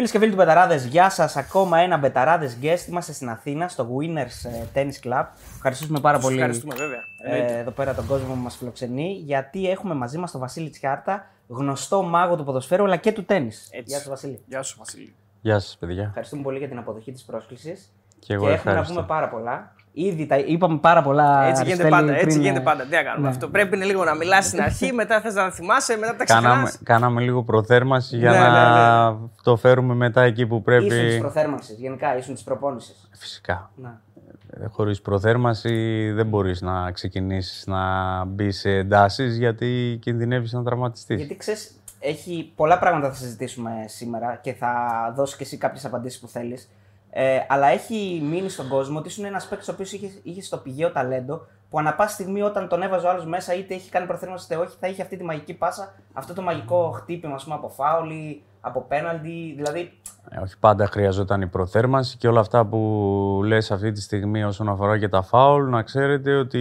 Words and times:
Φίλες 0.00 0.14
και 0.14 0.20
φίλοι 0.20 0.30
του 0.30 0.36
Μπεταράδες, 0.36 0.84
γεια 0.84 1.10
σας. 1.10 1.36
Ακόμα 1.36 1.78
ένα 1.78 1.96
Μπεταράδες 1.96 2.56
guest. 2.62 2.88
Είμαστε 2.88 3.12
στην 3.12 3.28
Αθήνα, 3.28 3.68
στο 3.68 3.88
Winners 3.98 4.50
ε, 4.50 4.64
Tennis 4.74 5.08
Club. 5.08 5.24
Ευχαριστούμε 5.54 6.00
πάρα 6.00 6.16
Σας 6.16 6.24
πολύ 6.24 6.36
Ευχαριστούμε, 6.36 6.74
βέβαια. 6.74 7.00
ε, 7.22 7.58
εδώ 7.58 7.70
πέρα 7.70 7.94
τον 7.94 8.06
κόσμο 8.06 8.34
που 8.34 8.40
μας 8.40 8.56
φιλοξενεί, 8.56 9.22
γιατί 9.24 9.70
έχουμε 9.70 9.94
μαζί 9.94 10.18
μας 10.18 10.30
τον 10.30 10.40
Βασίλη 10.40 10.70
Τσιάρτα, 10.70 11.26
γνωστό 11.48 12.02
μάγο 12.02 12.36
του 12.36 12.44
ποδοσφαίρου 12.44 12.84
αλλά 12.84 12.96
και 12.96 13.12
του 13.12 13.24
τέννη. 13.24 13.48
Έτσι. 13.48 13.84
Γεια 13.86 13.98
σα, 13.98 14.10
Βασίλη. 14.10 14.42
Γεια 14.46 14.62
σου, 14.62 14.76
Βασίλη. 14.78 15.14
Γεια 15.40 15.58
σας 15.58 15.76
παιδιά. 15.80 16.04
Ευχαριστούμε 16.04 16.42
πολύ 16.42 16.58
για 16.58 16.68
την 16.68 16.78
αποδοχή 16.78 17.12
της 17.12 17.22
πρόσκλησης. 17.22 17.92
Και 18.18 18.34
εγώ 18.34 18.46
και 18.46 18.52
έχουμε 18.52 18.72
να 18.72 18.78
ευχαριστώ. 18.78 18.94
πούμε 18.94 19.06
πάρα 19.06 19.28
πολλά. 19.28 19.74
Ήδη 19.92 20.26
τα 20.26 20.38
είπαμε 20.38 20.78
πάρα 20.78 21.02
πολλά. 21.02 21.42
Έτσι 21.42 21.62
γίνεται 21.62 21.82
Αριστέλη, 21.82 21.90
πάντα. 21.90 22.12
Έτσι 22.12 22.26
πριν, 22.26 22.40
γίνεται 22.40 22.60
ε, 22.60 22.62
πάντα. 22.62 22.82
Τι 22.82 22.94
να 22.94 23.02
κάνουμε 23.02 23.28
ναι. 23.28 23.34
αυτό. 23.34 23.48
Πρέπει 23.48 23.76
είναι 23.76 23.84
λίγο 23.84 24.04
να 24.04 24.14
μιλάς 24.14 24.46
στην 24.46 24.60
αρχή, 24.60 24.92
μετά 25.00 25.20
θες 25.20 25.34
να 25.34 25.42
τα 25.42 25.50
θυμάσαι, 25.50 25.96
μετά 25.96 26.16
τα 26.16 26.24
ξεχνάς. 26.24 26.52
Κάναμε, 26.52 26.70
κάναμε 26.82 27.20
λίγο 27.20 27.42
προθέρμανση 27.42 28.16
για 28.16 28.30
Ναι, 28.30 28.38
να 28.38 29.10
ναι, 29.10 29.16
το 29.42 29.56
φέρουμε 29.56 29.94
μετά 29.94 30.22
εκεί 30.22 30.46
που 30.46 30.62
πρέπει. 30.62 30.86
Ήσουν 30.86 31.06
της 31.06 31.18
προθέρμανσης, 31.18 31.78
γενικά 31.78 32.16
ήσουν 32.16 32.34
της 32.34 32.42
προπόνησης. 32.42 33.08
Φυσικά. 33.18 33.70
Να. 33.76 34.00
Ε, 34.50 34.66
Χωρίς 34.66 35.00
προθέρμανση 35.00 36.10
δεν 36.14 36.26
μπορείς 36.26 36.60
να 36.60 36.90
ξεκινήσεις 36.90 37.66
να 37.66 38.24
μπει 38.24 38.50
σε 38.50 38.70
εντάσεις 38.70 39.36
γιατί 39.36 39.98
κινδυνεύεις 40.02 40.52
να 40.52 40.62
τραυματιστείς. 40.62 41.16
Γιατί 41.16 41.36
ξέρεις, 41.36 41.80
έχει 42.00 42.52
πολλά 42.54 42.78
πράγματα 42.78 43.08
θα 43.08 43.14
συζητήσουμε 43.14 43.70
σήμερα 43.86 44.38
και 44.42 44.52
θα 44.52 44.72
δώσεις 45.16 45.36
και 45.36 45.42
εσύ 45.42 45.56
κάποιες 45.56 45.84
απαντήσεις 45.84 46.20
που 46.20 46.28
θέλεις. 46.28 46.68
Ε, 47.10 47.38
αλλά 47.48 47.66
έχει 47.66 48.22
μείνει 48.24 48.48
στον 48.48 48.68
κόσμο 48.68 48.98
ότι 48.98 49.08
ήσουν 49.08 49.24
ένας 49.24 49.48
παίκτης 49.48 49.68
ο 49.68 49.72
οποίος 49.72 49.92
είχε, 49.92 50.10
είχε 50.22 50.42
στο 50.42 50.56
πηγαίο 50.56 50.92
ταλέντο 50.92 51.46
που 51.70 51.78
ανα 51.78 51.94
πάση 51.94 52.12
στιγμή 52.14 52.42
όταν 52.42 52.68
τον 52.68 52.82
έβαζε 52.82 53.06
ο 53.06 53.10
άλλος 53.10 53.26
μέσα, 53.26 53.54
είτε 53.54 53.74
έχει 53.74 53.90
κάνει 53.90 54.06
προθέρμανση 54.06 54.44
είτε 54.44 54.56
όχι, 54.56 54.76
θα 54.80 54.88
είχε 54.88 55.02
αυτή 55.02 55.16
τη 55.16 55.24
μαγική 55.24 55.54
πάσα, 55.54 55.94
αυτό 56.12 56.34
το 56.34 56.42
μαγικό 56.42 56.90
χτύπημα 56.90 57.34
ας 57.34 57.42
πούμε, 57.44 57.54
από 57.54 57.68
φάουλι, 57.68 58.42
από 58.60 58.84
πέναλτι. 58.88 59.52
Δηλαδή, 59.56 59.92
Ε, 60.30 60.40
όχι 60.40 60.58
πάντα 60.58 60.86
χρειαζόταν 60.86 61.40
η 61.40 61.46
προθέρμανση 61.46 62.16
και 62.16 62.28
όλα 62.28 62.40
αυτά 62.40 62.66
που 62.66 63.40
λες 63.44 63.70
αυτή 63.70 63.92
τη 63.92 64.00
στιγμή 64.00 64.44
όσον 64.44 64.68
αφορά 64.68 64.98
και 64.98 65.08
τα 65.08 65.22
φάουλ, 65.22 65.70
να 65.70 65.82
ξέρετε 65.82 66.34
ότι 66.34 66.58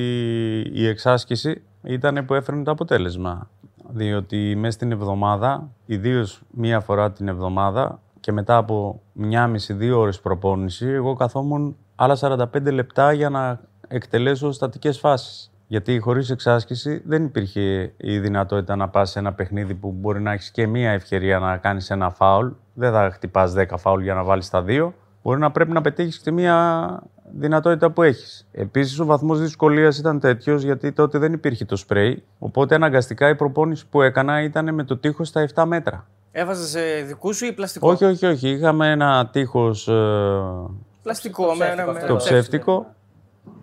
η 0.73 0.87
εξάσκηση 0.87 1.63
ήταν 1.83 2.25
που 2.25 2.33
έφερνε 2.33 2.63
το 2.63 2.71
αποτέλεσμα. 2.71 3.49
Διότι 3.91 4.55
μέσα 4.55 4.71
στην 4.71 4.91
εβδομάδα, 4.91 5.69
ιδίως 5.85 6.41
μία 6.49 6.79
φορά 6.79 7.11
την 7.11 7.27
εβδομάδα 7.27 7.99
και 8.19 8.31
μετά 8.31 8.57
από 8.57 9.01
μία 9.13 9.47
μισή-δύο 9.47 9.99
ώρες 9.99 10.19
προπόνηση, 10.19 10.87
εγώ 10.87 11.13
καθόμουν 11.13 11.75
άλλα 11.95 12.17
45 12.19 12.71
λεπτά 12.71 13.13
για 13.13 13.29
να 13.29 13.59
εκτελέσω 13.87 14.51
στατικές 14.51 14.99
φάσεις. 14.99 15.51
Γιατί 15.67 15.99
χωρίς 15.99 16.29
εξάσκηση 16.29 17.01
δεν 17.05 17.23
υπήρχε 17.23 17.93
η 17.97 18.19
δυνατότητα 18.19 18.75
να 18.75 18.89
πας 18.89 19.09
σε 19.09 19.19
ένα 19.19 19.33
παιχνίδι 19.33 19.75
που 19.75 19.91
μπορεί 19.91 20.21
να 20.21 20.31
έχεις 20.31 20.51
και 20.51 20.67
μία 20.67 20.91
ευκαιρία 20.91 21.39
να 21.39 21.57
κάνεις 21.57 21.89
ένα 21.89 22.09
φάουλ. 22.09 22.47
Δεν 22.73 22.91
θα 22.91 23.09
χτυπάς 23.13 23.53
10 23.53 23.65
φάουλ 23.77 24.03
για 24.03 24.13
να 24.13 24.23
βάλεις 24.23 24.49
τα 24.49 24.61
δύο. 24.61 24.93
Μπορεί 25.23 25.39
να 25.39 25.51
πρέπει 25.51 25.71
να 25.71 25.81
πετύχεις 25.81 26.19
και 26.19 26.31
μία 26.31 26.99
δυνατότητα 27.37 27.91
που 27.91 28.03
έχεις. 28.03 28.47
Επίσης 28.51 28.99
ο 28.99 29.05
βαθμός 29.05 29.39
δυσκολίας 29.39 29.97
ήταν 29.97 30.19
τέτοιος 30.19 30.63
γιατί 30.63 30.91
τότε 30.91 31.17
δεν 31.17 31.33
υπήρχε 31.33 31.65
το 31.65 31.75
σπρέι. 31.75 32.23
Οπότε 32.39 32.75
αναγκαστικά 32.75 33.29
η 33.29 33.35
προπόνηση 33.35 33.87
που 33.87 34.01
έκανα 34.01 34.43
ήταν 34.43 34.73
με 34.73 34.83
το 34.83 34.97
τείχος 34.97 35.27
στα 35.27 35.47
7 35.53 35.63
μέτρα. 35.65 36.07
Έβαζε 36.31 37.03
δικού 37.07 37.33
σου 37.33 37.45
ή 37.45 37.53
πλαστικό; 37.53 37.89
Όχι, 37.89 38.05
όχι, 38.05 38.25
όχι. 38.25 38.49
Είχαμε 38.49 38.91
ένα 38.91 39.27
τείχος 39.31 39.87
ε, 39.87 39.93
Πλαστικό, 41.03 41.45
Το 41.47 41.55
με, 41.55 41.65
ψεύτικο 41.65 41.91
με, 41.91 41.91
αυτό. 41.91 42.01
με- 42.01 42.07
το 42.07 42.15
ψεύτικο, 42.15 42.85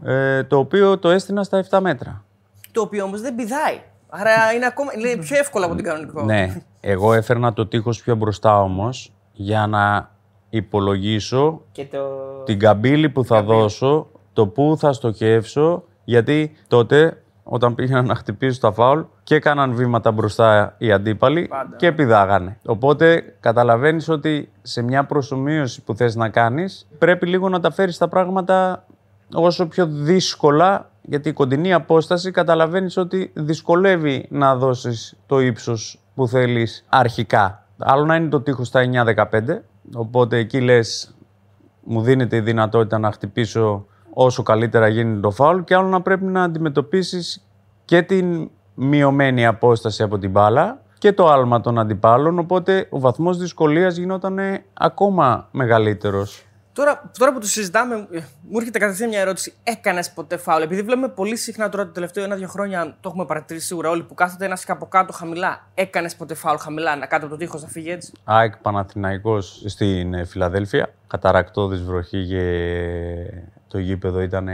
ε, 0.05 0.45
το 0.45 0.59
οποίο 0.59 0.99
το 0.99 1.11
έστεινα 1.11 1.43
στα 1.43 1.65
7 1.71 1.79
μέτρα. 1.81 2.25
Το 2.73 2.81
οποίο 2.81 3.05
όμως 3.05 3.21
δεν 3.21 3.35
πηδάει. 3.35 3.81
Άρα 4.09 4.53
είναι 4.55 4.67
ακόμα 4.67 4.91
είναι 4.97 5.17
πιο 5.17 5.37
εύκολο 5.39 5.65
από 5.65 5.75
την 5.75 5.85
κανονικό. 5.85 6.23
Ναι, 6.23 6.63
εγώ 6.81 7.13
έφερνα 7.13 7.53
το 7.53 7.67
τείχος 7.67 8.03
πιο 8.03 8.15
μπροστά 8.15 8.61
όμως 8.63 9.13
για 9.33 9.67
να 9.67 10.11
υπολογίσω 10.51 11.63
και 11.73 11.85
το. 11.85 11.99
την 12.45 12.59
καμπύλη 12.59 13.11
που 13.11 13.25
θα 13.25 13.43
δώσω, 13.43 14.09
το 14.33 14.47
πού 14.47 14.77
θα 14.79 14.93
στοχεύσω, 14.93 15.85
γιατί 16.05 16.57
τότε 16.69 17.23
όταν 17.49 17.75
πήγαιναν 17.75 18.07
να 18.07 18.15
χτυπήσουν 18.15 18.61
τα 18.61 18.73
φάουλ 18.73 19.01
και 19.23 19.35
έκαναν 19.35 19.75
βήματα 19.75 20.13
μπροστά 20.13 20.75
οι 20.79 20.93
αντίπαλοι 20.93 21.47
Πάντα. 21.49 21.77
και 21.77 21.93
πηδάγανε. 21.93 22.59
Οπότε 22.67 23.37
καταλαβαίνεις 23.41 24.09
ότι 24.09 24.53
σε 24.63 24.83
μια 24.83 25.05
προσωμείωση 25.05 25.83
που 25.83 25.95
θες 25.95 26.15
να 26.15 26.29
κάνεις 26.29 26.89
πρέπει 26.99 27.27
λίγο 27.27 27.49
να 27.49 27.61
τα 27.61 27.71
φέρεις 27.71 27.99
τα 27.99 28.09
πράγματα 28.09 28.85
όσο 29.35 29.67
πιο 29.67 29.87
δύσκολα 29.87 30.91
γιατί 31.03 31.29
η 31.29 31.33
κοντινή 31.33 31.73
απόσταση 31.73 32.31
καταλαβαίνεις 32.31 32.97
ότι 32.97 33.31
δυσκολεύει 33.35 34.27
να 34.31 34.57
δώσεις 34.57 35.17
το 35.27 35.41
ύψος 35.41 36.01
που 36.15 36.29
θέλεις 36.29 36.85
αρχικά. 36.89 37.67
Άλλο 37.79 38.05
να 38.05 38.15
είναι 38.15 38.29
το 38.29 38.41
τείχος 38.41 38.67
στα 38.67 38.81
9-15, 38.81 39.63
οπότε 39.95 40.37
εκεί 40.37 40.61
λες 40.61 41.15
μου 41.85 42.01
δίνεται 42.01 42.37
η 42.37 42.41
δυνατότητα 42.41 42.99
να 42.99 43.13
χτυπήσω 43.13 43.87
όσο 44.19 44.43
καλύτερα 44.43 44.89
γίνει 44.89 45.21
το 45.21 45.31
φάουλ 45.31 45.61
και 45.61 45.75
άλλο 45.75 45.89
να 45.89 46.01
πρέπει 46.03 46.25
να 46.25 46.43
αντιμετωπίσεις 46.43 47.47
και 47.85 48.03
την 48.03 48.51
μειωμένη 48.75 49.47
απόσταση 49.47 50.03
από 50.03 50.19
την 50.19 50.31
μπάλα 50.31 50.81
και 50.99 51.13
το 51.13 51.27
άλμα 51.27 51.61
των 51.61 51.79
αντιπάλων, 51.79 52.39
οπότε 52.39 52.87
ο 52.91 53.01
βαθμός 53.01 53.39
δυσκολίας 53.39 53.97
γινόταν 53.97 54.39
ακόμα 54.73 55.49
μεγαλύτερος. 55.51 56.47
Τώρα, 56.73 57.11
τώρα 57.19 57.33
που 57.33 57.41
το 57.41 57.47
συζητάμε, 57.47 57.95
ε, 58.11 58.19
μου 58.49 58.59
έρχεται 58.59 58.79
κατευθείαν 58.79 59.09
μια 59.09 59.21
ερώτηση. 59.21 59.55
Έκανες 59.63 60.11
ποτέ 60.11 60.37
φάουλ; 60.37 60.63
Επειδή 60.63 60.83
βλέπουμε 60.83 61.09
πολύ 61.09 61.37
συχνά 61.37 61.69
τώρα 61.69 61.87
το 61.87 61.93
τελευταίο 61.93 62.25
ένα-δύο 62.25 62.49
χρόνια, 62.49 62.97
το 63.01 63.09
έχουμε 63.09 63.25
παρατηρήσει 63.25 63.67
σίγουρα 63.67 63.91
όλοι, 63.91 64.03
που 64.03 64.15
κάθεται 64.15 64.45
ένας 64.45 64.65
από 64.69 64.87
κάτω 64.87 65.13
χαμηλά. 65.13 65.67
Έκανες 65.75 66.17
ποτέ 66.17 66.35
φάουλ 66.35 66.57
χαμηλά, 66.57 66.97
να 66.97 67.07
κάτω 67.07 67.27
από 67.27 67.35
το 67.35 67.41
τείχος 67.41 67.63
να 67.63 67.69
φύγει 67.69 67.91
έτσι; 67.91 68.13
ΑΕΚ 68.25 68.57
Παναθηναϊκός 68.57 69.63
στην 69.67 70.15
ε, 70.15 70.25
Φιλαδέλφια. 70.25 70.89
Καταρακτώδης 71.07 71.83
βροχή 71.83 72.27
και 72.27 72.43
το 73.77 73.83
γήπεδο 73.83 74.21
ήταν 74.21 74.49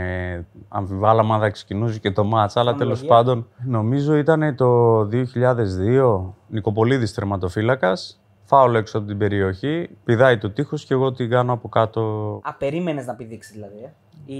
αμφιβάλαμα 0.67 1.35
αν 1.35 1.41
θα 1.41 1.49
ξεκινούσε 1.49 1.99
και 1.99 2.11
το 2.11 2.23
μάτς, 2.23 2.57
αλλά 2.57 2.75
τέλος 2.75 2.99
Χρονολογία. 2.99 3.33
πάντων 3.33 3.47
νομίζω 3.65 4.15
ήταν 4.15 4.55
το 4.55 4.99
2002, 5.03 6.33
Νικοπολίδης 6.47 7.13
τερματοφύλακας, 7.13 8.21
φάουλ 8.43 8.75
έξω 8.75 8.97
από 8.97 9.07
την 9.07 9.17
περιοχή, 9.17 9.89
πηδάει 10.03 10.37
το 10.37 10.49
τείχος 10.49 10.85
και 10.85 10.93
εγώ 10.93 11.11
την 11.11 11.29
κάνω 11.29 11.53
από 11.53 11.69
κάτω. 11.69 12.01
Α, 12.43 12.53
περίμενε 12.53 13.03
να 13.03 13.15
πηδήξεις 13.15 13.53
δηλαδή. 13.53 13.83
Ε; 13.83 13.89
Ή, 14.25 14.39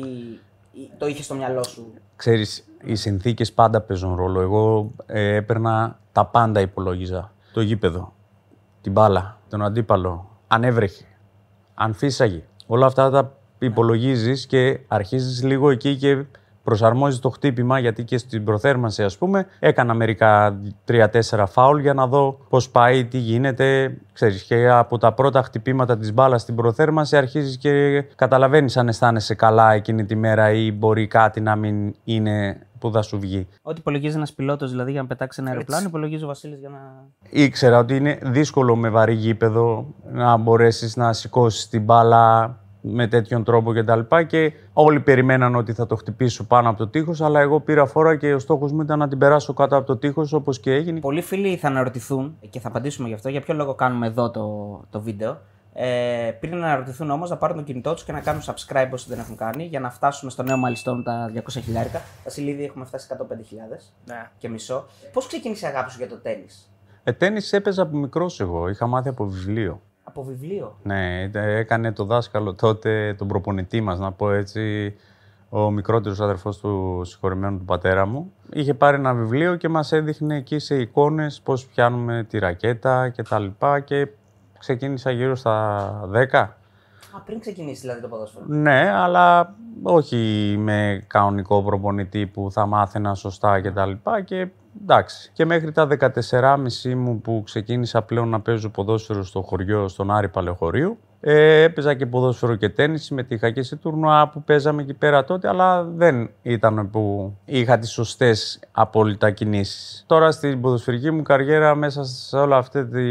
ή 0.72 0.92
το 0.98 1.08
είχες 1.08 1.26
στο 1.26 1.36
μυαλό 1.36 1.64
σου; 1.64 1.94
Ξέρεις, 2.16 2.66
οι 2.84 2.96
συνθήκες 2.96 3.54
πάντα 3.54 3.82
παίζουν 3.82 4.16
ρόλο. 4.16 4.42
Εγώ 4.42 4.92
ε, 5.06 5.36
έπαιρνα 5.36 6.00
τα 6.12 6.26
πάντα 6.26 6.60
υπολόγιζα. 6.60 7.32
Το 7.54 7.62
γήπεδο, 7.62 8.14
την 8.82 8.92
μπάλα, 8.92 9.38
τον 9.50 9.62
αντίπαλο, 9.62 10.30
αν 10.48 10.64
έβρεχε, 10.64 11.06
αν 11.74 11.94
φύσαγε. 11.94 12.44
Όλα 12.68 12.86
αυτά 12.86 13.10
τα 13.10 13.38
υπολογίζεις 13.66 14.46
και 14.46 14.80
αρχίζεις 14.88 15.44
λίγο 15.44 15.70
εκεί 15.70 15.96
και 15.96 16.26
προσαρμόζεις 16.64 17.20
το 17.20 17.30
χτύπημα 17.30 17.80
γιατί 17.80 18.04
και 18.04 18.18
στην 18.18 18.44
προθέρμανση 18.44 19.04
ας 19.04 19.18
πούμε 19.18 19.46
έκανα 19.60 19.94
μερικά 19.94 20.60
3-4 20.88 21.44
φάουλ 21.48 21.82
για 21.82 21.94
να 21.94 22.08
δω 22.08 22.40
πώς 22.50 22.70
πάει, 22.70 23.06
τι 23.06 23.18
γίνεται. 23.18 23.98
Ξέρεις, 24.14 24.44
και 24.44 24.70
από 24.70 24.98
τα 24.98 25.14
πρώτα 25.14 25.42
χτυπήματα 25.42 25.98
της 25.98 26.14
μπάλας 26.14 26.42
στην 26.42 26.56
προθέρμανση 26.56 27.18
αρχίζεις 27.18 27.58
και 27.58 28.02
καταλαβαίνεις 28.16 28.78
αν 28.78 28.88
αισθάνεσαι 28.88 29.36
καλά 29.36 29.74
εκείνη 29.74 30.06
τη 30.06 30.16
μέρα 30.16 30.52
ή 30.52 30.72
μπορεί 30.72 31.08
κάτι 31.08 31.42
να 31.42 31.56
μην 31.56 31.96
είναι 32.04 32.58
που 32.80 32.92
θα 32.92 33.02
σου 33.02 33.20
βγει. 33.20 33.48
Ό,τι 33.62 33.80
υπολογίζει 33.80 34.16
ένας 34.16 34.34
πιλότος 34.34 34.70
δηλαδή 34.70 34.92
για 34.92 35.02
να 35.02 35.08
πετάξει 35.08 35.42
ένα 35.42 35.50
αεροπλάνο, 35.52 35.88
υπολογίζει 35.88 36.24
ο 36.24 36.28
Βασίλης 36.28 36.60
για 36.60 36.70
να. 36.70 36.80
Ήξερα 37.30 37.78
ότι 37.78 37.96
είναι 37.96 38.20
δύσκολο 38.24 38.76
με 38.76 38.90
βαρύ 38.90 39.14
γήπεδο 39.14 39.94
να 40.12 40.38
μπορέσεις 40.38 40.96
να 40.96 41.14
σηκώσεις 41.14 41.70
την 41.70 41.84
μπάλα 41.84 42.58
με 42.86 43.08
τέτοιον 43.08 43.44
τρόπο 43.44 43.74
κτλ. 43.74 44.00
Και, 44.10 44.24
και 44.26 44.54
όλοι 44.74 45.00
περιμέναν 45.00 45.56
ότι 45.56 45.74
θα 45.74 45.86
το 45.88 45.96
χτυπήσω 45.96 46.44
πάνω 46.44 46.70
από 46.70 46.78
το 46.78 46.88
τείχος, 46.88 47.22
αλλά 47.22 47.40
εγώ 47.40 47.60
πήρα 47.60 47.86
φόρα 47.86 48.16
και 48.16 48.34
ο 48.34 48.40
στόχος 48.40 48.72
μου 48.72 48.82
ήταν 48.82 49.00
να 49.00 49.08
την 49.08 49.18
περάσω 49.18 49.54
κάτω 49.54 49.76
από 49.78 49.86
το 49.86 49.98
τείχος 49.98 50.34
όπως 50.34 50.60
και 50.60 50.74
έγινε. 50.74 51.00
Πολλοί 51.00 51.22
φίλοι 51.22 51.56
θα 51.58 51.68
αναρωτηθούν 51.68 52.38
και 52.50 52.60
θα 52.60 52.68
απαντήσουμε 52.68 53.08
γι' 53.08 53.14
αυτό 53.14 53.30
για 53.30 53.42
ποιο 53.42 53.54
λόγο 53.54 53.74
κάνουμε 53.76 54.08
εδώ 54.08 54.32
το, 54.32 54.80
το 54.90 55.02
βίντεο. 55.02 55.38
Ε, 55.76 56.32
πριν 56.40 56.58
να 56.58 56.66
αναρωτηθούν 56.66 57.10
όμως, 57.10 57.30
να 57.30 57.38
πάρουν 57.38 57.58
το 57.58 57.64
κινητό 57.64 57.94
τους 57.94 58.04
και 58.04 58.12
να 58.12 58.20
κάνουν 58.20 58.42
subscribe 58.42 58.90
όσοι 58.94 59.06
δεν 59.10 59.20
έχουν 59.20 59.36
κάνει 59.36 59.64
για 59.64 59.80
να 59.80 59.90
φτάσουμε 59.90 60.32
στο 60.32 60.44
νέο 60.44 60.56
milestone 60.68 61.02
τα 61.04 61.32
200 61.36 61.42
χιλιάρικα. 61.50 62.02
Βασίλη, 62.24 62.50
ήδη 62.50 62.64
έχουμε 62.64 62.86
φτάσει 62.86 63.08
105.000 63.12 63.94
Ναι. 64.06 64.30
και 64.38 64.50
μισό. 64.50 64.86
Πώς 65.14 65.28
ξεκίνησε 65.28 65.66
η 65.66 65.70
αγάπη 65.70 65.92
σου 65.92 65.98
για 65.98 66.08
το 66.10 66.18
τέννη, 66.18 66.46
Ε, 67.04 67.12
τέννις 67.12 67.54
έπαιζα 67.54 67.82
από 67.82 67.98
μικρός 67.98 68.40
εγώ, 68.40 68.68
είχα 68.70 68.88
μάθει 68.88 69.10
από 69.10 69.26
βιβλίο. 69.26 69.82
Από 70.16 70.24
βιβλίο. 70.24 70.76
Ναι, 70.84 71.22
ε, 71.34 71.58
έκανε 71.58 71.92
το 71.92 72.04
δάσκαλο 72.04 72.54
τότε, 72.54 73.16
τον 73.18 73.28
προπονητή 73.28 73.82
μας, 73.82 74.00
να 74.00 74.12
πω 74.12 74.32
έτσι, 74.32 74.96
ο 75.50 75.72
μικρότερος 75.72 76.20
αδερφός 76.20 76.58
του 76.58 77.02
συγχωρημένου 77.04 77.58
του 77.58 77.66
πατέρα 77.66 78.06
μου. 78.06 78.34
Είχε 78.54 78.74
πάρει 78.74 78.98
ένα 78.98 79.14
βιβλίο 79.14 79.56
και 79.56 79.70
μας 79.70 79.92
έδειχνε 79.92 80.36
εκεί 80.36 80.60
σε 80.60 80.76
εικόνες 80.76 81.42
πώς 81.42 81.66
πιάνουμε 81.66 82.26
τη 82.30 82.40
ρακέτα 82.40 83.10
και 83.10 83.24
τα 83.24 83.40
λοιπά 83.40 83.80
και 83.80 84.08
ξεκίνησα 84.60 85.12
γύρω 85.12 85.36
στα 85.36 86.10
10. 86.32 86.56
Α, 87.16 87.20
πριν 87.26 87.40
ξεκινήσεις 87.40 87.82
δηλαδή 87.82 88.02
το 88.02 88.08
ποδόσφαιρο. 88.08 88.46
Ναι, 88.48 88.92
αλλά 88.94 89.56
όχι 89.84 90.56
με 90.60 91.04
κανονικό 91.08 91.64
προπονητή 91.64 92.28
που 92.28 92.52
θα 92.52 92.66
μάθαινα 92.66 93.14
σωστά 93.14 93.62
και 93.62 93.72
τα 93.72 93.86
λοιπά 93.86 94.22
και 94.22 94.48
εντάξει. 94.82 95.30
Και 95.34 95.46
μέχρι 95.46 95.72
τα 95.72 95.88
14,5 96.00 96.94
μου 96.96 97.22
που 97.22 97.42
ξεκίνησα 97.46 98.02
πλέον 98.02 98.30
να 98.30 98.40
παίζω 98.40 98.70
ποδόσφαιρο 98.70 99.24
στο 99.24 99.42
χωριό, 99.42 99.88
στον 99.88 100.12
Άρη 100.12 100.30
Παλαιοχωρίου. 100.30 100.98
Ε, 101.26 101.62
έπαιζα 101.62 101.94
και 101.94 102.06
ποδόσφαιρο 102.06 102.56
και 102.56 102.70
τέννις, 102.70 103.04
συμμετείχα 103.04 103.52
και 103.52 103.64
σε 103.64 103.76
τουρνουά 103.76 104.30
που 104.30 104.44
παίζαμε 104.44 104.82
εκεί 104.82 104.94
πέρα 104.94 105.24
τότε, 105.24 105.48
αλλά 105.48 105.84
δεν 105.84 106.30
ήταν 106.42 106.90
που 106.90 107.34
είχα 107.46 107.80
τις 107.80 107.92
σωστές 107.92 108.60
απόλυτα 108.72 109.32
κινήσεις. 109.32 110.04
Τώρα 110.08 110.32
στην 110.32 110.62
ποδοσφαιρική 110.62 111.12
μου 111.12 111.22
καριέρα 111.22 111.76
μέσα 111.76 112.04
σε 112.04 112.38
όλη 112.38 112.54
αυτή 112.54 112.86
τη 112.86 113.02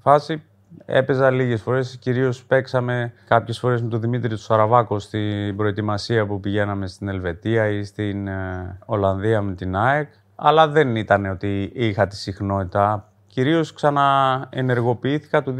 φάση 0.00 0.42
Έπαιζα 0.84 1.30
λίγες 1.30 1.62
φορές. 1.62 1.96
Κυρίως 2.00 2.44
παίξαμε 2.44 3.12
κάποιες 3.26 3.58
φορές 3.58 3.82
με 3.82 3.88
τον 3.88 4.00
Δημήτρη 4.00 4.28
του 4.28 4.38
Σαραβάκο 4.38 4.98
στην 4.98 5.56
προετοιμασία 5.56 6.26
που 6.26 6.40
πηγαίναμε 6.40 6.86
στην 6.86 7.08
Ελβετία 7.08 7.68
ή 7.68 7.84
στην 7.84 8.26
ε, 8.26 8.78
Ολλανδία 8.84 9.42
με 9.42 9.54
την 9.54 9.76
ΑΕΚ. 9.76 10.08
Αλλά 10.34 10.68
δεν 10.68 10.96
ήταν 10.96 11.26
ότι 11.26 11.70
είχα 11.74 12.06
τη 12.06 12.16
συχνότητα 12.16 13.07
Κυρίως 13.38 13.72
ξαναενεργοποιήθηκα 13.72 15.42
το 15.42 15.54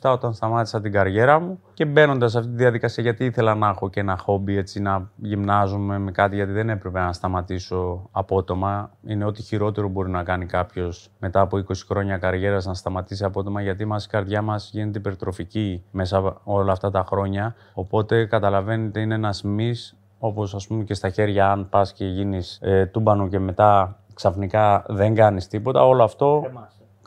2007 0.00 0.10
όταν 0.12 0.32
σταμάτησα 0.32 0.80
την 0.80 0.92
καριέρα 0.92 1.40
μου 1.40 1.60
και 1.74 1.84
μπαίνοντας 1.84 2.30
σε 2.30 2.38
αυτή 2.38 2.50
τη 2.50 2.56
διαδικασία, 2.56 3.02
γιατί 3.02 3.24
ήθελα 3.24 3.54
να 3.54 3.68
έχω 3.68 3.88
και 3.88 4.00
ένα 4.00 4.16
χόμπι, 4.16 4.56
έτσι, 4.56 4.80
να 4.80 5.10
γυμνάζομαι 5.16 5.98
με 5.98 6.10
κάτι, 6.10 6.34
γιατί 6.34 6.52
δεν 6.52 6.68
έπρεπε 6.68 7.00
να 7.00 7.12
σταματήσω 7.12 8.08
απότομα. 8.10 8.90
Είναι 9.06 9.24
ό,τι 9.24 9.42
χειρότερο 9.42 9.88
μπορεί 9.88 10.10
να 10.10 10.22
κάνει 10.22 10.46
κάποιος 10.46 11.10
μετά 11.18 11.40
από 11.40 11.56
20 11.56 11.62
χρόνια 11.88 12.18
καριέρας 12.18 12.66
να 12.66 12.74
σταματήσει 12.74 13.24
απότομα, 13.24 13.62
γιατί 13.62 13.84
μας, 13.84 14.04
η 14.04 14.08
καρδιά 14.08 14.42
μας 14.42 14.70
γίνεται 14.72 14.98
υπερτροφική 14.98 15.84
μέσα 15.90 16.40
όλα 16.44 16.72
αυτά 16.72 16.90
τα 16.90 17.04
χρόνια. 17.08 17.54
Οπότε 17.74 18.24
καταλαβαίνετε, 18.24 19.00
είναι 19.00 19.14
ένας 19.14 19.42
μη 19.42 19.74
όπως 20.18 20.54
ας 20.54 20.66
πούμε 20.66 20.84
και 20.84 20.94
στα 20.94 21.08
χέρια, 21.08 21.50
αν 21.50 21.68
πας 21.68 21.92
και 21.92 22.04
γίνεις 22.04 22.58
ε, 22.62 22.86
τούμπανο 22.86 23.28
και 23.28 23.38
μετά 23.38 23.98
ξαφνικά 24.14 24.84
δεν 24.88 25.14
κάνεις 25.14 25.48
τίποτα, 25.48 25.86
όλο 25.86 26.02
αυτό 26.02 26.44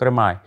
κρεμάει. 0.04 0.40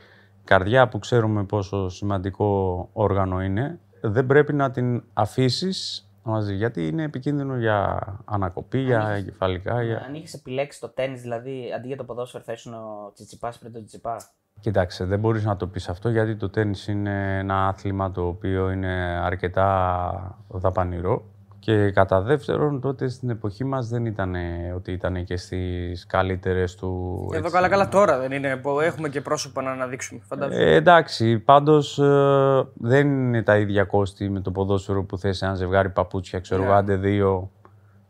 Καρδιά 0.45 0.89
που 0.89 0.99
ξέρουμε 0.99 1.45
πόσο 1.45 1.89
σημαντικό 1.89 2.89
όργανο 2.93 3.43
είναι, 3.43 3.79
δεν 4.01 4.27
πρέπει 4.27 4.53
να 4.53 4.71
την 4.71 5.03
αφήσεις 5.13 6.11
μαζί, 6.23 6.55
γιατί 6.55 6.89
είναι 6.89 7.03
επικίνδυνο 7.03 7.57
για 7.57 8.01
ανακοπή, 8.25 8.79
για 8.79 9.09
εγκεφαλικά. 9.09 9.83
Για... 9.83 10.03
Αν 10.07 10.15
είχε 10.15 10.37
επιλέξεις 10.37 10.81
το 10.81 10.89
τέννη, 10.89 11.19
δηλαδή 11.19 11.73
αντί 11.77 11.87
για 11.87 11.97
το 11.97 12.05
ποδόσφαιρο, 12.05 12.45
θα 12.45 12.53
ήσουν 12.53 12.75
ο 12.75 13.11
Τσιτσιπάς 13.15 13.59
πριν 13.59 13.73
το 13.73 13.79
Τσιτσιπά. 13.79 14.17
Κοιτάξτε, 14.61 15.05
δεν 15.05 15.19
μπορείς 15.19 15.45
να 15.45 15.57
το 15.57 15.67
πεις 15.67 15.89
αυτό 15.89 16.09
γιατί 16.09 16.37
το 16.37 16.51
τέννις 16.51 16.87
είναι 16.87 17.39
ένα 17.39 17.69
άθλημα 17.69 18.11
το 18.11 18.27
οποίο 18.27 18.71
είναι 18.71 19.21
αρκετά 19.23 20.39
δαπανηρό 20.49 21.25
και 21.67 21.91
κατά 21.91 22.21
δεύτερον, 22.21 22.81
τότε 22.81 23.09
στην 23.09 23.31
εποχή 23.31 23.65
μας 23.65 23.89
δεν 23.89 24.07
ήταν 24.07 24.35
ότι 24.75 24.93
ήταν 24.93 25.25
και 25.25 25.37
στις 25.37 26.07
καλύτερες 26.07 26.75
του. 26.75 27.31
Εδώ 27.35 27.51
καλά, 27.51 27.69
καλά 27.69 27.89
τώρα 27.89 28.19
δεν 28.19 28.33
είναι. 28.33 28.57
Που 28.57 28.81
έχουμε 28.81 29.09
και 29.09 29.21
πρόσωπα 29.21 29.63
να 29.63 29.71
αναδείξουμε. 29.71 30.21
Ε, 30.51 30.75
εντάξει, 30.75 31.39
πάντως 31.39 31.99
ε, 31.99 32.69
δεν 32.75 33.07
είναι 33.07 33.43
τα 33.43 33.57
ίδια 33.57 33.85
κόστη 33.85 34.29
με 34.29 34.41
το 34.41 34.51
ποδόσφαιρο 34.51 35.05
που 35.05 35.19
θες 35.19 35.43
ένα 35.43 35.55
ζευγάρι 35.55 35.89
παπούτσια. 35.89 36.41
Ξέρω 36.41 36.63
εγώ, 36.63 36.79
yeah. 36.79 36.85
δύο 36.85 37.51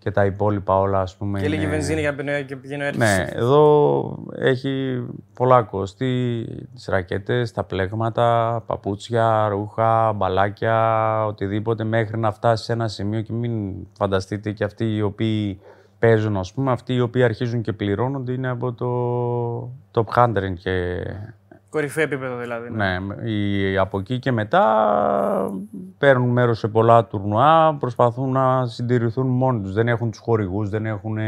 και 0.06 0.12
τα 0.12 0.25
υπόλοιπα 0.25 0.79
όλα, 0.79 1.00
ας 1.00 1.17
πούμε. 1.17 1.41
Και 1.41 1.49
λίγη 1.49 1.67
βενζίνη 1.67 2.00
για 2.00 2.11
να 2.11 2.56
πηγαίνει 2.61 2.87
ο 2.87 2.91
Ναι, 2.97 3.26
εδώ 3.29 4.19
έχει 4.38 5.03
πολλά 5.35 5.62
κόστη. 5.62 6.44
Τις 6.75 6.87
ρακέτες, 6.87 7.53
τα 7.53 7.64
πλέγματα, 7.64 8.62
παπούτσια, 8.67 9.49
ρούχα, 9.49 10.12
μπαλάκια, 10.12 11.25
οτιδήποτε 11.26 11.85
μέχρι 11.85 12.19
να 12.19 12.32
φτάσει 12.32 12.64
σε 12.64 12.73
ένα 12.73 12.88
σημείο 12.88 13.20
και 13.20 13.32
μην 13.32 13.75
φανταστείτε 13.99 14.50
και 14.50 14.64
αυτοί 14.64 14.94
οι 14.94 15.03
οποίοι 15.03 15.61
παίζουν, 15.99 16.37
ας 16.37 16.52
πούμε, 16.52 16.73
αυτοί 16.73 16.94
οι 16.94 17.00
οποίοι 17.00 17.23
αρχίζουν 17.23 17.61
και 17.61 17.73
πληρώνονται 17.73 18.32
είναι 18.32 18.49
από 18.49 18.73
το 18.73 20.05
top 20.05 20.25
100 20.25 20.55
και 20.59 21.05
Κορυφαίο 21.70 22.04
επίπεδο 22.04 22.36
δηλαδή. 22.36 22.70
Ναι, 22.70 22.98
ναι 22.98 23.30
οι, 23.30 23.76
από 23.78 23.98
εκεί 23.98 24.18
και 24.18 24.32
μετά 24.32 24.64
παίρνουν 25.98 26.28
μέρος 26.28 26.58
σε 26.58 26.68
πολλά 26.68 27.04
τουρνουά, 27.04 27.76
προσπαθούν 27.80 28.32
να 28.32 28.66
συντηρηθούν 28.66 29.26
μόνοι 29.26 29.62
τους. 29.62 29.72
Δεν 29.72 29.88
έχουν 29.88 30.10
τους 30.10 30.20
χορηγούς, 30.20 30.68
δεν 30.68 30.86
έχουν 30.86 31.18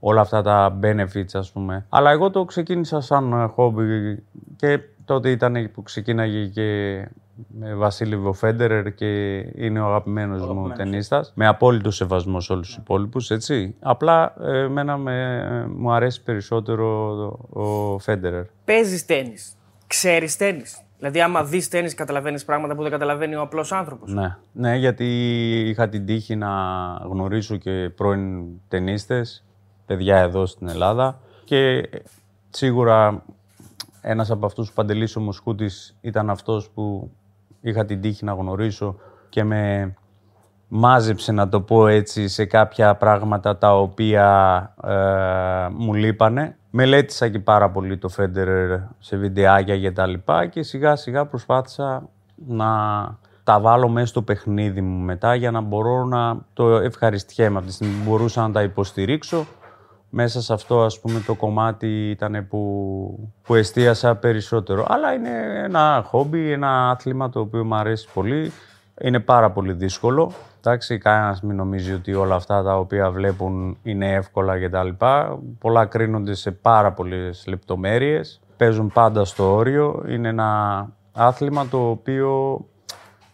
όλα 0.00 0.20
αυτά 0.20 0.42
τα 0.42 0.78
benefits, 0.82 1.32
ας 1.32 1.52
πούμε. 1.52 1.86
Αλλά 1.88 2.10
εγώ 2.10 2.30
το 2.30 2.44
ξεκίνησα 2.44 3.00
σαν 3.00 3.48
χόμπι 3.54 4.22
και 4.56 4.80
τότε 5.04 5.30
ήταν 5.30 5.70
που 5.72 5.82
ξεκίναγε 5.82 6.46
και 6.46 7.08
με 7.48 7.74
Βασίλη 7.74 8.16
Βοφέντερερ 8.16 8.94
και 8.94 9.36
είναι 9.54 9.80
ο 9.80 9.86
αγαπημένος 9.86 10.46
μου 10.46 10.72
ταινίστα. 10.76 11.24
Με 11.34 11.46
απόλυτο 11.46 11.90
σεβασμό 11.90 12.40
σε 12.40 12.52
όλους 12.52 12.66
τους 12.66 12.76
υπόλοιπους, 12.76 13.30
έτσι. 13.30 13.74
Απλά 13.80 14.34
εμένα 14.40 14.96
με, 14.96 15.66
μου 15.76 15.92
αρέσει 15.92 16.22
περισσότερο 16.22 17.26
ο 17.48 17.98
Φέντερερ. 17.98 18.44
Παίζεις 18.64 19.06
τέννη 19.06 19.34
ξέρεις 19.88 20.36
τέννη. 20.36 20.62
Δηλαδή, 20.98 21.20
άμα 21.20 21.44
δεις 21.44 21.68
τέννη, 21.68 21.90
καταλαβαίνεις 21.90 22.44
πράγματα 22.44 22.74
που 22.74 22.82
δεν 22.82 22.90
καταλαβαίνει 22.90 23.34
ο 23.34 23.40
απλός 23.40 23.72
άνθρωπος. 23.72 24.12
Ναι. 24.12 24.36
ναι, 24.52 24.76
γιατί 24.76 25.06
είχα 25.68 25.88
την 25.88 26.06
τύχη 26.06 26.36
να 26.36 26.48
γνωρίσω 27.10 27.56
και 27.56 27.90
πρώην 27.96 28.44
ταινίστες, 28.68 29.44
παιδιά 29.86 30.16
εδώ 30.16 30.46
στην 30.46 30.68
Ελλάδα. 30.68 31.20
Και 31.44 31.88
σίγουρα 32.50 33.22
ένας 34.00 34.30
από 34.30 34.46
αυτούς 34.46 34.68
του 34.68 34.74
Παντελής 34.74 35.16
ο 35.16 35.20
Μοσχούτης 35.20 35.96
ήταν 36.00 36.30
αυτός 36.30 36.70
που 36.70 37.10
είχα 37.60 37.84
την 37.84 38.00
τύχη 38.00 38.24
να 38.24 38.32
γνωρίσω 38.32 38.96
και 39.28 39.44
με 39.44 39.94
μάζεψε 40.68 41.32
να 41.32 41.48
το 41.48 41.60
πω 41.60 41.86
έτσι 41.86 42.28
σε 42.28 42.44
κάποια 42.44 42.94
πράγματα 42.96 43.58
τα 43.58 43.78
οποία 43.78 44.58
ε, 44.84 45.68
μου 45.72 45.94
λείπανε 45.94 46.57
Μελέτησα 46.70 47.28
και 47.28 47.38
πάρα 47.38 47.70
πολύ 47.70 47.98
το 47.98 48.08
Federer 48.16 48.80
σε 48.98 49.16
βιντεάκια 49.16 49.78
και 49.78 49.90
τα 49.90 50.06
λοιπά 50.06 50.46
και 50.46 50.62
σιγά 50.62 50.96
σιγά 50.96 51.26
προσπάθησα 51.26 52.08
να 52.46 52.66
τα 53.44 53.60
βάλω 53.60 53.88
μέσα 53.88 54.06
στο 54.06 54.22
παιχνίδι 54.22 54.80
μου 54.80 55.04
μετά 55.04 55.34
για 55.34 55.50
να 55.50 55.60
μπορώ 55.60 56.04
να 56.04 56.38
το 56.52 56.76
ευχαριστιέμαι 56.76 57.58
από 57.58 57.66
τη 57.66 57.72
στιγμή 57.72 57.94
που 57.94 58.10
μπορούσα 58.10 58.42
να 58.42 58.52
τα 58.52 58.62
υποστηρίξω. 58.62 59.46
Μέσα 60.10 60.42
σε 60.42 60.52
αυτό 60.52 60.82
ας 60.82 61.00
πούμε 61.00 61.20
το 61.20 61.34
κομμάτι 61.34 62.10
ήταν 62.10 62.46
που, 62.48 63.30
που 63.42 63.54
εστίασα 63.54 64.14
περισσότερο. 64.14 64.84
Αλλά 64.88 65.12
είναι 65.12 65.62
ένα 65.64 66.02
χόμπι, 66.06 66.50
ένα 66.50 66.90
άθλημα 66.90 67.30
το 67.30 67.40
οποίο 67.40 67.64
μου 67.64 67.74
αρέσει 67.74 68.08
πολύ. 68.14 68.52
Είναι 69.00 69.20
πάρα 69.20 69.50
πολύ 69.50 69.72
δύσκολο. 69.72 70.32
Εντάξει, 70.58 70.98
κανένας 70.98 71.42
μην 71.42 71.56
νομίζει 71.56 71.92
ότι 71.92 72.14
όλα 72.14 72.34
αυτά 72.34 72.62
τα 72.62 72.78
οποία 72.78 73.10
βλέπουν 73.10 73.78
είναι 73.82 74.12
εύκολα 74.12 74.58
κτλ. 74.58 74.88
Πολλά 75.58 75.86
κρίνονται 75.86 76.34
σε 76.34 76.50
πάρα 76.50 76.92
πολλές 76.92 77.44
λεπτομέρειες. 77.46 78.40
Παίζουν 78.56 78.90
πάντα 78.92 79.24
στο 79.24 79.54
όριο. 79.54 80.04
Είναι 80.08 80.28
ένα 80.28 80.88
άθλημα 81.12 81.66
το 81.66 81.90
οποίο 81.90 82.60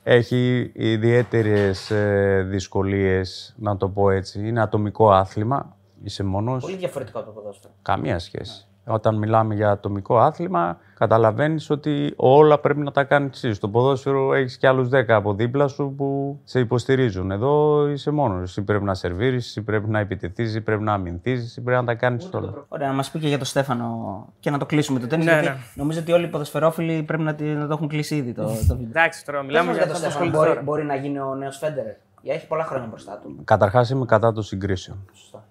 έχει 0.02 0.72
ιδιαίτερες 0.74 1.90
ε, 1.90 2.46
δυσκολίες, 2.48 3.54
να 3.58 3.76
το 3.76 3.88
πω 3.88 4.10
έτσι. 4.10 4.48
Είναι 4.48 4.60
ατομικό 4.60 5.10
άθλημα. 5.10 5.76
Είσαι 6.02 6.22
μόνος. 6.22 6.62
Πολύ 6.62 6.76
διαφορετικό 6.76 7.18
από 7.18 7.26
το 7.26 7.32
ποδόσφαιρο. 7.32 7.72
Καμία 7.82 8.18
σχέση. 8.18 8.66
Όταν 8.86 9.14
μιλάμε 9.14 9.54
για 9.54 9.70
ατομικό 9.70 10.18
άθλημα, 10.18 10.78
καταλαβαίνεις 10.98 11.70
ότι 11.70 12.12
όλα 12.16 12.58
πρέπει 12.58 12.80
να 12.80 12.92
τα 12.92 13.04
κάνεις 13.04 13.44
εσύ. 13.44 13.54
Στο 13.54 13.68
ποδόσφαιρο 13.68 14.34
έχεις 14.34 14.56
κι 14.56 14.66
άλλους 14.66 14.88
10 14.92 15.04
από 15.08 15.34
δίπλα 15.34 15.68
σου 15.68 15.94
που 15.96 16.38
σε 16.44 16.60
υποστηρίζουν. 16.60 17.30
Εδώ 17.30 17.86
είσαι 17.88 18.10
μόνος. 18.10 18.42
Εσύ 18.42 18.62
πρέπει 18.62 18.84
να 18.84 18.94
σερβίρεις, 18.94 19.46
εσύ 19.46 19.62
πρέπει 19.62 19.88
να 19.88 19.98
επιτεθείς, 19.98 20.48
εσύ 20.48 20.60
πρέπει 20.60 20.82
να 20.82 20.92
αμυνθείς, 20.92 21.44
εσύ 21.44 21.60
πρέπει 21.60 21.80
να 21.80 21.86
τα 21.86 21.94
κάνεις 21.94 22.28
όλα. 22.32 22.64
Ωραία, 22.68 22.88
να 22.88 22.94
μας 22.94 23.10
πει 23.10 23.18
και 23.18 23.28
για 23.28 23.36
τον 23.36 23.46
Στέφανο 23.46 24.26
και 24.40 24.50
να 24.50 24.58
το 24.58 24.66
κλείσουμε 24.66 25.00
το 25.00 25.06
τέννη. 25.06 25.24
Ναι, 25.24 25.40
ναι. 25.40 25.56
Νομίζω 25.74 26.00
ότι 26.00 26.12
όλοι 26.12 26.24
οι 26.24 26.28
ποδοσφαιρόφιλοι 26.28 27.02
πρέπει 27.02 27.22
να, 27.22 27.34
το 27.34 27.68
έχουν 27.70 27.88
κλείσει 27.88 28.16
ήδη 28.16 28.32
το, 28.32 28.42
το 28.42 28.76
βίντεο. 28.76 28.88
Εντάξει, 28.88 29.24
τώρα 29.24 29.42
μιλάμε 29.42 29.72
για 29.72 29.86
τον 29.86 29.96
Στέφανο. 29.96 30.30
Μπορεί, 30.30 30.60
μπορεί 30.62 30.84
να 30.84 30.94
γίνει 30.94 31.18
ο 31.18 31.34
νέος 31.34 31.58
Φέντερ. 31.58 31.84
Έχει 32.22 32.46
πολλά 32.46 32.64
χρόνια 32.64 32.86
μπροστά 32.86 33.20
του. 33.22 33.36
Καταρχάς 33.44 33.90
είμαι 33.90 34.04
κατά 34.04 34.32
των 34.32 34.42
συγκρίσεων. 34.42 34.98
Σωστά. 35.12 35.44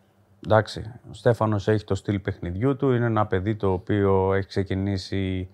Εντάξει, 0.45 0.91
ο 1.09 1.13
Στέφανος 1.13 1.67
έχει 1.67 1.83
το 1.83 1.95
στυλ 1.95 2.19
παιχνιδιού 2.19 2.75
του, 2.75 2.91
είναι 2.91 3.05
ένα 3.05 3.25
παιδί 3.25 3.55
το 3.55 3.71
οποίο 3.71 4.33
έχει 4.33 4.47
ξεκινήσει 4.47 5.49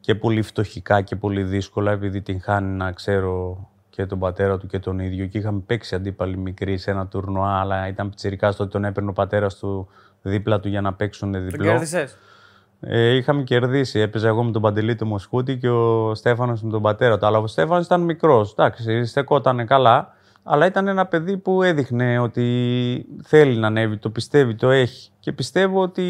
και 0.00 0.14
πολύ 0.14 0.42
φτωχικά 0.42 1.00
και 1.00 1.16
πολύ 1.16 1.42
δύσκολα, 1.42 1.92
επειδή 1.92 2.22
την 2.22 2.40
χάνει 2.40 2.76
να 2.76 2.92
ξέρω 2.92 3.66
και 3.90 4.06
τον 4.06 4.18
πατέρα 4.18 4.58
του 4.58 4.66
και 4.66 4.78
τον 4.78 4.98
ίδιο. 4.98 5.26
Και 5.26 5.38
είχαμε 5.38 5.62
παίξει 5.66 5.94
αντίπαλοι 5.94 6.36
μικροί 6.36 6.78
σε 6.78 6.90
ένα 6.90 7.06
τουρνουά, 7.06 7.60
αλλά 7.60 7.88
ήταν 7.88 8.08
πιτσιρικά 8.08 8.54
τότε 8.54 8.70
τον 8.70 8.84
έπαιρνε 8.84 9.10
ο 9.10 9.12
πατέρας 9.12 9.58
του 9.58 9.88
δίπλα 10.22 10.60
του 10.60 10.68
για 10.68 10.80
να 10.80 10.94
παίξουν 10.94 11.32
διπλό. 11.32 11.50
Τον 11.50 11.66
κέρδισες; 11.66 12.16
Ε, 12.80 13.14
είχαμε 13.14 13.42
κερδίσει. 13.42 13.98
Έπαιζα 13.98 14.28
εγώ 14.28 14.42
με 14.42 14.50
τον 14.50 14.62
Παντελή 14.62 14.94
του 14.94 15.06
Μοσχούτη 15.06 15.56
και 15.56 15.68
ο 15.68 16.14
Στέφανος 16.14 16.62
με 16.62 16.70
τον 16.70 16.82
πατέρα 16.82 17.18
του. 17.18 17.26
Αλλά 17.26 17.38
ο 17.38 17.46
Στέφανος 17.46 17.84
ήταν 17.84 18.00
μικρός. 18.00 18.52
Εντάξει, 18.52 19.04
στεκόταν 19.04 19.66
καλά. 19.66 20.16
Αλλά 20.50 20.66
ήταν 20.66 20.88
ένα 20.88 21.06
παιδί 21.06 21.36
που 21.36 21.62
έδειχνε 21.62 22.18
ότι 22.18 23.06
θέλει 23.22 23.56
να 23.56 23.66
ανέβει, 23.66 23.96
το 23.96 24.10
πιστεύει, 24.10 24.54
το 24.54 24.70
έχει. 24.70 25.10
Και 25.20 25.32
πιστεύω 25.32 25.80
ότι 25.82 26.04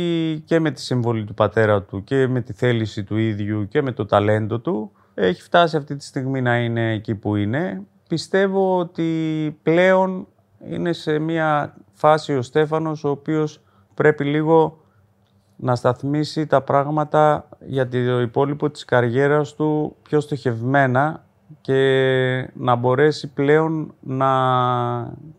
και 0.44 0.60
με 0.60 0.70
τη 0.70 0.80
συμβολή 0.80 1.24
του 1.24 1.34
πατέρα 1.34 1.82
του 1.82 2.04
και 2.04 2.28
με 2.28 2.40
τη 2.40 2.52
θέληση 2.52 3.04
του 3.04 3.16
ίδιου 3.16 3.68
και 3.68 3.82
με 3.82 3.92
το 3.92 4.06
ταλέντο 4.06 4.58
του 4.58 4.92
έχει 5.14 5.42
φτάσει 5.42 5.76
αυτή 5.76 5.96
τη 5.96 6.04
στιγμή 6.04 6.42
να 6.42 6.58
είναι 6.58 6.92
εκεί 6.92 7.14
που 7.14 7.36
είναι. 7.36 7.82
Πιστεύω 8.08 8.78
ότι 8.78 9.58
πλέον 9.62 10.26
είναι 10.68 10.92
σε 10.92 11.18
μια 11.18 11.76
φάση 11.92 12.36
ο 12.36 12.42
Στέφανος 12.42 13.04
ο 13.04 13.10
οποίος 13.10 13.60
πρέπει 13.94 14.24
λίγο 14.24 14.80
να 15.56 15.74
σταθμίσει 15.74 16.46
τα 16.46 16.62
πράγματα 16.62 17.48
για 17.66 17.88
το 17.88 18.20
υπόλοιπο 18.20 18.70
της 18.70 18.84
καριέρας 18.84 19.54
του 19.54 19.96
πιο 20.02 20.20
στοχευμένα 20.20 21.26
και 21.60 22.50
να 22.54 22.74
μπορέσει 22.74 23.32
πλέον 23.32 23.94
να 24.00 24.28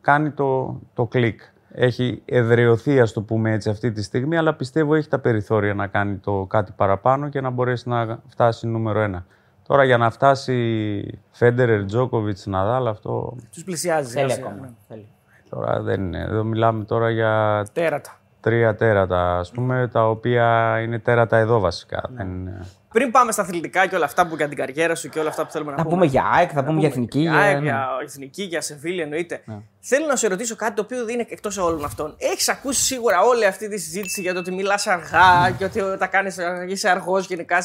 κάνει 0.02 0.32
το, 0.32 0.80
το 0.94 1.06
κλικ. 1.06 1.42
Έχει 1.72 2.22
εδραιωθεί, 2.26 3.00
ας 3.00 3.14
το 3.14 3.22
πούμε 3.22 3.52
έτσι, 3.52 3.70
αυτή 3.70 3.92
τη 3.92 4.04
στιγμή, 4.04 4.38
αλλά 4.38 4.54
πιστεύω 4.54 4.96
έχει 4.96 5.08
τα 5.10 5.20
περιθώρια 5.20 5.74
να 5.74 5.88
κάνει 5.88 6.16
το 6.16 6.46
κάτι 6.50 6.72
παραπάνω 6.76 7.30
και 7.30 7.42
να 7.42 7.50
μπορέσει 7.50 7.90
να 7.90 8.20
φτάσει 8.28 8.68
νούμερο 8.68 9.00
ένα. 9.00 9.26
Τώρα 9.68 9.84
για 9.84 9.98
να 9.98 10.10
φτάσει 10.10 11.20
Φέντερερ, 11.32 11.86
Τζόκοβιτς, 11.86 12.46
Ναδάλ, 12.46 12.88
αυτό 12.88 13.36
Τους 13.54 13.64
πλησιάζει. 13.64 14.12
Θέλει 14.12 14.30
σιγά-σιγα, 14.30 14.48
ακόμα. 14.48 14.66
ναι. 14.66 14.74
Θέλει. 14.88 15.08
τώρα 15.50 15.82
δεν 15.82 16.02
είναι. 16.02 16.20
Εδώ 16.20 16.44
μιλάμε 16.44 16.84
τώρα 16.84 17.10
για 17.10 17.66
Τέρατα. 17.74 18.20
τρία 18.40 18.76
τέρατα, 18.76 19.38
ας 19.38 19.52
πούμε, 19.52 19.90
τα 19.92 20.10
οποία 20.10 20.80
είναι 20.82 21.00
τέρατα 21.00 21.38
εδώ 21.38 21.60
βασικά. 21.60 22.02
Δεν 22.10 22.28
είναι... 22.30 22.66
Πριν 22.92 23.12
πάμε 23.12 23.32
στα 23.32 23.42
αθλητικά 23.42 23.86
και 23.88 23.96
όλα 23.96 24.06
αυτά 24.06 24.28
που 24.28 24.36
για 24.36 24.48
την 24.48 24.58
καριέρα 24.58 24.96
σου 24.96 25.10
και 25.10 25.20
όλα 25.20 25.30
αυτά 25.30 25.46
που 25.46 25.52
θέλουμε 25.52 25.72
να 25.72 25.78
Θα 25.78 25.84
πούμε. 25.84 25.96
πούμε 25.96 26.06
για 26.06 26.24
ΑΕΚ, 26.34 26.50
θα 26.54 26.64
πούμε 26.64 26.80
για 26.80 26.88
εθνική. 26.88 27.20
Για, 27.20 27.32
για- 27.32 27.42
ΑΕΚ, 27.42 27.56
ναι. 27.58 27.64
για 27.64 27.88
εθνική, 28.04 28.44
για 28.44 28.62
Σεβίλη 28.62 29.02
εννοείται. 29.02 29.42
Θέλω 29.82 30.06
να 30.06 30.16
σε 30.16 30.28
ρωτήσω 30.28 30.56
κάτι 30.56 30.74
το 30.74 30.82
οποίο 30.82 31.06
δεν 31.06 31.14
είναι 31.14 31.26
εκτός 31.30 31.58
όλων 31.58 31.86
αυτών. 31.86 32.16
Έχεις 32.18 32.50
ακούσει 32.50 32.82
σίγουρα 32.82 33.22
όλη 33.22 33.46
αυτή 33.46 33.70
τη 33.70 33.78
συζήτηση 33.80 34.22
για 34.22 34.34
το 34.34 34.40
ότι 34.40 34.52
μιλάς 34.52 34.88
αργά 34.88 35.52
και 35.58 35.64
ότι 35.64 35.82
τα 36.00 36.08
κάνεις, 36.08 36.38
είσαι 36.68 36.90
αργός 36.90 37.28
γενικά 37.28 37.62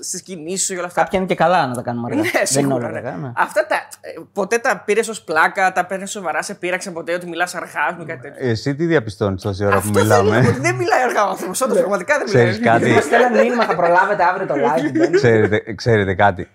στις 0.00 0.22
κινήσεις 0.24 0.66
σου 0.66 0.72
και 0.72 0.78
όλα 0.78 0.86
αυτά; 0.86 1.02
Κάποια 1.02 1.18
είναι 1.18 1.28
και 1.28 1.34
καλά 1.34 1.66
να 1.66 1.74
τα 1.74 1.82
κάνουμε 1.82 2.08
αργά. 2.10 2.20
Ναι, 2.22 2.28
Δεν 2.30 2.36
είναι 2.40 2.46
σίγουρα. 2.46 2.74
όλα 2.74 2.90
ναι. 2.90 2.96
αργά. 2.98 3.16
ναι. 3.16 3.32
Αυτά 3.36 3.66
τα. 3.66 3.74
ε, 4.00 4.10
Ποτέ 4.32 4.58
τα 4.58 4.82
πήρες 4.84 5.08
ως 5.08 5.22
πλάκα, 5.22 5.72
τα 5.72 5.84
παίρνεις 5.86 6.10
σοβαρά, 6.10 6.42
σε 6.42 6.54
πείραξε 6.54 6.90
ποτέ 6.90 7.12
ότι 7.14 7.26
μιλάς 7.28 7.54
αργά, 7.54 7.96
με 7.98 8.04
κάτι 8.04 8.20
τέτοιο; 8.20 8.48
Εσύ 8.48 8.74
τι 8.74 8.84
διαπιστώνεις 8.86 9.42
τόση 9.42 9.64
ώρα 9.64 9.72
που 9.80 9.82
Αυτό 9.86 9.98
θέλω 9.98 10.08
να 10.08 10.16
πω, 10.18 10.22
μιλάμε. 10.24 10.48
ότι 10.48 10.60
δεν 10.60 10.74
μιλάει 10.74 11.02
αργά 11.02 11.26
ο 11.26 11.28
άνθρωπος. 11.30 11.60
Όντως 11.60 11.78
πραγματικά 11.78 12.16
δεν 12.18 12.26
Ξέρεις 12.26 12.58
μιλάει. 12.58 12.78
κάτι, 12.78 12.90
Μα 12.92 13.00
στέλνουν 13.00 13.32
μήνυμα, 13.42 13.64
θα 13.64 13.74
προλάβετε 13.76 14.22
αύριο 14.24 14.46
το 14.48 14.54
live. 14.54 14.92
δεν- 14.92 15.12
ξέρετε, 15.12 15.72
ξέρετε 15.74 16.14
κάτι. 16.14 16.48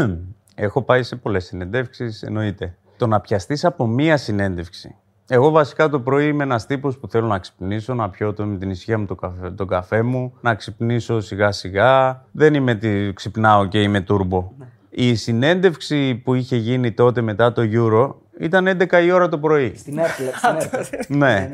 Έχω 0.54 0.82
πάει 0.82 1.02
σε 1.02 1.16
πολλές 1.16 1.44
συνεντεύξεις, 1.44 2.22
εννοείται. 2.22 2.74
Το 2.96 3.06
να 3.06 3.20
πιαστείς 3.20 3.64
από 3.64 3.86
μία 3.86 4.16
συνέντευξη. 4.16 4.94
Εγώ 5.28 5.50
βασικά 5.50 5.88
το 5.88 6.00
πρωί 6.00 6.26
είμαι 6.26 6.42
ένας 6.42 6.66
τύπος 6.66 6.98
που 6.98 7.08
θέλω 7.08 7.26
να 7.26 7.38
ξυπνήσω, 7.38 7.94
να 7.94 8.10
πιω 8.10 8.32
το, 8.32 8.46
με 8.46 8.58
την 8.58 8.70
ησυχία 8.70 8.98
μου 8.98 9.06
το 9.06 9.14
καφέ, 9.14 9.50
τον 9.50 9.66
καφέ 9.66 10.02
μου, 10.02 10.32
να 10.40 10.54
ξυπνήσω 10.54 11.20
σιγά 11.20 11.52
σιγά. 11.52 12.24
Δεν 12.32 12.54
είμαι 12.54 12.74
τι 12.74 13.12
ξυπνάω 13.12 13.66
και 13.66 13.82
είμαι 13.82 14.00
τούρμπο. 14.00 14.52
Η 14.90 15.14
συνέντευξη 15.14 16.14
που 16.14 16.34
είχε 16.34 16.56
γίνει 16.56 16.92
τότε 16.92 17.20
μετά 17.20 17.52
το 17.52 17.62
Euro 17.72 18.14
ήταν 18.38 18.68
11 18.68 19.02
η 19.04 19.10
ώρα 19.10 19.28
το 19.28 19.38
πρωί. 19.38 19.72
Στην 19.76 19.98
Έρκλε. 19.98 20.30
στην 20.36 20.56
Έρκλε. 20.82 20.98
Ναι. 21.18 21.50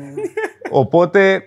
Οπότε 0.71 1.41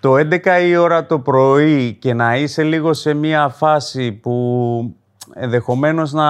το 0.00 0.14
11 0.14 0.62
η 0.62 0.76
ώρα 0.76 1.06
το 1.06 1.18
πρωί 1.18 1.94
και 1.94 2.14
να 2.14 2.36
είσαι 2.36 2.62
λίγο 2.62 2.92
σε 2.92 3.14
μια 3.14 3.48
φάση 3.48 4.12
που 4.12 4.96
ενδεχομένως 5.34 6.12
να 6.12 6.26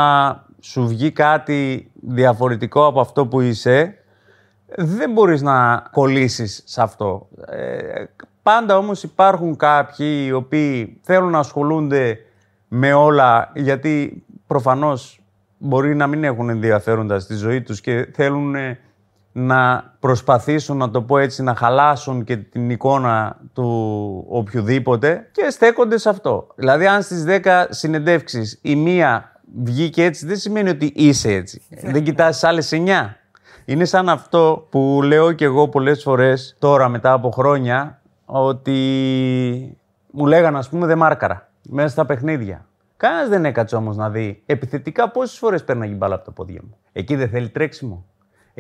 σου 0.61 0.89
βγει 0.89 1.11
κάτι 1.11 1.91
διαφορετικό 2.01 2.87
από 2.87 3.01
αυτό 3.01 3.27
που 3.27 3.41
είσαι, 3.41 3.95
δεν 4.77 5.13
μπορείς 5.13 5.43
να 5.43 5.89
κολλήσεις 5.91 6.63
σε 6.67 6.83
αυτό. 6.83 7.29
Ε, 7.47 8.05
πάντα 8.43 8.77
όμως 8.77 9.03
υπάρχουν 9.03 9.57
κάποιοι 9.57 10.25
οι 10.27 10.33
οποίοι 10.33 11.01
θέλουν 11.03 11.31
να 11.31 11.39
ασχολούνται 11.39 12.19
με 12.69 12.93
όλα 12.93 13.51
γιατί 13.55 14.25
προφανώς 14.47 15.21
μπορεί 15.59 15.95
να 15.97 16.07
μην 16.07 16.25
έχουν 16.25 16.49
ενδιαφέροντα 16.49 17.19
στη 17.19 17.35
ζωή 17.35 17.63
τους 17.63 17.81
και 17.81 18.09
θέλουν 18.15 18.55
ε, 18.55 18.79
να 19.33 19.95
προσπαθήσουν, 20.01 20.77
να 20.77 20.91
το 20.91 21.03
πω 21.03 21.19
έτσι, 21.19 21.43
να 21.43 21.55
χαλάσουν 21.55 22.25
και 22.25 22.37
την 22.37 22.71
εικόνα 22.71 23.37
του 23.53 24.25
οποιοδήποτε 24.29 25.29
και 25.33 25.51
στέκονται 25.51 25.99
σε 25.99 26.09
αυτό. 26.09 26.47
Δηλαδή, 26.55 26.87
αν 26.87 27.03
στις 27.03 27.25
10 27.27 27.67
συνεντεύξεις 27.69 28.59
η 28.63 28.77
μία 28.77 29.33
βγήκε 29.63 30.05
έτσι, 30.05 30.27
δεν 30.27 30.37
σημαίνει 30.37 30.69
ότι 30.69 30.93
είσαι 30.95 31.33
έτσι. 31.33 31.63
δεν 31.83 32.05
κοιτάς 32.05 32.45
άλλες 32.45 32.73
9. 32.73 33.15
Είναι 33.65 33.85
σαν 33.85 34.09
αυτό 34.09 34.67
που 34.71 35.01
λέω 35.05 35.33
και 35.33 35.45
εγώ 35.45 35.69
πολλές 35.69 36.03
φορές 36.03 36.57
τώρα 36.59 36.89
μετά 36.89 37.13
από 37.13 37.31
χρόνια 37.31 38.01
ότι 38.25 38.79
μου 40.11 40.27
λέγανε 40.27 40.59
ας 40.59 40.69
πούμε 40.69 40.87
δεν 40.87 40.99
μάρκαρα 40.99 41.49
μέσα 41.63 41.89
στα 41.89 42.07
παιχνίδια. 42.07 42.67
Κανένας 42.97 43.29
δεν 43.29 43.45
έκατσε 43.45 43.77
όμως 43.77 43.97
να 43.97 44.11
δει 44.11 44.43
επιθετικά 44.47 45.11
πόσες 45.11 45.39
φορές 45.39 45.65
παίρναγε 45.65 45.93
η 45.93 45.97
μπάλα 45.99 46.15
από 46.15 46.25
τα 46.25 46.31
πόδια 46.33 46.61
μου. 46.65 46.77
Εκεί 46.93 47.17
δεν 47.17 47.29
θέλει 47.29 47.49
τρέξιμο. 47.49 48.05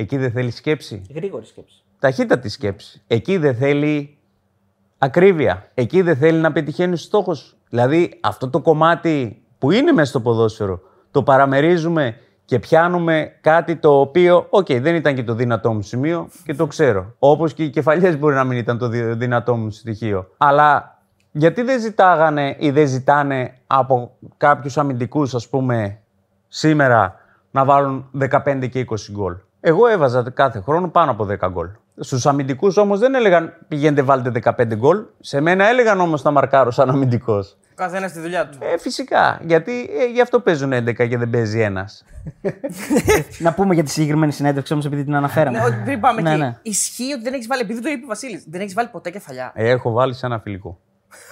Εκεί 0.00 0.16
δεν 0.16 0.30
θέλει 0.30 0.50
σκέψη. 0.50 1.02
Γρήγορη 1.14 1.44
σκέψη. 1.46 1.82
Ταχύτατη 1.98 2.48
σκέψη. 2.48 3.02
Εκεί 3.06 3.36
δεν 3.36 3.54
θέλει 3.54 4.16
ακρίβεια. 4.98 5.70
Εκεί 5.74 6.02
δεν 6.02 6.16
θέλει 6.16 6.38
να 6.38 6.52
πετυχαίνει 6.52 6.96
στους 6.96 7.06
στόχους. 7.06 7.56
Δηλαδή 7.68 8.18
αυτό 8.22 8.50
το 8.50 8.60
κομμάτι 8.60 9.42
που 9.58 9.70
είναι 9.70 9.92
μέσα 9.92 10.08
στο 10.10 10.20
ποδόσφαιρο 10.20 10.80
το 11.10 11.22
παραμερίζουμε 11.22 12.16
και 12.44 12.58
πιάνουμε 12.58 13.32
κάτι 13.40 13.76
το 13.76 14.00
οποίο, 14.00 14.46
οκ, 14.50 14.66
δεν 14.72 14.94
ήταν 14.94 15.14
και 15.14 15.22
το 15.24 15.34
δυνατό 15.34 15.72
μου 15.72 15.82
σημείο 15.82 16.28
και 16.44 16.54
το 16.54 16.66
ξέρω. 16.66 17.14
Όπως 17.18 17.54
και 17.54 17.62
οι 17.64 17.70
κεφαλιές 17.70 18.18
μπορεί 18.18 18.34
να 18.34 18.44
μην 18.44 18.58
ήταν 18.58 18.78
το 18.78 18.88
δυ- 18.88 19.16
δυνατό 19.18 19.56
μου 19.56 19.70
στοιχείο. 19.70 20.28
Αλλά 20.36 20.98
γιατί 21.32 21.62
δεν 21.62 21.80
ζητάγανε 21.80 22.56
ή 22.58 22.70
δεν 22.70 22.86
ζητάνε 22.86 23.54
από 23.66 24.16
κάποιους 24.36 24.78
αμυντικούς, 24.78 25.34
ας 25.34 25.48
πούμε, 25.48 25.98
σήμερα 26.48 27.14
να 27.50 27.64
βάλουν 27.64 28.10
15 28.12 28.68
και 28.70 28.78
20 28.80 29.10
γκολ; 29.12 29.34
Εγώ 29.60 29.86
έβαζα 29.86 30.30
κάθε 30.34 30.60
χρόνο 30.60 30.88
πάνω 30.88 31.10
από 31.10 31.26
10 31.40 31.48
γκολ. 31.50 31.68
Στους 32.00 32.26
αμυντικούς 32.26 32.76
όμως 32.76 32.98
δεν 32.98 33.14
έλεγαν 33.14 33.52
πηγαίνετε 33.68 34.02
βάλτε 34.02 34.32
15 34.44 34.74
γκολ. 34.76 35.02
Σε 35.20 35.40
μένα 35.40 35.68
έλεγαν 35.68 36.00
όμως 36.00 36.22
να 36.22 36.30
μαρκάρω 36.30 36.70
σαν 36.70 36.88
αμυντικός. 36.90 37.56
Καθένας 37.74 38.10
στη 38.10 38.20
δουλειά 38.20 38.48
του. 38.48 38.58
Ε, 38.60 38.78
φυσικά. 38.78 39.40
Γιατί 39.46 39.90
ε, 40.00 40.04
γι' 40.12 40.20
αυτό 40.20 40.40
παίζουν 40.40 40.72
11 40.72 41.08
και 41.08 41.18
δεν 41.18 41.30
παίζει 41.30 41.60
ένας. 41.60 42.04
Να 43.38 43.52
πούμε 43.52 43.74
για 43.74 43.82
τη 43.84 43.90
συγκεκριμένη 43.90 44.32
συνέντευξη 44.32 44.72
όμως, 44.72 44.86
επειδή 44.86 45.04
την 45.04 45.14
αναφέραμε. 45.14 45.58
Ναι, 45.58 45.64
ότι 45.64 45.76
πριν 45.84 46.00
πάμε 46.00 46.20
Ναι, 46.20 46.30
εκεί. 46.30 46.38
ναι. 46.40 46.56
Ισχύει 46.62 47.12
ότι 47.12 47.22
δεν 47.22 47.32
έχεις 47.32 47.46
βάλει, 47.46 47.60
επειδή 47.62 47.80
το 47.82 47.88
είπες 47.88 48.04
ο 48.04 48.06
Βασίλης, 48.06 48.44
δεν 48.50 48.60
έχεις 48.60 48.74
βάλει 48.74 48.88
ποτέ 48.88 49.10
κεφαλιά. 49.10 49.52
Ε, 49.54 49.68
έχω 49.68 49.90
βάλει 49.90 50.14
σε 50.14 50.26
ένα 50.26 50.38
φιλικό. 50.38 50.78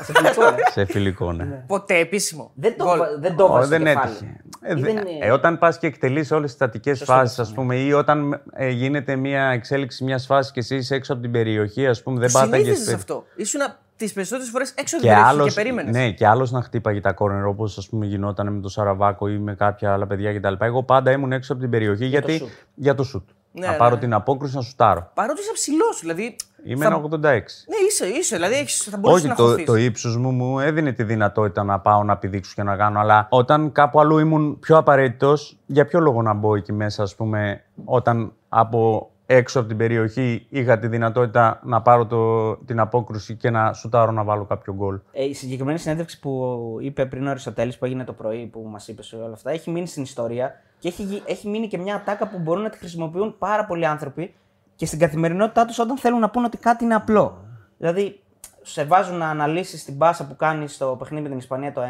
Σε 0.02 0.12
φιλικό, 0.12 0.42
ε. 0.46 0.54
σε 0.70 0.84
φιλικό, 0.84 1.32
ναι. 1.32 1.64
Ποτέ 1.66 1.94
επίσημο. 1.98 2.50
Δεν 2.54 2.76
το, 2.76 2.84
Γκολ. 2.84 2.98
βα- 2.98 3.18
δεν 3.20 3.36
το 3.36 3.44
Ω, 3.44 3.48
βάζει 3.48 3.66
στο 3.66 3.76
δεν 3.76 3.84
κεφάλι. 3.86 4.10
έτυχε. 4.12 4.36
Ε, 4.60 4.72
Ή 4.72 4.74
δε- 4.74 4.92
δεν 4.92 4.96
είναι- 4.96 5.26
ε, 5.26 5.30
όταν 5.30 5.58
πας 5.58 5.78
και 5.78 5.86
εκτελείς 5.86 6.30
όλες 6.30 6.44
τις 6.46 6.52
στατικές 6.54 7.02
φάσεις, 7.04 7.38
ας 7.38 7.48
ναι. 7.48 7.54
πούμε, 7.54 7.76
ή 7.76 7.92
όταν 7.92 8.42
ε, 8.52 8.68
γίνεται 8.68 9.16
μια 9.16 9.42
εξέλιξη 9.48 10.04
μιας 10.04 10.26
φάσης 10.26 10.52
και 10.52 10.60
εσύ 10.60 10.76
είσαι 10.76 10.94
έξω 10.94 11.12
από 11.12 11.22
την 11.22 11.30
περιοχή, 11.30 11.86
ας 11.86 12.02
πούμε, 12.02 12.20
δεν 12.20 12.30
πάταγες. 12.32 12.64
Συνήθιζε 12.66 12.94
αυτό. 12.94 13.24
Ήσουν 13.36 13.60
τις 13.96 14.12
περισσότερες 14.12 14.50
φορές 14.50 14.70
έξω 14.76 14.96
από 14.96 15.04
Και 15.06 15.10
την 15.12 15.18
περιοχή 15.22 15.38
άλλος, 15.40 15.54
και 15.54 15.60
περίμενες. 15.62 15.94
ναι, 15.94 16.10
και 16.10 16.26
άλλος 16.26 16.50
να 16.50 16.62
χτύπαγε 16.62 17.00
τα 17.00 17.12
κόρνερ 17.12 17.44
όπως 17.46 17.78
ας 17.78 17.88
πούμε 17.88 18.06
γινόταν 18.06 18.52
με 18.52 18.60
τον 18.60 18.70
Σαραβάκο 18.70 19.28
ή 19.28 19.38
με 19.38 19.54
κάποια 19.54 19.92
άλλα 19.92 20.06
παιδιά 20.06 20.38
κτλ. 20.38 20.54
Εγώ 20.64 20.82
πάντα 20.82 21.10
ήμουν 21.10 21.32
έξω 21.32 21.52
από 21.52 21.60
την 21.62 21.70
περιοχή 21.70 22.06
γιατί, 22.06 22.36
σουτ. 22.36 22.48
για 22.74 22.94
το 22.94 23.02
σουτ. 23.04 23.28
Ναι, 23.58 23.66
να 23.66 23.72
ναι, 23.72 23.78
πάρω 23.78 23.94
ναι. 23.94 24.00
την 24.00 24.12
απόκριση 24.14 24.54
να 24.56 24.60
σουτάρω. 24.62 25.10
Παρότι 25.14 25.40
είσαι 25.40 25.52
ψηλός, 25.52 26.00
δηλαδή. 26.00 26.36
Είμαι 26.64 26.84
θα... 26.84 26.94
ένα 26.94 27.02
86. 27.02 27.08
Ναι, 27.20 27.76
είσαι, 27.88 28.06
είσαι. 28.06 28.34
Δηλαδή 28.36 28.54
έχεις, 28.54 28.82
θα 28.82 28.96
μπορούσες 28.98 29.22
Όχι, 29.22 29.30
να 29.30 29.36
το, 29.36 29.44
χωθείς. 29.44 29.64
το 29.64 29.74
ύψος 29.74 30.16
μου 30.16 30.30
μου 30.30 30.58
έδινε 30.60 30.92
τη 30.92 31.02
δυνατότητα 31.02 31.64
να 31.64 31.80
πάω 31.80 32.02
να 32.02 32.16
πηδήξω 32.16 32.52
και 32.54 32.62
να 32.62 32.76
κάνω. 32.76 33.00
Αλλά 33.00 33.26
όταν 33.30 33.72
κάπου 33.72 34.00
αλλού 34.00 34.18
ήμουν 34.18 34.58
πιο 34.58 34.76
απαραίτητος, 34.76 35.58
για 35.66 35.86
ποιο 35.86 36.00
λόγο 36.00 36.22
να 36.22 36.32
μπω 36.34 36.56
εκεί 36.56 36.72
μέσα, 36.72 37.02
ας 37.02 37.14
πούμε, 37.14 37.62
όταν 37.84 38.32
από 38.48 39.10
έξω 39.26 39.58
από 39.58 39.68
την 39.68 39.76
περιοχή 39.76 40.46
είχα 40.48 40.78
τη 40.78 40.86
δυνατότητα 40.88 41.60
να 41.64 41.82
πάρω 41.82 42.06
το, 42.06 42.56
την 42.56 42.80
απόκρουση 42.80 43.34
και 43.34 43.50
να 43.50 43.72
σουτάρω 43.72 44.12
να 44.12 44.24
βάλω 44.24 44.44
κάποιο 44.44 44.74
γκολ; 44.74 44.98
Ε, 45.12 45.24
η 45.24 45.34
συγκεκριμένη 45.34 45.78
συνέντευξη 45.78 46.20
που 46.20 46.56
είπε 46.80 47.06
πριν 47.06 47.26
ο 47.26 47.30
Αριστοτέλης 47.30 47.78
που 47.78 47.84
έγινε 47.84 48.04
το 48.04 48.12
πρωί 48.12 48.46
που 48.46 48.66
μας 48.70 48.88
είπε 48.88 49.02
όλα 49.16 49.32
αυτά 49.32 49.50
έχει 49.50 49.70
μείνει 49.70 49.86
στην 49.86 50.02
ιστορία 50.02 50.60
και 50.78 50.88
έχει, 50.88 51.02
γι- 51.02 51.22
έχει 51.26 51.48
μείνει 51.48 51.68
και 51.68 51.78
μια 51.78 51.94
ατάκα 51.94 52.28
που 52.28 52.38
μπορούν 52.38 52.62
να 52.62 52.70
τη 52.70 52.78
χρησιμοποιούν 52.78 53.38
πάρα 53.38 53.64
πολλοί 53.64 53.86
άνθρωποι 53.86 54.34
και 54.76 54.86
στην 54.86 54.98
καθημερινότητά 54.98 55.64
τους 55.64 55.78
όταν 55.78 55.98
θέλουν 55.98 56.20
να 56.20 56.30
πούν 56.30 56.44
ότι 56.44 56.56
κάτι 56.56 56.84
είναι 56.84 56.94
απλό. 56.94 57.44
Δηλαδή, 57.78 58.20
σε 58.62 58.84
βάζουν 58.84 59.16
να 59.16 59.28
αναλύσεις 59.28 59.84
την 59.84 59.98
πάσα 59.98 60.26
που 60.26 60.36
κάνεις 60.36 60.74
στο 60.74 60.96
παιχνίδι 60.98 61.22
με 61.22 61.28
την 61.28 61.38
Ισπανία 61.38 61.72
το 61.72 61.80
1-1 61.80 61.84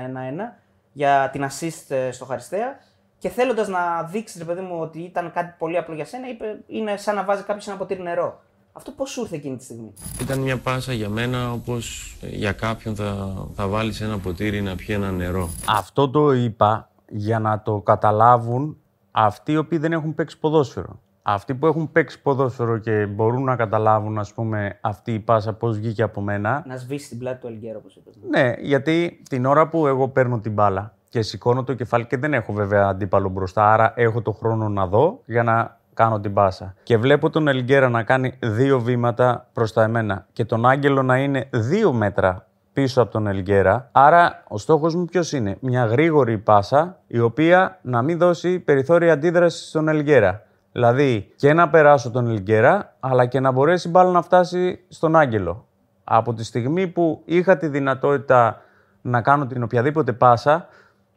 για 0.92 1.28
την 1.32 1.44
assist 1.44 1.84
ε, 1.88 2.10
στο 2.10 2.24
Χαριστέα 2.24 2.78
και 3.18 3.28
θέλοντας 3.28 3.68
να 3.68 4.02
δείξεις, 4.02 4.38
ρε 4.38 4.44
παιδί 4.44 4.60
μου, 4.60 4.78
ότι 4.80 4.98
ήταν 5.00 5.32
κάτι 5.32 5.54
πολύ 5.58 5.76
απλό 5.76 5.94
για 5.94 6.04
σένα, 6.04 6.28
είπε 6.28 6.58
είναι 6.66 6.96
σαν 6.96 7.14
να 7.14 7.24
βάζει 7.24 7.42
κάποιο 7.42 7.62
ένα 7.66 7.76
ποτήρι 7.78 8.02
νερό. 8.02 8.40
Αυτό 8.72 8.90
πώς 8.90 9.10
σου 9.10 9.20
ήρθε 9.20 9.36
εκείνη 9.36 9.56
τη 9.56 9.64
στιγμή; 9.64 9.94
Ήταν 10.20 10.38
μια 10.38 10.58
πάσα 10.58 10.92
για 10.92 11.08
μένα 11.08 11.52
όπως 11.52 12.16
ε, 12.22 12.28
για 12.28 12.52
κάποιον 12.52 12.96
θα, 12.96 13.34
θα 13.54 13.66
βάλεις 13.66 14.00
ένα 14.00 14.18
ποτήρι 14.18 14.60
να 14.62 14.74
πιει 14.76 14.86
ένα 14.90 15.10
νερό. 15.10 15.50
Αυτό 15.68 16.10
το 16.10 16.32
είπα 16.32 16.88
για 17.08 17.38
να 17.38 17.62
το 17.62 17.80
καταλάβουν 17.80 18.76
αυτοί 19.10 19.52
οι 19.52 19.56
οποίοι 19.56 19.78
δεν 19.78 19.92
έχουν 19.92 20.14
παίξει 20.14 20.38
ποδόσφαιρο. 20.38 21.00
Αυτοί 21.22 21.54
που 21.54 21.66
έχουν 21.66 21.92
παίξει 21.92 22.22
ποδόσφαιρο 22.22 22.78
και 22.78 23.06
μπορούν 23.06 23.44
να 23.44 23.56
καταλάβουν, 23.56 24.18
ας 24.18 24.32
πούμε, 24.32 24.78
αυτή 24.80 25.12
η 25.12 25.18
πάσα 25.18 25.52
πώς 25.52 25.78
βγήκε 25.78 26.02
από 26.02 26.20
μένα. 26.20 26.64
Να 26.66 26.76
σβήσει 26.76 27.08
την 27.08 27.18
πλάτη 27.18 27.40
του 27.40 27.46
Ελγκέρο, 27.46 27.78
όπως 27.78 27.96
είπες. 27.96 28.14
Ναι, 28.30 28.52
γιατί 28.58 29.22
την 29.28 29.46
ώρα 29.46 29.68
που 29.68 29.86
εγώ 29.86 30.08
παίρνω 30.08 30.38
την 30.40 30.52
μπάλα 30.52 30.94
και 31.08 31.22
σηκώνω 31.22 31.64
το 31.64 31.74
κεφάλι 31.74 32.06
και 32.06 32.16
δεν 32.16 32.34
έχω 32.34 32.52
βέβαια 32.52 32.86
αντίπαλο 32.86 33.28
μπροστά, 33.28 33.72
άρα 33.72 33.92
έχω 33.96 34.22
το 34.22 34.32
χρόνο 34.32 34.68
να 34.68 34.86
δω 34.86 35.20
για 35.26 35.42
να 35.42 35.78
κάνω 35.94 36.20
την 36.20 36.32
πάσα. 36.32 36.74
Και 36.82 36.96
βλέπω 36.96 37.30
τον 37.30 37.48
Ελγκέρα 37.48 37.88
να 37.88 38.02
κάνει 38.02 38.38
δύο 38.42 38.80
βήματα 38.80 39.48
προς 39.52 39.72
τα 39.72 39.82
εμένα 39.82 40.26
και 40.32 40.44
τον 40.44 40.66
Άγγελο 40.66 41.02
να 41.02 41.18
είναι 41.18 41.48
δύο 41.52 41.92
μέτρα 41.92 42.45
πίσω 42.76 43.02
από 43.02 43.10
τον 43.12 43.26
Ελγκέρα. 43.26 43.88
Άρα 43.92 44.42
ο 44.48 44.58
στόχος 44.58 44.94
μου 44.94 45.04
ποιος 45.04 45.32
είναι; 45.32 45.56
Μια 45.60 45.84
γρήγορη 45.84 46.38
πάσα 46.38 46.98
η 47.06 47.18
οποία 47.18 47.78
να 47.82 48.02
μην 48.02 48.18
δώσει 48.18 48.58
περιθώρια 48.58 49.12
αντίδρασης 49.12 49.68
στον 49.68 49.88
Ελγκέρα. 49.88 50.42
Δηλαδή 50.72 51.32
και 51.36 51.52
να 51.52 51.68
περάσω 51.68 52.10
τον 52.10 52.26
Ελγκέρα 52.26 52.94
αλλά 53.00 53.26
και 53.26 53.40
να 53.40 53.50
μπορέσει 53.50 53.88
η 53.88 53.90
μπάλα 53.90 54.10
να 54.10 54.22
φτάσει 54.22 54.80
στον 54.88 55.16
Άγγελο. 55.16 55.66
Από 56.04 56.34
τη 56.34 56.44
στιγμή 56.44 56.86
που 56.86 57.22
είχα 57.24 57.56
τη 57.56 57.68
δυνατότητα 57.68 58.60
να 59.00 59.20
κάνω 59.20 59.46
την 59.46 59.62
οποιαδήποτε 59.62 60.12
πάσα, 60.12 60.68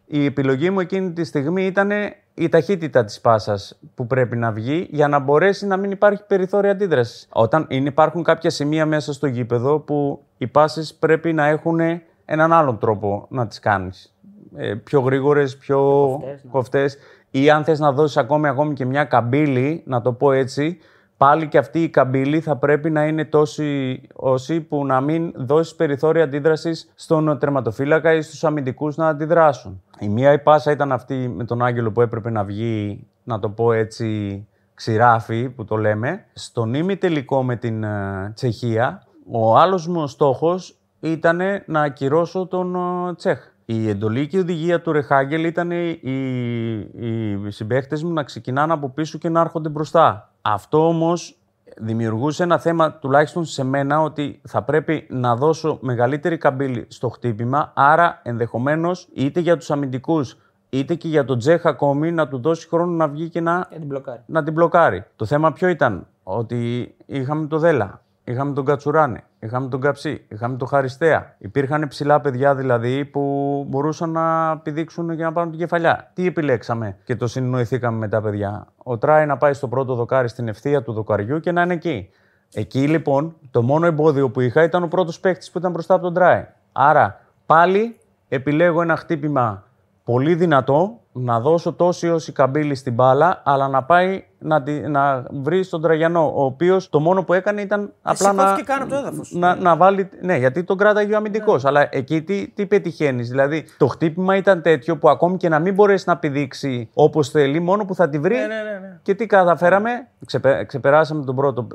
η 0.05 0.25
επιλογή 0.25 0.69
μου 0.69 0.79
εκείνη 0.79 1.11
τη 1.11 1.23
στιγμή 1.23 1.65
ήταν 1.65 1.91
η 2.39 2.49
ταχύτητα 2.49 3.05
της 3.05 3.21
πάσας 3.21 3.79
που 3.95 4.07
πρέπει 4.07 4.37
να 4.37 4.51
βγει 4.51 4.87
για 4.91 5.07
να 5.07 5.19
μπορέσει 5.19 5.65
να 5.65 5.77
μην 5.77 5.91
υπάρχει 5.91 6.23
περιθώρια 6.27 6.71
αντίδρασης. 6.71 7.27
Όταν 7.31 7.65
υπάρχουν 7.69 8.23
κάποια 8.23 8.49
σημεία 8.49 8.85
μέσα 8.85 9.13
στο 9.13 9.27
γήπεδο 9.27 9.79
που 9.79 10.23
οι 10.37 10.47
πάσες 10.47 10.93
πρέπει 10.93 11.33
να 11.33 11.45
έχουν 11.45 11.79
έναν 12.25 12.53
άλλον 12.53 12.77
τρόπο 12.77 13.25
να 13.29 13.47
τις 13.47 13.59
κάνεις. 13.59 14.15
Ε, 14.55 14.73
πιο 14.73 14.99
γρήγορες, 14.99 15.57
πιο 15.57 16.19
κοφτές, 16.51 16.97
ναι. 17.31 17.41
ή 17.41 17.49
αν 17.49 17.63
θες 17.63 17.79
να 17.79 17.91
δώσεις 17.91 18.17
ακόμη, 18.17 18.47
ακόμη 18.47 18.73
και 18.73 18.85
μια 18.85 19.03
καμπύλη, 19.03 19.83
να 19.85 20.01
το 20.01 20.13
πω 20.13 20.31
έτσι, 20.31 20.77
πάλι 21.19 21.47
και 21.47 21.57
αυτή 21.57 21.83
η 21.83 21.89
καμπύλη 21.89 22.39
θα 22.39 22.55
πρέπει 22.55 22.89
να 22.89 23.05
είναι 23.05 23.25
τόση 23.25 24.01
όσοι 24.13 24.61
που 24.61 24.85
να 24.85 25.01
μην 25.01 25.33
δώσει 25.35 25.75
περιθώρια 25.75 26.23
αντίδρασης 26.23 26.91
στον 26.95 27.39
τερματοφύλακα 27.39 28.13
ή 28.13 28.21
στους 28.21 28.43
αμυντικούς 28.43 28.95
να 28.95 29.07
αντιδράσουν. 29.07 29.81
Η 29.99 30.09
μία 30.09 30.33
η 30.33 30.39
πάσα 30.39 30.71
ήταν 30.71 30.91
αυτή 30.91 31.33
με 31.35 31.43
τον 31.43 31.63
Άγγελο 31.63 31.91
που 31.91 32.01
έπρεπε 32.01 32.29
να 32.29 32.43
βγει, 32.43 33.07
να 33.23 33.39
το 33.39 33.49
πω 33.49 33.71
έτσι, 33.71 34.47
ξηράφι 34.73 35.49
που 35.49 35.65
το 35.65 35.75
λέμε. 35.75 36.25
Στον 36.33 36.73
ήμι 36.73 36.97
τελικό 36.97 37.43
με 37.43 37.55
την 37.55 37.83
ε, 37.83 38.31
Τσεχία, 38.35 39.03
ο 39.31 39.57
άλλος 39.57 39.87
μου 39.87 40.07
στόχος 40.07 40.75
ήταν 40.99 41.39
να 41.65 41.81
ακυρώσω 41.81 42.47
τον 42.47 42.75
ε, 42.75 43.15
Τσέχ. 43.15 43.48
Η 43.71 43.89
εντολή 43.89 44.27
και 44.27 44.37
η 44.37 44.39
οδηγία 44.39 44.81
του 44.81 44.91
Ρεχάγκελ 44.91 45.43
ήταν 45.43 45.71
οι, 45.71 45.99
οι, 46.01 46.79
οι 46.79 48.03
μου 48.03 48.13
να 48.13 48.23
ξεκινάνε 48.23 48.73
από 48.73 48.89
πίσω 48.89 49.17
και 49.17 49.29
να 49.29 49.39
έρχονται 49.39 49.69
μπροστά. 49.69 50.31
Αυτό 50.41 50.87
όμως 50.87 51.37
δημιουργούσε 51.77 52.43
ένα 52.43 52.59
θέμα, 52.59 52.93
τουλάχιστον 52.93 53.45
σε 53.45 53.63
μένα, 53.63 54.01
ότι 54.01 54.41
θα 54.47 54.63
πρέπει 54.63 55.07
να 55.09 55.35
δώσω 55.35 55.77
μεγαλύτερη 55.81 56.37
καμπύλη 56.37 56.85
στο 56.87 57.09
χτύπημα, 57.09 57.71
άρα 57.75 58.19
ενδεχομένως 58.23 59.07
είτε 59.13 59.39
για 59.39 59.57
τους 59.57 59.71
αμυντικούς 59.71 60.37
είτε 60.69 60.95
και 60.95 61.07
για 61.07 61.25
τον 61.25 61.37
Τζέχ 61.37 61.65
ακόμη 61.65 62.11
να 62.11 62.27
του 62.27 62.39
δώσει 62.39 62.67
χρόνο 62.67 62.91
να 62.91 63.07
βγει 63.07 63.29
και 63.29 63.41
να, 63.41 63.67
την, 63.69 63.85
μπλοκάρει. 63.85 64.21
να 64.25 64.43
την 64.43 64.53
μπλοκάρει. 64.53 65.05
Το 65.15 65.25
θέμα 65.25 65.53
ποιο 65.53 65.67
ήταν, 65.67 66.07
ότι 66.23 66.95
είχαμε 67.05 67.47
το 67.47 67.57
Δέλα, 67.57 68.01
είχαμε 68.31 68.53
τον 68.53 68.65
Κατσουράνε, 68.65 69.23
είχαμε 69.39 69.67
τον 69.67 69.81
Καψί, 69.81 70.25
είχαμε 70.27 70.57
τον 70.57 70.67
Χαριστέα. 70.67 71.35
Υπήρχαν 71.37 71.87
ψηλά 71.87 72.21
παιδιά 72.21 72.55
δηλαδή 72.55 73.05
που 73.05 73.65
μπορούσαν 73.69 74.09
να 74.09 74.57
πηδήξουν 74.57 75.15
και 75.15 75.23
να 75.23 75.31
πάρουν 75.31 75.49
την 75.49 75.59
κεφαλιά. 75.59 76.11
Τι 76.13 76.25
επιλέξαμε 76.25 76.97
και 77.03 77.15
το 77.15 77.27
συνεννοηθήκαμε 77.27 77.97
με 77.97 78.07
τα 78.07 78.21
παιδιά. 78.21 78.67
Ο 78.77 78.97
Τράι 78.97 79.25
να 79.25 79.37
πάει 79.37 79.53
στο 79.53 79.67
πρώτο 79.67 79.95
δοκάρι 79.95 80.27
στην 80.27 80.47
ευθεία 80.47 80.83
του 80.83 80.93
δοκαριού 80.93 81.39
και 81.39 81.51
να 81.51 81.61
είναι 81.61 81.73
εκεί. 81.73 82.09
Εκεί 82.53 82.87
λοιπόν 82.87 83.35
το 83.51 83.61
μόνο 83.61 83.85
εμπόδιο 83.85 84.29
που 84.29 84.39
είχα 84.39 84.63
ήταν 84.63 84.83
ο 84.83 84.87
πρώτος 84.87 85.19
παίκτης 85.19 85.51
που 85.51 85.57
ήταν 85.57 85.71
μπροστά 85.71 85.93
από 85.93 86.03
τον 86.03 86.13
Τράι. 86.13 86.45
Άρα 86.71 87.21
πάλι 87.45 87.97
επιλέγω 88.27 88.81
ένα 88.81 88.95
χτύπημα 88.95 89.63
πολύ 90.03 90.35
δυνατό, 90.35 90.99
να 91.23 91.39
δώσω 91.39 91.73
τόση 91.73 92.09
όση 92.09 92.31
καμπύλη 92.31 92.75
στην 92.75 92.93
μπάλα, 92.93 93.41
αλλά 93.45 93.67
να 93.67 93.83
πάει 93.83 94.23
να, 94.39 94.63
να 94.87 95.25
βρει 95.31 95.67
τον 95.67 95.81
Τραγιανό, 95.81 96.31
ο 96.35 96.43
οποίος 96.43 96.89
το 96.89 96.99
μόνο 96.99 97.23
που 97.23 97.33
έκανε 97.33 97.61
ήταν 97.61 97.93
απλά 98.01 98.33
να, 98.33 98.55
το 98.89 98.95
έδαφος. 98.95 99.31
να, 99.31 99.55
να 99.55 99.75
βάλει. 99.75 100.09
Ναι, 100.21 100.37
γιατί 100.37 100.63
τον 100.63 100.77
κράταγε 100.77 101.13
ο 101.13 101.17
αμυντικός. 101.17 101.63
Ναι. 101.63 101.69
Αλλά 101.69 101.87
εκεί 101.91 102.21
τι, 102.21 102.47
τι 102.47 102.65
πετυχαίνεις; 102.65 103.29
Δηλαδή 103.29 103.65
το 103.77 103.87
χτύπημα 103.87 104.35
ήταν 104.35 104.61
τέτοιο 104.61 104.97
που 104.97 105.09
ακόμη 105.09 105.37
και 105.37 105.49
να 105.49 105.59
μην 105.59 105.73
μπορέσει 105.73 106.03
να 106.07 106.17
πηδήξει 106.17 106.89
όπως 106.93 107.29
θέλει, 107.29 107.59
μόνο 107.59 107.85
που 107.85 107.95
θα 107.95 108.09
τη 108.09 108.19
βρει. 108.19 108.35
Ναι, 108.35 108.41
ναι, 108.41 108.47
ναι, 108.47 108.79
ναι. 108.79 108.99
Και 109.01 109.15
τι 109.15 109.25
καταφέραμε, 109.25 110.07
Ξεπε, 110.25 110.63
ξεπεράσαμε 110.67 111.25
τον 111.25 111.35
πρώτο 111.35 111.67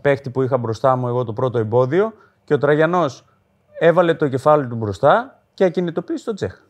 παίχτη 0.00 0.30
που 0.30 0.42
είχα 0.42 0.58
μπροστά 0.58 0.96
μου, 0.96 1.08
εγώ 1.08 1.24
το 1.24 1.32
πρώτο 1.32 1.58
εμπόδιο, 1.58 2.12
και 2.44 2.54
ο 2.54 2.58
Τραγιανός 2.58 3.24
έβαλε 3.78 4.14
το 4.14 4.28
κεφάλι 4.28 4.66
του 4.66 4.76
μπροστά 4.76 5.42
και 5.54 5.64
ακινητοποίησε 5.64 6.24
τον 6.24 6.34
Τσέχ. 6.34 6.66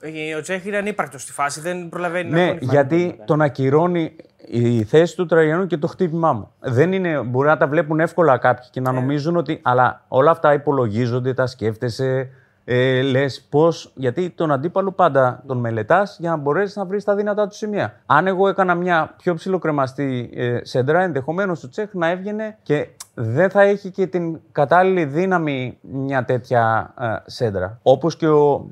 Ε, 0.00 0.34
ο 0.34 0.40
Τσέχ 0.40 0.64
είναι 0.64 0.76
ανύπαρκτος 0.76 1.22
στη 1.22 1.32
φάση, 1.32 1.60
δεν 1.60 1.88
προλαβαίνει 1.88 2.30
ναι, 2.30 2.46
να 2.46 2.52
Ναι, 2.52 2.58
γιατί 2.60 3.20
τον 3.24 3.42
ακυρώνει 3.42 4.16
η 4.46 4.84
θέση 4.84 5.16
του 5.16 5.26
Τραγιανού 5.26 5.66
και 5.66 5.76
το 5.76 5.86
χτύπημά 5.86 6.32
μου. 6.32 6.52
Δεν 6.60 6.92
είναι, 6.92 7.22
μπορεί 7.22 7.48
να 7.48 7.56
τα 7.56 7.66
βλέπουν 7.66 8.00
εύκολα 8.00 8.38
κάποιοι 8.38 8.68
και 8.70 8.80
να 8.80 8.92
ναι. 8.92 9.00
νομίζουν 9.00 9.36
ότι. 9.36 9.60
Αλλά 9.62 10.04
όλα 10.08 10.30
αυτά 10.30 10.52
υπολογίζονται, 10.52 11.34
τα 11.34 11.46
σκέφτεσαι. 11.46 12.30
Ε, 12.64 13.02
Λες 13.02 13.46
πώς. 13.50 13.92
Γιατί 13.94 14.30
τον 14.30 14.52
αντίπαλο 14.52 14.92
πάντα 14.92 15.42
τον 15.46 15.58
μελετάς 15.58 16.16
για 16.20 16.30
να 16.30 16.36
μπορέσεις 16.36 16.76
να 16.76 16.84
βρεις 16.84 17.04
τα 17.04 17.14
δυνατά 17.14 17.48
του 17.48 17.54
σημεία. 17.54 18.00
Αν 18.06 18.26
εγώ 18.26 18.48
έκανα 18.48 18.74
μια 18.74 19.14
πιο 19.16 19.34
ψηλοκρεμαστή 19.34 20.30
ε, 20.34 20.58
σέντρα, 20.62 21.02
ενδεχομένως 21.02 21.64
ο 21.64 21.68
Τσέχ 21.68 21.88
να 21.92 22.08
έβγαινε 22.10 22.58
και 22.62 22.88
δεν 23.14 23.50
θα 23.50 23.62
έχει 23.62 23.90
και 23.90 24.06
την 24.06 24.40
κατάλληλη 24.52 25.04
δύναμη 25.04 25.78
μια 25.80 26.24
τέτοια 26.24 26.94
ε, 27.00 27.06
σέντρα. 27.24 27.78
Όπως 27.82 28.16
και 28.16 28.28
ο 28.28 28.70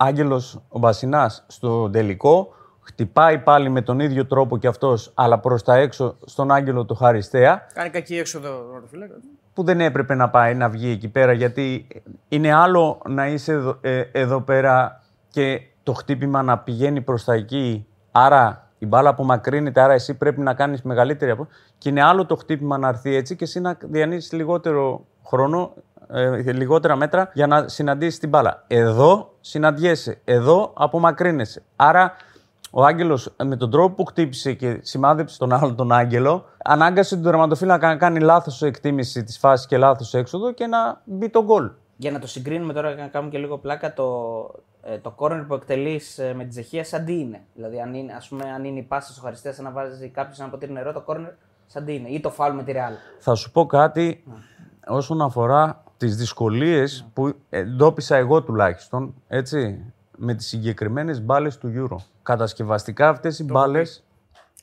Άγγελος 0.00 0.60
ο 0.68 0.78
Μπασινά 0.78 1.30
στο 1.46 1.90
τελικό. 1.90 2.52
Χτυπάει 2.80 3.38
πάλι 3.38 3.68
με 3.68 3.82
τον 3.82 4.00
ίδιο 4.00 4.26
τρόπο 4.26 4.58
κι 4.58 4.66
αυτός, 4.66 5.12
αλλά 5.14 5.38
προς 5.38 5.62
τα 5.62 5.74
έξω 5.74 6.16
στον 6.24 6.52
Άγγελο 6.52 6.84
του 6.84 6.94
Χαριστέα. 6.94 7.66
Κάνει 7.74 7.90
κακή 7.90 8.16
έξοδο 8.16 8.48
Που 9.54 9.62
δεν 9.64 9.80
έπρεπε 9.80 10.14
να 10.14 10.30
πάει 10.30 10.54
να 10.54 10.68
βγει 10.68 10.90
εκεί 10.90 11.08
πέρα, 11.08 11.32
γιατί 11.32 11.86
είναι 12.28 12.52
άλλο 12.52 13.02
να 13.08 13.26
είσαι 13.26 13.52
εδώ, 13.52 13.78
ε, 13.80 14.00
εδώ 14.12 14.40
πέρα 14.40 15.02
και 15.30 15.60
το 15.82 15.92
χτύπημα 15.92 16.42
να 16.42 16.58
πηγαίνει 16.58 17.00
προς 17.00 17.24
τα 17.24 17.34
εκεί. 17.34 17.86
Άρα 18.12 18.70
η 18.78 18.86
μπάλα 18.86 19.08
απομακρύνεται, 19.08 19.80
άρα 19.80 19.92
εσύ 19.92 20.14
πρέπει 20.14 20.40
να 20.40 20.54
κάνεις 20.54 20.82
μεγαλύτερη 20.82 21.30
από. 21.30 21.48
Και 21.78 21.88
είναι 21.88 22.02
άλλο 22.02 22.26
το 22.26 22.36
χτύπημα 22.36 22.78
να 22.78 22.88
έρθει 22.88 23.14
έτσι 23.14 23.36
και 23.36 23.44
εσύ 23.44 23.60
να 23.60 23.76
διανύσεις 23.80 24.32
λιγότερο 24.32 25.06
χρόνο 25.26 25.74
ε, 26.12 26.52
λιγότερα 26.52 26.96
μέτρα 26.96 27.30
για 27.34 27.46
να 27.46 27.68
συναντήσει 27.68 28.20
την 28.20 28.28
μπάλα. 28.28 28.64
Εδώ 28.66 29.34
συναντιέσαι, 29.40 30.20
εδώ 30.24 30.72
απομακρύνεσαι. 30.74 31.62
Άρα 31.76 32.12
ο 32.70 32.84
Άγγελος 32.84 33.34
με 33.44 33.56
τον 33.56 33.70
τρόπο 33.70 33.94
που 33.94 34.04
χτύπησε 34.04 34.52
και 34.52 34.78
σημάδεψε 34.82 35.38
τον 35.38 35.52
άλλον 35.52 35.76
τον 35.76 35.92
Άγγελο, 35.92 36.44
ανάγκασε 36.64 37.14
τον 37.14 37.24
τερματοφύλακα 37.24 37.86
να 37.88 37.96
κάνει 37.96 38.20
λάθος 38.20 38.62
εκτίμηση 38.62 39.24
της 39.24 39.38
φάσης 39.38 39.66
και 39.66 39.76
λάθος 39.76 40.14
έξοδο 40.14 40.52
και 40.52 40.66
να 40.66 41.00
μπει 41.04 41.28
τον 41.28 41.44
γκολ. 41.44 41.70
Για 41.96 42.10
να 42.10 42.18
το 42.18 42.26
συγκρίνουμε 42.26 42.72
τώρα, 42.72 42.94
να 42.94 43.06
κάνουμε 43.06 43.30
και 43.30 43.38
λίγο 43.38 43.58
πλάκα, 43.58 43.92
το, 43.92 44.04
ε, 44.82 44.98
το 44.98 45.14
corner 45.18 45.44
που 45.46 45.54
εκτελείς 45.54 46.18
ε, 46.18 46.34
με 46.34 46.44
τη 46.44 46.52
Ζεχία 46.52 46.84
σαν 46.84 47.04
τι 47.04 47.18
είναι; 47.18 47.40
Δηλαδή, 47.54 47.80
αν 47.80 47.94
είναι, 47.94 48.12
ας 48.12 48.28
πούμε, 48.28 48.44
αν 48.54 48.64
είναι 48.64 48.78
η 48.78 48.82
πάση 48.82 49.12
στο 49.12 49.20
χαριστέα 49.20 49.54
να 49.56 49.70
βάζει 49.70 50.08
κάποιο 50.08 50.34
ένα 50.38 50.48
ποτήρι 50.48 50.72
νερό, 50.72 50.92
το 50.92 51.04
corner 51.06 51.32
σαν 51.66 51.84
τι 51.84 51.94
είναι; 51.94 52.08
Ή 52.08 52.20
το 52.20 52.30
φάλ 52.30 52.54
με 52.54 52.62
τη 52.62 52.72
ρεάλ. 52.72 52.92
Θα 53.18 53.34
σου 53.34 53.50
πω 53.50 53.66
κάτι 53.66 54.24
όσον 54.86 55.22
αφορά 55.22 55.82
τις 55.98 56.16
δυσκολίες 56.16 57.06
που 57.12 57.34
εντόπισα 57.50 58.16
εγώ 58.16 58.42
τουλάχιστον, 58.42 59.14
έτσι, 59.28 59.84
με 60.16 60.34
τις 60.34 60.46
συγκεκριμένες 60.46 61.22
μπάλες 61.22 61.58
του 61.58 61.72
Euro. 61.76 61.96
Κατασκευαστικά 62.22 63.08
αυτές 63.08 63.38
οι 63.38 63.44
μπάλε. 63.44 63.82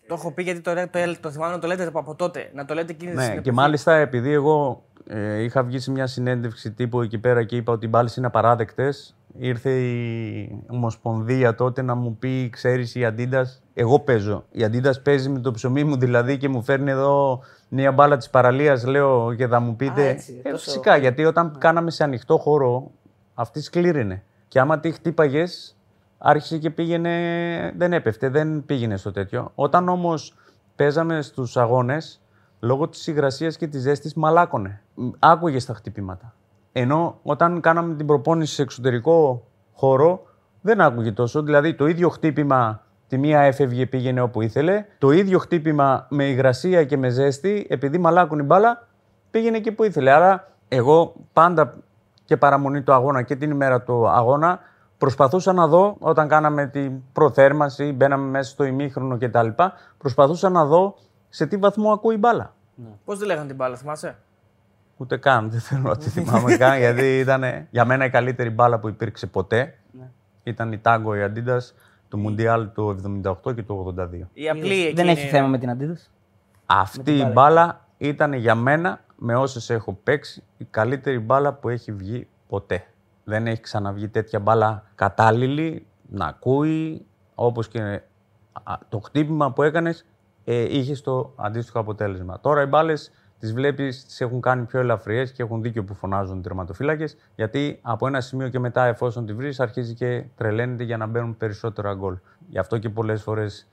Το 0.08 0.14
έχω 0.14 0.32
πει 0.32 0.44
γιατί 0.44 0.62
το, 0.62 0.74
το, 0.74 1.00
το 1.22 1.32
θυμάμαι 1.32 1.54
να 1.54 1.60
το 1.60 1.68
λέτε 1.68 1.92
από 1.94 2.16
τότε. 2.16 2.52
Να 2.54 2.66
το 2.66 2.74
λέτε 2.74 2.92
εκείνη 2.92 3.14
Ναι, 3.14 3.38
και 3.42 3.52
μάλιστα 3.52 3.96
επειδή 3.96 4.32
εγώ 4.32 4.84
ε, 5.08 5.44
είχα 5.44 5.64
βγει 5.64 5.80
σε 5.80 5.92
μια 5.92 6.08
συνέντευξη 6.08 6.72
τύπου 6.72 7.02
εκεί 7.02 7.18
πέρα 7.18 7.44
και 7.44 7.56
είπα 7.56 7.74
ότι 7.74 7.86
οι 7.86 7.90
μπάλες 7.92 8.16
είναι 8.16 8.28
απαράδεκτες. 8.28 9.16
Ήρθε 9.38 9.72
η 9.72 10.64
Ομοσπονδία 10.68 11.56
τότε 11.56 11.82
να 11.82 11.96
μου 11.96 12.18
πει: 12.18 12.50
Ξέρεις, 12.50 12.96
η 12.96 13.06
Αντίντα. 13.06 13.48
Εγώ 13.74 14.00
παίζω. 14.00 14.46
Η 14.52 14.64
Αντίντας 14.64 15.02
παίζει 15.02 15.30
με 15.30 15.40
το 15.40 15.52
ψωμί 15.52 15.84
μου 15.84 15.98
δηλαδή 15.98 16.38
και 16.38 16.50
μου 16.50 16.64
φέρνει 16.64 16.92
εδώ 16.92 17.44
μια 17.76 17.92
μπάλα 17.92 18.18
της 18.18 18.30
παραλίας, 18.30 18.86
λέω 18.86 19.34
και 19.34 19.48
θα 19.48 19.60
μου 19.60 19.76
πείτε. 19.76 20.10
ε, 20.44 20.58
Φυσικά, 20.58 20.98
γιατί 20.98 21.26
όταν 21.26 21.56
κάναμε 21.58 21.92
σε 21.92 22.04
ανοιχτό 22.04 22.38
χώρο, 22.38 22.92
αυτή 23.34 23.62
σκλήρινε. 23.62 24.24
Και 24.48 24.60
άμα 24.60 24.80
τη 24.80 24.92
χτύπαγες, 24.92 25.78
άρχισε 26.18 26.58
και 26.58 26.70
πήγαινε. 26.70 27.14
Δεν 27.78 27.94
έπεφτε, 27.94 28.30
δεν 28.30 28.66
πήγαινε 28.66 28.98
στο 28.98 29.12
τέτοιο. 29.12 29.52
Όταν 29.56 29.90
όμως 29.90 30.34
παίζαμε 30.76 31.22
στους 31.22 31.58
αγώνες, 31.58 32.22
λόγω 32.60 32.88
της 32.88 33.08
υγρασίας 33.08 33.58
και 33.58 33.68
της 33.68 33.82
ζέστης, 33.82 34.14
μαλάκωνε. 34.14 34.82
Άκουγες 35.20 35.66
τα 35.66 35.74
χτυπήματα. 35.74 36.34
Ενώ 36.72 37.20
όταν 37.24 37.62
κάναμε 37.62 37.96
την 37.96 38.06
προπόνηση 38.06 38.54
σε 38.54 38.62
εξωτερικό 38.62 39.48
χώρο, 39.74 40.26
δεν 40.62 40.82
άκουγε 40.82 41.12
τόσο. 41.12 41.44
Δηλαδή 41.44 41.74
το 41.76 41.88
ίδιο 41.88 42.10
χτύπημα 42.10 42.85
Τη 43.08 43.18
μία 43.18 43.40
έφευγε, 43.40 43.86
πήγαινε 43.86 44.22
όπου 44.22 44.42
ήθελε. 44.42 44.86
Το 44.98 45.12
ίδιο 45.12 45.40
χτύπημα 45.40 46.06
με 46.10 46.24
υγρασία 46.24 46.84
και 46.84 46.98
με 46.98 47.10
ζέστη, 47.10 47.68
επειδή 47.70 47.98
μαλάκουν 47.98 48.40
η 48.40 48.44
μπάλα, 48.44 48.88
πήγαινε 49.32 49.58
εκεί 49.58 49.72
που 49.72 49.84
ήθελε. 49.84 50.12
Άρα, 50.12 50.52
εγώ 50.68 51.14
πάντα 51.34 51.74
και 52.26 52.38
παραμονή 52.38 52.82
του 52.82 52.94
αγώνα 52.94 53.22
και 53.22 53.36
την 53.36 53.52
ημέρα 53.52 53.82
του 53.82 54.08
αγώνα, 54.08 54.60
προσπαθούσα 54.98 55.54
να 55.54 55.68
δω 55.68 55.96
όταν 56.00 56.28
κάναμε 56.28 56.68
την 56.68 56.92
προθέρμανση, 57.14 57.92
μπαίναμε 57.92 58.30
μέσα 58.30 58.50
στο 58.50 58.64
ημίχρονο 58.64 59.18
κτλ. 59.18 59.48
Προσπαθούσα 59.98 60.50
να 60.50 60.66
δω 60.66 60.96
σε 61.30 61.46
τι 61.46 61.58
βαθμό 61.58 61.92
ακούει 61.92 62.16
η 62.16 62.18
μπάλα. 62.20 62.54
Ναι. 62.76 62.90
Πώς 63.06 63.20
τη 63.20 63.26
λέγανε 63.26 63.48
την 63.48 63.56
μπάλα, 63.56 63.76
θυμάσαι; 63.76 64.16
Ούτε 64.98 65.18
καν. 65.18 65.50
Δεν 65.50 65.60
θέλω 65.60 65.82
να 65.82 65.98
τη 65.98 66.10
θυμάμαι 66.10 66.58
καν, 66.58 66.78
γιατί 66.78 67.20
ήταν 67.20 67.44
για 67.70 67.86
μένα 67.86 68.06
η 68.06 68.10
καλύτερη 68.10 68.50
μπάλα 68.50 68.80
που 68.80 68.88
υπήρξε 68.88 69.28
ποτέ. 69.28 69.78
Ναι. 69.92 70.10
Ήταν 70.44 70.72
η 70.72 70.82
Tango 70.84 71.16
η 71.16 71.32
Adidas 71.32 71.74
του 72.10 72.18
Μουντιάλ 72.18 72.72
του 72.72 72.96
78 73.24 73.54
και 73.56 73.64
του 73.64 73.96
82. 73.98 74.28
Η 74.34 74.50
απλή 74.50 74.84
Δεν 74.84 74.88
εκείνη- 75.08 75.10
έχει 75.10 75.28
θέμα 75.28 75.48
με 75.48 75.58
την 75.58 75.70
Adidas. 75.78 76.10
Αυτή 76.66 77.12
η 77.18 77.32
μπάλα 77.34 77.88
ήταν 77.98 78.34
για 78.34 78.56
μένα, 78.56 79.00
με 79.16 79.36
όσες 79.36 79.70
έχω 79.70 79.94
παίξει, 80.04 80.44
η 80.58 80.66
καλύτερη 80.70 81.20
μπάλα 81.20 81.54
που 81.54 81.70
έχει 81.70 81.92
βγει 81.92 82.28
ποτέ. 82.48 82.84
Δεν 83.24 83.48
έχει 83.48 83.62
ξαναβγεί 83.62 84.08
τέτοια 84.08 84.40
μπάλα 84.40 84.84
κατάλληλη, 84.96 85.86
να 86.10 86.26
ακούει, 86.26 87.06
όπως 87.36 87.68
και 87.68 88.02
α, 88.64 88.74
το 88.90 89.00
χτύπημα 89.00 89.52
που 89.54 89.64
έκανες, 89.64 90.06
ε, 90.44 90.78
είχες 90.78 91.02
το 91.02 91.34
αντίστοιχο 91.36 91.80
αποτέλεσμα. 91.80 92.40
Τώρα 92.40 92.62
οι 92.62 92.66
μπάλες 92.66 93.12
τις 93.46 93.54
βλέπεις, 93.54 94.06
τις 94.06 94.22
έχουν 94.22 94.42
κάνει 94.42 94.66
πιο 94.66 94.80
ελαφριές 94.80 95.32
και 95.32 95.44
έχουν 95.44 95.62
δίκιο 95.62 95.84
που 95.84 95.94
φωνάζουν 95.94 96.38
οι 96.38 96.42
τερματοφύλακες, 96.42 97.18
γιατί 97.36 97.80
από 97.82 98.08
ένα 98.08 98.22
σημείο 98.22 98.50
και 98.50 98.60
μετά, 98.60 98.86
εφόσον 98.86 99.26
τη 99.26 99.34
βρεις, 99.34 99.60
αρχίζει 99.60 99.94
και 99.94 100.24
τρελαίνεται 100.36 100.84
για 100.84 100.98
να 100.98 101.06
μπαίνουν 101.06 101.38
περισσότερα 101.38 101.94
γκολ. 101.94 102.18
Γι' 102.48 102.58
αυτό 102.58 102.78
και 102.78 102.90
πολλές 102.90 103.22
φορές 103.22 103.68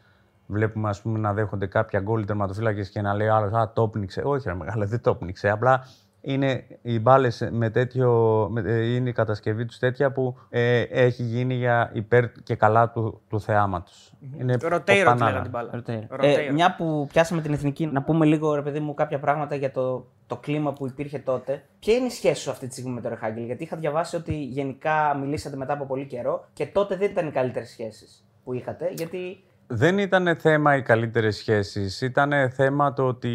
βλέπουμε 0.47 0.89
ας 0.89 1.01
πούμε, 1.03 1.19
να 1.19 1.33
δέχονται 1.33 1.67
κάποια 1.67 2.01
γκολ 2.01 2.23
οι 2.23 2.25
τερματοφύλακες 2.25 2.89
και 2.89 3.01
να 3.01 3.15
λέει 3.15 3.29
άλλος 3.29 3.53
Α, 3.53 3.73
το 3.73 3.89
πνίξε. 3.89 4.23
Όχι, 4.25 4.49
ρε 4.49 4.55
μεγάλε, 4.55 4.85
δεν 4.85 5.01
το 5.01 5.15
πνίξε. 5.15 5.51
Απλά 5.51 5.85
είναι 6.25 6.65
οι 6.83 7.01
μπάλες 7.01 7.49
με 7.51 7.71
τέτοιο. 7.71 8.11
με- 8.51 8.63
ε, 8.67 8.95
είναι 8.95 9.09
η 9.09 9.13
κατασκευή 9.13 9.65
τους 9.65 9.79
τέτοια 9.79 10.13
που 10.13 10.37
ε, 10.51 10.81
έχει 10.81 11.23
γίνει 11.23 11.55
για 11.55 11.91
υπέρ 11.93 12.33
και 12.43 12.55
καλά 12.55 12.91
του, 12.91 13.21
του 13.29 13.41
θεάματος. 13.41 14.13
Είναι 14.39 14.57
Το 14.59 14.69
το 14.69 14.77
Rotator 14.77 14.85
τη 14.85 15.03
πανάγα. 15.05 15.25
λέγανε 15.25 15.43
την 15.43 15.51
μπάλα. 15.51 15.71
Ρωτέιρο. 15.73 16.07
Rotator. 16.11 16.47
Ε, 16.49 16.51
μια 16.53 16.75
που 16.75 17.07
πιάσαμε 17.13 17.41
την 17.43 17.53
εθνική, 17.53 17.87
να 17.87 18.03
πούμε 18.03 18.27
λίγο 18.27 18.55
ρε 18.55 18.63
παιδί 18.63 18.81
μου 18.81 18.95
κάποια 18.95 19.19
πράγματα 19.19 19.55
για 19.55 19.71
το, 19.71 20.07
το 20.27 20.37
κλίμα 20.37 20.73
που 20.73 20.87
υπήρχε 20.87 21.19
τότε. 21.19 21.63
Ποια 21.79 21.95
είναι 21.95 22.07
η 22.07 22.11
σχέση 22.11 22.43
σου 22.43 22.51
αυτή 22.51 22.67
τη 22.67 22.73
στιγμή 22.73 22.91
με 22.93 23.01
τον 23.01 23.11
Ρεχάγκελ, 23.11 23.45
Γιατί 23.45 23.63
είχα 23.63 23.77
διαβάσει 23.77 24.17
ότι 24.17 24.35
γενικά 24.35 25.17
μιλήσατε 25.21 25.57
μετά 25.57 25.73
από 25.73 25.85
πολύ 25.87 26.07
καιρό 26.07 26.45
και 26.53 26.67
τότε 26.67 26.97
δεν 26.97 27.11
ήταν 27.11 27.27
οι 27.27 27.31
καλύτερες 27.31 27.69
σχέσεις 27.69 28.25
που 28.45 28.53
είχατε. 28.53 28.91
Γιατί. 28.97 29.43
Δεν 29.67 29.99
ήταν 29.99 30.37
θέμα 30.37 30.77
οι 30.77 30.83
καλύτερες 30.83 31.37
σχέσεις. 31.37 32.01
Ήταν 32.01 32.51
θέμα 32.51 32.93
το 32.93 33.07
ότι 33.07 33.33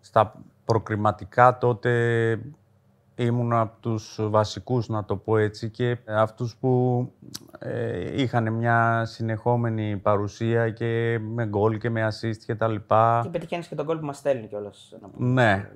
στα 0.00 0.34
προκριματικά 0.72 1.58
τότε 1.58 1.92
ήμουν 3.14 3.52
από 3.52 3.76
τους 3.80 4.18
βασικούς, 4.20 4.88
να 4.88 5.04
το 5.04 5.16
πω 5.16 5.36
έτσι, 5.36 5.70
και 5.70 5.96
αυτούς 6.06 6.56
που 6.56 7.02
ε, 7.58 8.20
είχαν 8.22 8.52
μια 8.52 9.04
συνεχόμενη 9.04 9.96
παρουσία 9.96 10.70
και 10.70 11.18
με 11.22 11.46
γκολ 11.46 11.78
και 11.78 11.90
με 11.90 12.08
assist 12.08 12.36
και 12.46 12.54
τα 12.54 12.68
λοιπά. 12.68 13.20
Και 13.22 13.28
πετυχαίνεις 13.28 13.66
και 13.66 13.74
τον 13.74 13.86
κόλπο 13.86 14.00
που 14.00 14.06
μας 14.06 14.16
στέλνει 14.16 14.46
κιόλας. 14.46 14.94
Ναι, 15.16 15.70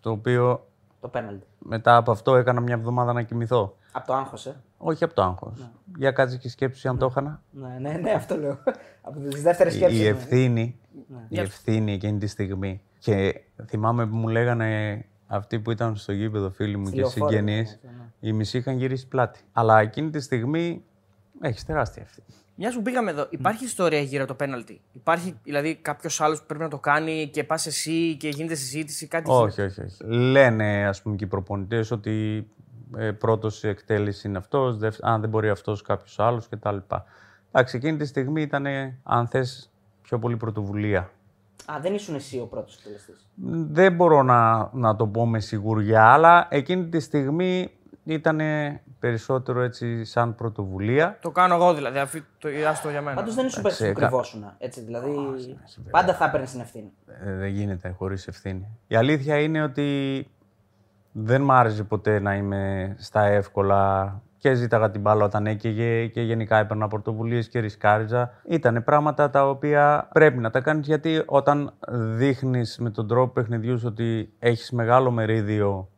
το 0.00 0.10
οποίο 0.10 0.66
Το 1.00 1.08
πέναλτι. 1.08 1.46
μετά 1.58 1.96
από 1.96 2.10
αυτό 2.10 2.36
έκανα 2.36 2.60
μια 2.60 2.74
εβδομάδα 2.74 3.12
να 3.12 3.22
κοιμηθώ. 3.22 3.76
Από 3.92 4.06
το 4.06 4.14
άγχος, 4.14 4.46
ε; 4.46 4.56
Όχι 4.78 5.04
από 5.04 5.14
το 5.14 5.22
άγχος. 5.22 5.70
Για 5.96 6.10
κάτσε 6.10 6.36
και 6.36 6.48
σκέψου 6.48 6.88
αν 6.88 6.98
το 6.98 7.06
έκανα. 7.06 7.42
Ναι, 7.50 7.76
ναι, 7.80 7.92
ναι, 7.92 8.10
αυτό 8.10 8.36
λέω. 8.36 8.58
από 9.02 9.18
τις 9.20 9.42
δεύτερες 9.42 9.74
η, 9.74 9.76
σκέψεις. 9.76 10.00
η 10.00 10.06
ευθύνη, 10.06 10.78
η 11.28 11.40
ευθύνη 11.40 11.92
εκείνη 11.92 12.18
τη 12.18 12.26
στιγμή. 12.26 12.80
Και 13.06 13.40
θυμάμαι 13.66 14.06
που 14.06 14.16
μου 14.16 14.28
λέγανε 14.28 15.04
αυτοί 15.26 15.60
που 15.60 15.70
ήταν 15.70 15.96
στο 15.96 16.12
γήπεδο, 16.12 16.50
φίλοι 16.50 16.76
μου 16.76 16.86
Στη 16.86 16.94
και 16.94 17.00
λεωφόρο, 17.00 17.28
συγγενείς, 17.28 17.78
ναι, 17.82 17.90
ναι. 17.90 18.28
οι 18.28 18.32
μισοί 18.32 18.58
είχαν 18.58 18.76
γυρίσει 18.76 19.08
πλάτη. 19.08 19.40
Αλλά 19.52 19.80
εκείνη 19.80 20.10
τη 20.10 20.20
στιγμή 20.20 20.84
έχεις 21.40 21.64
τεράστια 21.64 22.02
ευθύνη. 22.02 22.26
Μιας 22.54 22.74
που 22.74 22.82
πήγαμε 22.82 23.10
εδώ, 23.10 23.26
υπάρχει 23.30 23.64
ιστορία 23.64 24.00
γύρω 24.00 24.22
από 24.22 24.32
το 24.32 24.36
πέναλτι; 24.36 24.80
Υπάρχει 24.92 25.38
δηλαδή 25.42 25.74
κάποιος 25.74 26.20
άλλος 26.20 26.40
που 26.40 26.46
πρέπει 26.46 26.62
να 26.62 26.68
το 26.68 26.78
κάνει 26.78 27.28
και 27.32 27.44
πας 27.44 27.66
εσύ 27.66 28.16
και 28.16 28.28
γίνεται 28.28 28.54
συζήτηση, 28.54 29.06
κάτι 29.06 29.30
όχι, 29.30 29.60
όχι, 29.62 29.80
όχι. 29.80 30.04
Λένε 30.04 30.86
ας 30.86 31.02
πούμε 31.02 31.16
και 31.16 31.24
οι 31.24 31.28
προπονητές 31.28 31.90
ότι 31.90 32.46
ε, 32.96 33.10
πρώτος 33.10 33.58
σε 33.58 33.68
εκτέλεση 33.68 34.28
είναι 34.28 34.38
αυτός, 34.38 34.78
δευ- 34.78 35.04
αν 35.04 35.20
δεν 35.20 35.30
μπορεί 35.30 35.48
αυτός 35.48 35.82
κάποιος 35.82 36.18
άλλος 36.18 36.48
κτλ. 36.48 36.76
Εντάξει, 37.52 37.76
εκείνη 37.76 37.96
τη 37.96 38.06
στιγμή 38.06 38.42
ήταν, 38.42 38.66
αν 39.02 39.28
θες, 39.28 39.70
πιο 40.02 40.18
πολύ 40.18 40.36
πρωτοβουλία. 40.36 41.10
Α, 41.66 41.80
δεν 41.80 41.94
ήσουν 41.94 42.14
εσύ 42.14 42.38
ο 42.40 42.46
πρώτος 42.46 42.76
εκτελεστής. 42.76 43.26
Δεν 43.70 43.94
μπορώ 43.94 44.22
να, 44.22 44.70
να 44.72 44.96
το 44.96 45.06
πω 45.06 45.26
με 45.26 45.40
σιγουριά, 45.40 46.04
αλλά 46.12 46.46
εκείνη 46.50 46.88
τη 46.88 47.00
στιγμή 47.00 47.70
ήταν 48.04 48.40
περισσότερο 48.98 49.60
έτσι 49.60 50.04
σαν 50.04 50.34
πρωτοβουλία. 50.34 51.18
Το 51.20 51.30
κάνω 51.30 51.54
εγώ 51.54 51.74
δηλαδή, 51.74 51.98
αφού 51.98 52.18
το 52.38 52.48
άστο 52.68 52.90
για 52.90 53.02
μένα. 53.02 53.16
Πάντως 53.16 53.34
δεν 53.34 53.46
ήσουν 53.46 53.62
παίκτης 53.62 53.86
που 53.86 53.92
κα- 53.92 54.00
κρυβόσουν. 54.00 54.44
Έτσι, 54.58 54.80
δηλαδή. 54.80 55.14
πάντα 55.90 56.14
θα 56.14 56.24
έπαιρνες 56.24 56.50
την 56.50 56.60
ευθύνη. 56.60 56.92
Ε, 57.24 57.32
δεν 57.34 57.48
γίνεται 57.48 57.88
χωρίς 57.98 58.26
ευθύνη. 58.26 58.68
Η 58.86 58.96
αλήθεια 58.96 59.40
είναι 59.40 59.62
ότι 59.62 60.26
δεν 61.12 61.42
μ' 61.42 61.52
άρεσε 61.52 61.82
ποτέ 61.84 62.18
να 62.18 62.34
είμαι 62.34 62.94
στα 62.98 63.24
εύκολα 63.24 64.14
και 64.46 64.54
ζήταγα 64.54 64.90
την 64.90 65.00
μπάλα 65.00 65.24
όταν 65.24 65.46
έκαιγε 65.46 66.06
και 66.06 66.20
γενικά 66.20 66.56
έπαιρνα 66.56 66.88
πρωτοβουλίε 66.88 67.42
και 67.42 67.58
ρισκάριζα. 67.58 68.32
Ήταν 68.48 68.84
πράγματα 68.84 69.30
τα 69.30 69.48
οποία 69.48 70.08
πρέπει 70.12 70.38
να 70.38 70.50
τα 70.50 70.60
κάνεις 70.60 70.86
γιατί 70.86 71.22
όταν 71.26 71.72
δείχνεις 72.16 72.78
με 72.78 72.90
τον 72.90 73.08
τρόπο 73.08 73.32
παιχνιδιούς 73.32 73.80
σου 73.80 73.86
ότι 73.90 74.32
έχεις 74.38 74.70
μεγάλο 74.70 75.10
μερίδιο 75.10 75.88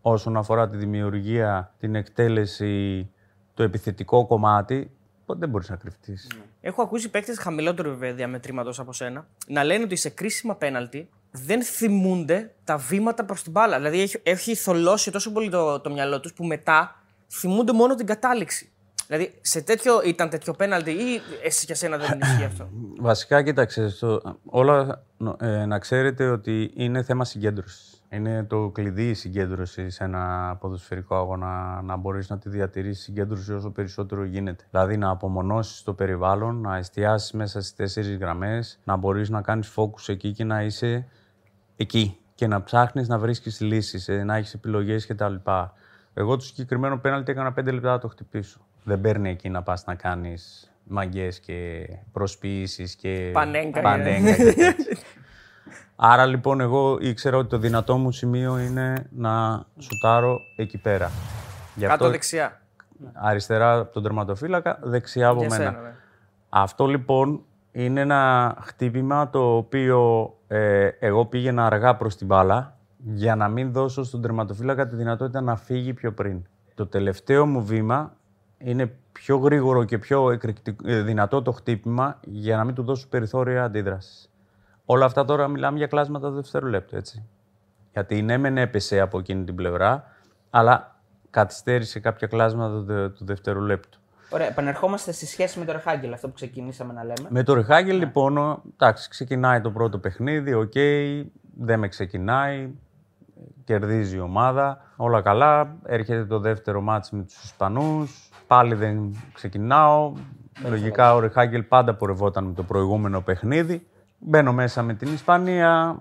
όσον 0.00 0.36
αφορά 0.36 0.68
τη 0.68 0.76
δημιουργία, 0.76 1.74
την 1.78 1.94
εκτέλεση, 1.94 3.10
το 3.54 3.62
επιθετικό 3.62 4.26
κομμάτι, 4.26 4.90
ποτέ 5.26 5.38
δεν 5.40 5.48
μπορείς 5.48 5.70
να 5.70 5.76
κρυφτείς. 5.76 6.30
Έχω 6.60 6.82
ακούσει 6.82 7.10
παίκτες 7.10 7.38
χαμηλότερου 7.38 7.88
βέβαια 7.88 8.14
διαμετρήματο 8.14 8.72
από 8.78 8.92
σένα 8.92 9.26
να 9.46 9.64
λένε 9.64 9.84
ότι 9.84 9.96
σε 9.96 10.08
κρίσιμα 10.08 10.54
πέναλτι 10.54 11.08
δεν 11.30 11.62
θυμούνται 11.62 12.54
τα 12.64 12.76
βήματα 12.76 13.24
προς 13.24 13.42
την 13.42 13.52
μπάλα. 13.52 13.76
Δηλαδή 13.76 14.00
έχει, 14.00 14.20
έχει 14.22 14.54
θολώσει 14.54 15.10
τόσο 15.10 15.32
πολύ 15.32 15.50
το, 15.50 15.80
το 15.80 15.90
μυαλό 15.90 16.20
τους 16.20 16.32
που 16.32 16.44
μετά 16.44 17.01
θυμούνται 17.32 17.72
μόνο 17.72 17.94
την 17.94 18.06
κατάληξη. 18.06 18.72
Δηλαδή 19.06 19.38
σε 19.40 19.62
τέτοιο 19.62 20.02
ήταν 20.04 20.28
τέτοιο 20.28 20.52
πέναλτι 20.52 20.90
ή 20.90 21.20
εσύ 21.44 21.64
για 21.64 21.74
σένα 21.74 21.96
δεν 21.96 22.20
ισχύει 22.22 22.44
αυτό; 22.44 22.68
Βασικά, 23.00 23.42
κοίταξε, 23.42 23.88
στο, 23.88 24.20
όλα 24.44 25.04
νο- 25.16 25.36
ε, 25.40 25.64
να 25.64 25.78
ξέρετε 25.78 26.28
ότι 26.28 26.70
είναι 26.74 27.02
θέμα 27.02 27.24
συγκέντρωσης. 27.24 27.96
Είναι 28.08 28.44
το 28.44 28.68
κλειδί 28.68 29.08
η 29.08 29.14
συγκέντρωση 29.14 29.90
σε 29.90 30.04
ένα 30.04 30.56
ποδοσφαιρικό 30.60 31.16
αγώνα, 31.16 31.82
να 31.82 31.96
μπορείς 31.96 32.28
να 32.28 32.38
τη 32.38 32.48
διατηρήσεις 32.48 33.04
συγκέντρωση 33.04 33.52
όσο 33.52 33.70
περισσότερο 33.70 34.24
γίνεται. 34.24 34.64
Δηλαδή 34.70 34.96
να 34.96 35.10
απομονώσεις 35.10 35.82
το 35.82 35.92
περιβάλλον, 35.92 36.60
να 36.60 36.76
εστιάσεις 36.76 37.32
μέσα 37.32 37.60
στις 37.60 37.74
τέσσερις 37.74 38.16
γραμμές, 38.16 38.78
να 38.84 38.96
μπορείς 38.96 39.28
να 39.28 39.40
κάνεις 39.42 39.72
focus 39.76 40.08
εκεί 40.08 40.32
και 40.32 40.44
να 40.44 40.62
είσαι 40.62 41.06
εκεί 41.76 42.16
και 42.34 42.46
να 42.46 42.62
ψάχνεις 42.62 43.08
να 43.08 43.18
βρίσκεις 43.18 43.60
λύσεις, 43.60 44.08
ε, 44.08 44.24
να 44.24 44.36
έχεις 44.36 44.54
επιλογές 44.54 45.06
κτλ. 45.06 45.34
Εγώ 46.14 46.36
το 46.36 46.42
συγκεκριμένο 46.44 46.98
πέναλτι 46.98 47.30
έκανα 47.30 47.52
πέντε 47.52 47.70
λεπτά 47.70 47.90
να 47.90 47.98
το 47.98 48.08
χτυπήσω. 48.08 48.60
Δεν 48.84 49.00
παίρνει 49.00 49.30
εκεί 49.30 49.48
να 49.48 49.62
πας 49.62 49.84
να 49.86 49.94
κάνεις 49.94 50.72
μαγκές 50.84 51.40
και 51.40 51.88
προσποιήσεις 52.12 52.94
και 52.94 53.30
Πανέγκα, 53.32 53.78
ε. 53.78 53.82
πανέγκα 53.82 54.36
και 54.36 54.44
τέτοια. 54.52 54.74
Άρα 55.96 56.26
λοιπόν 56.26 56.60
εγώ 56.60 56.98
ήξερα 57.00 57.36
ότι 57.36 57.48
το 57.48 57.58
δυνατό 57.58 57.96
μου 57.96 58.10
σημείο 58.12 58.58
είναι 58.58 59.06
να 59.10 59.64
σουτάρω 59.78 60.38
εκεί 60.56 60.78
πέρα. 60.78 61.10
Γι' 61.74 61.80
Κάτω 61.82 61.92
αυτό 61.94 62.10
δεξιά. 62.10 62.60
αριστερά 63.12 63.78
από 63.78 63.92
τον 63.92 64.02
τερματοφύλακα, 64.02 64.78
δεξιά 64.82 65.28
από 65.28 65.40
Για 65.40 65.48
μένα. 65.48 65.70
σένα, 65.70 65.82
ναι. 65.82 65.94
Αυτό 66.48 66.86
λοιπόν 66.86 67.42
είναι 67.72 68.00
ένα 68.00 68.54
χτύπημα 68.60 69.30
το 69.30 69.56
οποίο 69.56 70.32
ε, 70.48 70.88
εγώ 70.98 71.26
πήγαινα 71.26 71.66
αργά 71.66 71.96
προς 71.96 72.16
την 72.16 72.26
μπάλα 72.26 72.76
για 73.04 73.36
να 73.36 73.48
μην 73.48 73.72
δώσω 73.72 74.02
στον 74.04 74.20
τερματοφύλακα 74.22 74.86
τη 74.86 74.96
δυνατότητα 74.96 75.40
να 75.40 75.56
φύγει 75.56 75.92
πιο 75.94 76.12
πριν. 76.12 76.42
Το 76.74 76.86
τελευταίο 76.86 77.46
μου 77.46 77.64
βήμα 77.64 78.12
είναι 78.58 78.94
πιο 79.12 79.36
γρήγορο 79.36 79.84
και 79.84 79.98
πιο 79.98 80.30
εκρηκτικ- 80.30 80.86
ε, 80.88 81.02
δυνατό 81.02 81.42
το 81.42 81.52
χτύπημα 81.52 82.18
για 82.24 82.56
να 82.56 82.64
μην 82.64 82.74
του 82.74 82.82
δώσω 82.82 83.08
περιθώρια 83.08 83.64
αντίδρασης. 83.64 84.30
Όλα 84.84 85.04
αυτά 85.04 85.24
τώρα 85.24 85.48
μιλάμε 85.48 85.78
για 85.78 85.86
κλάσματα 85.86 86.28
του 86.28 86.34
δευτερολέπτου, 86.34 86.96
έτσι. 86.96 87.24
Γιατί 87.92 88.22
ναι, 88.22 88.36
μεν 88.38 88.56
έπεσε 88.56 89.00
από 89.00 89.18
εκείνη 89.18 89.44
την 89.44 89.54
πλευρά, 89.54 90.04
αλλά 90.50 90.96
καθυστέρησε 91.30 92.00
κάποια 92.00 92.26
κλάσματα 92.26 92.74
του, 92.74 92.82
δε- 92.84 93.08
του 93.08 93.24
δευτερολέπτου. 93.24 93.98
Ωραία, 94.30 94.46
επανερχόμαστε 94.46 95.12
στη 95.12 95.26
σχέση 95.26 95.58
με 95.58 95.64
τον 95.64 95.74
Ρεχάγκελ, 95.74 96.12
αυτό 96.12 96.28
που 96.28 96.34
ξεκινήσαμε 96.34 96.92
να 96.92 97.02
λέμε. 97.04 97.28
Με 97.28 97.42
το 97.42 97.54
Ρεχάγκελ, 97.54 97.96
λοιπόν, 97.98 98.36
ο- 98.38 98.62
εντάξει, 98.72 99.08
ξεκινάει 99.08 99.60
το 99.60 99.70
πρώτο 99.70 99.98
παιχνίδι, 99.98 100.54
οκ, 100.54 100.72
δεν 101.58 101.78
με 101.78 101.88
ξεκινάει, 101.88 102.70
κερδίζει 103.64 104.16
η 104.16 104.20
ομάδα, 104.20 104.78
όλα 104.96 105.20
καλά. 105.20 105.76
Έρχεται 105.84 106.24
το 106.24 106.38
δεύτερο 106.38 106.80
ματς 106.80 107.10
με 107.10 107.22
τους 107.22 107.42
Ισπανούς, 107.42 108.30
πάλι 108.46 108.74
δεν 108.74 109.16
ξεκινάω. 109.32 110.12
Λογικά 110.68 111.14
ο 111.14 111.20
Ρεχάγκελ 111.20 111.62
πάντα 111.62 111.94
πορευόταν 111.94 112.44
με 112.44 112.52
το 112.52 112.62
προηγούμενο 112.62 113.20
παιχνίδι. 113.20 113.86
Μπαίνω 114.18 114.52
μέσα 114.52 114.82
με 114.82 114.94
την 114.94 115.12
Ισπανία, 115.12 115.98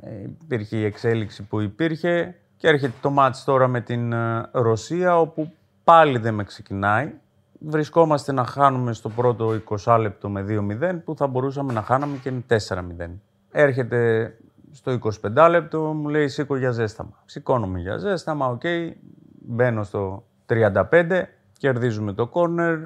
ε, 0.00 0.10
υπήρχε 0.42 0.76
η 0.76 0.84
εξέλιξη 0.84 1.42
που 1.42 1.60
υπήρχε 1.60 2.34
και 2.56 2.68
έρχεται 2.68 2.94
το 3.00 3.10
ματς 3.10 3.44
τώρα 3.44 3.68
με 3.68 3.80
την 3.80 4.12
ε, 4.12 4.48
Ρωσία, 4.52 5.20
όπου 5.20 5.52
πάλι 5.84 6.18
δεν 6.18 6.34
με 6.34 6.44
ξεκινάει. 6.44 7.12
Βρισκόμαστε 7.58 8.32
να 8.32 8.44
χάνουμε 8.44 8.92
στο 8.92 9.08
πρώτο 9.08 9.60
20 9.84 9.98
λεπτό 10.00 10.28
με 10.28 10.44
2-0, 10.48 10.98
που 11.04 11.16
θα 11.16 11.26
μπορούσαμε 11.26 11.72
να 11.72 11.82
χάναμε 11.82 12.16
και 12.16 12.30
με 12.30 12.44
4-0. 12.48 13.10
Έρχεται 13.50 14.30
στο 14.74 14.98
25 15.34 15.46
λεπτό 15.50 15.80
μου 15.80 16.08
λέει 16.08 16.28
σήκω 16.28 16.56
για 16.56 16.70
ζέσταμα. 16.70 17.22
Σηκώνομαι 17.24 17.80
για 17.80 17.96
ζέσταμα, 17.96 18.46
οκ. 18.46 18.62
Μπαίνω 19.46 19.82
στο 19.82 20.24
35, 20.46 21.22
κερδίζουμε 21.58 22.12
το 22.12 22.26
κόρνερ, 22.26 22.78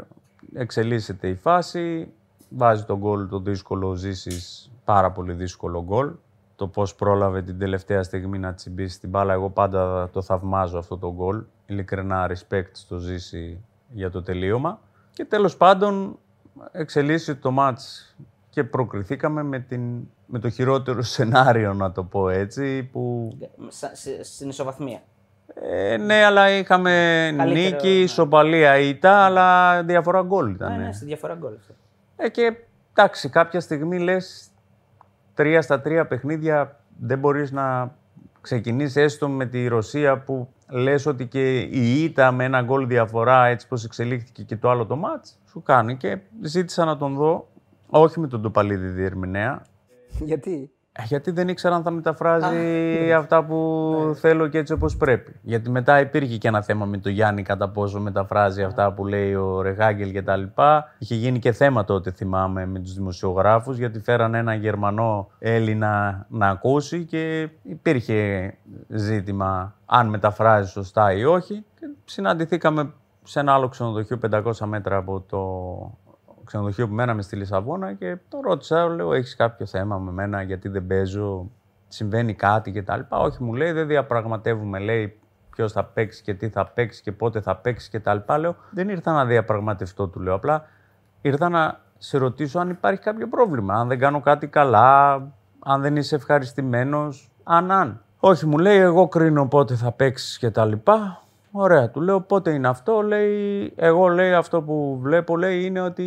εξελίσσεται 0.55 1.29
η 1.29 1.35
φάση, 1.35 2.13
βάζει 2.49 2.85
το 2.85 2.99
γκολ 2.99 3.29
το 3.29 3.41
δύσκολο, 3.41 3.95
Ζήσης 3.95 4.71
πάρα 4.85 5.11
πολύ 5.13 5.33
δύσκολο 5.33 5.85
γκολ. 5.85 6.13
Το 6.57 6.69
πώς 6.69 6.95
πρόλαβε 6.95 7.43
την 7.43 7.59
τελευταία 7.59 8.03
στιγμή 8.03 8.39
να 8.39 8.55
τσιμπήσει 8.55 9.01
την 9.01 9.09
μπάλα, 9.09 9.33
εγώ 9.33 9.51
πάντα 9.51 10.11
το 10.11 10.23
θαυμάζω 10.23 10.79
αυτό 10.79 10.99
το 10.99 11.13
γκολ. 11.15 11.43
Ειλικρινά 11.67 12.31
respect 12.31 12.71
στον 12.73 12.99
Ζήση 12.99 13.65
για 13.89 14.11
το 14.11 14.23
τελείωμα. 14.23 14.81
Και 15.13 15.25
τέλος 15.25 15.57
πάντων 15.57 16.19
εξελίσσει 16.73 17.37
το 17.37 17.51
μάτς 17.51 18.15
και 18.51 18.65
προκριθήκαμε 18.65 19.43
με, 19.43 19.59
την, 19.59 20.09
με 20.31 20.39
το 20.39 20.49
χειρότερο 20.51 21.03
σενάριο, 21.03 21.75
να 21.75 21.93
το 21.93 22.03
πω 22.05 22.29
έτσι, 22.29 22.83
που... 22.83 23.33
Σα- 23.69 23.95
σε- 23.95 24.25
Στην 24.25 24.49
ισοβαθμία. 24.49 25.01
Ε, 25.63 25.97
ναι, 25.97 26.25
αλλά 26.25 26.51
είχαμε 26.51 26.91
Καλύτερο, 27.37 27.61
νίκη, 27.71 27.87
ναι. 27.89 27.93
ισοπαλία 28.03 28.79
ήττα, 28.79 29.25
αλλά 29.25 29.83
διαφορά 29.83 30.23
γκολ 30.23 30.51
ήταν. 30.51 30.77
Ναι, 30.77 30.85
ναι, 30.85 30.93
στη 30.93 31.05
διαφορά 31.05 31.35
γκολ. 31.35 31.53
αυτό. 31.61 31.75
Ε, 32.17 32.29
και 32.29 32.57
εντάξει, 32.95 33.29
κάποια 33.29 33.61
στιγμή 33.61 33.99
λες 33.99 34.49
τρία 35.35 35.63
στα 35.63 35.81
τρία 35.81 36.07
παιχνίδια 36.07 36.81
δεν 36.99 37.19
μπορείς 37.19 37.53
να 37.53 37.95
ξεκινήσεις 38.41 38.97
έστω 38.97 39.29
με 39.29 39.47
τη 39.47 39.67
Ρωσία 39.67 40.19
που 40.19 40.49
λες 40.69 41.07
ότι 41.07 41.27
και 41.27 41.59
η 41.61 42.03
ήττα 42.05 42.33
με 42.33 42.45
ένα 42.45 42.63
γκολ 42.63 42.87
διαφορά 42.87 43.45
έτσι 43.47 43.69
πως 43.69 43.85
εξελίχθηκε 43.85 44.43
και 44.43 44.57
το 44.57 44.71
άλλο 44.71 44.87
το 44.87 44.97
μάτς 44.97 45.39
σου 45.51 45.63
κάνει 45.63 45.97
και 45.97 46.19
ζήτησα 46.43 46.85
να 46.85 46.97
τον 46.97 47.15
δω 47.15 47.49
όχι 47.87 48.21
με 48.21 48.27
τον 48.27 48.43
Τοπαλίδη 48.43 48.87
διερμηνέα 48.89 49.63
Γιατί; 50.25 50.71
ε, 51.01 51.03
γιατί 51.07 51.31
δεν 51.31 51.49
ήξερα 51.49 51.75
αν 51.75 51.83
θα 51.83 51.91
μεταφράζει 51.91 53.13
αυτά 53.13 53.45
που 53.45 54.17
θέλω 54.21 54.49
και 54.49 54.59
έτσι 54.59 54.73
όπως 54.73 54.97
πρέπει. 54.97 55.35
Γιατί 55.43 55.71
μετά 55.71 56.01
υπήρχε 56.01 56.37
και 56.37 56.49
ένα 56.49 56.63
θέμα 56.63 56.87
με 56.87 56.99
το 56.99 57.09
Γιάννη 57.09 57.43
κατά 57.43 57.69
πόσο 57.69 58.01
μεταφράζει 58.01 58.63
αυτά 58.63 58.93
που 58.93 59.07
λέει 59.07 59.35
ο 59.35 59.63
Ρεγάγκελ 59.63 60.13
και 60.13 60.23
τα 60.23 60.37
λοιπά. 60.37 60.95
Είχε 60.99 61.15
γίνει 61.15 61.39
και 61.39 61.53
θέμα 61.53 61.85
τότε 61.85 62.11
θυμάμαι 62.11 62.67
με 62.67 62.79
τους 62.79 62.95
δημοσιογράφους 62.95 63.79
γιατί 63.79 64.01
φέρανε 64.01 64.39
ένα 64.39 64.55
Γερμανό 64.55 65.31
Έλληνα 65.39 66.27
να 66.29 66.49
ακούσει 66.49 67.05
και 67.05 67.49
υπήρχε 67.63 68.55
ζήτημα 68.89 69.75
αν 69.87 70.09
μεταφράζει 70.09 70.71
σωστά 70.71 71.13
ή 71.13 71.25
όχι. 71.25 71.65
Και 71.81 71.87
συναντηθήκαμε 72.05 72.93
σε 73.23 73.41
ένα 73.41 73.53
άλλο 73.53 73.69
ξενοδοχείο 73.69 74.19
500 74.31 74.53
μέτρα 74.65 74.97
από 74.97 75.21
το 75.21 75.39
ξενοδοχείο 76.49 76.89
που 76.89 76.95
μέναμε 76.95 77.23
στη 77.23 77.37
Λισαβόνα 77.37 77.93
και 77.93 78.17
το 78.29 78.41
ρώτησα, 78.41 78.89
λέω, 78.89 79.13
έχεις 79.13 79.37
κάποιο 79.37 79.67
θέμα 79.67 79.99
με 79.99 80.11
μένα; 80.11 80.43
Γιατί 80.43 80.69
δεν 80.69 80.87
παίζω, 80.87 81.51
συμβαίνει 81.89 82.35
κάτι 82.35 82.73
και 82.73 82.83
τα 82.83 82.97
λοιπά; 82.97 83.19
Όχι, 83.19 83.43
μου 83.43 83.55
λέει, 83.55 83.73
δεν 83.73 83.87
διαπραγματεύουμε, 83.87 84.79
λέει, 84.79 85.19
ποιος 85.51 85.73
θα 85.73 85.85
παίξει 85.85 86.23
και 86.23 86.35
τι 86.35 86.49
θα 86.49 86.67
παίξει 86.67 87.03
και 87.03 87.13
πότε 87.13 87.41
θα 87.41 87.57
παίξει 87.57 87.91
και 87.91 88.01
τα 88.01 88.15
λοιπά. 88.15 88.39
Λέω, 88.39 88.57
δεν 88.71 88.89
ήρθα 88.89 89.13
να 89.13 89.25
διαπραγματευτώ, 89.25 90.09
του 90.09 90.21
λέω, 90.21 90.35
απλά 90.35 90.65
ήρθα 91.21 91.49
να 91.49 91.81
σε 91.99 92.19
ρωτήσω 92.19 92.59
αν 92.59 92.71
υπάρχει 92.71 93.01
κάποιο 93.01 93.29
πρόβλημα, 93.29 93.75
αν 93.75 93.89
δεν 93.89 93.99
κάνω 93.99 94.21
κάτι 94.21 94.47
καλά, 94.47 95.15
αν 95.59 95.81
δεν 95.81 95.97
είσαι 95.97 96.15
ευχαριστημένος, 96.15 97.31
αν, 97.45 97.71
αν. 97.71 98.03
Όχι, 98.21 98.47
μου 98.47 98.59
λέει, 98.59 98.79
εγώ 98.79 99.09
κρίνω 99.09 99.47
πότε 99.49 99.75
θα 99.75 99.93
παίξεις 99.93 100.39
και 100.39 100.51
τα 100.51 100.65
λοιπά. 100.65 101.23
Ωραία, 101.51 101.91
του 101.91 102.01
λέω 102.01 102.21
πότε 102.21 102.51
είναι 102.51 102.69
αυτό, 102.69 103.03
λέει, 103.03 103.73
εγώ 103.77 104.09
λέει 104.09 104.33
αυτό 104.33 104.63
που 104.63 104.99
βλέπω 105.03 105.37
λέει 105.37 105.65
είναι 105.65 105.81
ότι 105.81 106.05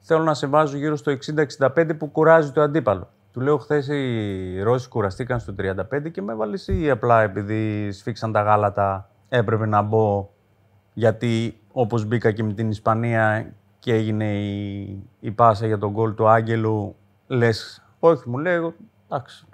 θέλω 0.00 0.22
να 0.22 0.34
σε 0.34 0.46
βάζω 0.46 0.76
γύρω 0.76 0.96
στο 0.96 1.16
60-65 1.58 1.98
που 1.98 2.10
κουράζει 2.10 2.52
το 2.52 2.60
αντίπαλο. 2.60 3.08
Του 3.32 3.40
λέω 3.40 3.58
χθες 3.58 3.88
οι 3.88 4.62
Ρώσοι 4.62 4.88
κουραστήκαν 4.88 5.40
στο 5.40 5.54
35 5.58 6.10
και 6.10 6.22
με 6.22 6.32
έβαλες 6.32 6.68
ή 6.68 6.90
απλά 6.90 7.22
επειδή 7.22 7.92
σφίξαν 7.92 8.32
τα 8.32 8.42
γάλατα 8.42 9.10
έπρεπε 9.28 9.66
να 9.66 9.82
μπω 9.82 10.28
γιατί 10.92 11.60
όπως 11.72 12.04
μπήκα 12.04 12.32
και 12.32 12.42
με 12.42 12.52
την 12.52 12.70
Ισπανία 12.70 13.52
και 13.78 13.94
έγινε 13.94 14.38
η, 14.38 15.02
η 15.20 15.30
πάσα 15.30 15.66
για 15.66 15.78
τον 15.78 15.90
γκολ 15.90 16.14
του 16.14 16.28
Άγγελου 16.28 16.96
λες 17.26 17.82
όχι 17.98 18.28
μου 18.28 18.38
λέει 18.38 18.54
εγώ 18.54 18.74
εντάξει 19.08 19.46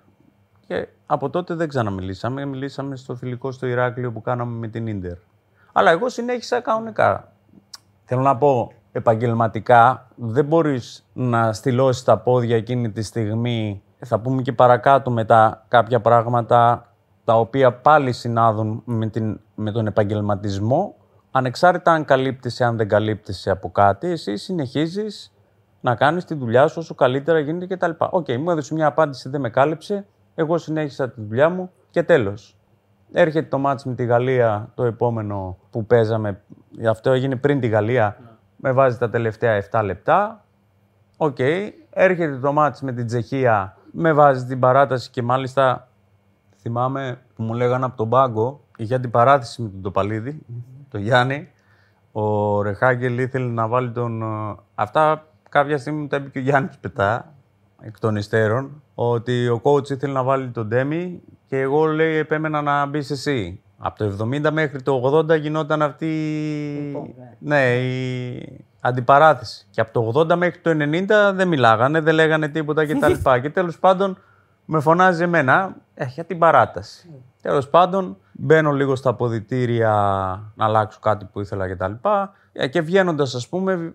και 0.66 0.88
από 1.12 1.31
τότε 1.31 1.55
δεν 1.55 1.68
ξαναμιλήσαμε. 1.68 2.44
Μιλήσαμε 2.44 2.96
στο 2.96 3.14
φιλικό 3.14 3.53
στο 3.53 3.66
Ηράκλειο 3.66 4.12
που 4.12 4.20
κάναμε 4.20 4.59
με 4.59 4.68
την 4.68 4.87
Ίντερ. 4.87 5.16
Αλλά 5.72 5.90
εγώ 5.90 6.09
συνέχισα 6.09 6.61
κανονικά. 6.61 7.33
Θέλω 8.05 8.20
να 8.20 8.37
πω, 8.37 8.72
επαγγελματικά 8.92 10.09
δεν 10.16 10.44
μπορείς 10.44 11.05
να 11.12 11.53
στυλώσεις 11.53 12.05
τα 12.05 12.18
πόδια 12.18 12.57
εκείνη 12.57 12.90
τη 12.90 13.03
στιγμή. 13.03 13.83
Θα 13.98 14.20
πούμε 14.20 14.42
και 14.42 14.53
παρακάτω 14.53 15.11
μετά 15.11 15.64
κάποια 15.68 16.01
πράγματα 16.01 16.87
τα 17.25 17.38
οποία 17.38 17.72
πάλι 17.72 18.12
συνάδουν 18.12 18.83
με, 18.85 19.07
την, 19.07 19.40
με 19.55 19.70
τον 19.72 19.87
επαγγελματισμό. 19.87 20.94
Ανεξάρτητα 21.31 21.92
αν 21.92 22.05
καλύπτεσαι, 22.05 22.64
αν 22.64 22.77
δεν 22.77 22.88
καλύπτεσαι 22.88 23.51
από 23.51 23.70
κάτι, 23.70 24.11
εσύ 24.11 24.37
συνεχίζεις 24.37 25.33
να 25.81 25.94
κάνεις 25.94 26.25
τη 26.25 26.35
δουλειά 26.35 26.66
σου 26.66 26.77
όσο 26.79 26.94
καλύτερα 26.94 27.38
γίνεται 27.38 27.75
κτλ. 27.77 27.90
Οκ, 27.98 28.29
μου 28.38 28.51
έδωσε 28.51 28.75
μια 28.75 28.87
απάντηση, 28.87 29.29
δεν 29.29 29.40
με 29.40 29.51
κάλυψε. 29.51 30.07
Εγώ 30.35 30.59
συνέχισα 30.59 31.11
τη 31.11 31.21
δουλειά 31.21 31.49
μου 31.49 31.71
και 31.90 32.03
τέλος. 32.03 32.57
Έρχεται 33.12 33.49
το 33.49 33.59
ματς 33.59 33.85
με 33.85 33.95
τη 33.95 34.05
Γαλλία, 34.05 34.71
το 34.75 34.85
επόμενο 34.85 35.59
που 35.71 35.87
παίζαμε. 35.87 36.40
Αυτό 36.88 37.11
έγινε 37.11 37.37
πριν 37.37 37.61
τη 37.61 37.66
Γαλλία. 37.66 38.16
Με 38.57 38.73
βάζει 38.73 38.99
τα 38.99 39.11
τελευταία 39.11 39.64
7 39.71 39.83
λεπτά. 39.85 40.45
Οκ. 41.16 41.38
Έρχεται 41.90 42.38
το 42.38 42.53
ματς 42.52 42.83
με 42.83 42.92
την 42.92 43.07
Τσεχία. 43.07 43.77
Με 43.92 44.12
βάζει 44.12 44.45
την 44.47 44.61
παράταση 44.61 45.11
και 45.11 45.23
μάλιστα 45.23 45.88
θυμάμαι 46.61 47.18
που 47.35 47.42
μου 47.42 47.55
λέγανε 47.55 47.85
από 47.85 47.97
τον 47.97 48.09
πάγκο. 48.09 48.61
Είχε 48.77 48.95
αντιπαράθεση 48.95 49.62
με 49.62 49.68
τον 49.68 49.83
Τοπαλίδη, 49.83 50.47
τον 50.88 51.01
Γιάννη. 51.01 51.49
Ο 52.12 52.62
Ρεχάγκελ 52.62 53.18
ήθελε 53.18 53.51
να 53.53 53.68
βάλει 53.68 53.90
τον... 53.90 54.23
ε, 54.23 54.57
Αυτά 54.75 55.27
κάποια 55.49 55.79
στιγμή 55.79 56.01
μου 56.01 56.07
τα 56.07 56.16
είπε 56.16 56.29
και 56.29 56.38
ο 56.38 56.42
Γιάννης 56.42 56.79
πετά, 56.79 57.35
εκ 57.85 57.99
των 57.99 58.16
υστέρων, 58.16 58.83
ότι 58.95 59.49
ο 59.49 59.61
coach 59.62 59.90
ήθελε 59.90 60.12
να 60.12 60.23
βάλει 60.23 60.49
τον 60.49 60.66
Ντέμι 60.66 61.21
και 61.47 61.61
εγώ 61.61 61.85
λέει 61.85 62.16
επέμενα 62.16 62.62
να 62.62 62.87
μπει 62.87 62.99
εσύ. 62.99 63.61
Από 63.79 63.99
το 63.99 64.29
70 64.33 64.51
μέχρι 64.53 64.83
το 64.83 65.25
80 65.31 65.40
γινόταν 65.40 65.83
αυτή 65.83 66.07
Λοιπόν, 66.87 67.14
ναι, 67.38 67.75
η 67.75 68.64
αντιπαράθεση. 68.81 69.66
Και 69.71 69.81
από 69.81 70.12
το 70.12 70.21
80 70.21 70.35
μέχρι 70.37 70.61
το 70.61 70.71
90 70.71 71.35
δεν 71.35 71.49
μιλάγανε, 71.49 72.01
δεν 72.01 72.14
λέγανε 72.14 72.49
τίποτα 72.49 72.87
κτλ. 72.87 73.12
και 73.42 73.51
τέλος 73.51 73.79
πάντων 73.79 74.18
με 74.64 74.81
φωνάζει 74.81 75.23
εμένα 75.23 75.77
ε, 75.95 76.05
για 76.05 76.25
την 76.25 76.38
παράταση. 76.38 77.11
Τέλος 77.42 77.68
πάντων 77.68 78.16
μπαίνω 78.33 78.71
λίγο 78.71 78.97
στα 78.97 79.11
αποδητήρια 79.11 79.90
να 80.55 80.64
αλλάξω 80.64 80.99
κάτι 81.01 81.25
που 81.25 81.40
ήθελα 81.40 81.68
κτλ. 81.68 81.92
Ε, 82.53 82.68
και 82.68 82.81
βγαίνοντας, 82.81 83.35
ας 83.35 83.49
πούμε, 83.49 83.95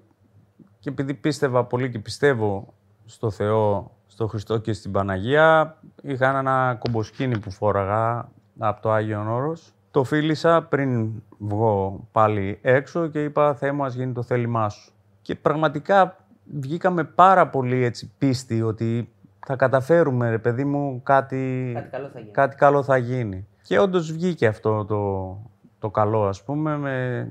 και 0.80 0.90
επειδή 0.90 1.14
πίστευα 1.14 1.64
πολύ 1.64 1.90
και 1.90 2.00
πιστεύω 2.00 2.74
στο 3.08 3.30
Θεό, 3.30 3.92
στο 4.08 4.28
Χριστό 4.28 4.58
και 4.58 4.74
στην 4.74 4.92
Παναγία, 4.92 5.78
είχα 6.02 6.38
ένα 6.40 6.78
κομποσκίνη 6.80 7.40
που 7.40 7.52
φόραγα 7.52 8.30
από 8.58 8.82
το 8.82 8.92
Άγιον 8.92 9.28
Όρος. 9.28 9.72
Το 9.92 10.04
φίλησα 10.04 10.62
πριν 10.64 11.12
βγω 11.38 12.08
πάλι 12.12 12.60
έξω 12.62 13.08
και 13.08 13.24
είπα 13.24 13.54
«Θεέ 13.56 13.72
μου, 13.72 13.86
ας 13.86 13.94
γίνει 13.94 14.14
το 14.14 14.24
θέλημά 14.24 14.70
σου». 14.70 14.92
Και 15.22 15.36
πραγματικά 15.36 16.18
βγήκαμε 16.54 17.04
πάρα 17.04 17.48
πολύ 17.48 17.84
έτσι 17.84 18.12
πίστη 18.18 18.62
ότι 18.62 19.12
θα 19.46 19.56
καταφέρουμε, 19.56 20.30
ρε 20.30 20.38
παιδί 20.38 20.66
μου, 20.66 21.02
κάτι, 21.04 21.72
Κάτι 21.74 21.90
καλό 21.90 22.08
θα 22.10 22.20
γίνει. 22.20 22.32
κάτι 22.32 22.56
καλό 22.56 22.84
θα 22.84 22.98
γίνει. 22.98 23.48
Και 23.62 23.80
όντως 23.80 24.12
βγήκε 24.12 24.48
αυτό 24.48 24.86
το, 24.86 25.38
το 25.80 25.90
καλό, 25.90 26.28
ας 26.28 26.44
πούμε, 26.44 26.78
με 26.78 27.28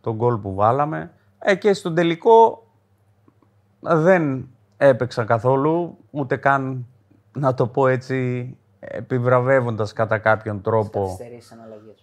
τον 0.00 0.14
γκολ 0.14 0.36
που 0.36 0.54
βάλαμε. 0.54 1.10
Ε, 1.38 1.54
και 1.54 1.72
στον 1.72 1.94
τελικό 1.94 2.66
δεν 3.80 4.48
έπαιξα 4.78 5.24
καθόλου, 5.24 5.98
ούτε 6.10 6.36
καν, 6.36 6.86
να 7.32 7.54
το 7.54 7.66
πω 7.66 7.88
έτσι, 7.88 8.56
επιβραβεύοντας 8.80 9.92
κατά 9.92 10.18
κάποιον 10.18 10.60
τρόπο. 10.60 11.02
Καθυστερήσεις 11.02 11.52
αναλλαγέ. 11.52 11.94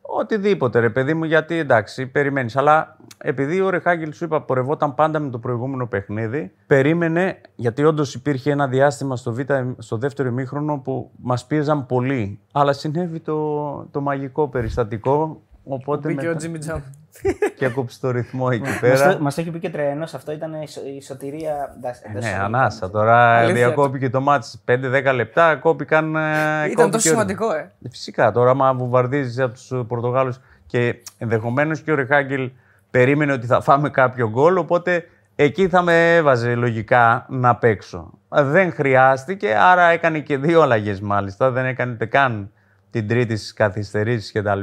Οτιδήποτε, 0.00 0.78
ρε 0.78 0.90
παιδί 0.90 1.14
μου, 1.14 1.24
γιατί 1.24 1.54
εντάξει, 1.54 2.06
περιμένεις. 2.06 2.56
Αλλά 2.56 2.96
επειδή 3.18 3.60
ο 3.60 3.70
Ρεχάγκελ 3.70 4.12
σου 4.12 4.24
είπα, 4.24 4.42
πορευόταν 4.42 4.94
πάντα 4.94 5.18
με 5.18 5.30
το 5.30 5.38
προηγούμενο 5.38 5.86
παιχνίδι, 5.86 6.52
περίμενε, 6.66 7.40
γιατί 7.54 7.84
όντως 7.84 8.14
υπήρχε 8.14 8.50
ένα 8.50 8.68
διάστημα 8.68 9.16
στο, 9.16 9.32
β, 9.32 9.38
στο 9.78 9.96
δεύτερο 9.96 10.28
ημίχρονο 10.28 10.78
που 10.78 11.10
μας 11.16 11.46
πίεζαν 11.46 11.86
πολύ. 11.86 12.40
Αλλά 12.52 12.72
συνέβη 12.72 13.20
το, 13.20 13.88
το 13.90 14.00
μαγικό 14.00 14.48
περιστατικό. 14.48 15.42
Οπότε 15.64 16.08
Μπήκε 16.08 16.20
ο 16.20 16.26
μετά... 16.26 16.38
Τζίμι 16.38 16.58
Τζαμ. 16.58 16.80
και 17.56 17.64
έκοψε 17.64 17.98
το 18.00 18.10
ρυθμό 18.10 18.48
εκεί 18.52 18.78
πέρα. 18.80 19.18
Μας 19.20 19.34
το 19.34 19.40
έχει 19.40 19.50
πει 19.50 19.58
και 19.58 19.70
τρένος, 19.70 20.14
αυτό 20.14 20.32
ήταν 20.32 20.62
η 20.62 20.68
σω- 20.68 20.86
η 20.96 21.02
σωτηρία. 21.02 21.74
εντάξει, 21.76 22.00
Ε, 22.04 22.10
εντός 22.10 22.22
Ναι, 22.22 22.28
εισαγωγικών, 22.28 22.54
ανάσα. 22.60 22.78
έτσι. 22.82 22.90
Τώρα 22.90 23.36
Αλήθεια 23.36 23.54
διακόπηκε 23.54 24.10
το 24.10 24.20
μάτς 24.20 24.62
5-10 24.64 25.12
λεπτά, 25.14 25.56
κόπηκαν. 25.56 26.16
ε, 26.16 26.20
Ήταν 26.20 26.74
κόπηκε 26.74 26.90
τόσο 26.90 27.08
ο- 27.08 27.12
σημαντικό, 27.12 27.54
ε. 27.54 27.58
Ε, 27.82 27.88
Φυσικά, 27.90 28.32
τώρα 28.32 28.50
άμα 28.50 28.74
βουβαρδίζει 28.74 29.42
από 29.42 29.52
τους 29.52 29.72
Πορτογάλους 29.88 30.40
και 30.66 30.94
ενδεχομένως 31.18 31.80
και 31.80 31.92
ο 31.92 31.94
Ρεχάγκελ 31.94 32.50
περίμενε 32.90 33.32
ότι 33.32 33.46
θα 33.46 33.60
φάμε 33.60 33.90
κάποιο 33.90 34.28
γκολ, 34.30 34.56
οπότε 34.56 35.08
εκεί 35.36 35.68
θα 35.68 35.82
με 35.82 36.14
έβαζε 36.16 36.54
λογικά 36.54 37.26
να 37.28 37.56
παίξω. 37.56 38.10
Δεν 38.28 38.72
χρειάστηκε, 38.72 39.54
άρα 39.58 39.82
έκανε 39.88 40.18
και 40.18 40.36
δύο 40.36 40.62
αλλαγές 40.62 41.00
μάλιστα. 41.00 41.50
Δεν 41.50 41.64
έκανε 41.66 41.92
ούτε 41.92 42.06
καν 42.06 42.50
την 42.90 43.08
τρίτη 43.08 43.36
στις 43.36 43.52
καθυστερήσεις 43.52 44.32
κτλ. 44.32 44.60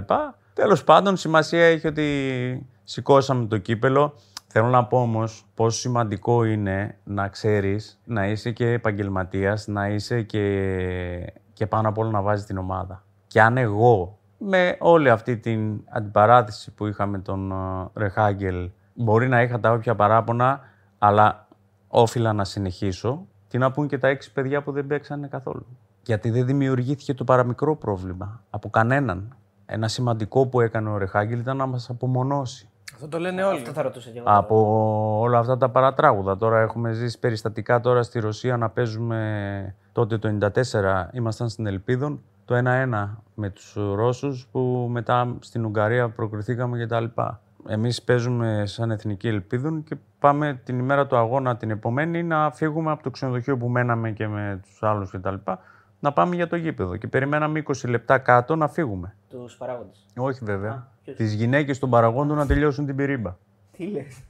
Τέλος 0.54 0.84
πάντων, 0.84 1.18
σημασία 1.18 1.66
έχει 1.66 1.88
ότι 1.88 2.68
σηκώσαμε 2.84 3.46
το 3.46 3.58
κύπελο. 3.58 4.14
Θέλω 4.48 4.68
να 4.68 4.86
πω 4.86 5.02
όμως 5.02 5.46
πόσο 5.56 5.80
σημαντικό 5.80 6.44
είναι 6.44 6.98
να 7.04 7.28
ξέρεις 7.28 8.00
να 8.04 8.28
είσαι 8.28 8.52
και 8.52 8.72
επαγγελματίας, 8.72 9.68
να 9.68 9.88
είσαι 9.88 10.22
και, 10.22 11.34
και 11.54 11.68
πάνω 11.68 11.90
απ' 11.90 11.98
όλα 11.98 12.10
να 12.10 12.22
βάζεις 12.22 12.46
την 12.46 12.58
ομάδα. 12.58 13.04
Και 13.28 13.42
αν 13.42 13.58
εγώ 13.58 14.20
με 14.38 14.78
όλη 14.80 15.10
αυτή 15.10 15.38
την 15.38 15.82
αντιπαράθεση 15.90 16.72
που 16.72 16.88
είχαμε 16.88 17.20
τον 17.20 17.52
ε, 17.52 18.00
Ρεχάγκελ 18.00 18.70
μπορεί 18.94 19.28
να 19.28 19.42
είχα 19.42 19.60
τα 19.60 19.72
όποια 19.72 19.96
παράπονα, 19.96 20.60
αλλά 20.98 21.48
όφιλα 21.88 22.34
να 22.34 22.44
συνεχίσω. 22.44 23.26
Τι 23.48 23.58
να 23.58 23.72
πούν 23.72 23.88
και 23.88 23.98
τα 23.98 24.08
έξι 24.08 24.34
παιδιά 24.34 24.62
που 24.64 24.72
δεν 24.72 24.88
παίξανε 24.88 25.28
καθόλου. 25.28 25.66
Γιατί 26.04 26.30
δεν 26.30 26.46
δημιουργήθηκε 26.46 27.14
το 27.14 27.24
παραμικρό 27.24 27.76
πρόβλημα 27.76 28.44
από 28.50 28.70
κανέναν. 28.70 29.36
Ένα 29.74 29.88
σημαντικό 29.88 30.48
που 30.48 30.62
έκανε 30.62 30.90
ο 30.90 30.98
Ρεχάγκελ 30.98 31.40
ήταν 31.40 31.58
να 31.58 31.66
μας 31.66 31.90
απομονώσει. 31.90 32.70
Αυτό 32.94 33.08
το 33.08 33.20
λένε 33.20 33.44
όλοι. 33.44 33.58
Αυτό 33.58 33.72
θα 33.72 33.82
ρωτούσα 33.82 34.10
και 34.10 34.18
εγώ. 34.18 34.28
Από 34.30 35.20
όλα 35.20 35.38
αυτά 35.38 35.58
τα 35.58 35.70
παρατράγουδα. 35.70 36.38
Τώρα 36.38 36.60
έχουμε 36.60 36.92
ζήσει 36.92 37.20
περιστατικά 37.20 37.80
τώρα 37.80 38.04
στη 38.04 38.20
Ρωσία 38.20 38.58
να 38.58 38.70
παίζουμε 38.70 39.76
τότε 39.92 40.18
το 40.18 40.38
94 40.42 40.50
ήμασταν 41.12 41.50
στην 41.50 41.66
Ελπίδων 41.66 42.22
το 42.46 42.56
1-1 42.56 43.10
με 43.34 43.50
τους 43.50 43.74
Ρώσους 43.96 44.48
που 44.52 44.88
μετά 44.92 45.36
στην 45.40 45.66
Ουγγαρία 45.66 46.10
προκριθήκαμε 46.10 46.86
κτλ. 46.86 47.06
Εμείς 47.68 48.02
παίζουμε 48.02 48.64
σαν 48.66 48.92
Εθνική 48.92 49.28
Ελπίδων 49.28 49.84
και 49.84 49.98
πάμε 50.20 50.62
την 50.64 50.80
ημέρα 50.80 51.08
του 51.08 51.18
αγώνα 51.18 51.58
την 51.58 51.70
επομένη 51.70 52.24
να 52.24 52.52
φύγουμε 52.52 52.92
από 52.92 53.04
το 53.04 53.10
ξενοδοχείο 53.10 53.58
που 53.58 53.70
μέναμε 53.70 54.12
και 54.12 54.28
με 54.28 54.60
τους 54.64 54.84
άλλους 54.84 55.12
κτλ. 55.12 55.36
Να 56.04 56.12
πάμε 56.14 56.36
για 56.36 56.48
το 56.48 56.56
γήπεδο 56.56 56.96
και 56.96 57.08
περιμέναμε 57.08 57.64
20 57.68 57.90
λεπτά 57.90 58.18
κάτω 58.18 58.56
να 58.56 58.68
φύγουμε. 58.68 59.16
Τους 59.30 59.56
παράγοντες. 59.56 60.06
Όχι 60.18 60.40
βέβαια. 60.46 60.72
Α, 60.72 60.88
ποιος; 61.04 61.16
Τις 61.16 61.34
γυναίκες 61.34 61.80
των 61.80 61.90
παραγόντων 61.90 62.38
να 62.38 62.46
τελειώσουν 62.46 62.86
την 62.86 62.96
πυρίμπα. 62.96 63.36
Τι 63.78 63.86
λες; 63.88 64.22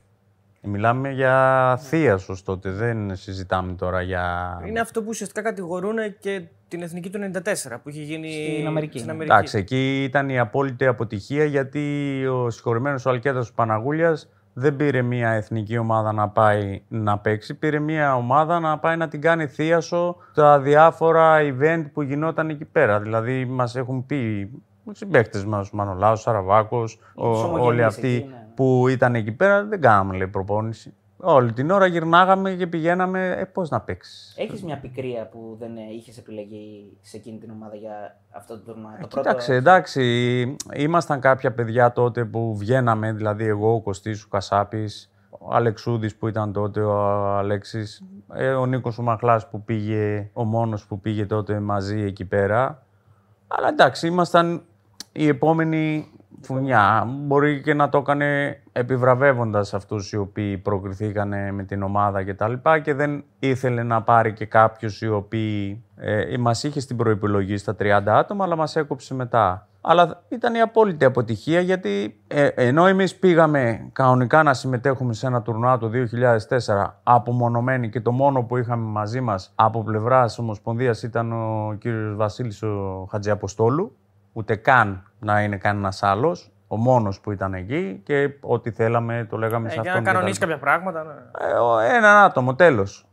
Μιλάμε 0.63 1.11
για 1.11 1.77
θείασος 1.81 2.43
τότε, 2.43 2.71
δεν 2.71 3.15
συζητάμε 3.15 3.73
τώρα 3.73 4.01
για... 4.01 4.61
Είναι 4.65 4.79
αυτό 4.79 5.01
που 5.01 5.07
ουσιαστικά 5.09 5.41
κατηγορούν 5.41 5.95
και 6.19 6.43
την 6.67 6.81
εθνική 6.81 7.09
του 7.09 7.19
94 7.33 7.77
που 7.83 7.89
είχε 7.89 8.01
γίνει 8.01 8.31
Στην 8.53 8.67
Αμερική. 8.67 8.97
Στην 8.97 9.09
Αμερική. 9.09 9.33
Εντάξει, 9.33 9.57
εκεί 9.57 10.03
ήταν 10.03 10.29
η 10.29 10.39
απόλυτη 10.39 10.85
αποτυχία 10.85 11.45
γιατί 11.45 12.25
ο 12.25 12.49
συγχωρημένος 12.49 13.05
ο 13.05 13.09
Αλκέτας 13.09 13.47
του 13.47 13.53
Παναγούλιας 13.53 14.29
δεν 14.53 14.75
πήρε 14.75 15.01
μια 15.01 15.29
εθνική 15.29 15.77
ομάδα 15.77 16.11
να 16.11 16.27
πάει 16.29 16.81
να 16.87 17.17
παίξει, 17.17 17.53
πήρε 17.55 17.79
μια 17.79 18.15
ομάδα 18.15 18.59
να 18.59 18.77
πάει 18.77 18.97
να 18.97 19.07
την 19.07 19.21
κάνει 19.21 19.47
θείασο 19.47 20.15
τα 20.33 20.59
διάφορα 20.59 21.37
event 21.39 21.85
που 21.93 22.01
γινόταν 22.01 22.49
εκεί 22.49 22.65
πέρα. 22.65 22.99
Δηλαδή 22.99 23.45
μας 23.45 23.75
έχουν 23.75 24.05
πει 24.05 24.15
οι 24.15 24.51
συμπαίκτες 24.91 25.45
μας, 25.45 25.67
ο 25.67 25.75
Μανολάος, 25.75 26.19
ο 26.19 26.21
Σαραβάκος, 26.21 26.99
ο- 27.15 27.27
ομογενείς 27.27 27.65
όλοι 27.67 27.83
αυτοί 27.83 28.07
εκεί, 28.15 28.27
ναι. 28.27 28.47
που 28.55 28.87
ήταν 28.87 29.15
εκεί 29.15 29.31
πέρα, 29.31 29.63
δεν 29.65 29.81
κάναμε 29.81 30.17
λέει 30.17 30.27
προπόνηση. 30.27 30.93
Όλη 31.23 31.53
την 31.53 31.71
ώρα 31.71 31.85
γυρνάγαμε 31.85 32.51
και 32.51 32.67
πηγαίναμε, 32.67 33.35
ε, 33.39 33.45
πώς 33.45 33.69
να 33.69 33.81
παίξεις. 33.81 34.33
Έχεις 34.37 34.63
μια 34.63 34.79
πικρία 34.79 35.27
που 35.27 35.55
δεν 35.59 35.71
είχες 35.97 36.17
επιλεγεί 36.17 36.97
σε 37.01 37.17
εκείνη 37.17 37.37
την 37.37 37.51
ομάδα 37.51 37.75
για 37.75 38.19
αυτό 38.31 38.57
το 38.57 38.63
τουρνουά. 38.63 38.91
Το 38.91 39.07
πρώτο. 39.07 39.21
Κοίταξε, 39.21 39.53
εντάξει, 39.53 40.55
ήμασταν 40.73 41.19
κάποια 41.19 41.51
παιδιά 41.51 41.91
τότε 41.91 42.25
που 42.25 42.57
βγαίναμε, 42.57 43.11
δηλαδή 43.11 43.45
εγώ, 43.45 43.73
ο 43.73 43.81
Κωστής, 43.81 44.23
ο 44.23 44.27
Κασάπης, 44.29 45.11
ο 45.29 45.55
Αλεξούδης 45.55 46.15
που 46.15 46.27
ήταν 46.27 46.53
τότε, 46.53 46.81
ο 46.81 46.97
Αλέξης, 47.37 48.03
ε, 48.33 48.49
ο 48.51 48.65
Νίκος 48.65 48.97
ο 48.97 49.01
Μαχλάς 49.01 49.49
που 49.49 49.63
πήγε, 49.63 50.29
ο 50.33 50.43
μόνος 50.43 50.85
που 50.85 50.99
πήγε 50.99 51.25
τότε 51.25 51.59
μαζί 51.59 52.01
εκεί 52.01 52.25
πέρα. 52.25 52.85
Αλλά 53.47 53.67
εντάξει, 53.67 54.07
ήμασταν 54.07 54.61
η 55.11 55.27
επόμενη 55.27 56.11
φουνιά. 56.41 57.07
Μπορεί 57.07 57.61
και 57.61 57.73
να 57.73 57.89
το 57.89 57.97
έκανε 57.97 58.59
επιβραβεύοντας 58.71 59.73
αυτούς 59.73 60.11
οι 60.11 60.17
οποίοι 60.17 60.57
προκριθήκανε 60.57 61.51
με 61.51 61.63
την 61.63 61.83
ομάδα 61.83 62.23
και 62.23 62.33
τα 62.33 62.47
λοιπά 62.47 62.79
και 62.79 62.93
δεν 62.93 63.23
ήθελε 63.39 63.83
να 63.83 64.01
πάρει 64.01 64.33
και 64.33 64.45
κάποιους 64.45 65.01
οι 65.01 65.09
οποίοι 65.09 65.83
ε, 65.95 66.37
μας 66.37 66.63
είχε 66.63 66.79
στην 66.79 66.97
προϋπολογή 66.97 67.57
στα 67.57 67.75
30 67.79 68.01
άτομα 68.05 68.43
αλλά 68.43 68.55
μας 68.55 68.75
έκοψε 68.75 69.13
μετά. 69.13 69.65
Αλλά 69.81 70.23
ήταν 70.29 70.55
η 70.55 70.61
απόλυτη 70.61 71.05
αποτυχία 71.05 71.59
γιατί 71.59 72.19
ε, 72.27 72.45
ενώ 72.45 72.85
εμείς 72.85 73.15
πήγαμε 73.15 73.89
κανονικά 73.93 74.43
να 74.43 74.53
συμμετέχουμε 74.53 75.13
σε 75.13 75.27
ένα 75.27 75.41
τουρνουά 75.41 75.77
το 75.77 75.89
2004 76.57 76.93
απομονωμένοι 77.03 77.89
και 77.89 78.01
το 78.01 78.11
μόνο 78.11 78.43
που 78.43 78.57
είχαμε 78.57 78.85
μαζί 78.85 79.21
μας 79.21 79.51
από 79.55 79.83
πλευράς 79.83 80.39
Ομοσπονδίας 80.39 81.03
ήταν 81.03 81.31
ο 81.31 81.75
κύριος 81.79 82.15
Βασίλης 82.15 82.63
ο 82.63 83.07
Χατζιαποστόλου 83.11 83.95
ούτε 84.33 84.55
καν 84.55 85.03
να 85.19 85.41
είναι 85.41 85.57
κανένας 85.57 86.03
άλλος. 86.03 86.51
Ο 86.67 86.77
μόνος 86.77 87.19
που 87.19 87.31
ήταν 87.31 87.53
εκεί 87.53 88.01
και 88.05 88.29
ό,τι 88.41 88.71
θέλαμε 88.71 89.27
το 89.29 89.37
λέγαμε 89.37 89.69
σε 89.69 89.79
Ε, 89.79 89.81
για 89.81 89.91
αυτόν. 89.91 90.03
να 90.03 90.09
και 90.09 90.13
τα 90.15 90.19
κανονίσει 90.19 90.39
λοιπά. 90.39 90.53
κάποια 90.53 90.71
πράγματα. 90.71 91.03
ναι. 91.03 91.47
Ε, 91.49 91.53
ο- 91.53 91.79
έναν 91.79 92.23
άτομο, 92.23 92.55
τέλος. 92.55 93.05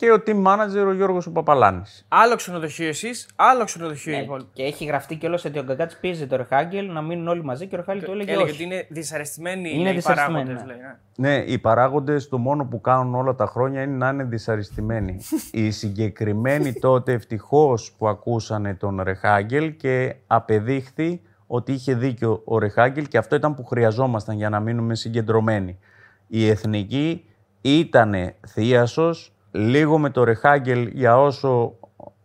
Και 0.00 0.12
ο 0.12 0.22
team 0.26 0.42
manager 0.46 0.86
ο 0.86 0.92
Γιώργος 0.92 1.26
ο 1.26 1.30
Παπαλάνης. 1.32 2.04
Άλλο 2.08 2.36
ξενοδοχείο 2.36 2.88
εσείς, 2.88 3.28
άλλο 3.36 3.64
ξενοδοχείο 3.64 4.12
οι 4.12 4.16
Ναι, 4.16 4.22
υπόλοιποι. 4.22 4.48
και 4.52 4.62
έχει 4.62 4.84
γραφτεί 4.84 5.16
κιόλας 5.16 5.44
ότι 5.44 5.58
ο 5.58 5.62
Γκαγκάτς 5.62 5.96
πίεζε 5.96 6.26
το 6.26 6.36
Ρεχάγκελ 6.36 6.92
να 6.92 7.02
μείνουν 7.02 7.28
όλοι 7.28 7.44
μαζί 7.44 7.66
και 7.66 7.74
ο 7.74 7.78
Ρεχάγκελ 7.78 8.04
του 8.04 8.10
έλεγε 8.12 8.30
Έλεγε 8.32 8.44
όχι. 8.50 8.54
ότι 8.54 8.62
είναι 8.62 8.86
δυσαρεστημένοι 8.90 9.70
Είναι 9.70 9.82
λέει, 9.82 9.92
οι 9.92 9.94
δυσαρεστημένοι, 9.94 10.44
παράγοντες. 10.54 10.76
ναι. 11.16 11.28
Ναι, 11.28 11.36
οι 11.46 11.58
παράγοντες 11.58 12.28
το 12.28 12.38
μόνο 12.38 12.64
που 12.64 12.80
κάνουν 12.80 13.14
όλα 13.14 13.34
τα 13.34 13.46
χρόνια 13.46 13.82
είναι 13.82 13.96
να 13.96 14.08
είναι 14.08 14.24
δυσαρεστημένοι. 14.24 15.18
οι 15.52 15.70
συγκεκριμένοι 15.70 16.72
τότε 16.72 17.12
ευτυχώς 17.12 17.92
που 17.98 18.08
ακούσανε 18.08 18.74
τον 18.74 19.00
Ρεχάγκελ 19.02 19.76
και 19.76 20.14
απεδείχθη 20.26 21.20
ότι 21.46 21.72
είχε 21.72 21.94
δίκιο 21.94 22.42
ο 22.44 22.58
Ρεχάγκελ 22.58 23.08
και 23.08 23.18
αυτό 23.18 23.36
ήταν 23.36 23.54
που 23.54 23.64
χρειαζόμασταν 23.64 24.36
για 24.36 24.48
να 24.48 24.60
μείνουμε 24.60 24.94
συγκεντρωμένοι. 24.94 25.78
Η 26.26 26.48
εθνική 26.48 27.24
ήταν 27.60 28.14
θείασος, 28.46 29.34
λίγο 29.50 29.98
με 29.98 30.10
το 30.10 30.24
Ρεχάγκελ 30.24 30.90
για 30.92 31.18
όσο 31.18 31.74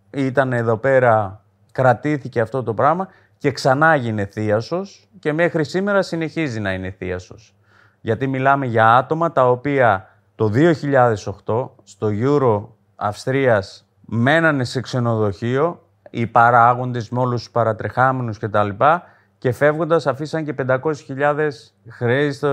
ήταν 0.10 0.54
εδώ 0.54 0.78
πέρα 0.78 1.44
κρατήθηκε 1.72 2.42
αυτό 2.42 2.64
το 2.64 2.74
πράγμα 2.74 3.08
και 3.38 3.52
ξανά 3.52 3.92
έγινε 3.94 4.26
θείασος 4.26 5.08
και 5.20 5.34
μέχρι 5.34 5.66
σήμερα 5.66 6.02
συνεχίζει 6.02 6.60
να 6.60 6.74
είναι 6.74 6.90
θείασος. 6.90 7.56
Γιατί 8.02 8.28
μιλάμε 8.28 8.66
για 8.66 8.96
άτομα 8.96 9.32
τα 9.32 9.50
οποία 9.50 10.10
το 10.36 10.52
2008 10.54 11.70
στο 11.84 12.10
Euro 12.22 12.68
Αυστρίας 12.96 13.88
μένανε 14.06 14.64
σε 14.64 14.82
ξενοδοχείο, 14.82 15.82
οι 16.10 16.28
παράγοντες 16.28 17.10
με 17.10 17.20
όλους 17.20 17.44
τους 17.44 17.52
παρατρεχάμενους 17.52 18.38
κτλ. 18.38 18.70
Και 19.38 19.52
φεύγοντας 19.52 20.08
αφήσαν 20.08 20.46
και 20.46 20.56
500.000 20.68 21.50
χρέη 21.90 22.32
στο 22.32 22.50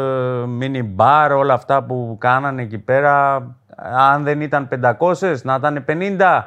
mini 0.61 0.85
bar, 0.97 1.35
όλα 1.37 1.55
αυτά 1.55 1.85
που 1.85 2.17
κάνανε 2.21 2.63
εκεί 2.63 2.79
πέρα. 2.79 3.47
Αν 3.77 4.23
δεν 4.23 4.41
ήταν 4.41 4.69
500, 4.99 5.41
να 5.43 5.55
ήταν 5.55 5.85
50. 5.89 6.43